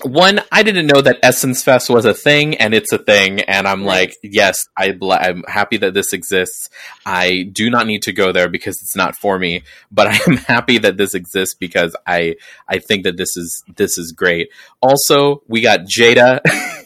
One, 0.02 0.40
I 0.52 0.62
didn't 0.62 0.86
know 0.86 1.00
that 1.00 1.18
Essence 1.24 1.62
Fest 1.64 1.90
was 1.90 2.04
a 2.04 2.14
thing, 2.14 2.56
and 2.56 2.72
it's 2.72 2.92
a 2.92 2.98
thing, 2.98 3.40
and 3.40 3.66
I'm 3.66 3.80
Right. 3.84 4.08
like, 4.08 4.16
yes, 4.22 4.60
I 4.76 4.92
bl- 4.92 5.12
I'm 5.12 5.42
happy 5.48 5.76
that 5.78 5.92
this 5.92 6.12
exists. 6.12 6.70
I 7.04 7.48
do 7.52 7.68
not 7.68 7.86
need 7.86 8.02
to 8.02 8.12
go 8.12 8.30
there 8.30 8.48
because 8.48 8.80
it's 8.80 8.94
not 8.94 9.16
for 9.16 9.38
me, 9.38 9.62
but 9.90 10.06
I 10.12 10.18
am 10.28 10.36
happy 10.36 10.78
that 10.78 10.96
this 10.98 11.14
exists 11.14 11.54
because 11.54 11.96
I 12.06 12.36
I 12.68 12.78
think 12.78 13.04
that 13.04 13.16
this 13.16 13.36
is 13.36 13.64
this 13.76 13.98
is 13.98 14.12
great. 14.12 14.50
Also, 14.80 15.42
we 15.48 15.60
got 15.62 15.80
Jada, 15.80 16.40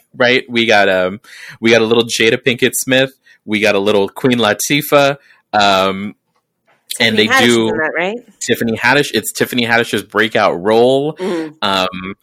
right? 0.15 0.43
We 0.49 0.65
got 0.65 0.89
um 0.89 1.21
we 1.59 1.69
got 1.69 1.81
a 1.81 1.85
little 1.85 2.05
Jada 2.05 2.37
Pinkett 2.43 2.73
Smith. 2.73 3.11
We 3.45 3.59
got 3.59 3.75
a 3.75 3.79
little 3.79 4.09
Queen 4.09 4.39
Latifah. 4.39 5.17
Um, 5.53 6.15
and 6.99 7.17
they 7.17 7.27
Haddish 7.27 7.45
do 7.45 7.65
that, 7.71 7.91
right? 7.95 8.15
Tiffany 8.39 8.77
Haddish. 8.77 9.11
It's 9.13 9.31
Tiffany 9.33 9.65
Haddish's 9.65 10.03
breakout 10.03 10.61
role. 10.61 11.15
Mhm. 11.17 11.55
Um, 11.61 12.15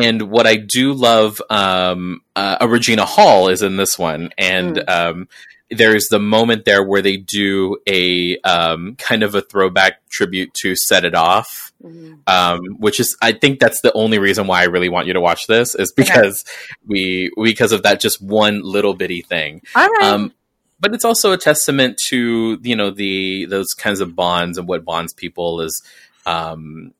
and 0.00 0.22
what 0.22 0.46
I 0.46 0.56
do 0.56 0.92
love, 0.92 1.40
um, 1.50 2.20
uh, 2.34 2.66
Regina 2.68 3.04
Hall 3.04 3.48
is 3.48 3.62
in 3.62 3.76
this 3.76 3.98
one, 3.98 4.30
and 4.38 4.76
Mm. 4.76 4.88
um, 4.88 5.28
there's 5.70 6.06
the 6.08 6.20
moment 6.20 6.64
there 6.64 6.82
where 6.84 7.02
they 7.02 7.16
do 7.16 7.76
a 7.88 8.38
um, 8.44 8.94
kind 8.96 9.22
of 9.24 9.34
a 9.34 9.40
throwback 9.40 10.08
tribute 10.08 10.54
to 10.62 10.76
"Set 10.76 11.04
It 11.04 11.14
Off," 11.14 11.72
Mhm. 11.84 12.18
um, 12.28 12.60
which 12.78 13.00
is 13.00 13.16
I 13.20 13.32
think 13.32 13.58
that's 13.58 13.80
the 13.80 13.92
only 13.92 14.18
reason 14.18 14.46
why 14.46 14.60
I 14.60 14.64
really 14.66 14.88
want 14.88 15.06
you 15.08 15.12
to 15.14 15.20
watch 15.20 15.46
this 15.48 15.74
is 15.74 15.92
because 15.92 16.44
we 16.86 17.30
because 17.42 17.72
of 17.72 17.82
that 17.82 18.00
just 18.00 18.22
one 18.22 18.60
little 18.62 18.94
bitty 18.94 19.22
thing. 19.22 19.62
All 19.74 19.88
right. 19.88 20.04
Um, 20.04 20.32
but 20.78 20.94
it's 20.94 21.04
also 21.06 21.32
a 21.32 21.38
testament 21.38 21.98
to 22.08 22.58
you 22.62 22.76
know 22.76 22.90
the 22.90 23.46
those 23.46 23.72
kinds 23.74 24.00
of 24.00 24.14
bonds 24.14 24.58
and 24.58 24.68
what 24.68 24.84
bonds 24.84 25.12
people 25.14 25.60
is 25.62 25.82
um, 26.26 26.92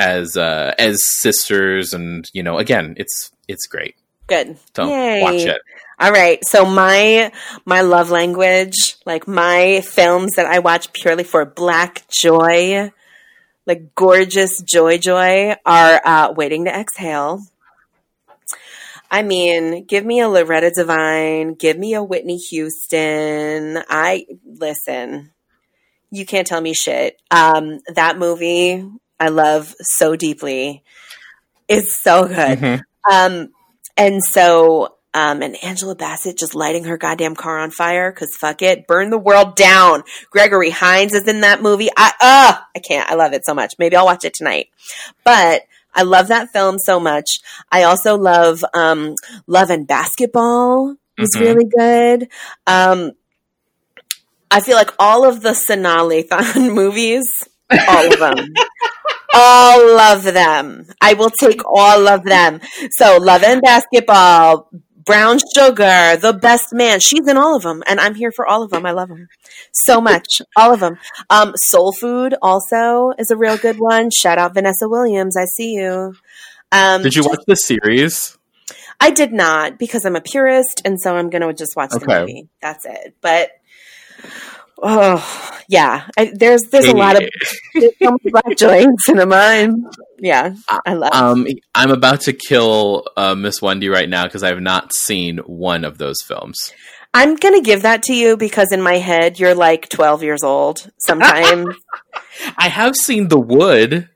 as 0.00 0.36
uh, 0.36 0.74
as 0.78 0.98
sisters, 1.20 1.92
and 1.92 2.24
you 2.32 2.42
know 2.42 2.58
again 2.58 2.94
it's 2.96 3.30
it's 3.46 3.66
great. 3.66 3.94
Good. 4.26 4.56
So 4.74 4.88
Yay. 4.88 5.22
watch 5.22 5.42
it. 5.42 5.60
All 5.98 6.10
right. 6.10 6.42
So 6.44 6.64
my 6.64 7.30
my 7.66 7.82
love 7.82 8.10
language, 8.10 8.96
like 9.04 9.28
my 9.28 9.82
films 9.82 10.32
that 10.36 10.46
I 10.46 10.60
watch 10.60 10.92
purely 10.92 11.24
for 11.24 11.44
black 11.44 12.08
joy, 12.08 12.90
like 13.66 13.94
gorgeous 13.94 14.62
joy 14.62 14.98
joy, 14.98 15.54
are 15.66 16.00
uh, 16.04 16.32
Waiting 16.34 16.64
to 16.64 16.74
Exhale. 16.74 17.42
I 19.10 19.22
mean, 19.22 19.84
give 19.86 20.06
me 20.06 20.20
a 20.20 20.28
Loretta 20.28 20.70
Devine, 20.70 21.54
give 21.54 21.76
me 21.76 21.94
a 21.94 22.02
Whitney 22.02 22.38
Houston. 22.38 23.82
I 23.88 24.24
listen. 24.46 25.32
You 26.12 26.24
can't 26.24 26.46
tell 26.46 26.60
me 26.60 26.74
shit. 26.74 27.20
Um, 27.30 27.80
that 27.94 28.18
movie 28.18 28.84
I 29.20 29.28
love 29.28 29.74
so 29.80 30.16
deeply. 30.16 30.82
It's 31.68 31.94
so 32.00 32.26
good. 32.26 32.58
Mhm. 32.58 32.82
Um, 33.10 33.52
and 33.96 34.24
so, 34.24 34.96
um, 35.12 35.42
and 35.42 35.62
Angela 35.62 35.94
Bassett 35.94 36.38
just 36.38 36.54
lighting 36.54 36.84
her 36.84 36.96
goddamn 36.96 37.34
car 37.36 37.58
on 37.58 37.70
fire 37.70 38.10
because 38.10 38.34
fuck 38.40 38.62
it, 38.62 38.86
burn 38.86 39.10
the 39.10 39.18
world 39.18 39.56
down. 39.56 40.02
Gregory 40.30 40.70
Hines 40.70 41.12
is 41.12 41.28
in 41.28 41.42
that 41.42 41.60
movie. 41.62 41.90
I, 41.96 42.12
uh, 42.20 42.58
I 42.74 42.78
can't. 42.78 43.10
I 43.10 43.14
love 43.14 43.32
it 43.34 43.44
so 43.44 43.52
much. 43.54 43.74
Maybe 43.78 43.94
I'll 43.96 44.06
watch 44.06 44.24
it 44.24 44.34
tonight. 44.34 44.68
But 45.24 45.62
I 45.94 46.02
love 46.02 46.28
that 46.28 46.48
film 46.52 46.78
so 46.78 46.98
much. 47.00 47.40
I 47.70 47.82
also 47.82 48.16
love, 48.16 48.64
um, 48.74 49.16
Love 49.46 49.70
and 49.70 49.86
Basketball 49.86 50.96
was 51.18 51.30
Mhm. 51.36 51.40
really 51.40 51.64
good. 51.64 52.28
Um, 52.66 53.12
I 54.50 54.60
feel 54.60 54.76
like 54.76 54.90
all 54.98 55.24
of 55.24 55.42
the 55.42 55.50
Sanaa 55.50 56.08
Lathan 56.28 56.72
movies, 56.74 57.26
all 57.88 58.12
of 58.12 58.18
them. 58.18 58.36
all 59.34 59.98
of 59.98 60.22
them. 60.24 60.86
I 61.00 61.14
will 61.14 61.30
take 61.30 61.60
all 61.64 62.08
of 62.08 62.24
them. 62.24 62.60
So, 62.92 63.18
Love 63.18 63.42
and 63.42 63.62
Basketball, 63.62 64.70
Brown 65.04 65.38
Sugar, 65.54 66.16
The 66.16 66.38
Best 66.40 66.72
Man. 66.72 67.00
She's 67.00 67.26
in 67.26 67.36
all 67.36 67.56
of 67.56 67.62
them, 67.62 67.82
and 67.86 68.00
I'm 68.00 68.14
here 68.14 68.32
for 68.32 68.46
all 68.46 68.62
of 68.62 68.70
them. 68.70 68.86
I 68.86 68.92
love 68.92 69.08
them 69.08 69.28
so 69.72 70.00
much. 70.00 70.42
All 70.56 70.72
of 70.72 70.80
them. 70.80 70.98
Um, 71.28 71.52
Soul 71.56 71.92
Food 71.92 72.34
also 72.42 73.12
is 73.18 73.30
a 73.30 73.36
real 73.36 73.56
good 73.56 73.78
one. 73.78 74.10
Shout 74.10 74.38
out 74.38 74.54
Vanessa 74.54 74.88
Williams. 74.88 75.36
I 75.36 75.46
see 75.46 75.74
you. 75.74 76.14
Um, 76.72 77.02
Did 77.02 77.16
you 77.16 77.24
watch 77.24 77.40
the 77.46 77.56
series? 77.56 78.36
I 79.00 79.10
did 79.10 79.32
not 79.32 79.78
because 79.78 80.04
I'm 80.04 80.16
a 80.16 80.20
purist, 80.20 80.82
and 80.84 81.00
so 81.00 81.16
I'm 81.16 81.30
going 81.30 81.42
to 81.42 81.52
just 81.54 81.74
watch 81.74 81.90
the 81.90 82.06
movie. 82.06 82.48
That's 82.60 82.84
it. 82.84 83.16
But 83.22 83.50
oh 84.82 85.60
yeah, 85.68 86.08
I, 86.16 86.32
there's 86.34 86.62
there's 86.64 86.86
a 86.86 86.96
lot 86.96 87.16
of 87.16 87.28
there's 87.74 87.92
so 88.02 88.18
black 88.24 88.56
joy 88.56 88.80
in 88.80 88.96
cinema, 88.98 89.36
and 89.36 89.84
yeah, 90.18 90.54
I 90.86 90.94
love. 90.94 91.12
Um, 91.12 91.46
I'm 91.74 91.90
about 91.90 92.22
to 92.22 92.32
kill 92.32 93.04
uh, 93.16 93.34
Miss 93.34 93.62
Wendy 93.62 93.88
right 93.88 94.08
now 94.08 94.24
because 94.24 94.42
I 94.42 94.48
have 94.48 94.60
not 94.60 94.92
seen 94.92 95.38
one 95.38 95.84
of 95.84 95.98
those 95.98 96.20
films. 96.22 96.72
I'm 97.12 97.36
gonna 97.36 97.60
give 97.60 97.82
that 97.82 98.04
to 98.04 98.14
you 98.14 98.36
because 98.36 98.72
in 98.72 98.82
my 98.82 98.98
head 98.98 99.38
you're 99.38 99.54
like 99.54 99.88
12 99.88 100.22
years 100.22 100.42
old. 100.42 100.90
Sometimes 100.98 101.74
I 102.56 102.68
have 102.68 102.96
seen 102.96 103.28
The 103.28 103.38
Wood. 103.38 104.08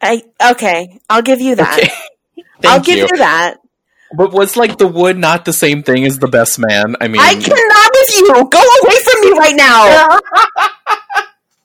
I 0.00 0.22
okay, 0.50 1.00
I'll 1.08 1.22
give 1.22 1.40
you 1.40 1.56
that. 1.56 1.78
Okay. 1.78 1.92
I'll 2.64 2.80
give 2.80 2.98
you. 2.98 3.08
you 3.10 3.18
that. 3.18 3.58
But 4.14 4.32
was 4.32 4.56
like 4.56 4.78
The 4.78 4.86
Wood 4.86 5.16
not 5.16 5.44
the 5.44 5.52
same 5.52 5.82
thing 5.82 6.04
as 6.04 6.18
The 6.18 6.28
Best 6.28 6.58
Man? 6.58 6.96
I 7.00 7.08
mean, 7.08 7.20
I 7.20 7.34
cannot 7.34 7.91
with 8.02 8.16
you. 8.18 8.48
Go 8.50 8.62
away 8.82 8.96
from 9.04 9.20
me 9.22 9.38
right 9.38 9.56
now. 9.56 10.18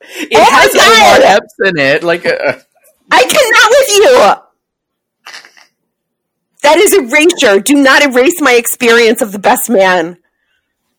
it 0.10 0.30
Oh 0.36 0.52
has. 0.52 0.76
Omar 0.76 1.36
Epps 1.36 1.56
in 1.66 1.78
it. 1.78 2.04
Like, 2.04 2.26
uh, 2.26 2.60
I 3.12 3.24
cannot 3.24 3.70
with 3.70 3.90
you. 3.90 4.44
That 6.64 6.78
is 6.78 6.94
erasure. 6.94 7.62
Do 7.62 7.76
not 7.76 8.04
erase 8.04 8.42
my 8.42 8.54
experience 8.54 9.22
of 9.22 9.32
the 9.32 9.40
best 9.40 9.70
man. 9.70 10.18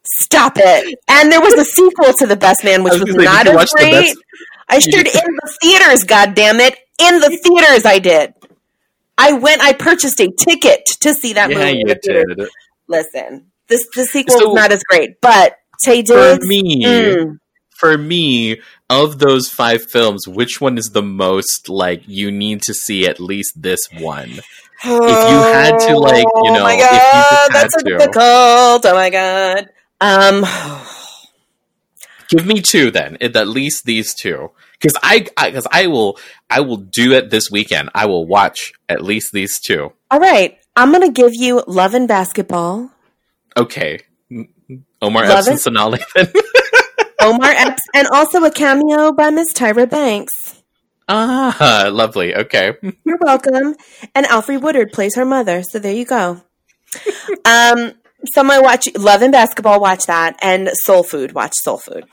Stop 0.04 0.54
it. 0.56 0.98
And 1.08 1.30
there 1.30 1.40
was 1.40 1.54
a 1.54 1.64
sequel 1.64 2.14
to 2.14 2.26
the 2.26 2.36
best 2.36 2.64
man, 2.64 2.82
which 2.82 2.94
was 2.94 3.14
was, 3.14 3.16
not 3.16 3.46
as 3.46 3.70
great. 3.72 4.16
I 4.68 4.78
shared 4.78 5.06
in 5.06 5.12
the 5.12 5.58
theaters, 5.60 6.04
God 6.04 6.34
damn 6.34 6.60
it. 6.60 6.76
In 6.98 7.20
the 7.20 7.28
theaters 7.28 7.84
I 7.84 7.98
did. 7.98 8.34
I 9.18 9.32
went 9.32 9.60
I 9.60 9.72
purchased 9.72 10.20
a 10.20 10.30
ticket 10.30 10.86
to 11.00 11.12
see 11.12 11.32
that 11.34 11.50
yeah, 11.50 11.58
movie. 11.58 11.82
you 11.84 11.94
did. 12.02 12.48
Listen. 12.86 13.50
This 13.68 13.86
the 13.94 14.04
sequel 14.04 14.38
So- 14.38 14.48
is 14.50 14.54
not 14.54 14.72
as 14.72 14.82
great, 14.88 15.20
but 15.20 15.56
Tay 15.84 16.04
For 16.04 16.38
me, 16.40 16.84
mm, 16.84 17.38
for 17.76 17.96
me, 17.96 18.60
of 18.90 19.18
those 19.20 19.48
five 19.48 19.88
films, 19.88 20.26
which 20.26 20.60
one 20.60 20.76
is 20.78 20.90
the 20.92 21.02
most 21.02 21.68
like 21.68 22.02
you 22.06 22.30
need 22.32 22.62
to 22.62 22.74
see 22.74 23.06
at 23.06 23.20
least 23.20 23.62
this 23.62 23.80
one? 23.98 24.30
If 24.30 24.84
you 24.84 25.38
had 25.52 25.78
to, 25.88 25.98
like, 25.98 26.24
you 26.24 26.50
Oh 26.50 26.54
know, 26.54 26.62
my 26.62 26.74
if 26.74 26.80
you 26.80 26.84
god, 26.86 27.48
that's 27.52 27.74
so 27.74 27.82
difficult. 27.82 28.86
Oh 28.86 28.94
my 28.94 29.10
god. 29.10 29.70
Um, 30.00 30.44
Give 32.28 32.44
me 32.46 32.60
two 32.60 32.90
then, 32.90 33.16
at 33.20 33.34
at 33.36 33.48
least 33.48 33.84
these 33.86 34.14
two, 34.14 34.50
because 34.78 34.94
I, 35.02 35.26
because 35.46 35.66
I, 35.70 35.86
will, 35.86 36.18
I 36.50 36.60
will 36.60 36.76
do 36.76 37.12
it 37.14 37.30
this 37.30 37.50
weekend. 37.50 37.88
I 37.94 38.04
will 38.06 38.26
watch 38.26 38.72
at 38.88 39.02
least 39.02 39.32
these 39.32 39.58
two. 39.60 39.92
all 40.10 40.20
right. 40.20 40.58
I'm 40.76 40.92
gonna 40.92 41.10
give 41.10 41.34
you 41.34 41.64
Love 41.66 41.94
and 41.94 42.06
Basketball. 42.06 42.90
Okay, 43.58 44.00
Omar 45.02 45.26
Love 45.28 45.48
Epps 45.48 45.66
and 45.66 45.76
it. 45.76 45.80
Sanaa 45.80 45.96
Lathan. 45.98 46.42
Omar 47.20 47.50
Epps, 47.50 47.82
and 47.94 48.06
also 48.08 48.44
a 48.44 48.50
cameo 48.50 49.12
by 49.12 49.30
Miss 49.30 49.52
Tyra 49.52 49.88
Banks. 49.88 50.62
ah, 51.08 51.88
lovely. 51.92 52.34
Okay. 52.34 52.74
You're 53.04 53.18
welcome. 53.20 53.74
And 54.14 54.26
Alfre 54.26 54.60
Woodard 54.60 54.92
plays 54.92 55.16
her 55.16 55.24
mother. 55.24 55.62
So 55.62 55.78
there 55.78 55.94
you 55.94 56.04
go. 56.04 56.42
um, 57.44 57.92
so 58.32 58.42
my 58.42 58.60
watch 58.60 58.88
Love 58.96 59.22
and 59.22 59.32
Basketball, 59.32 59.80
watch 59.80 60.04
that. 60.06 60.36
And 60.42 60.68
Soul 60.84 61.02
Food, 61.02 61.32
watch 61.32 61.54
Soul 61.54 61.78
Food. 61.78 62.04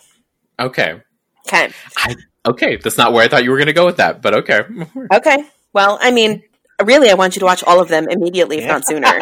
Okay. 0.59 1.01
Okay. 1.47 1.71
I, 1.97 2.15
okay. 2.45 2.77
That's 2.77 2.97
not 2.97 3.13
where 3.13 3.23
I 3.23 3.27
thought 3.27 3.43
you 3.43 3.51
were 3.51 3.57
going 3.57 3.67
to 3.67 3.73
go 3.73 3.85
with 3.85 3.97
that, 3.97 4.21
but 4.21 4.33
okay. 4.35 4.61
Okay. 5.13 5.43
Well, 5.73 5.99
I 6.01 6.11
mean, 6.11 6.41
really, 6.83 7.09
I 7.09 7.15
want 7.15 7.35
you 7.35 7.41
to 7.41 7.45
watch 7.45 7.63
all 7.65 7.81
of 7.81 7.89
them 7.89 8.07
immediately, 8.09 8.59
if 8.59 8.65
not 8.67 8.87
sooner. 8.87 9.19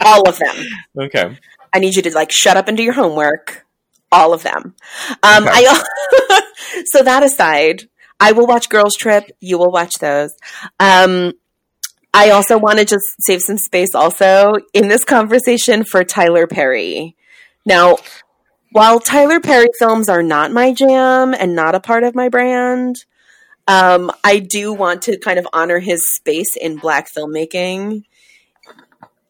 All 0.00 0.28
of 0.28 0.38
them. 0.38 0.56
Okay. 0.98 1.36
I 1.72 1.78
need 1.78 1.96
you 1.96 2.02
to 2.02 2.14
like 2.14 2.32
shut 2.32 2.56
up 2.56 2.68
and 2.68 2.76
do 2.76 2.82
your 2.82 2.94
homework. 2.94 3.66
All 4.12 4.32
of 4.32 4.42
them. 4.42 4.74
Um, 5.22 5.46
Okay. 5.46 5.50
I 5.52 6.42
so 6.92 7.02
that 7.02 7.22
aside, 7.22 7.88
I 8.18 8.32
will 8.32 8.46
watch 8.46 8.68
Girls 8.68 8.96
Trip. 8.96 9.30
You 9.40 9.58
will 9.58 9.70
watch 9.70 9.94
those. 9.98 10.34
Um, 10.80 11.32
I 12.12 12.30
also 12.30 12.58
want 12.58 12.78
to 12.80 12.84
just 12.84 13.04
save 13.20 13.40
some 13.40 13.56
space 13.56 13.94
also 13.94 14.54
in 14.74 14.88
this 14.88 15.04
conversation 15.04 15.84
for 15.84 16.02
Tyler 16.02 16.48
Perry. 16.48 17.14
Now, 17.64 17.98
while 18.72 18.98
Tyler 18.98 19.38
Perry 19.38 19.68
films 19.78 20.08
are 20.08 20.22
not 20.22 20.52
my 20.52 20.72
jam 20.72 21.34
and 21.34 21.54
not 21.54 21.74
a 21.74 21.80
part 21.80 22.02
of 22.02 22.14
my 22.14 22.28
brand, 22.28 22.96
um, 23.68 24.10
I 24.24 24.40
do 24.40 24.72
want 24.72 25.02
to 25.02 25.18
kind 25.18 25.38
of 25.38 25.46
honor 25.52 25.78
his 25.78 26.12
space 26.14 26.56
in 26.56 26.76
black 26.76 27.08
filmmaking 27.16 28.04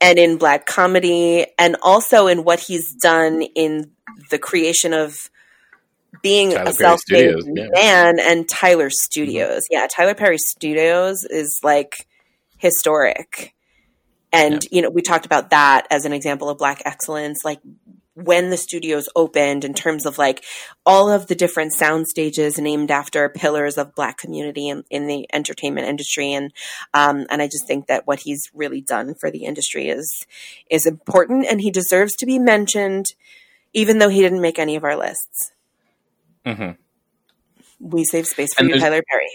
and 0.00 0.18
in 0.18 0.38
black 0.38 0.66
comedy 0.66 1.46
and 1.58 1.76
also 1.82 2.26
in 2.26 2.44
what 2.44 2.60
he's 2.60 2.94
done 2.94 3.42
in 3.42 3.90
the 4.30 4.38
creation 4.38 4.92
of 4.92 5.30
being 6.22 6.52
Tyler 6.52 6.70
a 6.70 6.72
self-made 6.72 7.36
yeah. 7.54 7.66
man 7.72 8.18
and 8.20 8.48
Tyler 8.48 8.86
mm-hmm. 8.86 8.90
Studios. 8.90 9.62
Yeah, 9.70 9.86
Tyler 9.94 10.14
Perry 10.14 10.38
Studios 10.38 11.24
is 11.24 11.60
like 11.62 12.06
historic. 12.58 13.54
And 14.32 14.64
you 14.70 14.82
know, 14.82 14.90
we 14.90 15.02
talked 15.02 15.26
about 15.26 15.50
that 15.50 15.86
as 15.90 16.04
an 16.04 16.12
example 16.12 16.48
of 16.48 16.58
black 16.58 16.82
excellence 16.84 17.44
like 17.44 17.60
when 18.24 18.50
the 18.50 18.56
studios 18.56 19.08
opened 19.16 19.64
in 19.64 19.74
terms 19.74 20.06
of 20.06 20.18
like 20.18 20.44
all 20.86 21.10
of 21.10 21.26
the 21.26 21.34
different 21.34 21.72
sound 21.72 22.06
stages 22.06 22.58
named 22.58 22.90
after 22.90 23.28
pillars 23.28 23.78
of 23.78 23.94
black 23.94 24.18
community 24.18 24.68
in, 24.68 24.84
in 24.90 25.06
the 25.06 25.26
entertainment 25.32 25.86
industry 25.88 26.32
and 26.32 26.52
um, 26.94 27.26
and 27.30 27.42
I 27.42 27.46
just 27.46 27.66
think 27.66 27.86
that 27.86 28.06
what 28.06 28.20
he's 28.20 28.50
really 28.54 28.80
done 28.80 29.14
for 29.20 29.30
the 29.30 29.44
industry 29.44 29.88
is 29.88 30.24
is 30.70 30.86
important 30.86 31.46
and 31.50 31.60
he 31.60 31.70
deserves 31.70 32.14
to 32.16 32.26
be 32.26 32.38
mentioned 32.38 33.06
even 33.72 33.98
though 33.98 34.08
he 34.08 34.20
didn't 34.20 34.40
make 34.40 34.58
any 34.58 34.76
of 34.76 34.84
our 34.84 34.96
lists. 34.96 35.52
hmm 36.46 36.72
We 37.78 38.04
save 38.04 38.26
space 38.26 38.52
for 38.54 38.62
And 38.62 38.70
you, 38.70 38.78
Tyler 38.78 39.02
Perry. 39.10 39.30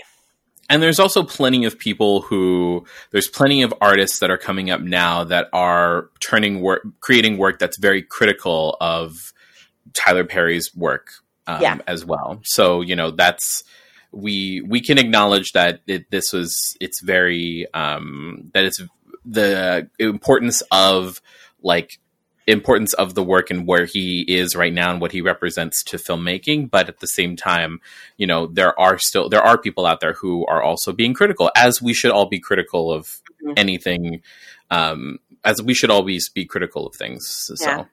And 0.70 0.82
there's 0.82 1.00
also 1.00 1.24
plenty 1.24 1.66
of 1.66 1.78
people 1.78 2.22
who 2.22 2.86
there's 3.12 3.28
plenty 3.28 3.62
of 3.62 3.74
artists 3.82 4.20
that 4.20 4.32
are 4.32 4.38
coming 4.38 4.72
up 4.72 4.82
now 4.82 5.24
that 5.26 5.48
are 5.54 6.10
turning 6.20 6.62
work, 6.62 6.86
creating 7.02 7.38
work 7.38 7.60
that's 7.60 7.78
very 7.78 8.02
critical 8.02 8.76
of 8.82 9.32
Tyler 9.94 10.24
Perry's 10.26 10.76
work 10.76 11.10
um, 11.48 11.62
Yeah. 11.62 11.78
as 11.88 12.04
well. 12.04 12.40
So 12.44 12.82
you 12.82 12.96
know 12.96 13.12
that's 13.12 13.64
we 14.12 14.62
we 14.62 14.82
can 14.82 14.98
acknowledge 14.98 15.52
that 15.54 15.82
it, 15.88 16.10
this 16.10 16.34
was 16.34 16.76
it's 16.80 17.02
very 17.02 17.68
um, 17.74 18.50
that 18.54 18.66
it's 18.66 18.82
the 19.26 19.90
importance 20.00 20.64
of 20.72 21.22
like 21.62 22.00
importance 22.48 22.94
of 22.94 23.16
the 23.16 23.24
work 23.24 23.50
and 23.50 23.66
where 23.66 23.86
he 23.86 24.22
is 24.28 24.56
right 24.56 24.74
now 24.74 24.92
and 24.92 25.02
what 25.02 25.12
he 25.12 25.20
represents 25.22 25.84
to 25.84 25.98
filmmaking 25.98 26.70
but 26.70 26.88
at 26.88 27.00
the 27.00 27.08
same 27.08 27.36
time 27.36 27.80
you 28.18 28.28
know 28.28 28.46
there 28.48 28.80
are 28.80 29.00
still 29.00 29.30
there 29.30 29.42
are 29.42 29.58
people 29.58 29.86
out 29.86 30.00
there 30.00 30.14
who 30.14 30.46
are 30.46 30.62
also 30.62 30.92
being 30.92 31.14
critical 31.14 31.50
as 31.56 31.82
we 31.82 31.94
should 31.94 32.12
all 32.12 32.28
be 32.28 32.40
critical 32.40 32.92
of 32.92 33.22
Mhm. 33.44 33.54
anything 33.58 34.22
um 34.70 35.18
as 35.44 35.62
we 35.62 35.74
should 35.74 35.90
always 35.90 36.30
be 36.30 36.46
critical 36.46 36.86
of 36.88 36.96
things 36.96 37.50
so 37.56 37.70
Yeah. 37.70 37.86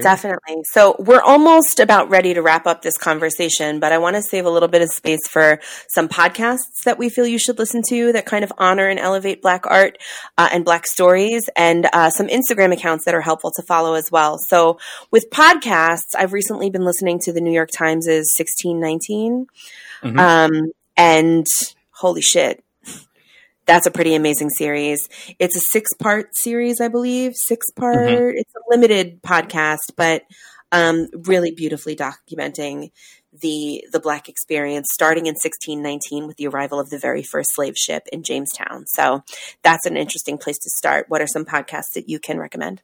Definitely. 0.00 0.62
So 0.70 0.96
we're 0.98 1.20
almost 1.20 1.80
about 1.80 2.08
ready 2.08 2.34
to 2.34 2.42
wrap 2.42 2.66
up 2.66 2.82
this 2.82 2.96
conversation, 2.96 3.80
but 3.80 3.92
I 3.92 3.98
want 3.98 4.16
to 4.16 4.22
save 4.22 4.46
a 4.46 4.50
little 4.50 4.68
bit 4.68 4.80
of 4.80 4.90
space 4.90 5.26
for 5.28 5.60
some 5.88 6.08
podcasts 6.08 6.84
that 6.84 6.98
we 6.98 7.08
feel 7.08 7.26
you 7.26 7.38
should 7.38 7.58
listen 7.58 7.82
to 7.88 8.12
that 8.12 8.26
kind 8.26 8.44
of 8.44 8.52
honor 8.58 8.88
and 8.88 8.98
elevate 8.98 9.42
Black 9.42 9.66
art 9.66 9.98
uh, 10.38 10.48
and 10.52 10.64
Black 10.64 10.86
stories, 10.86 11.48
and 11.56 11.88
uh, 11.92 12.10
some 12.10 12.28
Instagram 12.28 12.72
accounts 12.72 13.04
that 13.04 13.14
are 13.14 13.20
helpful 13.20 13.50
to 13.56 13.62
follow 13.62 13.94
as 13.94 14.10
well. 14.10 14.38
So 14.38 14.78
with 15.10 15.30
podcasts, 15.30 16.14
I've 16.16 16.32
recently 16.32 16.70
been 16.70 16.84
listening 16.84 17.18
to 17.24 17.32
the 17.32 17.40
New 17.40 17.52
York 17.52 17.70
Times' 17.70 18.06
1619. 18.06 19.46
Mhm. 20.02 20.18
Um, 20.18 20.72
and 20.96 21.46
holy 21.90 22.22
shit. 22.22 22.62
That's 23.66 23.86
a 23.86 23.90
pretty 23.90 24.14
amazing 24.14 24.50
series. 24.50 25.08
It's 25.38 25.56
a 25.56 25.60
six 25.70 25.92
part 25.94 26.30
series, 26.34 26.80
I 26.80 26.88
believe. 26.88 27.32
Six 27.34 27.70
part. 27.70 28.34
It's 28.36 28.54
a 28.54 28.60
limited 28.70 29.22
podcast, 29.22 29.94
but 29.96 30.24
um, 30.72 31.08
really 31.12 31.52
beautifully 31.52 31.94
documenting 31.94 32.90
the 33.40 33.84
the 33.92 34.00
black 34.00 34.28
experience 34.28 34.88
starting 34.92 35.26
in 35.26 35.34
1619 35.34 36.26
with 36.26 36.36
the 36.36 36.48
arrival 36.48 36.78
of 36.78 36.90
the 36.90 36.98
very 36.98 37.22
first 37.22 37.50
slave 37.54 37.76
ship 37.76 38.06
in 38.12 38.22
Jamestown. 38.22 38.84
So 38.86 39.22
that's 39.62 39.86
an 39.86 39.96
interesting 39.96 40.38
place 40.38 40.58
to 40.58 40.70
start. 40.70 41.06
What 41.08 41.22
are 41.22 41.26
some 41.26 41.44
podcasts 41.44 41.92
that 41.94 42.08
you 42.08 42.18
can 42.18 42.38
recommend? 42.38 42.82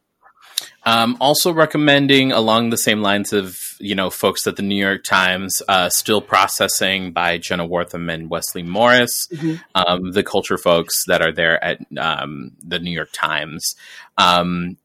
Um, 0.85 1.17
also 1.19 1.51
recommending 1.53 2.31
along 2.31 2.69
the 2.69 2.77
same 2.77 3.01
lines 3.01 3.33
of 3.33 3.57
you 3.79 3.95
know 3.95 4.09
folks 4.09 4.45
at 4.47 4.55
the 4.55 4.61
New 4.61 4.75
York 4.75 5.03
Times, 5.03 5.61
uh, 5.67 5.89
still 5.89 6.21
processing 6.21 7.11
by 7.11 7.37
Jenna 7.37 7.65
Wortham 7.65 8.09
and 8.09 8.29
Wesley 8.29 8.63
Morris, 8.63 9.27
Mhm. 9.31 9.61
um, 9.75 10.11
the 10.11 10.23
culture 10.23 10.57
folks 10.57 10.95
that 11.07 11.21
are 11.21 11.31
there 11.31 11.63
at 11.63 11.79
um, 11.97 12.51
the 12.61 12.79
New 12.79 12.91
York 12.91 13.09
Times. 13.13 13.75
Um, 14.17 14.77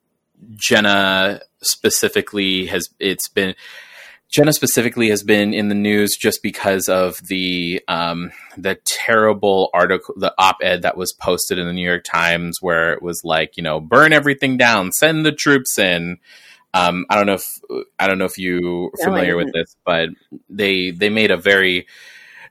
Jenna 0.54 1.40
specifically 1.62 2.66
has 2.66 2.88
it's 3.00 3.28
been 3.28 3.54
Jenna 4.30 4.52
specifically 4.52 5.10
has 5.10 5.22
been 5.22 5.54
in 5.54 5.68
the 5.68 5.74
news 5.76 6.16
just 6.16 6.42
because 6.42 6.88
of 6.88 7.18
the 7.28 7.80
um, 7.86 8.32
the 8.56 8.78
terrible 8.84 9.70
article, 9.72 10.14
the 10.16 10.34
op-ed 10.38 10.82
that 10.82 10.96
was 10.96 11.12
posted 11.12 11.58
in 11.58 11.66
the 11.66 11.72
New 11.72 11.86
York 11.86 12.02
Times, 12.04 12.58
where 12.60 12.92
it 12.92 13.02
was 13.02 13.22
like, 13.24 13.56
you 13.56 13.62
know, 13.62 13.80
burn 13.80 14.12
everything 14.12 14.56
down, 14.56 14.90
send 14.92 15.24
the 15.24 15.32
troops 15.32 15.78
in. 15.78 16.18
Um, 16.72 17.06
I 17.08 17.14
don't 17.14 17.26
know 17.26 17.34
if 17.34 17.46
I 18.00 18.08
don't 18.08 18.18
know 18.18 18.24
if 18.24 18.36
you 18.36 18.86
are 18.86 18.90
No, 18.98 19.04
familiar 19.04 19.36
with 19.36 19.52
this, 19.52 19.76
but 19.84 20.08
they 20.50 20.90
they 20.90 21.10
made 21.10 21.30
a 21.30 21.36
very 21.36 21.86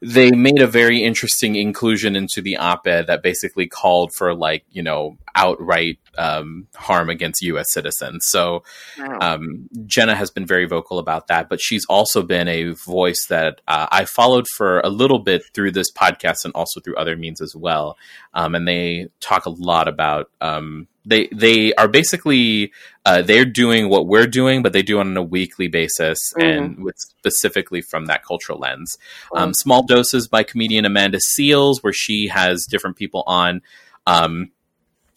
they 0.06 0.32
made 0.32 0.62
a 0.62 0.68
very 0.68 1.04
interesting 1.04 1.56
inclusion 1.56 2.16
into 2.16 2.42
the 2.42 2.58
op-ed 2.58 3.08
that 3.08 3.24
basically 3.24 3.68
called 3.68 4.14
for 4.14 4.34
like 4.36 4.66
you 4.72 4.84
know 4.84 5.18
outright 5.36 5.98
um, 6.18 6.68
harm 6.76 7.10
against 7.10 7.42
U.S. 7.42 7.72
citizens. 7.72 8.26
So 8.28 8.64
Wow. 9.00 9.18
um, 9.22 9.68
Jenna 9.86 10.16
has 10.16 10.30
been 10.30 10.46
very 10.46 10.66
vocal 10.66 11.00
about 11.00 11.28
that, 11.28 11.50
but 11.50 11.60
she's 11.60 11.86
also 11.86 12.22
been 12.22 12.48
a 12.48 12.72
voice 12.72 13.26
that 13.30 13.62
uh, 13.68 13.88
I 13.92 14.06
followed 14.06 14.48
for 14.48 14.80
a 14.82 14.90
little 14.90 15.20
bit 15.20 15.44
through 15.54 15.72
this 15.72 15.92
podcast 15.92 16.46
and 16.46 16.54
also 16.54 16.80
through 16.80 16.98
other 16.98 17.16
means 17.16 17.42
as 17.42 17.56
well. 17.56 17.98
Um, 18.34 18.54
and 18.56 18.68
they 18.68 19.08
talk 19.22 19.46
a 19.46 19.50
lot 19.50 19.88
about 19.88 20.30
um, 20.42 20.88
they 21.06 21.28
they 21.32 21.74
are 21.74 21.88
basically 21.88 22.72
uh, 23.06 23.22
they're 23.22 23.46
doing 23.46 23.90
what 23.90 24.08
we're 24.08 24.28
doing, 24.28 24.64
but 24.64 24.74
they 24.74 24.82
do 24.82 24.98
it 24.98 25.02
on 25.02 25.18
a 25.18 25.24
weekly 25.24 25.68
basis 25.68 26.18
and 26.38 26.84
with 26.84 26.96
specifically 26.98 27.82
from 27.82 28.06
that 28.06 28.24
cultural 28.24 28.60
lens. 28.60 28.98
Um, 29.36 29.54
Small 29.54 29.84
doses 29.84 30.28
by 30.28 30.44
comedian 30.44 30.86
Amanda 30.86 31.20
Seales, 31.38 31.84
where 31.84 31.94
she 31.94 32.28
has 32.30 32.66
different 32.70 32.96
people 32.96 33.24
on. 33.28 33.62
Um, 34.08 34.52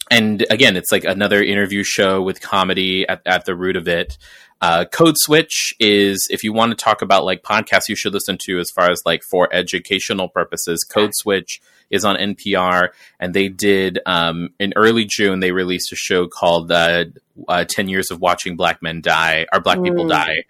and 0.09 0.45
again, 0.49 0.77
it's 0.77 0.91
like 0.91 1.03
another 1.03 1.41
interview 1.43 1.83
show 1.83 2.21
with 2.21 2.41
comedy 2.41 3.07
at, 3.07 3.21
at 3.25 3.45
the 3.45 3.55
root 3.55 3.75
of 3.75 3.87
it. 3.87 4.17
Uh, 4.61 4.85
Code 4.85 5.15
Switch 5.17 5.73
is 5.79 6.27
if 6.31 6.43
you 6.43 6.51
want 6.51 6.71
to 6.71 6.83
talk 6.83 7.01
about 7.01 7.25
like 7.25 7.43
podcasts 7.43 7.87
you 7.89 7.95
should 7.95 8.13
listen 8.13 8.37
to 8.45 8.59
as 8.59 8.71
far 8.71 8.89
as 8.89 9.01
like 9.05 9.21
for 9.29 9.47
educational 9.53 10.29
purposes. 10.29 10.83
Code 10.83 11.11
Switch 11.13 11.61
is 11.89 12.03
on 12.03 12.15
NPR, 12.17 12.89
and 13.19 13.33
they 13.33 13.47
did 13.49 13.99
um, 14.05 14.49
in 14.59 14.73
early 14.75 15.05
June 15.05 15.39
they 15.39 15.51
released 15.51 15.91
a 15.91 15.95
show 15.95 16.27
called 16.27 16.71
uh, 16.71 17.05
uh, 17.47 17.65
10 17.65 17.87
Years 17.87 18.11
of 18.11 18.19
Watching 18.19 18.55
Black 18.55 18.81
Men 18.81 19.01
Die, 19.01 19.45
or 19.53 19.59
Black 19.59 19.81
People 19.81 20.05
Mm. 20.05 20.09
Die. 20.09 20.43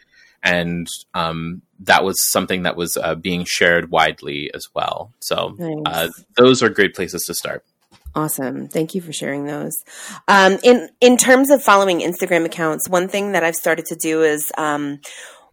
And 0.44 0.88
um, 1.14 1.62
that 1.82 2.04
was 2.04 2.16
something 2.32 2.64
that 2.64 2.76
was 2.78 2.96
uh, 2.96 3.16
being 3.16 3.44
shared 3.46 3.92
widely 3.92 4.50
as 4.54 4.66
well. 4.74 5.12
So 5.20 5.56
Nice. 5.58 5.82
uh, 5.86 6.10
those 6.38 6.64
are 6.64 6.70
great 6.70 6.96
places 6.96 7.24
to 7.26 7.34
start. 7.34 7.66
Awesome. 8.18 8.68
Thank 8.68 8.96
you 8.96 9.02
for 9.02 9.14
sharing 9.14 9.46
those. 9.46 9.76
Um, 10.28 10.58
in 10.64 10.90
in 11.00 11.18
terms 11.18 11.52
of 11.52 11.62
following 11.62 12.00
Instagram 12.00 12.46
accounts, 12.46 12.90
one 12.90 13.08
thing 13.08 13.34
that 13.34 13.44
I've 13.44 13.54
started 13.56 13.86
to 13.86 13.96
do 13.96 14.24
is 14.24 14.52
um, 14.58 15.02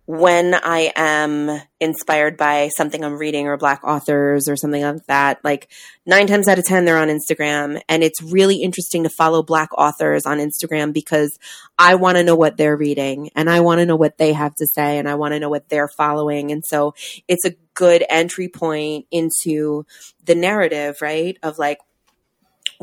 when 0.07 0.55
I 0.55 0.91
am 0.97 1.61
inspired 1.79 2.39
by 2.39 2.71
something 2.75 3.05
I'm 3.05 3.19
reading 3.19 3.49
or 3.49 3.59
black 3.59 3.85
authors 3.85 4.49
or 4.49 4.57
something 4.57 4.83
like 4.83 5.05
that, 5.09 5.45
like 5.45 5.71
nine 6.07 6.27
times 6.27 6.49
out 6.49 6.59
of 6.59 6.65
10, 6.65 6.87
they're 6.87 6.97
on 6.97 7.09
Instagram. 7.09 7.83
And 7.87 8.03
it's 8.03 8.23
really 8.23 8.57
interesting 8.63 9.03
to 9.03 9.11
follow 9.11 9.43
black 9.43 9.69
authors 9.77 10.25
on 10.25 10.39
Instagram 10.39 10.95
because 10.95 11.39
I 11.79 11.97
want 11.97 12.17
to 12.17 12.25
know 12.25 12.35
what 12.35 12.57
they're 12.57 12.79
reading 12.79 13.29
and 13.37 13.51
I 13.51 13.61
want 13.61 13.81
to 13.81 13.87
know 13.87 13.97
what 13.97 14.17
they 14.17 14.33
have 14.33 14.55
to 14.55 14.67
say 14.67 14.97
and 14.97 15.07
I 15.07 15.17
want 15.17 15.35
to 15.35 15.39
know 15.39 15.51
what 15.51 15.69
they're 15.69 15.89
following. 15.89 16.51
And 16.51 16.65
so 16.65 16.95
it's 17.29 17.45
a 17.45 17.57
good 17.75 18.03
entry 18.09 18.49
point 18.49 19.05
into 19.11 19.85
the 20.25 20.35
narrative, 20.35 21.03
right? 21.03 21.37
Of 21.43 21.59
like 21.59 21.81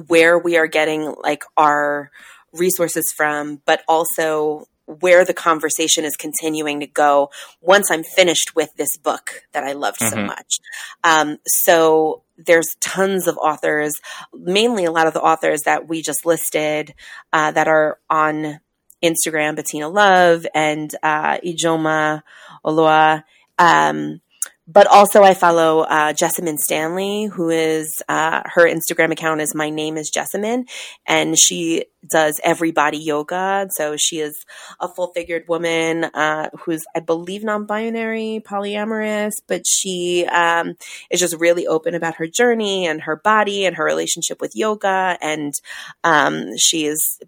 where 0.07 0.37
we 0.37 0.57
are 0.57 0.67
getting 0.67 1.13
like 1.23 1.43
our 1.57 2.11
resources 2.53 3.13
from, 3.15 3.61
but 3.65 3.81
also 3.87 4.67
where 4.85 5.23
the 5.23 5.33
conversation 5.33 6.03
is 6.03 6.15
continuing 6.15 6.79
to 6.81 6.87
go 6.87 7.29
once 7.61 7.89
I'm 7.89 8.03
finished 8.03 8.55
with 8.55 8.75
this 8.75 8.97
book 8.97 9.43
that 9.53 9.63
I 9.63 9.73
loved 9.73 9.99
mm-hmm. 9.99 10.13
so 10.13 10.25
much. 10.25 10.59
Um, 11.03 11.37
so 11.45 12.23
there's 12.37 12.75
tons 12.79 13.27
of 13.27 13.37
authors, 13.37 13.93
mainly 14.33 14.85
a 14.85 14.91
lot 14.91 15.07
of 15.07 15.13
the 15.13 15.21
authors 15.21 15.61
that 15.61 15.87
we 15.87 16.01
just 16.01 16.25
listed 16.25 16.93
uh, 17.31 17.51
that 17.51 17.67
are 17.67 17.99
on 18.09 18.59
Instagram, 19.03 19.55
Bettina 19.55 19.89
Love 19.89 20.45
and 20.53 20.93
uh, 21.01 21.37
Ijeoma 21.37 22.23
Oluo. 22.65 23.23
Um, 23.57 24.21
but 24.67 24.87
also 24.87 25.23
I 25.23 25.33
follow 25.33 25.81
uh, 25.81 26.13
Jessamyn 26.13 26.57
Stanley, 26.57 27.25
who 27.25 27.49
is 27.49 28.01
uh, 28.07 28.41
her 28.45 28.67
Instagram 28.67 29.11
account 29.11 29.41
is 29.41 29.55
my 29.55 29.69
name 29.69 29.97
is 29.97 30.11
Jessamyn, 30.11 30.65
and 31.05 31.37
she 31.37 31.85
does 32.09 32.39
everybody 32.43 32.97
yoga. 32.97 33.67
So 33.71 33.95
she 33.97 34.19
is 34.19 34.45
a 34.79 34.87
full 34.87 35.11
figured 35.13 35.47
woman 35.47 36.05
uh, 36.05 36.49
who's 36.61 36.83
I 36.95 36.99
believe 36.99 37.43
non-binary, 37.43 38.43
polyamorous, 38.45 39.31
but 39.47 39.63
she 39.67 40.25
um, 40.27 40.75
is 41.09 41.19
just 41.19 41.35
really 41.37 41.67
open 41.67 41.95
about 41.95 42.15
her 42.15 42.27
journey 42.27 42.87
and 42.87 43.01
her 43.01 43.15
body 43.15 43.65
and 43.65 43.75
her 43.75 43.83
relationship 43.83 44.39
with 44.39 44.55
yoga, 44.55 45.17
and 45.21 45.53
um, 46.03 46.55
she 46.57 46.85
is 46.85 47.19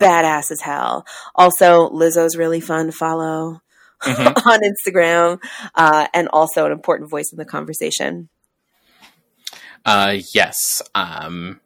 badass 0.00 0.50
as 0.50 0.62
hell. 0.62 1.06
Also, 1.34 1.88
Lizzo's 1.90 2.36
really 2.36 2.60
fun 2.60 2.86
to 2.86 2.92
follow 2.92 3.60
mm-hmm. 4.02 4.48
on 4.48 4.60
Instagram, 4.60 5.42
uh, 5.74 6.06
and 6.14 6.28
also 6.32 6.66
an 6.66 6.72
important 6.72 7.10
voice 7.10 7.30
in 7.32 7.38
the 7.38 7.44
conversation. 7.44 8.28
Uh, 9.84 10.18
yes. 10.34 10.82
Um, 10.94 11.60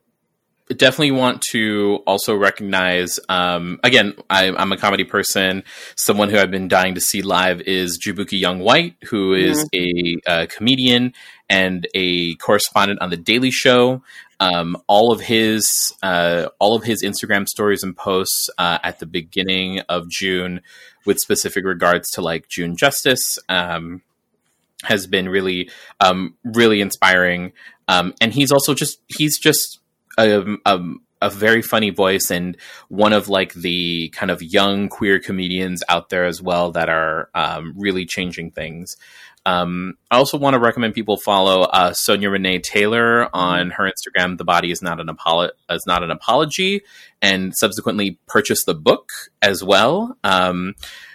definitely 0.75 1.13
want 1.13 1.43
to 1.53 2.03
also 2.07 2.35
recognize 2.35 3.21
um, 3.29 3.79
again 3.85 4.15
I, 4.29 4.47
am 4.47 4.73
a 4.73 4.77
comedy 4.77 5.05
person 5.05 5.63
someone 5.95 6.29
who 6.29 6.39
i've 6.39 6.51
been 6.51 6.67
dying 6.67 6.95
to 6.97 7.01
see 7.01 7.23
live 7.23 7.61
is 7.61 7.99
Jaboukie 8.05 8.41
Young-White 8.41 8.97
who 9.05 9.33
is 9.33 9.65
mm-hmm. 9.73 10.31
a, 10.31 10.43
a, 10.43 10.47
comedian 10.49 11.13
and 11.49 11.87
a 11.95 12.35
correspondent 12.37 13.01
on 13.01 13.11
the 13.11 13.17
daily 13.17 13.53
show 13.53 14.03
um, 14.39 14.77
all 14.87 15.13
of 15.13 15.21
his 15.21 15.65
uh, 16.03 16.49
all 16.59 16.75
of 16.77 16.85
his 16.85 17.03
instagram 17.03 17.47
stories 17.47 17.83
and 17.83 17.97
posts 17.97 18.49
uh, 18.59 18.79
at 18.83 18.99
the 18.99 19.07
beginning 19.07 19.81
of 19.89 20.09
june 20.09 20.61
with 21.07 21.19
specific 21.19 21.65
regards 21.65 22.11
to 22.11 22.21
like 22.21 22.49
June 22.49 22.77
Justice 22.77 23.39
um, 23.49 24.03
has 24.83 25.07
been 25.07 25.29
really, 25.29 25.71
um, 26.01 26.35
really 26.45 26.81
inspiring. 26.81 27.53
Um, 27.89 28.13
and 28.21 28.35
he's 28.35 28.53
also 28.53 28.75
just 28.75 29.01
he's 29.07 29.39
just 29.39 29.79
a, 30.19 30.57
a, 30.67 30.81
a, 31.23 31.31
very 31.31 31.63
funny 31.63 31.91
voice 31.91 32.31
and 32.31 32.57
one 32.89 33.13
of 33.13 33.29
like 33.29 33.55
the 33.55 34.09
kind 34.09 34.31
of 34.31 34.43
young 34.43 34.89
queer 34.89 35.21
comedians 35.21 35.83
out 35.89 36.09
there 36.09 36.25
as 36.25 36.43
well 36.43 36.73
that 36.73 36.89
are 36.89 37.31
um, 37.35 37.75
really 37.77 38.05
changing 38.05 38.51
things. 38.51 38.97
Um, 39.47 39.95
I 40.11 40.17
also 40.17 40.37
want 40.37 40.55
to 40.55 40.61
recommend 40.61 40.95
people 40.95 41.17
follow 41.19 41.63
uh, 41.63 41.93
Sonya 41.93 42.31
Renee 42.31 42.59
Taylor 42.59 43.29
on 43.33 43.71
her 43.71 43.89
Instagram. 43.89 44.39
The 44.39 44.45
body 44.45 44.73
is 44.73 44.83
not 44.83 44.99
an 44.99 45.07
apolo- 45.07 45.53
is 45.71 45.85
not 45.87 46.03
an 46.03 46.11
apology, 46.11 46.83
and 47.23 47.55
subsequently 47.57 48.19
purchase 48.27 48.65
the 48.65 48.75
book 48.75 49.09
as 49.41 49.63
well. 49.63 50.19
Um, 50.25 50.75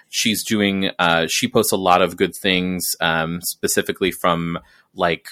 she's 0.10 0.45
doing. 0.45 0.91
Uh, 0.98 1.28
she 1.28 1.49
posts 1.49 1.74
a 1.74 1.78
lot 1.78 2.02
of 2.02 2.16
good 2.16 2.34
things, 2.34 2.95
um, 3.02 3.41
specifically 3.41 4.12
from 4.12 4.58
like 4.95 5.28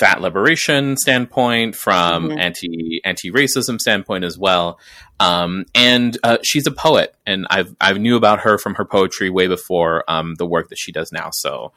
fat 0.00 0.20
liberation 0.20 0.96
standpoint, 0.96 1.76
from 1.76 2.30
mm-hmm. 2.30 2.38
anti 2.40 3.00
anti 3.04 3.30
racism 3.30 3.78
standpoint 3.78 4.24
as 4.24 4.36
well. 4.36 4.80
Um, 5.20 5.66
and 5.72 6.18
uh, 6.24 6.38
she's 6.42 6.66
a 6.66 6.72
poet, 6.72 7.14
and 7.24 7.46
I've 7.48 7.76
I 7.80 7.92
knew 7.92 8.16
about 8.16 8.40
her 8.40 8.58
from 8.58 8.74
her 8.74 8.84
poetry 8.84 9.30
way 9.30 9.46
before 9.46 10.02
um, 10.08 10.34
the 10.34 10.46
work 10.46 10.68
that 10.70 10.78
she 10.80 10.90
does 10.90 11.12
now. 11.12 11.30
So 11.32 11.72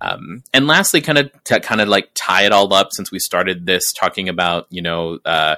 um, 0.00 0.42
and 0.52 0.66
lastly, 0.66 1.00
kind 1.00 1.18
of 1.18 1.30
to 1.44 1.60
kind 1.60 1.80
of 1.80 1.88
like 1.88 2.10
tie 2.14 2.44
it 2.44 2.52
all 2.52 2.72
up, 2.72 2.88
since 2.92 3.12
we 3.12 3.18
started 3.18 3.66
this 3.66 3.92
talking 3.92 4.28
about 4.28 4.66
you 4.70 4.82
know 4.82 5.18
uh, 5.24 5.56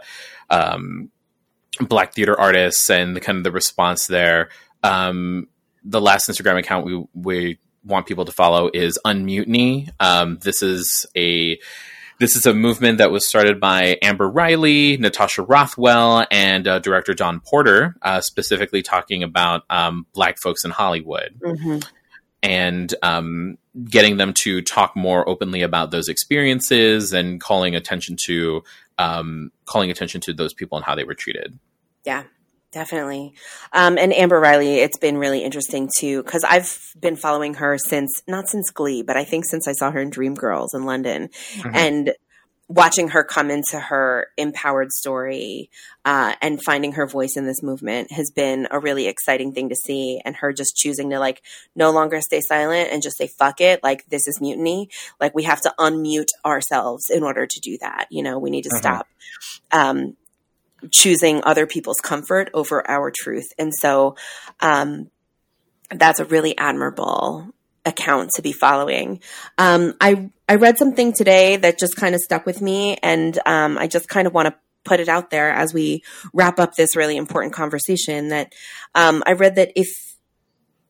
um, 0.50 1.10
black 1.80 2.14
theater 2.14 2.38
artists 2.38 2.90
and 2.90 3.16
the 3.16 3.20
kind 3.20 3.38
of 3.38 3.44
the 3.44 3.52
response 3.52 4.06
there. 4.06 4.48
Um, 4.82 5.48
the 5.84 6.00
last 6.00 6.28
Instagram 6.28 6.58
account 6.58 6.86
we 6.86 7.04
we 7.14 7.58
want 7.84 8.06
people 8.06 8.24
to 8.24 8.32
follow 8.32 8.70
is 8.72 8.98
Unmutiny. 9.04 9.90
Um, 10.00 10.38
this 10.42 10.62
is 10.62 11.06
a 11.16 11.58
this 12.18 12.36
is 12.36 12.46
a 12.46 12.54
movement 12.54 12.98
that 12.98 13.10
was 13.10 13.26
started 13.26 13.58
by 13.60 13.98
Amber 14.02 14.28
Riley, 14.28 14.96
Natasha 14.96 15.42
Rothwell, 15.42 16.24
and 16.30 16.68
uh, 16.68 16.78
director 16.78 17.14
John 17.14 17.40
Porter, 17.40 17.96
uh, 18.02 18.20
specifically 18.20 18.82
talking 18.82 19.22
about 19.22 19.62
um, 19.70 20.06
Black 20.12 20.38
folks 20.40 20.64
in 20.64 20.72
Hollywood. 20.72 21.34
Mm-hmm 21.40 21.78
and 22.42 22.94
um, 23.02 23.56
getting 23.84 24.16
them 24.16 24.32
to 24.34 24.62
talk 24.62 24.96
more 24.96 25.28
openly 25.28 25.62
about 25.62 25.90
those 25.90 26.08
experiences 26.08 27.12
and 27.12 27.40
calling 27.40 27.74
attention 27.76 28.16
to 28.26 28.62
um, 28.98 29.52
calling 29.64 29.90
attention 29.90 30.20
to 30.22 30.32
those 30.32 30.52
people 30.52 30.76
and 30.76 30.84
how 30.84 30.94
they 30.94 31.04
were 31.04 31.14
treated. 31.14 31.58
Yeah, 32.04 32.24
definitely. 32.72 33.34
Um, 33.72 33.96
and 33.96 34.12
Amber 34.12 34.40
Riley, 34.40 34.80
it's 34.80 34.98
been 34.98 35.16
really 35.16 35.42
interesting 35.42 35.88
too 35.96 36.22
because 36.22 36.44
I've 36.44 36.78
been 37.00 37.16
following 37.16 37.54
her 37.54 37.78
since 37.78 38.22
not 38.26 38.48
since 38.48 38.70
Glee, 38.70 39.02
but 39.02 39.16
I 39.16 39.24
think 39.24 39.44
since 39.46 39.68
I 39.68 39.72
saw 39.72 39.90
her 39.90 40.00
in 40.00 40.10
Dreamgirls 40.10 40.68
in 40.74 40.84
London, 40.84 41.28
mm-hmm. 41.28 41.74
and 41.74 42.14
watching 42.72 43.08
her 43.08 43.22
come 43.22 43.50
into 43.50 43.78
her 43.78 44.28
empowered 44.38 44.90
story 44.92 45.68
uh, 46.06 46.34
and 46.40 46.62
finding 46.62 46.92
her 46.92 47.06
voice 47.06 47.36
in 47.36 47.46
this 47.46 47.62
movement 47.62 48.10
has 48.10 48.30
been 48.30 48.66
a 48.70 48.80
really 48.80 49.08
exciting 49.08 49.52
thing 49.52 49.68
to 49.68 49.76
see 49.76 50.22
and 50.24 50.36
her 50.36 50.54
just 50.54 50.74
choosing 50.74 51.10
to 51.10 51.18
like 51.18 51.42
no 51.76 51.90
longer 51.90 52.22
stay 52.22 52.40
silent 52.40 52.88
and 52.90 53.02
just 53.02 53.18
say 53.18 53.26
fuck 53.26 53.60
it 53.60 53.82
like 53.82 54.06
this 54.06 54.26
is 54.26 54.40
mutiny 54.40 54.88
like 55.20 55.34
we 55.34 55.42
have 55.42 55.60
to 55.60 55.72
unmute 55.78 56.30
ourselves 56.46 57.10
in 57.10 57.22
order 57.22 57.46
to 57.46 57.60
do 57.60 57.76
that 57.78 58.06
you 58.10 58.22
know 58.22 58.38
we 58.38 58.48
need 58.48 58.64
to 58.64 58.70
uh-huh. 58.70 58.78
stop 58.78 59.06
um, 59.70 60.16
choosing 60.90 61.44
other 61.44 61.66
people's 61.66 62.00
comfort 62.00 62.48
over 62.54 62.88
our 62.90 63.12
truth 63.14 63.52
and 63.58 63.74
so 63.74 64.16
um, 64.60 65.10
that's 65.90 66.20
a 66.20 66.24
really 66.24 66.56
admirable 66.56 67.52
account 67.84 68.30
to 68.36 68.42
be 68.42 68.52
following. 68.52 69.20
Um, 69.58 69.94
I 70.00 70.30
I 70.52 70.56
read 70.56 70.76
something 70.76 71.14
today 71.14 71.56
that 71.56 71.78
just 71.78 71.96
kind 71.96 72.14
of 72.14 72.20
stuck 72.20 72.44
with 72.44 72.60
me, 72.60 72.98
and 73.02 73.38
um, 73.46 73.78
I 73.78 73.86
just 73.86 74.06
kind 74.06 74.26
of 74.26 74.34
want 74.34 74.48
to 74.48 74.54
put 74.84 75.00
it 75.00 75.08
out 75.08 75.30
there 75.30 75.48
as 75.48 75.72
we 75.72 76.02
wrap 76.34 76.60
up 76.60 76.74
this 76.74 76.94
really 76.94 77.16
important 77.16 77.54
conversation. 77.54 78.28
That 78.28 78.52
um, 78.94 79.22
I 79.26 79.32
read 79.32 79.54
that 79.54 79.72
if 79.76 79.88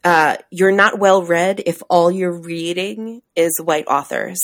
uh, 0.02 0.38
you're 0.50 0.72
not 0.72 0.98
well 0.98 1.22
read, 1.22 1.62
if 1.64 1.80
all 1.88 2.10
you're 2.10 2.36
reading 2.36 3.22
is 3.36 3.60
white 3.62 3.86
authors, 3.86 4.40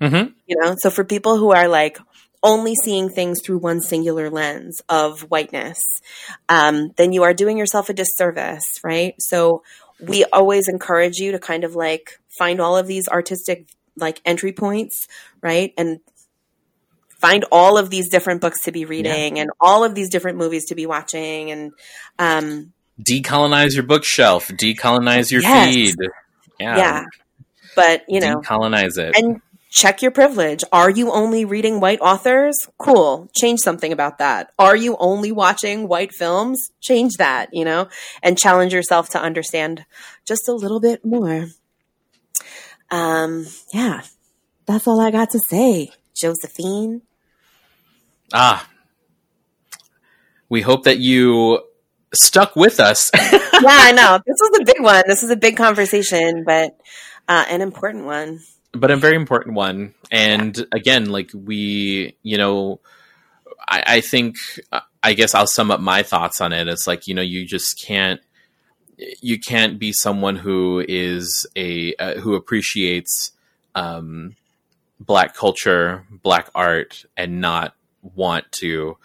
mm-hmm. 0.00 0.30
you 0.46 0.56
know, 0.60 0.76
so 0.78 0.88
for 0.88 1.02
people 1.02 1.36
who 1.36 1.50
are 1.50 1.66
like 1.66 1.98
only 2.44 2.76
seeing 2.76 3.08
things 3.08 3.40
through 3.44 3.58
one 3.58 3.80
singular 3.80 4.30
lens 4.30 4.80
of 4.88 5.22
whiteness, 5.22 5.80
um, 6.48 6.92
then 6.96 7.12
you 7.12 7.24
are 7.24 7.34
doing 7.34 7.58
yourself 7.58 7.88
a 7.88 7.92
disservice, 7.92 8.62
right? 8.84 9.14
So 9.18 9.64
we 9.98 10.24
always 10.26 10.68
encourage 10.68 11.16
you 11.16 11.32
to 11.32 11.40
kind 11.40 11.64
of 11.64 11.74
like 11.74 12.20
find 12.38 12.60
all 12.60 12.76
of 12.76 12.86
these 12.86 13.08
artistic 13.08 13.66
like 13.96 14.20
entry 14.24 14.52
points, 14.52 15.08
right? 15.40 15.72
And 15.76 16.00
find 17.08 17.44
all 17.52 17.78
of 17.78 17.90
these 17.90 18.08
different 18.08 18.40
books 18.40 18.62
to 18.62 18.72
be 18.72 18.84
reading 18.84 19.36
yeah. 19.36 19.42
and 19.42 19.50
all 19.60 19.84
of 19.84 19.94
these 19.94 20.10
different 20.10 20.38
movies 20.38 20.66
to 20.66 20.74
be 20.74 20.86
watching 20.86 21.52
and 21.52 21.72
um 22.18 22.72
decolonize 23.00 23.74
your 23.74 23.84
bookshelf, 23.84 24.48
decolonize 24.48 25.30
your 25.30 25.42
yes. 25.42 25.66
feed. 25.66 25.96
Yeah. 26.58 26.76
Yeah. 26.76 27.04
But, 27.74 28.04
you 28.08 28.20
know, 28.20 28.40
decolonize 28.40 28.98
it. 28.98 29.16
And 29.16 29.40
check 29.70 30.02
your 30.02 30.10
privilege. 30.10 30.62
Are 30.70 30.90
you 30.90 31.10
only 31.10 31.44
reading 31.44 31.80
white 31.80 32.00
authors? 32.00 32.68
Cool. 32.78 33.30
Change 33.36 33.60
something 33.60 33.92
about 33.92 34.18
that. 34.18 34.52
Are 34.58 34.76
you 34.76 34.96
only 34.98 35.32
watching 35.32 35.88
white 35.88 36.12
films? 36.14 36.70
Change 36.80 37.14
that, 37.18 37.48
you 37.52 37.64
know, 37.64 37.88
and 38.22 38.38
challenge 38.38 38.74
yourself 38.74 39.08
to 39.10 39.20
understand 39.20 39.84
just 40.26 40.48
a 40.48 40.52
little 40.52 40.80
bit 40.80 41.04
more. 41.04 41.46
Um, 42.92 43.46
yeah, 43.72 44.02
that's 44.66 44.86
all 44.86 45.00
I 45.00 45.10
got 45.10 45.30
to 45.30 45.40
say, 45.40 45.90
Josephine. 46.14 47.02
Ah, 48.32 48.68
we 50.50 50.60
hope 50.60 50.84
that 50.84 50.98
you 50.98 51.62
stuck 52.12 52.54
with 52.54 52.78
us. 52.78 53.10
yeah, 53.14 53.30
I 53.62 53.92
know. 53.92 54.20
This 54.26 54.36
was 54.38 54.60
a 54.60 54.64
big 54.64 54.82
one. 54.82 55.02
This 55.06 55.22
was 55.22 55.30
a 55.30 55.36
big 55.36 55.56
conversation, 55.56 56.44
but 56.44 56.78
uh, 57.26 57.46
an 57.48 57.62
important 57.62 58.04
one. 58.04 58.40
But 58.72 58.90
a 58.90 58.96
very 58.96 59.16
important 59.16 59.56
one. 59.56 59.94
And 60.10 60.54
yeah. 60.56 60.64
again, 60.72 61.06
like 61.06 61.30
we, 61.34 62.18
you 62.22 62.36
know, 62.36 62.80
I, 63.66 63.82
I 63.86 64.00
think, 64.02 64.36
I 65.02 65.14
guess 65.14 65.34
I'll 65.34 65.46
sum 65.46 65.70
up 65.70 65.80
my 65.80 66.02
thoughts 66.02 66.42
on 66.42 66.52
it. 66.52 66.68
It's 66.68 66.86
like, 66.86 67.06
you 67.06 67.14
know, 67.14 67.22
you 67.22 67.46
just 67.46 67.82
can't, 67.82 68.20
you 69.20 69.38
can't 69.38 69.78
be 69.78 69.92
someone 69.92 70.36
who 70.36 70.84
is 70.86 71.46
a, 71.56 71.94
uh, 71.96 72.14
who 72.14 72.34
appreciates, 72.34 73.32
um, 73.74 74.36
black 75.00 75.34
culture, 75.34 76.06
black 76.10 76.50
art, 76.54 77.04
and 77.16 77.40
not 77.40 77.74
want 78.02 78.50
to, 78.52 78.96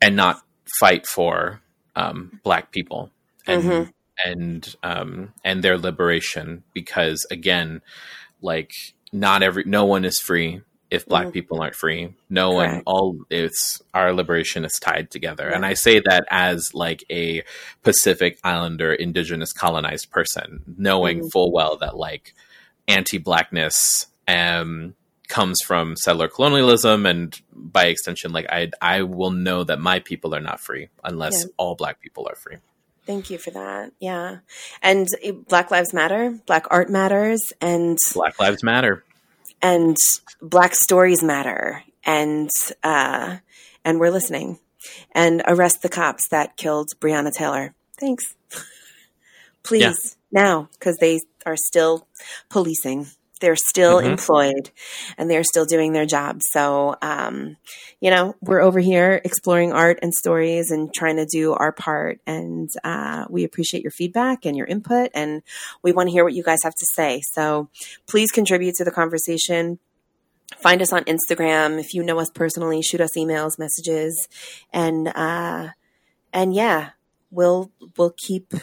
and 0.00 0.16
not 0.16 0.42
fight 0.80 1.06
for 1.06 1.60
um, 1.96 2.40
black 2.42 2.72
people 2.72 3.10
and 3.46 3.62
mm-hmm. 3.62 3.90
and 4.24 4.74
um, 4.82 5.32
and 5.44 5.62
their 5.62 5.78
liberation 5.78 6.62
because 6.72 7.26
again, 7.30 7.82
like 8.40 8.72
not 9.12 9.42
every 9.42 9.64
no 9.64 9.84
one 9.84 10.04
is 10.04 10.18
free 10.18 10.62
if 10.92 11.06
black 11.06 11.24
mm-hmm. 11.24 11.32
people 11.32 11.62
aren't 11.62 11.74
free. 11.74 12.14
No 12.28 12.56
Correct. 12.56 12.74
one 12.74 12.82
all 12.84 13.18
it's 13.30 13.80
our 13.94 14.12
liberation 14.12 14.64
is 14.66 14.78
tied 14.78 15.10
together. 15.10 15.48
Yeah. 15.48 15.56
And 15.56 15.64
I 15.64 15.72
say 15.72 16.00
that 16.00 16.24
as 16.30 16.74
like 16.74 17.02
a 17.10 17.42
Pacific 17.82 18.38
Islander 18.44 18.92
indigenous 18.92 19.54
colonized 19.54 20.10
person, 20.10 20.62
knowing 20.76 21.20
mm-hmm. 21.20 21.28
full 21.28 21.50
well 21.50 21.78
that 21.78 21.96
like 21.96 22.34
anti-blackness 22.88 24.06
um 24.28 24.94
comes 25.28 25.62
from 25.62 25.96
settler 25.96 26.28
colonialism 26.28 27.06
and 27.06 27.40
by 27.54 27.86
extension 27.86 28.32
like 28.32 28.44
i 28.50 28.70
i 28.82 29.02
will 29.02 29.30
know 29.30 29.64
that 29.64 29.78
my 29.78 29.98
people 30.00 30.34
are 30.34 30.40
not 30.40 30.60
free 30.60 30.88
unless 31.04 31.44
yeah. 31.44 31.50
all 31.56 31.74
black 31.74 32.00
people 32.00 32.28
are 32.28 32.34
free 32.34 32.56
thank 33.06 33.30
you 33.30 33.38
for 33.38 33.50
that 33.50 33.92
yeah 33.98 34.38
and 34.82 35.08
black 35.48 35.70
lives 35.70 35.94
matter 35.94 36.38
black 36.44 36.66
art 36.70 36.90
matters 36.90 37.40
and 37.62 37.96
black 38.14 38.38
lives 38.38 38.62
matter 38.62 39.04
and 39.62 39.96
black 40.42 40.74
stories 40.74 41.22
matter 41.22 41.82
and 42.04 42.50
uh 42.82 43.38
and 43.84 43.98
we're 43.98 44.10
listening. 44.10 44.58
And 45.12 45.42
arrest 45.46 45.82
the 45.82 45.88
cops 45.88 46.28
that 46.30 46.56
killed 46.56 46.88
breonna 47.00 47.32
taylor. 47.32 47.74
Thanks. 47.98 48.34
Please 49.62 49.80
yeah. 49.82 49.92
now 50.42 50.68
because 50.72 50.96
they 50.96 51.20
are 51.46 51.56
still 51.56 52.08
policing 52.48 53.06
they're 53.42 53.56
still 53.56 53.98
mm-hmm. 53.98 54.12
employed 54.12 54.70
and 55.18 55.30
they're 55.30 55.44
still 55.44 55.66
doing 55.66 55.92
their 55.92 56.06
job. 56.06 56.40
So, 56.42 56.96
um, 57.02 57.56
you 58.00 58.08
know, 58.08 58.34
we're 58.40 58.62
over 58.62 58.80
here 58.80 59.20
exploring 59.22 59.72
art 59.72 59.98
and 60.00 60.14
stories 60.14 60.70
and 60.70 60.94
trying 60.94 61.16
to 61.16 61.26
do 61.26 61.52
our 61.52 61.72
part. 61.72 62.20
And 62.26 62.70
uh, 62.82 63.26
we 63.28 63.44
appreciate 63.44 63.82
your 63.82 63.90
feedback 63.90 64.46
and 64.46 64.56
your 64.56 64.66
input, 64.66 65.10
and 65.12 65.42
we 65.82 65.92
want 65.92 66.08
to 66.08 66.12
hear 66.12 66.24
what 66.24 66.32
you 66.32 66.42
guys 66.42 66.62
have 66.62 66.74
to 66.74 66.86
say. 66.94 67.20
So, 67.32 67.68
please 68.06 68.30
contribute 68.30 68.76
to 68.76 68.84
the 68.84 68.90
conversation. 68.90 69.78
Find 70.56 70.80
us 70.80 70.92
on 70.92 71.04
Instagram. 71.04 71.80
If 71.80 71.92
you 71.92 72.02
know 72.02 72.18
us 72.18 72.30
personally, 72.30 72.80
shoot 72.82 73.00
us 73.00 73.16
emails, 73.16 73.58
messages, 73.58 74.28
and 74.72 75.08
uh, 75.08 75.68
and 76.32 76.54
yeah, 76.54 76.90
we'll 77.30 77.72
we'll 77.96 78.14
keep 78.16 78.54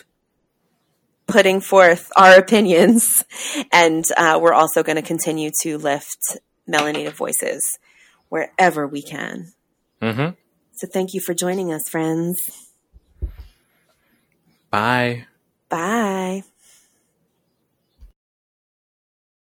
putting 1.30 1.62
forth 1.62 2.12
our 2.16 2.38
opinions. 2.38 3.24
And 3.72 4.04
uh, 4.18 4.40
we're 4.42 4.54
also 4.54 4.84
going 4.84 4.96
to 4.96 5.02
continue 5.02 5.52
to 5.62 5.78
lift 5.78 6.38
melanated 6.68 7.12
voices 7.12 7.78
wherever 8.30 8.88
we 8.88 9.02
can. 9.02 9.54
Mm-hmm. 10.02 10.36
So 10.74 10.88
thank 10.88 11.14
you 11.14 11.22
for 11.22 11.34
joining 11.34 11.72
us, 11.72 11.88
friends. 11.90 12.70
Bye. 14.70 15.26
Bye. 15.68 16.44